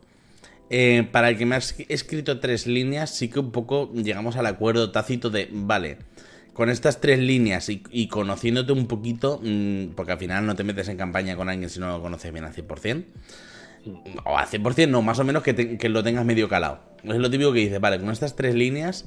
eh, 0.70 1.08
para 1.12 1.30
el 1.30 1.38
que 1.38 1.46
me 1.46 1.56
has 1.56 1.76
escrito 1.90 2.40
tres 2.40 2.68
líneas, 2.68 3.16
sí 3.16 3.30
que 3.30 3.40
un 3.40 3.52
poco 3.52 3.92
llegamos 3.94 4.36
al 4.38 4.46
acuerdo 4.46 4.92
tácito 4.92 5.30
de, 5.30 5.50
vale, 5.52 5.98
con 6.56 6.72
estas 6.72 7.00
tres 7.00 7.20
líneas 7.20 7.70
y, 7.70 8.08
conociéndote 8.08 8.72
un 8.72 8.88
poquito, 8.88 9.40
mm, 9.44 9.90
porque 9.96 10.14
al 10.14 10.18
final 10.18 10.48
no 10.48 10.56
te 10.56 10.64
metes 10.64 10.88
en 10.88 10.98
campaña 10.98 11.36
con 11.36 11.50
alguien 11.50 11.70
si 11.70 11.80
no 11.80 11.90
lo 11.90 12.02
conoces 12.02 12.34
bien 12.34 12.46
al 12.46 12.54
100%, 12.54 13.06
o 14.24 14.36
al 14.36 14.48
100% 14.48 14.90
no, 14.90 15.04
más 15.04 15.20
o 15.20 15.24
menos 15.24 15.44
que 15.44 15.90
lo 15.90 16.04
tengas 16.04 16.26
medio 16.26 16.50
calado. 16.50 16.82
Es 17.04 17.18
lo 17.18 17.30
típico 17.30 17.54
que 17.54 17.60
dices, 17.60 17.80
vale, 17.80 18.00
con 18.00 18.10
estas 18.10 18.36
tres 18.36 18.56
líneas 18.56 19.06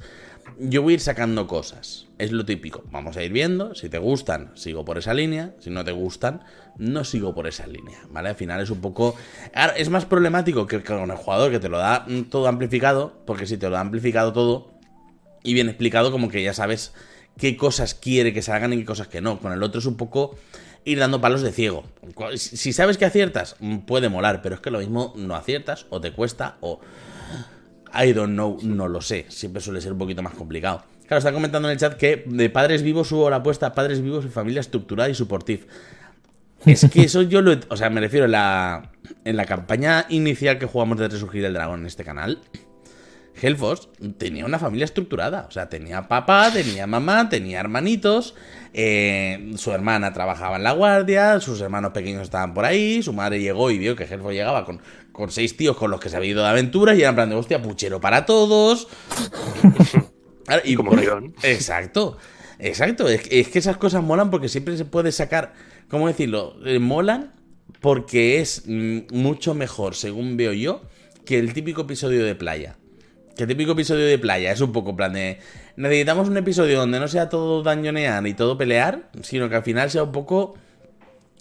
yo 0.57 0.81
voy 0.81 0.93
a 0.93 0.95
ir 0.95 0.99
sacando 0.99 1.47
cosas. 1.47 2.07
Es 2.17 2.31
lo 2.31 2.45
típico. 2.45 2.83
Vamos 2.91 3.17
a 3.17 3.23
ir 3.23 3.31
viendo. 3.31 3.75
Si 3.75 3.89
te 3.89 3.97
gustan, 3.97 4.51
sigo 4.55 4.85
por 4.85 4.97
esa 4.97 5.13
línea. 5.13 5.53
Si 5.59 5.69
no 5.69 5.83
te 5.83 5.91
gustan, 5.91 6.43
no 6.77 7.03
sigo 7.03 7.35
por 7.35 7.47
esa 7.47 7.67
línea. 7.67 7.99
¿Vale? 8.09 8.29
Al 8.29 8.35
final 8.35 8.61
es 8.61 8.69
un 8.69 8.81
poco. 8.81 9.15
Ahora, 9.53 9.73
es 9.73 9.89
más 9.89 10.05
problemático 10.05 10.67
que 10.67 10.81
con 10.83 11.11
el 11.11 11.17
jugador 11.17 11.51
que 11.51 11.59
te 11.59 11.69
lo 11.69 11.77
da 11.77 12.05
mm, 12.07 12.23
todo 12.23 12.47
amplificado. 12.47 13.21
Porque 13.25 13.45
si 13.45 13.57
te 13.57 13.67
lo 13.67 13.75
da 13.75 13.81
amplificado 13.81 14.33
todo 14.33 14.71
y 15.43 15.53
bien 15.53 15.69
explicado, 15.69 16.11
como 16.11 16.29
que 16.29 16.43
ya 16.43 16.53
sabes 16.53 16.93
qué 17.39 17.57
cosas 17.57 17.95
quiere 17.95 18.33
que 18.33 18.41
salgan 18.41 18.73
y 18.73 18.77
qué 18.77 18.85
cosas 18.85 19.07
que 19.07 19.21
no. 19.21 19.39
Con 19.39 19.51
el 19.51 19.63
otro 19.63 19.79
es 19.79 19.85
un 19.85 19.97
poco 19.97 20.35
ir 20.85 20.99
dando 20.99 21.21
palos 21.21 21.41
de 21.41 21.51
ciego. 21.51 21.83
Si 22.35 22.73
sabes 22.73 22.97
que 22.97 23.05
aciertas, 23.05 23.55
mm, 23.59 23.79
puede 23.79 24.09
molar, 24.09 24.41
pero 24.41 24.55
es 24.55 24.61
que 24.61 24.71
lo 24.71 24.79
mismo 24.79 25.13
no 25.15 25.35
aciertas, 25.35 25.85
o 25.89 25.99
te 25.99 26.11
cuesta, 26.11 26.57
o. 26.61 26.79
I 27.91 28.13
don't 28.13 28.33
know, 28.33 28.59
no 28.61 28.87
lo 28.87 29.01
sé. 29.01 29.25
Siempre 29.29 29.61
suele 29.61 29.81
ser 29.81 29.93
un 29.93 29.97
poquito 29.97 30.21
más 30.21 30.35
complicado. 30.35 30.83
Claro, 31.07 31.17
están 31.17 31.33
comentando 31.33 31.67
en 31.67 31.71
el 31.71 31.79
chat 31.79 31.95
que 31.95 32.23
de 32.27 32.49
padres 32.51 32.83
vivos 32.83 33.07
subo 33.07 33.31
la 33.31 33.37
apuesta 33.37 33.67
a 33.67 33.73
padres 33.73 33.99
vivos 33.99 34.25
y 34.25 34.29
familia 34.29 34.59
estructurada 34.59 35.09
y 35.09 35.15
supportive. 35.15 35.65
Es 36.65 36.87
que 36.91 37.01
eso 37.01 37.23
yo 37.23 37.41
lo. 37.41 37.57
O 37.69 37.77
sea, 37.77 37.89
me 37.89 37.99
refiero 37.99 38.25
en 38.25 38.33
la, 38.33 38.91
en 39.25 39.37
la 39.37 39.45
campaña 39.45 40.05
inicial 40.09 40.59
que 40.59 40.67
jugamos 40.67 40.99
de 40.99 41.07
Resurgir 41.07 41.45
el 41.45 41.53
Dragón 41.53 41.81
en 41.81 41.87
este 41.87 42.03
canal. 42.03 42.39
Helfos 43.41 43.89
tenía 44.17 44.45
una 44.45 44.59
familia 44.59 44.85
estructurada. 44.85 45.45
O 45.47 45.51
sea, 45.51 45.69
tenía 45.69 46.07
papá, 46.07 46.51
tenía 46.51 46.87
mamá, 46.87 47.29
tenía 47.29 47.59
hermanitos. 47.59 48.35
eh, 48.73 49.51
su 49.55 49.71
hermana 49.71 50.13
trabajaba 50.13 50.57
en 50.57 50.63
la 50.63 50.73
guardia. 50.73 51.39
Sus 51.39 51.61
hermanos 51.61 51.91
pequeños 51.91 52.23
estaban 52.23 52.53
por 52.53 52.65
ahí. 52.65 53.01
Su 53.03 53.13
madre 53.13 53.41
llegó 53.41 53.71
y 53.71 53.77
vio 53.77 53.95
que 53.95 54.03
Helfos 54.03 54.33
llegaba 54.33 54.65
con, 54.65 54.81
con 55.11 55.31
seis 55.31 55.55
tíos 55.57 55.77
con 55.77 55.91
los 55.91 55.99
que 55.99 56.09
se 56.09 56.17
había 56.17 56.31
ido 56.31 56.43
de 56.43 56.49
aventuras. 56.49 56.97
Y 56.97 57.01
era 57.01 57.09
en 57.09 57.15
plan 57.15 57.29
de 57.29 57.35
hostia, 57.35 57.61
puchero 57.61 57.99
para 57.99 58.25
todos. 58.25 58.87
Y 60.63 60.75
Como 60.75 60.91
por-. 60.91 61.31
Exacto. 61.43 62.17
Exacto, 62.59 63.07
es, 63.07 63.21
es, 63.31 63.47
que 63.47 63.59
esas 63.59 63.77
cosas 63.77 64.03
molan 64.03 64.29
porque 64.29 64.49
siempre 64.49 64.75
se 64.75 64.83
puede 64.83 65.11
sacar, 65.13 65.53
¿cómo 65.87 66.07
decirlo? 66.07 66.55
Eh, 66.65 66.79
molan 66.79 67.33
porque 67.79 68.41
es 68.41 68.63
mm, 68.65 68.99
mucho 69.11 69.53
mejor, 69.53 69.95
según 69.95 70.35
veo 70.35 70.51
yo, 70.51 70.81
que 71.25 71.39
el 71.39 71.53
típico 71.53 71.83
episodio 71.83 72.25
de 72.25 72.35
playa. 72.35 72.75
Que 73.39 73.47
típico 73.47 73.71
episodio 73.71 74.05
de 74.05 74.19
playa 74.19 74.51
es 74.51 74.59
un 74.59 74.73
poco 74.73 74.97
plan 74.97 75.13
de... 75.13 75.39
Necesitamos 75.77 76.27
un 76.27 76.35
episodio 76.35 76.77
donde 76.77 76.99
no 76.99 77.07
sea 77.07 77.29
todo 77.29 77.63
dañonear 77.63 78.27
y 78.27 78.33
todo 78.33 78.57
pelear, 78.57 79.09
sino 79.21 79.47
que 79.47 79.55
al 79.55 79.63
final 79.63 79.89
sea 79.89 80.03
un 80.03 80.11
poco 80.11 80.57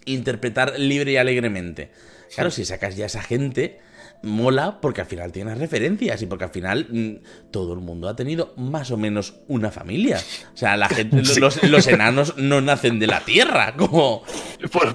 interpretar 0.04 0.78
libre 0.78 1.10
y 1.10 1.16
alegremente. 1.16 1.90
Claro, 2.32 2.52
si 2.52 2.64
sacas 2.64 2.94
ya 2.94 3.02
a 3.02 3.06
esa 3.08 3.20
gente, 3.20 3.80
mola 4.22 4.80
porque 4.80 5.00
al 5.00 5.08
final 5.08 5.32
tienes 5.32 5.58
referencias 5.58 6.22
y 6.22 6.26
porque 6.26 6.44
al 6.44 6.50
final 6.50 6.86
mm, 6.88 7.50
todo 7.50 7.72
el 7.72 7.80
mundo 7.80 8.08
ha 8.08 8.14
tenido 8.14 8.54
más 8.56 8.92
o 8.92 8.96
menos 8.96 9.34
una 9.48 9.72
familia. 9.72 10.20
O 10.54 10.56
sea, 10.56 10.76
la 10.76 10.88
gente, 10.88 11.16
los, 11.66 11.86
enanos 11.88 12.36
no 12.36 12.60
nacen 12.60 13.00
de 13.00 13.08
la 13.08 13.24
tierra, 13.24 13.74
como... 13.76 14.22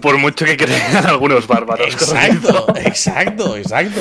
Por, 0.02 0.18
mucho 0.20 0.46
que 0.46 0.56
crean 0.56 1.06
algunos 1.06 1.48
bárbaros. 1.48 1.94
Exacto, 1.96 2.74
exacto, 2.78 3.58
exacto. 3.58 4.00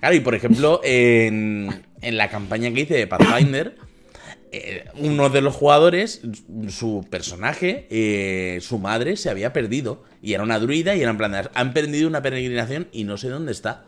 Claro, 0.00 0.14
y 0.16 0.20
por 0.20 0.34
ejemplo, 0.34 0.80
en, 0.82 1.84
en 2.02 2.16
la 2.16 2.28
campaña 2.28 2.72
que 2.72 2.80
hice 2.80 2.94
de 2.94 3.06
Pathfinder, 3.06 3.76
eh, 4.52 4.84
uno 4.96 5.28
de 5.28 5.42
los 5.42 5.54
jugadores, 5.54 6.22
su 6.68 7.06
personaje, 7.08 7.86
eh, 7.90 8.58
su 8.60 8.78
madre 8.78 9.16
se 9.16 9.30
había 9.30 9.52
perdido. 9.52 10.02
Y 10.22 10.32
era 10.34 10.42
una 10.42 10.58
druida 10.58 10.96
y 10.96 11.02
eran 11.02 11.16
plan 11.16 11.34
han 11.54 11.72
perdido 11.72 12.08
una 12.08 12.22
peregrinación 12.22 12.88
y 12.92 13.04
no 13.04 13.16
sé 13.16 13.28
dónde 13.28 13.52
está. 13.52 13.84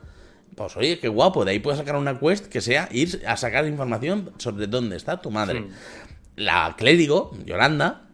Pues 0.55 0.77
oye, 0.77 0.99
qué 0.99 1.09
guapo, 1.09 1.45
de 1.45 1.53
ahí 1.53 1.59
puedes 1.59 1.79
sacar 1.79 1.97
una 1.97 2.21
quest 2.21 2.47
que 2.47 2.61
sea 2.61 2.89
ir 2.93 3.23
a 3.27 3.37
sacar 3.37 3.67
información 3.67 4.33
sobre 4.37 4.67
dónde 4.67 4.97
está 4.97 5.21
tu 5.21 5.31
madre. 5.31 5.67
La 6.37 6.75
clérigo, 6.77 7.33
Yolanda, 7.45 8.09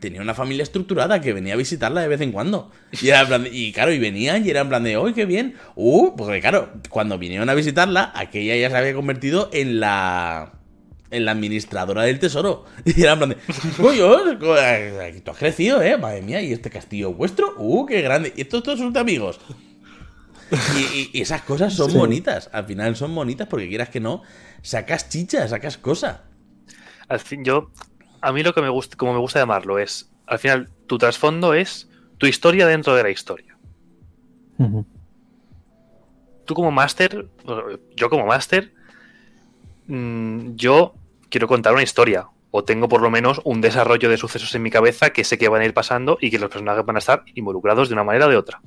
tenía 0.00 0.20
una 0.20 0.34
familia 0.34 0.62
estructurada 0.62 1.20
que 1.20 1.32
venía 1.32 1.54
a 1.54 1.56
visitarla 1.56 2.00
de 2.00 2.08
vez 2.08 2.20
en 2.20 2.32
cuando. 2.32 2.70
Y, 3.00 3.08
era 3.08 3.26
plan 3.26 3.46
y 3.50 3.72
claro, 3.72 3.92
y 3.92 3.98
venían 3.98 4.44
y 4.44 4.50
era 4.50 4.60
en 4.60 4.68
plan 4.68 4.82
de, 4.82 4.98
¡uy, 4.98 5.12
qué 5.12 5.24
bien! 5.24 5.54
Uh, 5.74 6.16
porque 6.16 6.40
claro, 6.40 6.72
cuando 6.90 7.18
vinieron 7.18 7.48
a 7.48 7.54
visitarla, 7.54 8.12
aquella 8.14 8.56
ya 8.56 8.70
se 8.70 8.76
había 8.76 8.94
convertido 8.94 9.50
en 9.52 9.80
la 9.80 10.52
en 11.10 11.24
la 11.24 11.32
administradora 11.32 12.02
del 12.02 12.18
tesoro. 12.18 12.64
Y 12.84 13.02
era 13.02 13.12
en 13.12 13.18
plan 13.18 13.30
de, 13.30 13.36
coño, 13.76 14.38
tú 14.38 15.30
has 15.30 15.38
crecido, 15.38 15.82
¿eh? 15.82 15.96
Madre 15.96 16.22
mía, 16.22 16.42
¿y 16.42 16.52
este 16.52 16.70
castillo 16.70 17.12
vuestro? 17.12 17.54
¡Uh, 17.58 17.86
qué 17.86 18.02
grande! 18.02 18.32
¿Y 18.36 18.42
estos 18.42 18.62
todos 18.62 18.78
son 18.78 18.96
amigos? 18.96 19.40
Y, 21.12 21.20
esas 21.20 21.42
cosas 21.42 21.74
son 21.74 21.92
bonitas. 21.92 22.50
Al 22.52 22.64
final 22.64 22.96
son 22.96 23.14
bonitas 23.14 23.48
porque 23.48 23.68
quieras 23.68 23.88
que 23.88 24.00
no, 24.00 24.22
sacas 24.62 25.08
chicha, 25.08 25.46
sacas 25.48 25.78
cosa. 25.78 26.24
Al 27.08 27.20
fin, 27.20 27.44
yo. 27.44 27.70
A 28.26 28.32
mí 28.32 28.42
lo 28.42 28.52
que 28.52 28.60
me 28.60 28.68
gusta, 28.68 28.96
como 28.96 29.12
me 29.12 29.20
gusta 29.20 29.38
llamarlo, 29.38 29.78
es. 29.78 30.10
Al 30.26 30.40
final, 30.40 30.68
tu 30.88 30.98
trasfondo 30.98 31.54
es 31.54 31.88
tu 32.18 32.26
historia 32.26 32.66
dentro 32.66 32.96
de 32.96 33.04
la 33.04 33.10
historia. 33.10 33.56
Tú 36.44 36.54
como 36.54 36.72
máster, 36.72 37.28
yo 37.94 38.10
como 38.10 38.26
máster, 38.26 38.74
mm, 39.86 40.56
yo 40.56 40.96
quiero 41.30 41.46
contar 41.46 41.72
una 41.72 41.84
historia. 41.84 42.26
O 42.50 42.64
tengo 42.64 42.88
por 42.88 43.00
lo 43.00 43.10
menos 43.10 43.40
un 43.44 43.60
desarrollo 43.60 44.10
de 44.10 44.16
sucesos 44.16 44.52
en 44.56 44.62
mi 44.62 44.72
cabeza 44.72 45.10
que 45.10 45.22
sé 45.22 45.38
que 45.38 45.48
van 45.48 45.62
a 45.62 45.64
ir 45.64 45.72
pasando 45.72 46.18
y 46.20 46.32
que 46.32 46.40
los 46.40 46.50
personajes 46.50 46.84
van 46.84 46.96
a 46.96 46.98
estar 46.98 47.22
involucrados 47.36 47.88
de 47.88 47.94
una 47.94 48.02
manera 48.02 48.26
o 48.26 48.28
de 48.28 48.36
otra. 48.36 48.60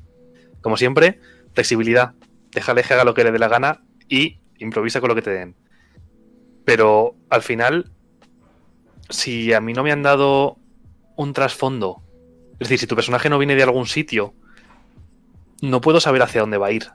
Como 0.61 0.77
siempre, 0.77 1.19
flexibilidad. 1.53 2.13
Déjale 2.51 2.81
que 2.81 2.93
haga 2.93 3.03
lo 3.03 3.13
que 3.13 3.25
le 3.25 3.33
dé 3.33 3.39
la 3.39 3.49
gana 3.49 3.83
y 4.07 4.39
improvisa 4.57 5.01
con 5.01 5.09
lo 5.09 5.15
que 5.15 5.21
te 5.21 5.31
den. 5.31 5.57
Pero 6.63 7.17
al 7.29 7.41
final, 7.41 7.91
si 9.09 9.53
a 9.53 9.61
mí 9.61 9.73
no 9.73 9.83
me 9.83 9.91
han 9.91 10.03
dado 10.03 10.57
un 11.15 11.33
trasfondo, 11.33 12.01
es 12.53 12.59
decir, 12.59 12.79
si 12.79 12.87
tu 12.87 12.95
personaje 12.95 13.29
no 13.29 13.37
viene 13.37 13.55
de 13.55 13.63
algún 13.63 13.87
sitio, 13.87 14.33
no 15.61 15.81
puedo 15.81 15.99
saber 15.99 16.21
hacia 16.21 16.41
dónde 16.41 16.57
va 16.57 16.67
a 16.67 16.71
ir. 16.71 16.87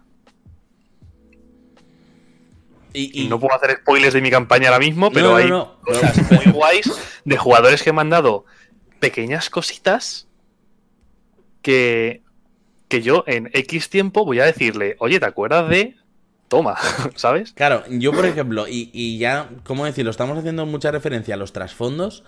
Y, 2.97 3.27
no 3.27 3.41
puedo 3.41 3.57
hacer 3.57 3.79
spoilers 3.81 4.15
de 4.15 4.21
mi 4.21 4.31
campaña 4.31 4.69
ahora 4.69 4.79
mismo, 4.79 5.11
pero 5.11 5.35
hay 5.35 5.49
cosas 5.49 6.31
muy 6.31 6.53
guays 6.53 6.93
de 7.25 7.37
jugadores 7.37 7.83
que 7.83 7.93
me 7.93 8.01
han 8.01 8.11
dado 8.11 8.45
pequeñas 9.01 9.51
cositas 9.51 10.29
que 11.61 12.23
que 12.89 13.03
yo 13.03 13.25
en 13.27 13.51
X 13.53 13.91
tiempo 13.91 14.25
voy 14.25 14.39
a 14.39 14.45
decirle, 14.45 14.95
oye, 15.01 15.19
¿te 15.19 15.27
acuerdas 15.27 15.69
de 15.69 15.97
toma, 16.55 16.77
¿sabes? 17.17 17.53
Claro, 17.53 17.83
yo 17.91 18.13
por 18.13 18.27
ejemplo, 18.27 18.67
y, 18.69 19.19
ya, 19.19 19.49
¿cómo 19.65 19.85
decirlo? 19.85 20.13
Estamos 20.13 20.39
haciendo 20.39 20.67
mucha 20.67 20.93
referencia 20.93 21.35
a 21.35 21.37
los 21.37 21.53
trasfondos, 21.53 22.23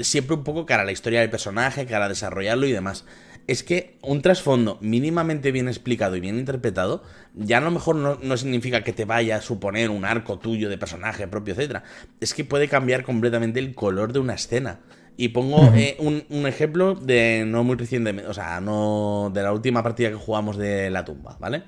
siempre 0.00 0.36
un 0.36 0.44
poco 0.44 0.64
cara 0.64 0.84
a 0.84 0.86
la 0.86 0.92
historia 0.92 1.20
del 1.20 1.28
personaje, 1.28 1.84
cara 1.84 2.06
a 2.06 2.08
desarrollarlo 2.08 2.66
y 2.66 2.72
demás. 2.72 3.04
Es 3.46 3.62
que 3.62 3.98
un 4.02 4.22
trasfondo 4.22 4.78
mínimamente 4.80 5.52
bien 5.52 5.68
explicado 5.68 6.16
y 6.16 6.20
bien 6.20 6.38
interpretado, 6.38 7.02
ya 7.34 7.58
a 7.58 7.60
lo 7.60 7.70
mejor 7.70 7.96
no, 7.96 8.18
no, 8.22 8.36
significa 8.38 8.82
que 8.82 8.94
te 8.94 9.04
vaya 9.04 9.36
a 9.36 9.40
suponer 9.42 9.90
un 9.90 10.06
arco 10.06 10.38
tuyo 10.38 10.70
de 10.70 10.78
personaje 10.78 11.28
propio, 11.28 11.54
etc. 11.54 11.82
Es 12.20 12.32
que 12.32 12.44
puede 12.44 12.68
cambiar 12.68 13.04
completamente 13.04 13.60
el 13.60 13.74
color 13.74 14.14
de 14.14 14.18
una 14.18 14.34
escena. 14.34 14.80
Y 15.18 15.28
pongo 15.28 15.72
eh, 15.74 15.96
un, 15.98 16.46
ejemplo 16.46 16.94
de 16.94 17.44
no 17.46 17.64
muy 17.64 17.76
reciente, 17.76 18.24
o 18.26 18.32
sea, 18.32 18.60
no 18.60 19.30
de 19.34 19.42
la 19.42 19.52
última 19.52 19.82
partida 19.82 20.10
que 20.10 20.14
jugamos 20.14 20.56
de 20.56 20.90
la 20.90 21.04
tumba, 21.04 21.36
¿vale? 21.40 21.64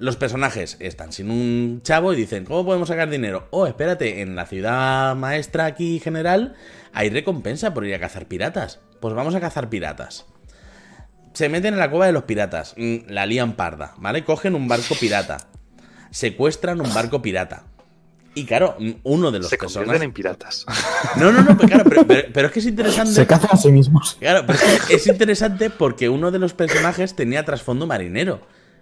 Los 0.00 0.16
personajes 0.16 0.78
están 0.80 1.12
sin 1.12 1.30
un 1.30 1.82
chavo 1.82 2.14
y 2.14 2.16
dicen, 2.16 2.46
¿cómo 2.46 2.64
podemos 2.64 2.88
sacar 2.88 3.10
dinero? 3.10 3.48
Oh, 3.50 3.66
espérate, 3.66 4.22
en 4.22 4.34
la 4.34 4.46
ciudad 4.46 5.14
maestra 5.14 5.66
aquí 5.66 6.00
general 6.00 6.54
hay 6.94 7.10
recompensa 7.10 7.74
por 7.74 7.84
ir 7.84 7.94
a 7.94 8.00
cazar 8.00 8.26
piratas. 8.26 8.80
Pues 8.98 9.14
vamos 9.14 9.34
a 9.34 9.40
cazar 9.40 9.68
piratas. 9.68 10.24
Se 11.34 11.50
meten 11.50 11.74
en 11.74 11.80
la 11.80 11.90
cueva 11.90 12.06
de 12.06 12.12
los 12.12 12.24
piratas, 12.24 12.74
mm, 12.78 13.08
la 13.08 13.26
lían 13.26 13.56
parda, 13.56 13.92
¿vale? 13.98 14.24
Cogen 14.24 14.54
un 14.54 14.68
barco 14.68 14.94
pirata, 14.98 15.36
secuestran 16.10 16.80
un 16.80 16.92
barco 16.92 17.20
pirata, 17.20 17.66
y 18.34 18.44
claro, 18.46 18.76
uno 19.02 19.30
de 19.32 19.40
los 19.40 19.48
se 19.48 19.58
personajes. 19.58 20.00
en 20.02 20.12
piratas. 20.12 20.64
No, 21.16 21.32
no, 21.32 21.42
no, 21.42 21.56
pero, 21.56 21.68
claro, 21.68 22.06
pero, 22.06 22.46
es 22.46 22.52
que 22.52 22.60
es 22.60 22.66
interesante. 22.66 23.12
Se 23.12 23.26
cazan 23.26 23.50
a 23.52 23.56
sí 23.56 23.72
mismos. 23.72 24.16
Claro, 24.20 24.44
pero 24.46 24.58
es, 24.58 24.82
que 24.86 24.94
es 24.94 25.06
interesante 25.08 25.68
porque 25.68 26.08
uno 26.08 26.30
de 26.30 26.38
los 26.38 26.54
personajes 26.54 27.16
tenía 27.16 27.44
trasfondo 27.44 27.86
marinero. 27.86 28.40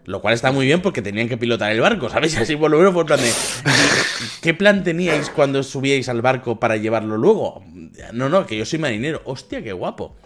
Lo 0.09 0.23
cual 0.23 0.33
está 0.33 0.53
muy 0.53 0.65
bien 0.65 0.81
porque 0.81 1.03
tenían 1.03 1.29
que 1.29 1.37
pilotar 1.37 1.71
el 1.71 1.83
barco, 1.83 2.09
¿sabéis? 2.09 2.39
Así 2.39 2.57
por 2.57 2.71
lo 2.71 2.79
menos 2.79 2.95
fue 2.95 3.05
plan 3.05 3.21
de. 3.21 3.31
¿Qué 4.41 4.55
plan 4.55 4.83
teníais 4.83 5.29
cuando 5.29 5.63
subíais 5.63 6.09
al 6.09 6.23
barco 6.23 6.59
para 6.59 6.79
llevarlo 6.79 7.19
luego? 7.19 7.63
No, 8.15 8.31
no, 8.31 8.47
que 8.47 8.57
yo 8.57 8.65
soy 8.65 8.79
marinero. 8.79 9.21
Hostia, 9.27 9.63
qué 9.63 9.75
guapo. 9.75 10.17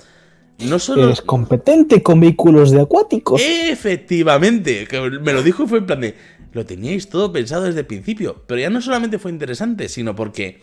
No 0.61 0.79
solo. 0.79 1.07
Eres 1.07 1.21
competente 1.21 2.01
con 2.01 2.21
vehículos 2.21 2.71
de 2.71 2.81
acuáticos. 2.81 3.43
Efectivamente. 3.45 4.87
Que 4.87 5.01
me 5.01 5.33
lo 5.33 5.43
dijo 5.43 5.65
y 5.65 5.67
fue 5.67 5.79
en 5.79 5.87
plan 5.87 6.01
de 6.01 6.15
lo 6.53 6.65
teníais 6.65 7.09
todo 7.09 7.33
pensado 7.33 7.65
desde 7.65 7.81
el 7.81 7.87
principio. 7.87 8.45
Pero 8.47 8.61
ya 8.61 8.71
no 8.71 8.81
solamente 8.81 9.19
fue 9.19 9.33
interesante, 9.33 9.89
sino 9.89 10.15
porque 10.15 10.61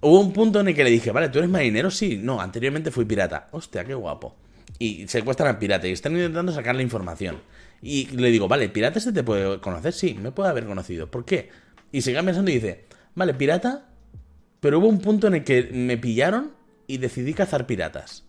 hubo 0.00 0.18
un 0.18 0.32
punto 0.32 0.58
en 0.58 0.66
el 0.66 0.74
que 0.74 0.82
le 0.82 0.90
dije, 0.90 1.12
vale, 1.12 1.28
¿tú 1.28 1.38
eres 1.38 1.50
marinero? 1.50 1.88
Sí, 1.88 2.18
no, 2.20 2.40
anteriormente 2.40 2.90
fui 2.90 3.04
pirata. 3.04 3.46
Hostia, 3.52 3.84
qué 3.84 3.94
guapo. 3.94 4.34
Y 4.80 5.06
secuestran 5.06 5.50
al 5.50 5.58
pirata 5.58 5.86
y 5.86 5.92
están 5.92 6.16
intentando 6.16 6.50
sacar 6.50 6.74
la 6.74 6.82
información. 6.82 7.36
Y 7.86 8.06
le 8.16 8.30
digo, 8.30 8.48
vale, 8.48 8.70
¿pirata 8.70 8.98
este 8.98 9.12
te 9.12 9.22
puede 9.22 9.60
conocer? 9.60 9.92
Sí, 9.92 10.14
me 10.14 10.32
puede 10.32 10.48
haber 10.48 10.64
conocido. 10.64 11.10
¿Por 11.10 11.26
qué? 11.26 11.50
Y 11.92 12.00
se 12.00 12.12
queda 12.12 12.22
pensando 12.22 12.50
y 12.50 12.54
dice, 12.54 12.86
vale, 13.14 13.34
pirata, 13.34 13.90
pero 14.60 14.78
hubo 14.78 14.88
un 14.88 15.00
punto 15.00 15.26
en 15.26 15.34
el 15.34 15.44
que 15.44 15.64
me 15.70 15.98
pillaron 15.98 16.52
y 16.86 16.96
decidí 16.96 17.34
cazar 17.34 17.66
piratas. 17.66 18.24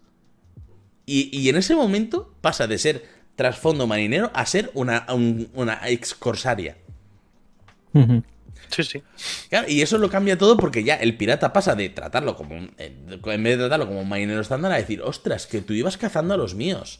Y, 1.05 1.29
y 1.31 1.47
en 1.47 1.55
ese 1.55 1.73
momento 1.73 2.35
pasa 2.41 2.67
de 2.67 2.77
ser 2.77 3.05
trasfondo 3.37 3.87
marinero 3.87 4.29
a 4.33 4.45
ser 4.45 4.71
una, 4.73 5.05
una 5.53 5.79
ex 5.87 6.13
corsaria. 6.13 6.75
Sí, 8.69 8.83
sí. 8.83 9.03
y 9.69 9.81
eso 9.81 9.97
lo 9.97 10.09
cambia 10.09 10.37
todo 10.37 10.57
porque 10.57 10.83
ya 10.83 10.95
el 10.95 11.15
pirata 11.15 11.53
pasa 11.53 11.75
de 11.75 11.87
tratarlo 11.87 12.35
como 12.35 12.57
un, 12.57 12.73
eh, 12.77 12.93
en 13.09 13.43
vez 13.43 13.53
de 13.53 13.57
tratarlo 13.57 13.87
como 13.87 14.01
un 14.01 14.09
marinero 14.09 14.41
estándar 14.41 14.73
a 14.73 14.75
decir, 14.75 15.01
ostras, 15.01 15.47
que 15.47 15.61
tú 15.61 15.71
ibas 15.71 15.97
cazando 15.97 16.33
a 16.33 16.37
los 16.37 16.55
míos. 16.55 16.99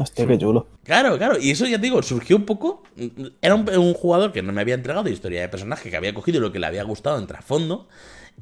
Hostia, 0.00 0.26
qué 0.26 0.38
chulo. 0.38 0.66
Claro, 0.82 1.18
claro. 1.18 1.38
Y 1.38 1.50
eso 1.50 1.66
ya 1.66 1.76
te 1.76 1.82
digo, 1.82 2.02
surgió 2.02 2.36
un 2.36 2.46
poco. 2.46 2.82
Era 3.42 3.54
un, 3.54 3.68
un, 3.68 3.92
jugador 3.92 4.32
que 4.32 4.40
no 4.40 4.50
me 4.50 4.62
había 4.62 4.74
entregado 4.74 5.10
historia 5.10 5.42
de 5.42 5.48
personaje, 5.50 5.90
que 5.90 5.96
había 5.96 6.14
cogido 6.14 6.40
lo 6.40 6.52
que 6.52 6.58
le 6.58 6.66
había 6.66 6.84
gustado 6.84 7.18
en 7.18 7.26
trasfondo. 7.26 7.86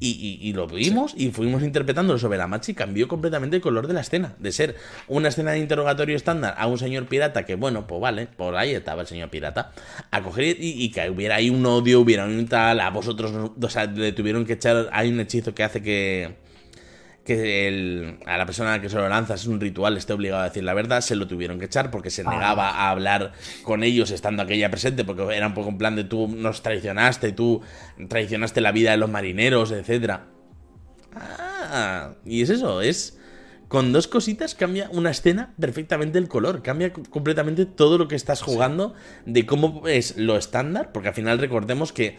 Y, 0.01 0.53
lo 0.53 0.65
vimos 0.65 1.13
y 1.17 1.31
fuimos 1.31 1.61
interpretándolo 1.61 2.17
sobre 2.17 2.37
la 2.37 2.47
marcha 2.47 2.71
y 2.71 2.73
cambió 2.73 3.09
completamente 3.09 3.57
el 3.57 3.61
color 3.61 3.85
de 3.85 3.93
la 3.93 3.99
escena. 3.99 4.35
De 4.39 4.53
ser 4.53 4.77
una 5.09 5.27
escena 5.27 5.51
de 5.51 5.59
interrogatorio 5.59 6.15
estándar 6.15 6.55
a 6.57 6.67
un 6.67 6.77
señor 6.77 7.07
pirata 7.07 7.45
que, 7.45 7.55
bueno, 7.55 7.85
pues 7.85 7.99
vale, 7.99 8.27
por 8.27 8.55
ahí 8.55 8.73
estaba 8.73 9.01
el 9.01 9.07
señor 9.07 9.29
pirata. 9.29 9.73
A 10.11 10.23
coger 10.23 10.55
y, 10.57 10.89
que 10.91 11.09
hubiera 11.09 11.35
ahí 11.35 11.49
un 11.49 11.65
odio, 11.65 11.99
hubiera 11.99 12.23
un 12.23 12.47
tal, 12.47 12.79
a 12.79 12.89
vosotros, 12.91 13.51
o 13.61 13.69
sea, 13.69 13.87
le 13.87 14.13
tuvieron 14.13 14.45
que 14.45 14.53
echar, 14.53 14.87
hay 14.93 15.09
un 15.09 15.19
hechizo 15.19 15.53
que 15.53 15.63
hace 15.63 15.83
que 15.83 16.35
que 17.29 18.17
a 18.25 18.37
la 18.37 18.45
persona 18.47 18.81
que 18.81 18.89
se 18.89 18.95
lo 18.95 19.07
lanza 19.07 19.35
es 19.35 19.45
un 19.45 19.59
ritual, 19.59 19.97
esté 19.97 20.13
obligado 20.13 20.41
a 20.41 20.45
decir 20.45 20.63
la 20.63 20.73
verdad, 20.73 21.01
se 21.01 21.15
lo 21.15 21.27
tuvieron 21.27 21.59
que 21.59 21.65
echar 21.65 21.91
porque 21.91 22.09
se 22.09 22.23
negaba 22.23 22.71
a 22.71 22.89
hablar 22.89 23.33
con 23.61 23.83
ellos 23.83 24.09
estando 24.09 24.41
aquella 24.41 24.71
presente, 24.71 25.03
porque 25.03 25.35
era 25.35 25.45
un 25.45 25.53
poco 25.53 25.69
en 25.69 25.77
plan 25.77 25.95
de 25.95 26.05
tú 26.05 26.27
nos 26.27 26.63
traicionaste, 26.63 27.31
tú 27.33 27.61
traicionaste 28.07 28.61
la 28.61 28.71
vida 28.71 28.89
de 28.91 28.97
los 28.97 29.11
marineros, 29.11 29.71
etcétera. 29.71 30.25
Ah, 31.13 32.13
y 32.25 32.41
es 32.41 32.49
eso, 32.49 32.81
es... 32.81 33.15
Con 33.67 33.93
dos 33.93 34.07
cositas 34.07 34.55
cambia 34.55 34.89
una 34.91 35.11
escena 35.11 35.53
perfectamente 35.59 36.17
el 36.17 36.27
color, 36.27 36.63
cambia 36.63 36.91
completamente 36.91 37.67
todo 37.67 37.99
lo 37.99 38.07
que 38.07 38.15
estás 38.15 38.41
jugando 38.41 38.95
de 39.27 39.45
cómo 39.45 39.87
es 39.87 40.17
lo 40.17 40.37
estándar, 40.37 40.91
porque 40.91 41.09
al 41.09 41.13
final 41.13 41.37
recordemos 41.37 41.93
que 41.93 42.17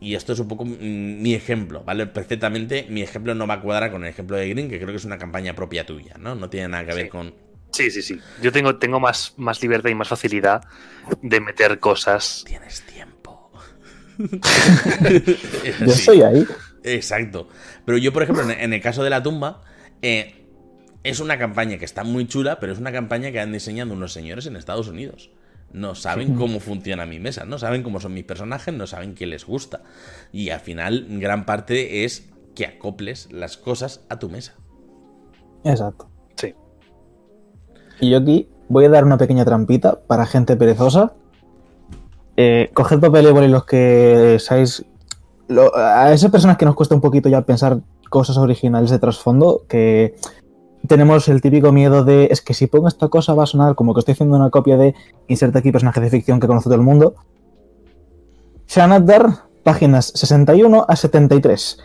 y 0.00 0.14
esto 0.14 0.32
es 0.32 0.38
un 0.40 0.48
poco 0.48 0.64
mi 0.64 1.34
ejemplo, 1.34 1.84
¿vale? 1.84 2.06
Perfectamente, 2.06 2.86
mi 2.88 3.02
ejemplo 3.02 3.34
no 3.34 3.46
va 3.46 3.54
a 3.54 3.60
cuadrar 3.60 3.90
con 3.92 4.02
el 4.04 4.10
ejemplo 4.10 4.36
de 4.36 4.48
Green, 4.48 4.68
que 4.70 4.78
creo 4.78 4.90
que 4.90 4.96
es 4.96 5.04
una 5.04 5.18
campaña 5.18 5.54
propia 5.54 5.84
tuya, 5.86 6.14
¿no? 6.18 6.34
No 6.34 6.48
tiene 6.48 6.68
nada 6.68 6.86
que 6.86 6.94
ver 6.94 7.04
Sí. 7.04 7.10
con... 7.10 7.34
Sí, 7.72 7.90
sí, 7.90 8.02
sí. 8.02 8.18
Yo 8.42 8.50
tengo, 8.50 8.76
tengo 8.76 8.98
más, 8.98 9.34
más 9.36 9.62
libertad 9.62 9.90
y 9.90 9.94
más 9.94 10.08
facilidad 10.08 10.62
de 11.22 11.40
meter 11.40 11.78
cosas. 11.78 12.42
Tienes 12.46 12.82
tiempo. 12.82 13.52
Yo 14.18 15.86
estoy 15.86 16.22
ahí. 16.22 16.44
Exacto. 16.82 17.48
Pero 17.84 17.98
yo, 17.98 18.12
por 18.12 18.22
ejemplo, 18.22 18.42
en 18.44 18.50
en 18.50 18.72
el 18.72 18.80
caso 18.80 19.04
de 19.04 19.10
la 19.10 19.22
tumba, 19.22 19.62
eh, 20.02 20.46
es 21.02 21.20
una 21.20 21.38
campaña 21.38 21.78
que 21.78 21.84
está 21.84 22.04
muy 22.04 22.26
chula, 22.26 22.58
pero 22.60 22.72
es 22.72 22.78
una 22.78 22.92
campaña 22.92 23.32
que 23.32 23.40
han 23.40 23.52
diseñado 23.52 23.92
unos 23.92 24.12
señores 24.12 24.46
en 24.46 24.56
Estados 24.56 24.88
Unidos. 24.88 25.30
No 25.72 25.94
saben 25.94 26.34
cómo 26.34 26.58
funciona 26.58 27.06
mi 27.06 27.20
mesa, 27.20 27.44
no 27.44 27.58
saben 27.58 27.82
cómo 27.82 28.00
son 28.00 28.12
mis 28.14 28.24
personajes, 28.24 28.74
no 28.74 28.86
saben 28.86 29.14
qué 29.14 29.26
les 29.26 29.46
gusta. 29.46 29.82
Y 30.32 30.50
al 30.50 30.60
final, 30.60 31.06
gran 31.08 31.46
parte 31.46 32.04
es 32.04 32.28
que 32.56 32.66
acoples 32.66 33.28
las 33.32 33.56
cosas 33.56 34.04
a 34.08 34.18
tu 34.18 34.28
mesa. 34.28 34.54
Exacto. 35.64 36.08
Sí. 36.36 36.54
Y 38.00 38.10
yo 38.10 38.18
aquí 38.18 38.48
voy 38.68 38.86
a 38.86 38.88
dar 38.88 39.04
una 39.04 39.16
pequeña 39.18 39.44
trampita 39.44 40.00
para 40.00 40.26
gente 40.26 40.56
perezosa. 40.56 41.12
Eh, 42.36 42.70
coged 42.74 42.98
papel 43.00 43.26
y 43.44 43.48
los 43.48 43.64
que 43.64 44.38
seáis. 44.40 44.84
lo- 45.48 45.76
a 45.76 46.12
esas 46.12 46.30
personas 46.30 46.56
que 46.56 46.64
nos 46.64 46.74
cuesta 46.74 46.94
un 46.94 47.00
poquito 47.00 47.28
ya 47.28 47.42
pensar 47.42 47.80
cosas 48.08 48.36
originales 48.38 48.90
de 48.90 48.98
trasfondo, 48.98 49.64
que 49.68 50.14
tenemos 50.86 51.28
el 51.28 51.40
típico 51.40 51.72
miedo 51.72 52.04
de 52.04 52.28
es 52.30 52.40
que 52.40 52.54
si 52.54 52.66
pongo 52.66 52.88
esta 52.88 53.08
cosa 53.08 53.34
va 53.34 53.44
a 53.44 53.46
sonar 53.46 53.74
como 53.74 53.94
que 53.94 54.00
estoy 54.00 54.12
haciendo 54.12 54.36
una 54.36 54.50
copia 54.50 54.76
de 54.76 54.94
inserta 55.28 55.58
aquí 55.58 55.72
personaje 55.72 56.00
de 56.00 56.10
ficción 56.10 56.40
que 56.40 56.46
conoce 56.46 56.64
todo 56.64 56.74
el 56.74 56.80
mundo. 56.80 57.14
Shanadar, 58.66 59.44
páginas 59.62 60.06
61 60.14 60.86
a 60.88 60.96
73. 60.96 61.78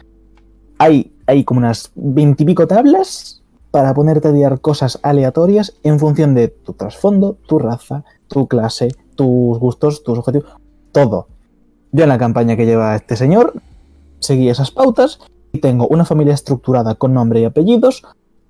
Hay, 0.78 1.14
hay 1.26 1.44
como 1.44 1.60
unas 1.60 1.92
20 1.96 2.44
y 2.44 2.46
pico 2.46 2.68
tablas 2.68 3.42
para 3.72 3.94
ponerte 3.94 4.30
a 4.30 4.34
tirar 4.34 4.62
cosas 4.62 5.00
aleatorias 5.04 5.74
en 5.84 6.00
función 6.00 6.34
de 6.34 6.48
tu 6.48 6.74
trasfondo, 6.74 7.38
tu 7.48 7.60
raza, 7.60 8.06
tu 8.28 8.48
clase, 8.48 8.90
tus 9.16 9.60
gustos, 9.60 10.04
tus 10.04 10.20
objetivos, 10.20 10.52
todo. 10.92 11.28
Yo 11.92 12.04
en 12.04 12.10
la 12.10 12.18
campaña 12.18 12.56
que 12.56 12.66
lleva 12.66 12.96
este 12.96 13.16
señor 13.16 13.54
seguí 14.20 14.50
esas 14.50 14.72
pautas 14.72 15.20
y 15.52 15.60
tengo 15.60 15.88
una 15.88 16.06
familia 16.06 16.34
estructurada 16.34 16.96
con 16.96 17.14
nombre 17.14 17.42
y 17.42 17.46
apellidos, 17.46 18.04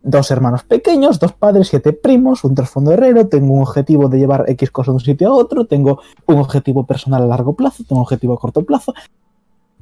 dos 0.08 0.30
hermanos 0.32 0.64
pequeños, 0.64 1.20
dos 1.20 1.34
padres, 1.34 1.68
siete 1.68 1.92
primos, 1.92 2.44
un 2.44 2.54
trasfondo 2.56 2.92
herrero, 2.92 3.28
tengo 3.28 3.54
un 3.56 3.62
objetivo 3.64 4.08
de 4.08 4.20
llevar 4.20 4.46
X 4.48 4.72
cosas 4.72 4.94
de 4.94 4.94
un 4.94 5.00
sitio 5.02 5.30
a 5.30 5.34
otro, 5.34 5.66
tengo 5.66 6.00
un 6.28 6.38
objetivo 6.38 6.86
personal 6.86 7.24
a 7.24 7.26
largo 7.26 7.56
plazo, 7.56 7.84
tengo 7.84 8.00
un 8.02 8.04
objetivo 8.04 8.34
a 8.34 8.40
corto 8.40 8.64
plazo. 8.64 8.94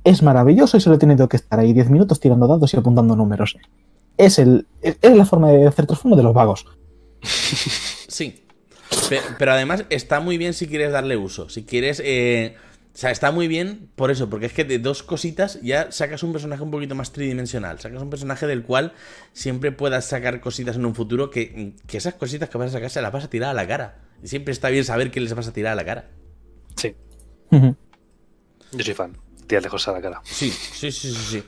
Es 0.03 0.23
maravilloso 0.23 0.77
y 0.77 0.81
solo 0.81 0.95
he 0.95 0.99
tenido 0.99 1.27
que 1.29 1.37
estar 1.37 1.59
ahí 1.59 1.73
10 1.73 1.89
minutos 1.89 2.19
tirando 2.19 2.47
dados 2.47 2.73
y 2.73 2.77
apuntando 2.77 3.15
números. 3.15 3.57
Es, 4.17 4.39
el, 4.39 4.65
es 4.81 4.97
la 5.15 5.25
forma 5.25 5.49
de 5.49 5.67
hacer 5.67 5.85
trasfondo 5.85 6.15
de 6.17 6.23
los 6.23 6.33
vagos. 6.33 6.65
Sí. 8.07 8.43
Pe- 9.09 9.21
Pero, 9.39 9.51
además 9.53 9.85
está 9.89 10.19
muy 10.19 10.37
bien 10.37 10.53
si 10.53 10.67
quieres 10.67 10.91
darle 10.91 11.17
uso. 11.17 11.49
Si 11.49 11.63
quieres. 11.63 12.01
eh, 12.05 12.55
o 12.93 12.97
sea, 12.97 13.09
está 13.09 13.31
muy 13.31 13.47
bien 13.47 13.89
por 13.95 14.11
eso, 14.11 14.29
porque 14.29 14.45
es 14.45 14.53
que 14.53 14.65
de 14.65 14.77
dos 14.77 15.01
cositas 15.01 15.59
ya 15.63 15.91
sacas 15.91 16.21
un 16.21 16.31
personaje 16.31 16.61
un 16.61 16.69
poquito 16.69 16.93
más 16.93 17.11
tridimensional. 17.11 17.79
Sacas 17.79 18.01
un 18.01 18.11
personaje 18.11 18.45
del 18.45 18.61
cual 18.61 18.93
siempre 19.31 19.71
puedas 19.71 20.05
sacar 20.05 20.39
cositas 20.41 20.75
en 20.75 20.85
un 20.85 20.93
futuro 20.93 21.31
que, 21.31 21.73
que 21.87 21.97
esas 21.97 22.13
cositas 22.13 22.49
que 22.49 22.57
vas 22.59 22.69
a 22.69 22.73
sacar 22.73 22.91
se 22.91 23.01
las 23.01 23.11
vas 23.11 23.23
a 23.23 23.29
tirar 23.31 23.49
a 23.49 23.53
la 23.55 23.67
cara. 23.67 23.99
Y 24.21 24.27
siempre 24.27 24.51
está 24.51 24.69
bien 24.69 24.85
saber 24.85 25.09
qué 25.09 25.21
les 25.21 25.33
vas 25.33 25.47
a 25.47 25.53
tirar 25.53 25.73
a 25.73 25.75
la 25.75 25.85
cara. 25.85 26.11
Sí, 26.75 26.95
yo 27.51 28.83
soy 28.83 28.93
fan. 28.93 29.17
Tirarle 29.47 29.69
cosas 29.69 29.89
a 29.89 29.97
la 29.97 30.01
cara. 30.01 30.21
Sí, 30.23 30.51
sí, 30.51 30.91
sí, 30.91 31.11
sí, 31.11 31.25
sí. 31.29 31.43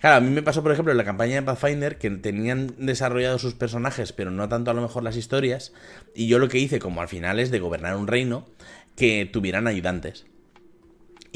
Claro, 0.00 0.16
a 0.16 0.20
mí 0.20 0.30
me 0.30 0.42
pasó, 0.42 0.62
por 0.62 0.72
ejemplo, 0.72 0.92
en 0.92 0.98
la 0.98 1.04
campaña 1.04 1.36
de 1.36 1.42
Pathfinder 1.42 1.98
que 1.98 2.10
tenían 2.10 2.74
desarrollado 2.78 3.38
sus 3.38 3.54
personajes, 3.54 4.12
pero 4.12 4.30
no 4.30 4.48
tanto 4.48 4.70
a 4.70 4.74
lo 4.74 4.82
mejor 4.82 5.02
las 5.02 5.16
historias. 5.16 5.72
Y 6.14 6.28
yo 6.28 6.38
lo 6.38 6.48
que 6.48 6.58
hice, 6.58 6.78
como 6.78 7.00
al 7.00 7.08
final 7.08 7.38
es 7.38 7.50
de 7.50 7.58
gobernar 7.58 7.96
un 7.96 8.06
reino, 8.06 8.46
que 8.96 9.28
tuvieran 9.32 9.66
ayudantes. 9.66 10.26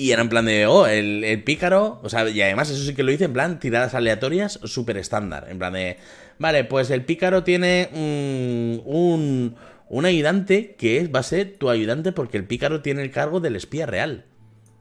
Y 0.02 0.10
era 0.10 0.20
en 0.20 0.28
plan 0.28 0.44
de, 0.46 0.66
oh, 0.66 0.88
el, 0.88 1.22
el 1.22 1.44
pícaro, 1.44 2.00
o 2.02 2.08
sea, 2.08 2.28
y 2.28 2.42
además 2.42 2.68
eso 2.68 2.82
sí 2.82 2.92
que 2.92 3.04
lo 3.04 3.12
hice 3.12 3.22
en 3.22 3.32
plan 3.32 3.60
tiradas 3.60 3.94
aleatorias 3.94 4.58
súper 4.64 4.96
estándar. 4.96 5.46
En 5.48 5.60
plan 5.60 5.74
de, 5.74 5.96
vale, 6.40 6.64
pues 6.64 6.90
el 6.90 7.04
pícaro 7.04 7.44
tiene 7.44 7.88
un, 7.92 9.54
un 9.88 10.04
ayudante 10.04 10.74
que 10.74 10.98
es, 10.98 11.14
va 11.14 11.20
a 11.20 11.22
ser 11.22 11.56
tu 11.56 11.70
ayudante 11.70 12.10
porque 12.10 12.36
el 12.36 12.44
pícaro 12.44 12.82
tiene 12.82 13.00
el 13.00 13.12
cargo 13.12 13.38
del 13.38 13.54
espía 13.54 13.86
real. 13.86 14.24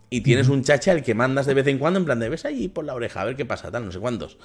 Y 0.10 0.22
tienes 0.22 0.50
un 0.50 0.64
chacha 0.64 0.92
al 0.92 1.04
que 1.04 1.14
mandas 1.14 1.46
de 1.46 1.54
vez 1.54 1.68
en 1.68 1.78
cuando, 1.78 2.00
en 2.00 2.06
plan 2.06 2.20
de 2.20 2.28
ves 2.28 2.46
ahí 2.46 2.68
por 2.68 2.84
la 2.84 2.96
oreja, 2.96 3.22
a 3.22 3.26
ver 3.26 3.36
qué 3.36 3.46
pasa, 3.46 3.70
tal, 3.70 3.86
no 3.86 3.92
sé 3.92 4.00
cuántos. 4.00 4.40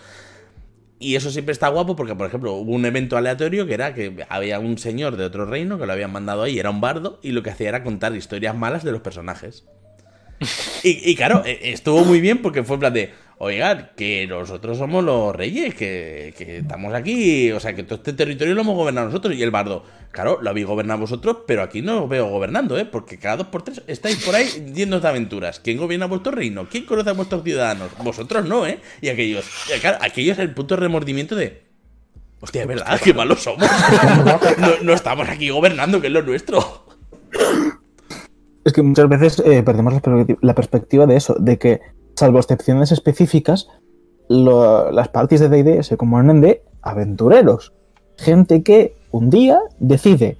Y 0.98 1.16
eso 1.16 1.30
siempre 1.30 1.52
está 1.52 1.68
guapo 1.68 1.96
porque, 1.96 2.14
por 2.14 2.26
ejemplo, 2.26 2.52
hubo 2.52 2.72
un 2.72 2.84
evento 2.84 3.16
aleatorio 3.16 3.66
que 3.66 3.72
era 3.72 3.94
que 3.94 4.26
había 4.28 4.58
un 4.58 4.76
señor 4.76 5.16
de 5.16 5.24
otro 5.24 5.46
reino 5.46 5.78
que 5.78 5.86
lo 5.86 5.94
habían 5.94 6.12
mandado 6.12 6.42
ahí, 6.42 6.58
era 6.58 6.68
un 6.68 6.82
bardo, 6.82 7.18
y 7.22 7.32
lo 7.32 7.42
que 7.42 7.48
hacía 7.48 7.70
era 7.70 7.82
contar 7.82 8.14
historias 8.14 8.54
malas 8.54 8.84
de 8.84 8.92
los 8.92 9.00
personajes. 9.00 9.64
Y, 10.82 11.14
claro, 11.16 11.42
eh, 11.44 11.58
estuvo 11.62 12.04
muy 12.04 12.20
bien 12.20 12.42
porque 12.42 12.62
fue 12.62 12.74
en 12.74 12.80
plan 12.80 12.92
de, 12.92 13.12
oigan, 13.38 13.90
que 13.96 14.26
nosotros 14.26 14.78
somos 14.78 15.02
los 15.02 15.34
reyes, 15.34 15.74
que, 15.74 16.34
que 16.36 16.58
estamos 16.58 16.94
aquí, 16.94 17.50
o 17.52 17.60
sea, 17.60 17.74
que 17.74 17.82
todo 17.82 17.96
este 17.96 18.12
territorio 18.12 18.54
lo 18.54 18.60
hemos 18.60 18.76
gobernado 18.76 19.06
nosotros. 19.06 19.34
Y 19.34 19.42
el 19.42 19.50
bardo, 19.50 19.84
claro, 20.10 20.38
lo 20.40 20.50
habéis 20.50 20.66
gobernado 20.66 21.00
vosotros, 21.00 21.38
pero 21.46 21.62
aquí 21.62 21.82
no 21.82 22.04
os 22.04 22.08
veo 22.08 22.28
gobernando, 22.28 22.78
¿eh? 22.78 22.84
Porque 22.84 23.18
cada 23.18 23.38
dos 23.38 23.46
por 23.48 23.62
tres 23.62 23.82
estáis 23.86 24.24
por 24.24 24.34
ahí 24.34 24.46
yendo 24.74 25.00
de 25.00 25.08
aventuras. 25.08 25.60
¿Quién 25.60 25.78
gobierna 25.78 26.06
vuestro 26.06 26.32
reino? 26.32 26.68
¿Quién 26.70 26.84
conoce 26.84 27.10
a 27.10 27.14
vuestros 27.14 27.42
ciudadanos? 27.42 27.90
Vosotros 28.02 28.44
no, 28.46 28.66
¿eh? 28.66 28.80
Y 29.00 29.08
aquellos, 29.08 29.46
claro, 29.80 29.98
aquellos 30.02 30.38
el 30.38 30.52
punto 30.52 30.76
de 30.76 30.80
remordimiento 30.82 31.34
de... 31.34 31.64
Hostia, 32.38 32.62
es 32.62 32.68
verdad, 32.68 33.00
qué 33.02 33.14
malos 33.14 33.42
somos. 33.42 33.66
No, 34.58 34.70
no 34.82 34.92
estamos 34.92 35.28
aquí 35.28 35.48
gobernando, 35.48 36.00
que 36.00 36.08
es 36.08 36.12
lo 36.12 36.22
nuestro. 36.22 36.86
Es 38.66 38.72
que 38.72 38.82
muchas 38.82 39.08
veces 39.08 39.40
eh, 39.46 39.62
perdemos 39.62 39.94
la 39.94 40.02
perspecti- 40.02 40.38
la 40.40 40.54
perspectiva 40.56 41.06
de 41.06 41.14
eso, 41.14 41.36
de 41.38 41.56
que, 41.56 41.80
salvo 42.16 42.38
excepciones 42.40 42.90
específicas, 42.90 43.68
las 44.28 45.08
parties 45.08 45.40
de 45.40 45.48
D&D 45.48 45.84
se 45.84 45.96
componen 45.96 46.40
de 46.40 46.64
aventureros. 46.82 47.72
Gente 48.16 48.64
que 48.64 48.96
un 49.12 49.30
día 49.30 49.60
decide 49.78 50.38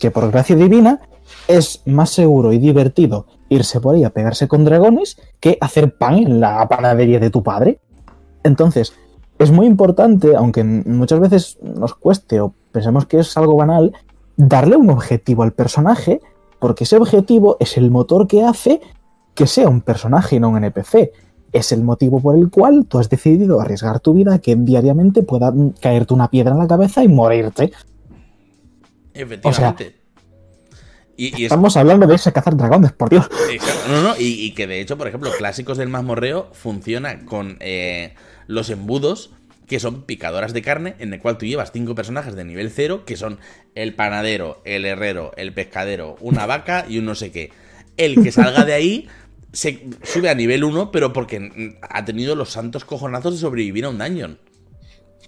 que 0.00 0.10
por 0.10 0.28
gracia 0.32 0.56
divina 0.56 1.00
es 1.46 1.82
más 1.86 2.10
seguro 2.10 2.52
y 2.52 2.58
divertido 2.58 3.26
irse 3.48 3.80
por 3.80 3.94
ahí 3.94 4.02
a 4.02 4.10
pegarse 4.10 4.48
con 4.48 4.64
dragones 4.64 5.16
que 5.38 5.56
hacer 5.60 5.96
pan 5.96 6.16
en 6.16 6.40
la 6.40 6.66
panadería 6.66 7.20
de 7.20 7.30
tu 7.30 7.44
padre. 7.44 7.78
Entonces, 8.42 8.92
es 9.38 9.52
muy 9.52 9.66
importante, 9.66 10.34
aunque 10.34 10.64
muchas 10.64 11.20
veces 11.20 11.58
nos 11.62 11.94
cueste 11.94 12.40
o 12.40 12.54
pensemos 12.72 13.06
que 13.06 13.20
es 13.20 13.36
algo 13.36 13.54
banal, 13.54 13.92
darle 14.36 14.76
un 14.76 14.90
objetivo 14.90 15.44
al 15.44 15.52
personaje 15.52 16.20
porque 16.58 16.84
ese 16.84 16.96
objetivo 16.96 17.56
es 17.60 17.76
el 17.76 17.90
motor 17.90 18.26
que 18.26 18.42
hace 18.44 18.80
que 19.34 19.46
sea 19.46 19.68
un 19.68 19.82
personaje 19.82 20.36
y 20.36 20.40
no 20.40 20.48
un 20.48 20.56
NPC. 20.56 21.12
Es 21.52 21.70
el 21.70 21.82
motivo 21.82 22.20
por 22.20 22.36
el 22.36 22.50
cual 22.50 22.86
tú 22.88 22.98
has 22.98 23.08
decidido 23.08 23.60
arriesgar 23.60 24.00
tu 24.00 24.12
vida 24.12 24.34
a 24.34 24.38
que 24.40 24.56
diariamente 24.56 25.22
pueda 25.22 25.52
caerte 25.80 26.12
una 26.12 26.28
piedra 26.28 26.52
en 26.52 26.58
la 26.58 26.66
cabeza 26.66 27.04
y 27.04 27.08
morirte. 27.08 27.72
Efectivamente. 29.14 29.96
y, 31.16 31.26
y 31.26 31.44
es, 31.44 31.52
Estamos 31.52 31.76
hablando 31.76 32.06
de 32.06 32.16
ese 32.16 32.32
cazar 32.32 32.56
dragones, 32.56 32.92
por 32.92 33.10
Dios. 33.10 33.28
Exacto. 33.50 33.92
No, 33.92 34.02
no, 34.02 34.14
y, 34.18 34.44
y 34.44 34.54
que 34.54 34.66
de 34.66 34.80
hecho, 34.80 34.98
por 34.98 35.06
ejemplo, 35.06 35.30
clásicos 35.38 35.78
del 35.78 35.88
mazmorreo 35.88 36.48
funciona 36.52 37.24
con 37.24 37.58
eh, 37.60 38.14
los 38.48 38.70
embudos, 38.70 39.30
que 39.68 39.78
son 39.78 40.02
picadoras 40.02 40.52
de 40.52 40.62
carne, 40.62 40.96
en 40.98 41.12
el 41.12 41.20
cual 41.20 41.38
tú 41.38 41.46
llevas 41.46 41.72
cinco 41.72 41.94
personajes 41.94 42.34
de 42.34 42.44
nivel 42.44 42.70
cero, 42.70 43.04
que 43.04 43.16
son 43.16 43.38
el 43.74 43.94
panadero, 43.94 44.60
el 44.64 44.84
herrero, 44.84 45.32
el 45.36 45.52
pescadero, 45.52 46.16
una 46.20 46.46
vaca 46.46 46.86
y 46.88 46.98
un 46.98 47.04
no 47.04 47.14
sé 47.14 47.30
qué. 47.30 47.52
El 47.96 48.22
que 48.22 48.32
salga 48.32 48.64
de 48.64 48.72
ahí 48.72 49.08
se 49.52 49.86
sube 50.02 50.30
a 50.30 50.34
nivel 50.34 50.64
1, 50.64 50.90
pero 50.90 51.12
porque 51.12 51.76
ha 51.82 52.04
tenido 52.04 52.34
los 52.34 52.50
santos 52.50 52.84
cojonazos 52.84 53.34
de 53.34 53.40
sobrevivir 53.40 53.84
a 53.84 53.90
un 53.90 53.98
dungeon. 53.98 54.38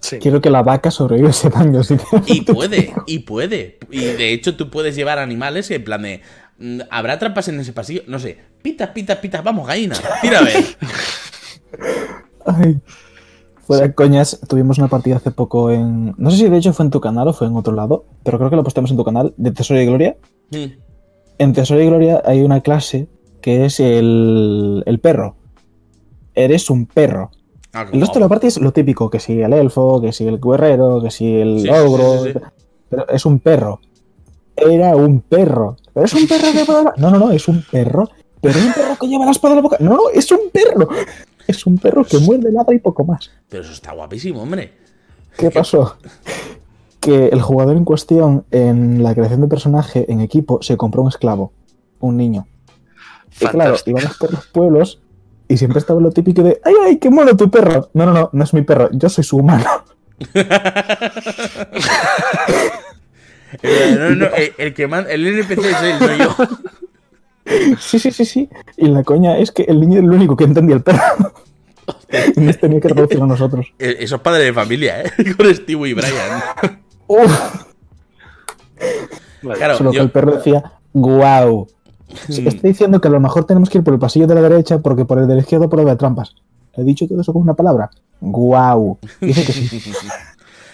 Sí. 0.01 0.17
Quiero 0.19 0.41
que 0.41 0.49
la 0.49 0.63
vaca 0.63 0.89
sobreviva 0.89 1.29
ese 1.29 1.49
daño. 1.49 1.83
si 1.83 1.95
Y 2.25 2.41
puede, 2.41 2.91
y 3.05 3.19
puede. 3.19 3.77
Y 3.91 3.99
de 3.99 4.33
hecho 4.33 4.55
tú 4.55 4.71
puedes 4.71 4.95
llevar 4.95 5.19
animales 5.19 5.69
en 5.69 5.83
plan 5.83 6.01
de... 6.01 6.21
mm, 6.57 6.81
¿Habrá 6.89 7.19
trampas 7.19 7.47
en 7.49 7.59
ese 7.59 7.73
pasillo? 7.73 8.01
No 8.07 8.17
sé. 8.17 8.39
Pitas, 8.63 8.89
pitas, 8.89 9.19
pitas. 9.19 9.43
Vamos, 9.43 9.67
gallina. 9.67 9.95
Tira 10.21 10.39
a 10.39 10.43
ver. 10.43 10.63
Ay. 12.45 12.79
Fuera 13.77 13.87
de 13.87 13.93
coñas, 13.95 14.39
tuvimos 14.47 14.77
una 14.77 14.87
partida 14.87 15.17
hace 15.17 15.31
poco 15.31 15.71
en. 15.71 16.13
No 16.17 16.29
sé 16.31 16.37
si 16.37 16.49
de 16.49 16.57
hecho 16.57 16.73
fue 16.73 16.85
en 16.85 16.91
tu 16.91 16.99
canal 17.01 17.27
o 17.27 17.33
fue 17.33 17.47
en 17.47 17.55
otro 17.55 17.73
lado, 17.73 18.05
pero 18.23 18.37
creo 18.37 18.49
que 18.49 18.55
lo 18.55 18.63
postemos 18.63 18.91
en 18.91 18.97
tu 18.97 19.03
canal, 19.03 19.33
de 19.37 19.51
Tesoro 19.51 19.81
y 19.81 19.85
Gloria. 19.85 20.15
En 21.37 21.53
Tesoro 21.53 21.81
y 21.81 21.87
Gloria 21.87 22.21
hay 22.25 22.41
una 22.41 22.61
clase 22.61 23.07
que 23.41 23.65
es 23.65 23.79
el, 23.79 24.83
el 24.85 24.99
perro. 24.99 25.35
Eres 26.35 26.69
un 26.69 26.85
perro. 26.85 27.31
Ah, 27.73 27.85
El 27.91 28.01
resto 28.01 28.15
de 28.15 28.19
la 28.21 28.29
parte 28.29 28.47
es 28.47 28.59
lo 28.59 28.71
típico, 28.73 29.09
que 29.09 29.19
si 29.19 29.41
el 29.41 29.53
elfo, 29.53 30.01
que 30.01 30.11
si 30.11 30.27
el 30.27 30.39
guerrero, 30.39 31.01
que 31.01 31.09
si 31.09 31.33
el 31.35 31.61
Sí, 31.61 31.69
ogro. 31.69 32.23
sí, 32.23 32.33
sí, 32.33 32.39
sí. 32.39 32.45
Pero 32.89 33.07
es 33.09 33.25
un 33.25 33.39
perro. 33.39 33.79
Era 34.55 34.95
un 34.95 35.21
perro. 35.21 35.77
Pero 35.93 36.05
es 36.05 36.13
un 36.13 36.27
perro 36.27 36.47
que 36.53 36.65
puede 36.65 36.79
hablar. 36.79 36.93
No, 36.97 37.09
no, 37.09 37.17
no, 37.17 37.31
es 37.31 37.47
un 37.47 37.63
perro. 37.71 38.09
Pero 38.41 38.57
es 38.59 38.65
un 38.65 38.73
perro 38.73 38.95
que 38.99 39.07
lleva 39.07 39.25
la 39.25 39.31
espada 39.31 39.53
en 39.53 39.55
la 39.57 39.61
boca. 39.61 39.77
No, 39.79 39.91
no, 39.91 40.09
es 40.13 40.31
un 40.31 40.39
perro. 40.51 40.89
Es 41.51 41.65
un 41.65 41.77
perro 41.77 42.05
que 42.05 42.17
muerde, 42.17 42.49
ladra 42.49 42.73
y 42.73 42.79
poco 42.79 43.03
más. 43.03 43.29
Pero 43.49 43.63
eso 43.63 43.73
está 43.73 43.91
guapísimo, 43.91 44.41
hombre. 44.41 44.71
¿Qué 45.37 45.51
pasó? 45.51 45.97
Que 47.01 47.27
el 47.27 47.41
jugador 47.41 47.75
en 47.75 47.83
cuestión, 47.83 48.45
en 48.51 49.03
la 49.03 49.13
creación 49.13 49.41
de 49.41 49.47
personaje 49.49 50.05
en 50.09 50.21
equipo, 50.21 50.61
se 50.61 50.77
compró 50.77 51.01
un 51.01 51.09
esclavo, 51.09 51.51
un 51.99 52.15
niño. 52.15 52.47
Y 53.39 53.47
claro, 53.47 53.75
íbamos 53.85 54.17
por 54.17 54.31
los 54.31 54.47
pueblos 54.47 55.01
y 55.49 55.57
siempre 55.57 55.79
estaba 55.79 55.99
lo 55.99 56.11
típico 56.11 56.41
de 56.41 56.61
¡Ay, 56.63 56.73
ay, 56.85 56.97
qué 56.99 57.09
mono 57.09 57.35
tu 57.35 57.51
perro! 57.51 57.89
No, 57.93 58.05
no, 58.05 58.13
no, 58.13 58.29
no 58.31 58.43
es 58.43 58.53
mi 58.53 58.61
perro, 58.61 58.89
yo 58.93 59.09
soy 59.09 59.23
su 59.25 59.37
humano. 59.37 59.65
Eh, 63.63 63.97
no, 63.99 64.15
no, 64.15 64.27
el, 64.27 64.53
el 64.57 64.73
que 64.73 64.87
manda, 64.87 65.11
el 65.11 65.27
NPC 65.27 65.59
es 65.59 65.81
él, 65.81 65.99
no 65.99 66.15
yo. 66.15 66.35
Sí, 67.79 67.99
sí, 67.99 68.11
sí, 68.11 68.25
sí. 68.25 68.49
Y 68.77 68.87
la 68.87 69.03
coña 69.03 69.37
es 69.37 69.51
que 69.51 69.63
el 69.63 69.79
niño 69.79 69.99
era 69.99 70.07
el 70.07 70.13
único 70.13 70.35
que 70.35 70.43
entendía 70.43 70.75
el 70.75 70.83
perro. 70.83 71.33
Y 72.35 72.39
nos 72.39 72.57
tenía 72.57 72.79
que 72.79 72.89
traducir 72.89 73.21
a 73.21 73.25
nosotros. 73.25 73.67
Eh, 73.79 73.97
Eso 73.99 74.15
es 74.15 74.21
padre 74.21 74.43
de 74.43 74.53
familia, 74.53 75.01
¿eh? 75.01 75.11
Con 75.37 75.53
Steve 75.53 75.89
y 75.89 75.93
Brian. 75.93 76.41
Claro, 79.41 79.77
solo 79.77 79.91
que 79.91 79.99
el 79.99 80.11
perro 80.11 80.35
decía 80.35 80.73
¡Guau! 80.93 81.67
Mm. 82.27 82.47
Está 82.47 82.67
diciendo 82.67 82.99
que 82.99 83.07
a 83.07 83.11
lo 83.11 83.19
mejor 83.19 83.45
tenemos 83.45 83.69
que 83.69 83.77
ir 83.77 83.83
por 83.83 83.93
el 83.93 83.99
pasillo 83.99 84.27
de 84.27 84.35
la 84.35 84.41
derecha 84.41 84.79
porque 84.79 85.05
por 85.05 85.19
el 85.19 85.27
de 85.27 85.35
la 85.35 85.41
izquierda 85.41 85.69
por 85.69 85.83
de 85.83 85.95
trampas. 85.95 86.35
¿He 86.75 86.83
dicho 86.83 87.07
todo 87.07 87.21
eso 87.21 87.33
con 87.33 87.41
una 87.41 87.53
palabra? 87.53 87.89
¡Guau! 88.19 88.97
Dice 89.19 89.45
que 89.45 89.53
sí. 89.53 89.81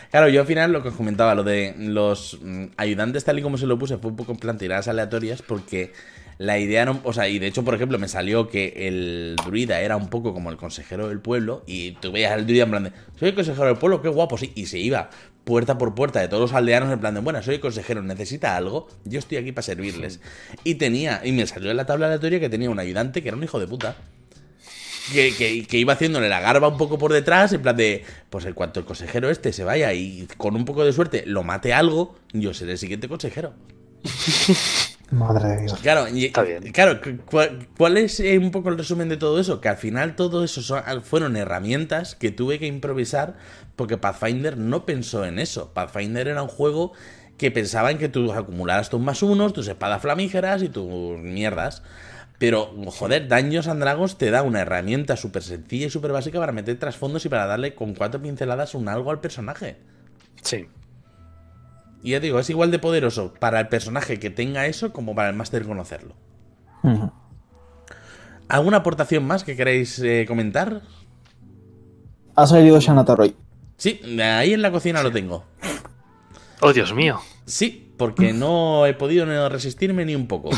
Claro, 0.10 0.30
yo 0.30 0.40
al 0.40 0.48
final 0.48 0.72
lo 0.72 0.82
que 0.82 0.88
os 0.88 0.96
comentaba, 0.96 1.36
lo 1.36 1.44
de 1.44 1.76
los 1.78 2.40
mm, 2.42 2.66
ayudantes 2.78 3.26
tal 3.26 3.40
y 3.40 3.42
como 3.42 3.58
se 3.58 3.68
lo 3.68 3.78
puse, 3.78 3.98
fue 3.98 4.12
un 4.12 4.16
poco 4.16 4.32
en 4.32 4.38
plan 4.38 4.58
tiradas 4.58 4.88
aleatorias 4.88 5.42
porque 5.42 5.92
la 6.38 6.60
idea 6.60 6.86
no... 6.86 7.00
O 7.04 7.14
sea, 7.14 7.28
y 7.30 7.40
de 7.40 7.48
hecho, 7.48 7.64
por 7.64 7.74
ejemplo, 7.76 7.98
me 8.00 8.08
salió 8.08 8.48
que 8.48 8.74
el 8.88 9.36
druida 9.46 9.82
era 9.82 9.98
un 9.98 10.10
poco 10.10 10.34
como 10.34 10.52
el 10.52 10.58
consejero 10.58 11.08
del 11.10 11.20
pueblo 11.20 11.64
y 11.66 11.92
tú 11.94 12.12
veías 12.12 12.32
al 12.32 12.46
druida 12.46 12.64
en 12.64 12.70
plan 12.70 12.84
de, 12.86 12.92
soy 13.20 13.30
el 13.30 13.36
consejero 13.36 13.66
del 13.66 13.78
pueblo, 13.78 14.02
qué 14.02 14.10
guapo, 14.10 14.38
sí, 14.38 14.52
y 14.56 14.68
se 14.68 14.78
iba 14.80 15.10
puerta 15.44 15.78
por 15.78 15.96
puerta 15.96 16.20
de 16.20 16.28
todos 16.28 16.42
los 16.42 16.54
aldeanos 16.54 16.92
en 16.92 17.00
plan 17.00 17.14
de, 17.14 17.22
bueno, 17.22 17.42
soy 17.42 17.56
el 17.56 17.62
consejero, 17.62 18.02
necesita 18.04 18.56
algo, 18.58 18.88
yo 19.06 19.18
estoy 19.20 19.38
aquí 19.38 19.52
para 19.54 19.64
servirles. 19.64 20.20
Y 20.64 20.76
tenía, 20.76 21.22
y 21.24 21.32
me 21.32 21.48
salió 21.48 21.72
en 21.72 21.78
la 21.78 21.86
tabla 21.86 22.08
aleatoria 22.08 22.40
que 22.40 22.50
tenía 22.50 22.70
un 22.70 22.80
ayudante 22.80 23.22
que 23.24 23.30
era 23.30 23.38
un 23.38 23.44
hijo 23.44 23.60
de 23.60 23.68
puta. 23.68 23.96
Que, 25.14 25.34
que- 25.34 25.66
que 25.66 25.78
iba 25.78 25.94
haciéndole 25.94 26.28
la 26.28 26.42
garba 26.42 26.68
un 26.68 26.78
poco 26.78 26.98
por 26.98 27.14
detrás, 27.14 27.54
en 27.54 27.62
plan 27.62 27.78
de, 27.78 28.04
pues 28.30 28.44
en 28.44 28.52
cuanto 28.54 28.82
el 28.82 28.86
consejero 28.86 29.30
este 29.30 29.54
se 29.54 29.64
vaya 29.64 29.94
y 29.94 30.28
con 30.36 30.54
un 30.58 30.66
poco 30.66 30.84
de 30.84 30.92
suerte 30.92 31.24
lo 31.26 31.44
mate 31.44 31.74
algo, 31.74 32.16
yo 32.34 32.54
seré 32.54 32.74
el 32.74 32.78
siguiente 32.78 33.08
consejero. 33.08 33.54
Madre 35.12 35.48
de 35.50 35.62
Dios. 35.62 35.80
Claro, 35.82 36.08
y- 36.10 36.26
Está 36.26 36.44
bien. 36.44 36.72
claro, 36.74 37.00
cu- 37.02 37.18
¿cuál, 37.30 37.68
cuál 37.78 37.98
es 37.98 38.20
eh, 38.20 38.38
un 38.38 38.52
poco 38.52 38.70
el 38.70 38.78
resumen 38.78 39.08
de 39.08 39.16
todo 39.18 39.40
eso? 39.40 39.62
Que 39.62 39.70
al 39.70 39.78
final 39.78 40.16
todo 40.16 40.44
eso 40.44 40.62
son- 40.62 40.84
fueron 41.04 41.38
herramientas 41.38 42.16
que 42.16 42.32
tuve 42.32 42.60
que 42.60 42.68
improvisar 42.68 43.36
porque 43.78 43.98
Pathfinder 43.98 44.58
no 44.58 44.86
pensó 44.86 45.24
en 45.26 45.40
eso. 45.40 45.72
Pathfinder 45.74 46.28
era 46.28 46.44
un 46.44 46.50
juego 46.50 46.92
que 47.38 47.52
pensaba 47.52 47.92
en 47.92 48.00
que 48.00 48.10
tú 48.10 48.34
acumularas 48.34 48.90
tus 48.90 49.00
más 49.00 49.24
unos, 49.24 49.54
tus 49.54 49.68
espadas 49.68 50.02
flamígeras 50.02 50.62
y 50.64 50.70
tus 50.70 51.18
mierdas. 51.20 51.84
Pero, 52.40 52.72
joder, 52.88 53.28
Daños 53.28 53.68
and 53.68 53.80
Dragons 53.82 54.18
te 54.18 54.30
da 54.30 54.44
una 54.44 54.62
herramienta 54.62 55.16
súper 55.18 55.42
sencilla 55.42 55.88
y 55.88 55.90
súper 55.90 56.12
básica 56.12 56.40
para 56.40 56.52
meter 56.52 56.78
trasfondos 56.78 57.26
y 57.26 57.30
para 57.30 57.46
darle 57.48 57.74
con 57.76 57.96
cuatro 57.96 58.22
pinceladas 58.22 58.76
un 58.76 58.90
algo 58.90 59.10
al 59.10 59.22
personaje. 59.22 59.78
Sí. 60.42 60.68
Y 62.08 62.12
ya 62.12 62.22
digo, 62.22 62.40
es 62.40 62.50
igual 62.50 62.72
de 62.72 62.80
poderoso 62.80 63.34
para 63.38 63.60
el 63.60 63.68
personaje 63.68 64.18
que 64.18 64.30
tenga 64.30 64.66
eso 64.66 64.94
como 64.94 65.14
para 65.14 65.28
el 65.28 65.36
máster 65.36 65.66
conocerlo. 65.66 66.16
¿Alguna 68.48 68.78
aportación 68.78 69.26
más 69.28 69.44
que 69.44 69.58
queráis 69.58 70.00
eh, 70.00 70.24
comentar? 70.26 70.84
Ha 72.34 72.48
salido 72.48 72.80
Shanata 72.80 73.14
Roy. 73.14 73.36
Sí, 73.76 74.00
ahí 74.22 74.54
en 74.54 74.62
la 74.62 74.72
cocina 74.72 75.04
lo 75.04 75.12
tengo. 75.12 75.44
Oh, 76.62 76.72
Dios 76.72 76.94
mío. 76.94 77.20
Sí, 77.46 77.94
porque 77.98 78.32
no 78.32 78.86
he 78.86 78.94
podido 78.94 79.50
resistirme 79.50 80.06
ni 80.06 80.16
un 80.16 80.30
poco. 80.30 80.52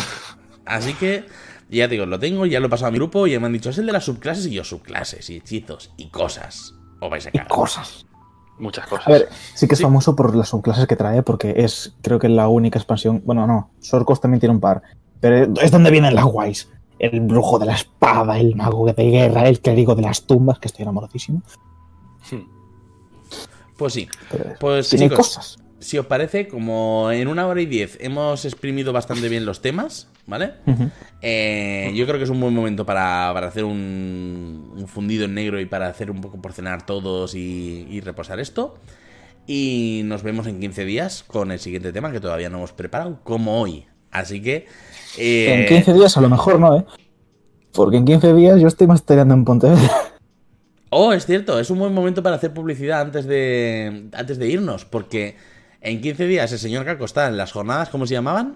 Así 0.66 0.94
que, 0.94 1.26
ya 1.68 1.88
digo, 1.88 2.06
lo 2.06 2.20
tengo, 2.20 2.46
ya 2.46 2.60
lo 2.60 2.68
he 2.68 2.70
pasado 2.70 2.90
a 2.90 2.92
mi 2.92 3.00
grupo 3.00 3.26
y 3.26 3.40
me 3.40 3.48
han 3.48 3.54
dicho, 3.54 3.72
es 3.72 3.80
el 3.80 3.88
de 3.88 3.94
las 3.94 4.06
subclases 4.06 4.46
y 4.46 4.52
yo, 4.52 4.64
subclases 4.64 5.28
y 5.32 5.38
hechizos 5.38 5.92
y 5.98 6.10
cosas. 6.10 6.76
Os 7.00 7.10
vais 7.10 7.26
a 7.26 7.30
Y 7.30 7.32
cagar. 7.32 7.48
cosas. 7.48 8.06
Muchas 8.60 8.86
cosas. 8.88 9.08
A 9.08 9.12
ver, 9.12 9.30
sí 9.56 9.68
que 9.68 9.74
es 9.74 9.80
Sí. 9.80 9.84
famoso 9.84 10.16
por 10.16 10.36
las 10.36 10.50
subclases 10.50 10.86
que 10.86 10.96
trae, 10.96 11.24
porque 11.24 11.54
es, 11.58 11.96
creo 12.02 12.20
que 12.20 12.28
la 12.30 12.48
única 12.50 12.78
expansión. 12.78 13.22
Bueno, 13.26 13.48
no, 13.48 13.72
Sorcos 13.80 14.20
también 14.22 14.40
tiene 14.40 14.54
un 14.56 14.62
par. 14.62 14.82
Pero 15.22 15.54
es 15.62 15.72
donde 15.72 15.92
vienen 15.92 16.14
las 16.16 16.26
guays. 16.26 16.70
El 17.00 17.22
brujo 17.22 17.58
de 17.60 17.66
la 17.66 17.76
espada, 17.76 18.38
el 18.40 18.56
mago 18.56 18.86
de 18.86 18.94
guerra, 19.10 19.48
el 19.48 19.62
clérigo 19.62 19.96
de 19.96 20.02
las 20.02 20.24
tumbas, 20.28 20.60
que 20.60 20.68
estoy 20.68 20.84
enamoradísimo. 20.84 21.42
Hmm. 22.30 22.44
Pues 23.78 23.94
sí. 23.94 24.08
Pero 24.30 24.56
Pues 24.60 24.90
tiene 24.90 25.10
chicos, 25.10 25.28
cosas. 25.28 25.58
Si 25.80 25.98
os 25.98 26.06
parece, 26.06 26.48
como 26.48 27.10
en 27.12 27.28
una 27.28 27.48
hora 27.48 27.62
y 27.62 27.66
diez 27.66 27.98
hemos 28.02 28.46
exprimido 28.46 28.94
bastante 28.94 29.30
bien 29.30 29.46
los 29.46 29.62
temas, 29.62 30.10
¿vale? 30.28 30.54
Eh, 31.22 31.92
yo 31.96 32.06
creo 32.06 32.18
que 32.18 32.24
es 32.26 32.30
un 32.30 32.40
buen 32.40 32.54
momento 32.54 32.86
para, 32.86 33.32
para 33.34 33.48
hacer 33.48 33.64
un, 33.64 34.74
un 34.76 34.88
fundido 34.88 35.26
en 35.26 35.34
negro 35.34 35.60
y 35.60 35.66
para 35.66 35.88
hacer 35.88 36.12
un 36.12 36.22
poco 36.22 36.42
por 36.42 36.54
cenar 36.54 36.86
todos 36.86 37.34
y, 37.36 37.88
y 37.90 38.02
reposar 38.02 38.40
esto. 38.40 38.76
Y 39.48 40.02
nos 40.06 40.22
vemos 40.22 40.46
en 40.48 40.60
15 40.60 40.86
días 40.86 41.24
con 41.26 41.52
el 41.52 41.60
siguiente 41.60 41.92
tema 41.92 42.12
que 42.12 42.20
todavía 42.20 42.50
no 42.50 42.58
hemos 42.58 42.74
preparado, 42.74 43.20
como 43.24 43.60
hoy. 43.60 43.86
Así 44.12 44.42
que... 44.42 44.68
eh, 45.18 45.62
En 45.62 45.66
15 45.68 45.94
días 45.94 46.18
a 46.18 46.22
lo 46.22 46.30
mejor 46.30 46.60
no, 46.60 46.78
¿eh? 46.78 46.86
Porque 47.74 47.98
en 47.98 48.06
15 48.06 48.34
días 48.34 48.60
yo 48.60 48.68
estoy 48.68 48.88
masteriando 48.88 49.34
en 49.34 49.46
Pontevedra. 49.46 49.92
Oh, 50.92 51.14
es 51.14 51.26
cierto, 51.26 51.60
es 51.60 51.70
un 51.70 51.78
buen 51.80 51.94
momento 51.94 52.24
para 52.24 52.36
hacer 52.36 52.52
publicidad 52.54 53.02
antes 53.02 53.26
de, 53.26 54.10
antes 54.14 54.40
de 54.40 54.48
irnos, 54.50 54.86
porque 54.86 55.36
en 55.82 56.02
15 56.02 56.28
días 56.28 56.52
el 56.52 56.60
señor 56.60 56.86
Caco 56.86 57.06
está 57.06 57.28
en 57.28 57.38
las 57.38 57.52
jornadas, 57.52 57.90
¿cómo 57.90 58.06
se 58.06 58.14
llamaban? 58.14 58.56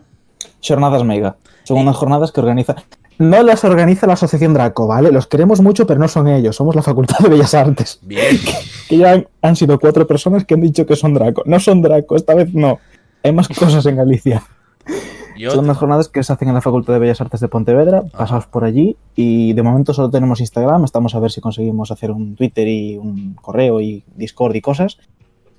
Jornadas 0.66 1.04
Mega. 1.04 1.38
Son 1.64 1.78
unas 1.78 1.96
jornadas 1.96 2.32
que 2.32 2.42
organiza. 2.42 2.76
No 3.20 3.44
las 3.44 3.64
organiza 3.64 4.08
la 4.08 4.14
Asociación 4.14 4.54
Draco, 4.54 4.88
¿vale? 4.88 5.12
Los 5.12 5.28
queremos 5.28 5.62
mucho, 5.62 5.86
pero 5.86 6.00
no 6.00 6.08
son 6.08 6.28
ellos. 6.28 6.56
Somos 6.56 6.76
la 6.76 6.82
Facultad 6.82 7.20
de 7.20 7.30
Bellas 7.30 7.54
Artes. 7.54 8.00
Bien. 8.02 8.38
Que 8.90 8.98
ya 8.98 9.14
han, 9.14 9.28
han 9.42 9.56
sido 9.56 9.80
cuatro 9.80 10.06
personas 10.06 10.44
que 10.44 10.56
han 10.56 10.62
dicho 10.62 10.86
que 10.86 10.98
son 10.98 11.14
Draco. 11.14 11.44
No 11.46 11.58
son 11.62 11.82
Draco, 11.82 12.18
esta 12.18 12.36
vez 12.36 12.54
no. 12.54 12.80
Hay 13.24 13.32
más 13.32 13.48
cosas 13.48 13.86
en 13.86 13.96
Galicia. 13.96 14.44
Yo, 15.38 15.52
Son 15.52 15.66
unas 15.66 15.78
jornadas 15.78 16.10
que 16.10 16.22
se 16.22 16.32
hacen 16.32 16.50
en 16.50 16.54
la 16.54 16.62
Facultad 16.62 16.94
de 16.94 17.00
Bellas 17.00 17.22
Artes 17.22 17.40
de 17.40 17.48
Pontevedra. 17.48 18.04
Pasaos 18.04 18.46
por 18.46 18.64
allí. 18.64 18.98
Y 19.16 19.54
de 19.54 19.64
momento 19.64 19.94
solo 19.94 20.10
tenemos 20.10 20.40
Instagram. 20.42 20.84
Estamos 20.84 21.16
a 21.16 21.20
ver 21.20 21.32
si 21.32 21.42
conseguimos 21.42 21.92
hacer 21.92 22.12
un 22.12 22.36
Twitter 22.36 22.68
y 22.68 22.98
un 22.98 23.36
correo 23.36 23.82
y 23.82 24.04
Discord 24.16 24.56
y 24.56 24.62
cosas. 24.62 24.98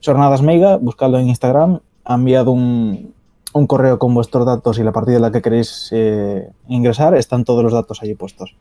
Jornadas 0.05 0.43
Mega, 0.43 0.77
buscadlo 0.77 1.19
en 1.19 1.29
Instagram. 1.29 1.81
Ha 2.05 2.15
enviado 2.15 2.53
un, 2.53 3.15
un 3.55 3.67
correo 3.67 3.99
con 3.99 4.13
vuestros 4.13 4.45
datos 4.45 4.79
y 4.79 4.83
la 4.83 4.93
partida 4.93 5.17
en 5.17 5.23
la 5.23 5.33
que 5.33 5.41
queréis 5.41 5.89
eh, 5.93 6.51
ingresar. 6.69 7.17
Están 7.17 7.45
todos 7.45 7.63
los 7.63 7.73
datos 7.73 8.03
allí 8.03 8.15
puestos. 8.15 8.55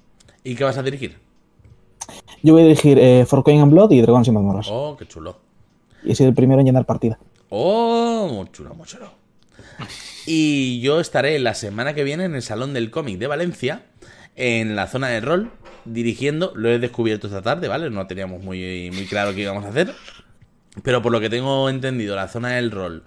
¿Y 0.44 0.56
qué 0.56 0.64
vas 0.64 0.78
a 0.78 0.84
dirigir? 0.84 1.18
Yo 2.42 2.54
voy 2.54 2.62
a 2.62 2.66
dirigir 2.66 2.98
eh, 3.00 3.26
For 3.28 3.44
Coin 3.44 3.62
and 3.62 3.72
Blood 3.72 3.92
y 3.92 4.02
Dragons 4.02 4.28
y 4.28 4.32
Mazmorras. 4.32 4.68
Oh, 4.70 4.96
qué 4.98 5.06
chulo. 5.06 5.38
Y 6.04 6.12
he 6.12 6.16
sido 6.16 6.30
el 6.30 6.36
primero 6.36 6.60
en 6.62 6.66
llenar 6.66 6.86
partida. 6.86 7.20
Oh, 7.50 8.30
muy 8.32 8.50
chulo, 8.52 8.74
muy 8.76 8.86
chulo. 8.88 9.08
Y 10.26 10.80
yo 10.82 11.00
estaré 11.00 11.38
la 11.40 11.54
semana 11.54 11.94
que 11.94 12.04
viene 12.04 12.26
en 12.26 12.36
el 12.36 12.42
Salón 12.42 12.74
del 12.74 12.92
Cómic 12.92 13.18
de 13.18 13.28
Valencia, 13.28 13.84
en 14.36 14.76
la 14.76 14.88
zona 14.88 15.08
de 15.10 15.20
rol, 15.20 15.52
dirigiendo. 15.86 16.54
Lo 16.56 16.70
he 16.70 16.80
descubierto 16.80 17.28
esta 17.28 17.42
tarde, 17.42 17.68
¿vale? 17.68 17.90
No 17.90 18.08
teníamos 18.08 18.42
muy, 18.44 18.92
muy 18.94 19.06
claro 19.08 19.34
qué 19.34 19.42
íbamos 19.42 19.66
a 19.66 19.70
hacer. 19.70 19.94
Pero 20.82 21.02
por 21.02 21.12
lo 21.12 21.20
que 21.20 21.30
tengo 21.30 21.70
entendido, 21.70 22.16
la 22.16 22.28
zona 22.28 22.50
del 22.56 22.72
rol 22.72 23.04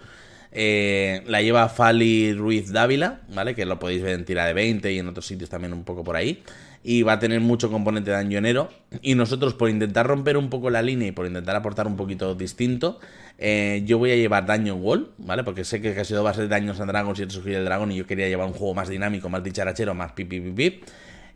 eh, 0.58 1.22
la 1.26 1.42
lleva 1.42 1.68
Fali 1.68 2.32
Ruiz 2.32 2.72
Dávila, 2.72 3.20
¿vale? 3.34 3.54
Que 3.54 3.66
lo 3.66 3.78
podéis 3.78 4.02
ver 4.02 4.14
en 4.14 4.24
Tira 4.24 4.46
de 4.46 4.54
20 4.54 4.90
y 4.90 4.98
en 4.98 5.06
otros 5.06 5.26
sitios 5.26 5.50
también 5.50 5.74
un 5.74 5.84
poco 5.84 6.02
por 6.02 6.16
ahí. 6.16 6.42
Y 6.82 7.02
va 7.02 7.14
a 7.14 7.18
tener 7.18 7.40
mucho 7.40 7.70
componente 7.70 8.10
dañonero. 8.10 8.70
Y 9.02 9.16
nosotros, 9.16 9.52
por 9.52 9.68
intentar 9.68 10.06
romper 10.06 10.38
un 10.38 10.48
poco 10.48 10.70
la 10.70 10.80
línea 10.80 11.08
y 11.08 11.12
por 11.12 11.26
intentar 11.26 11.56
aportar 11.56 11.86
un 11.86 11.96
poquito 11.96 12.34
distinto, 12.34 13.00
eh, 13.36 13.82
yo 13.84 13.98
voy 13.98 14.12
a 14.12 14.16
llevar 14.16 14.46
Daño 14.46 14.76
Wall, 14.76 15.10
¿vale? 15.18 15.44
Porque 15.44 15.64
sé 15.64 15.82
que 15.82 15.94
casi 15.94 16.14
todo 16.14 16.24
va 16.24 16.30
a 16.30 16.34
ser 16.34 16.48
Daños 16.48 16.80
and 16.80 16.90
Dragons 16.90 17.18
y 17.18 17.22
el 17.22 17.28
del 17.28 17.64
Dragón. 17.66 17.92
Y 17.92 17.96
yo 17.96 18.06
quería 18.06 18.28
llevar 18.28 18.46
un 18.46 18.54
juego 18.54 18.72
más 18.72 18.88
dinámico, 18.88 19.28
más 19.28 19.44
dicharachero, 19.44 19.94
más 19.94 20.12
pipi 20.12 20.40
pipi. 20.40 20.70
Pip. 20.70 20.84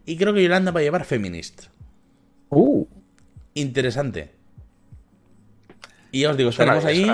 Y 0.07 0.17
creo 0.17 0.33
que 0.33 0.43
Yolanda 0.43 0.71
va 0.71 0.81
a 0.81 0.83
llevar 0.83 1.05
Feminist. 1.05 1.65
Uh, 2.49 2.87
Interesante. 3.53 4.40
Y 6.13 6.21
ya 6.21 6.31
os 6.31 6.37
digo, 6.37 6.51
estaremos 6.51 6.85
ahí. 6.85 7.07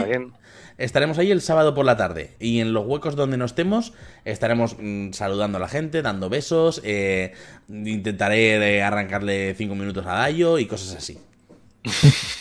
Estaremos 0.78 1.16
ahí 1.18 1.30
el 1.30 1.40
sábado 1.40 1.72
por 1.74 1.86
la 1.86 1.96
tarde 1.96 2.36
y 2.38 2.60
en 2.60 2.74
los 2.74 2.84
huecos 2.86 3.16
donde 3.16 3.38
no 3.38 3.46
estemos 3.46 3.94
estaremos 4.26 4.76
mm, 4.78 5.12
saludando 5.12 5.56
a 5.56 5.60
la 5.62 5.68
gente, 5.68 6.02
dando 6.02 6.28
besos, 6.28 6.82
eh, 6.84 7.32
intentaré 7.70 8.76
eh, 8.76 8.82
arrancarle 8.82 9.54
cinco 9.54 9.74
minutos 9.74 10.04
a 10.06 10.12
Dayo 10.12 10.58
y 10.58 10.66
cosas 10.66 10.94
así. 10.96 11.18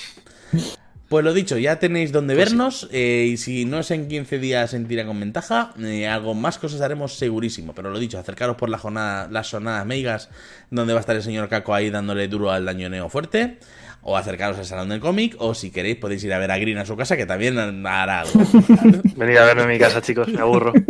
Pues 1.07 1.23
lo 1.23 1.33
dicho, 1.35 1.59
ya 1.59 1.77
tenéis 1.79 2.11
donde 2.11 2.33
Pues 2.33 2.49
sí. 2.49 2.57
vernos. 2.57 2.89
eh, 2.91 3.27
y 3.29 3.37
si 3.37 3.63
no 3.65 3.79
es 3.79 3.91
en 3.91 4.07
15 4.07 4.39
días 4.39 4.73
en 4.73 4.87
Tira 4.87 5.05
con 5.05 5.19
Ventaja, 5.19 5.71
eh, 5.79 6.07
algo 6.07 6.33
más 6.33 6.57
cosas 6.57 6.81
haremos 6.81 7.13
segurísimo. 7.15 7.75
Pero 7.75 7.91
lo 7.91 7.99
dicho, 7.99 8.17
acercaros 8.17 8.55
por 8.57 8.69
la 8.69 8.79
jornada, 8.79 9.27
las 9.29 9.51
jornadas 9.51 9.85
meigas, 9.85 10.29
donde 10.71 10.93
va 10.93 10.99
a 10.99 11.01
estar 11.01 11.15
el 11.15 11.21
señor 11.21 11.47
Caco 11.47 11.75
ahí 11.75 11.91
dándole 11.91 12.27
duro 12.27 12.51
al 12.51 12.65
daño 12.65 12.89
neo 12.89 13.07
fuerte. 13.09 13.59
O 14.07 14.15
acercaros 14.15 14.57
al 14.57 14.65
salón 14.65 14.89
del 14.89 14.99
cómic. 14.99 15.35
O 15.39 15.53
si 15.53 15.71
queréis, 15.71 15.97
podéis 15.97 16.23
ir 16.23 16.33
a 16.33 16.37
ver 16.37 16.51
a 16.51 16.57
Green 16.59 16.77
a 16.77 16.85
su 16.85 16.95
casa, 16.95 17.17
que 17.17 17.25
también 17.25 17.57
hará 17.85 18.21
algo. 18.21 18.39
Venid 19.17 19.37
a 19.37 19.45
verme 19.45 19.63
en 19.63 19.69
mi 19.69 19.79
casa, 19.79 20.01
chicos, 20.01 20.27
me 20.27 20.39
aburro. 20.39 20.73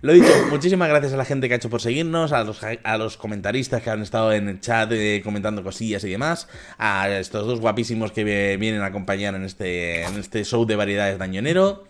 Lo 0.00 0.12
dicho, 0.12 0.28
muchísimas 0.50 0.88
gracias 0.88 1.12
a 1.12 1.16
la 1.16 1.24
gente 1.24 1.48
que 1.48 1.54
ha 1.54 1.56
hecho 1.56 1.70
por 1.70 1.80
seguirnos, 1.80 2.30
a 2.32 2.44
los, 2.44 2.60
a 2.62 2.98
los 2.98 3.16
comentaristas 3.16 3.82
que 3.82 3.90
han 3.90 4.00
estado 4.00 4.32
en 4.32 4.48
el 4.48 4.60
chat 4.60 4.92
eh, 4.92 5.20
comentando 5.24 5.64
cosillas 5.64 6.04
y 6.04 6.10
demás, 6.10 6.46
a 6.78 7.10
estos 7.10 7.44
dos 7.48 7.58
guapísimos 7.58 8.12
que 8.12 8.56
vienen 8.56 8.82
a 8.82 8.86
acompañar 8.86 9.34
en 9.34 9.42
este, 9.44 10.04
en 10.04 10.16
este 10.16 10.44
show 10.44 10.64
de 10.64 10.76
variedades 10.76 11.18
dañonero. 11.18 11.84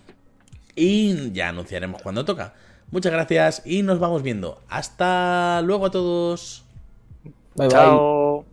Y 0.74 1.32
ya 1.32 1.49
anunciaremos 1.49 2.01
cuando 2.01 2.24
toca. 2.24 2.55
Muchas 2.90 3.12
gracias 3.12 3.62
y 3.66 3.82
nos 3.82 3.99
vamos 3.99 4.23
viendo. 4.23 4.62
Hasta 4.70 5.61
luego 5.62 5.86
a 5.86 5.90
todos. 5.90 6.65
Bye 7.57 7.66
bye. 7.66 7.69
Chao. 7.69 8.47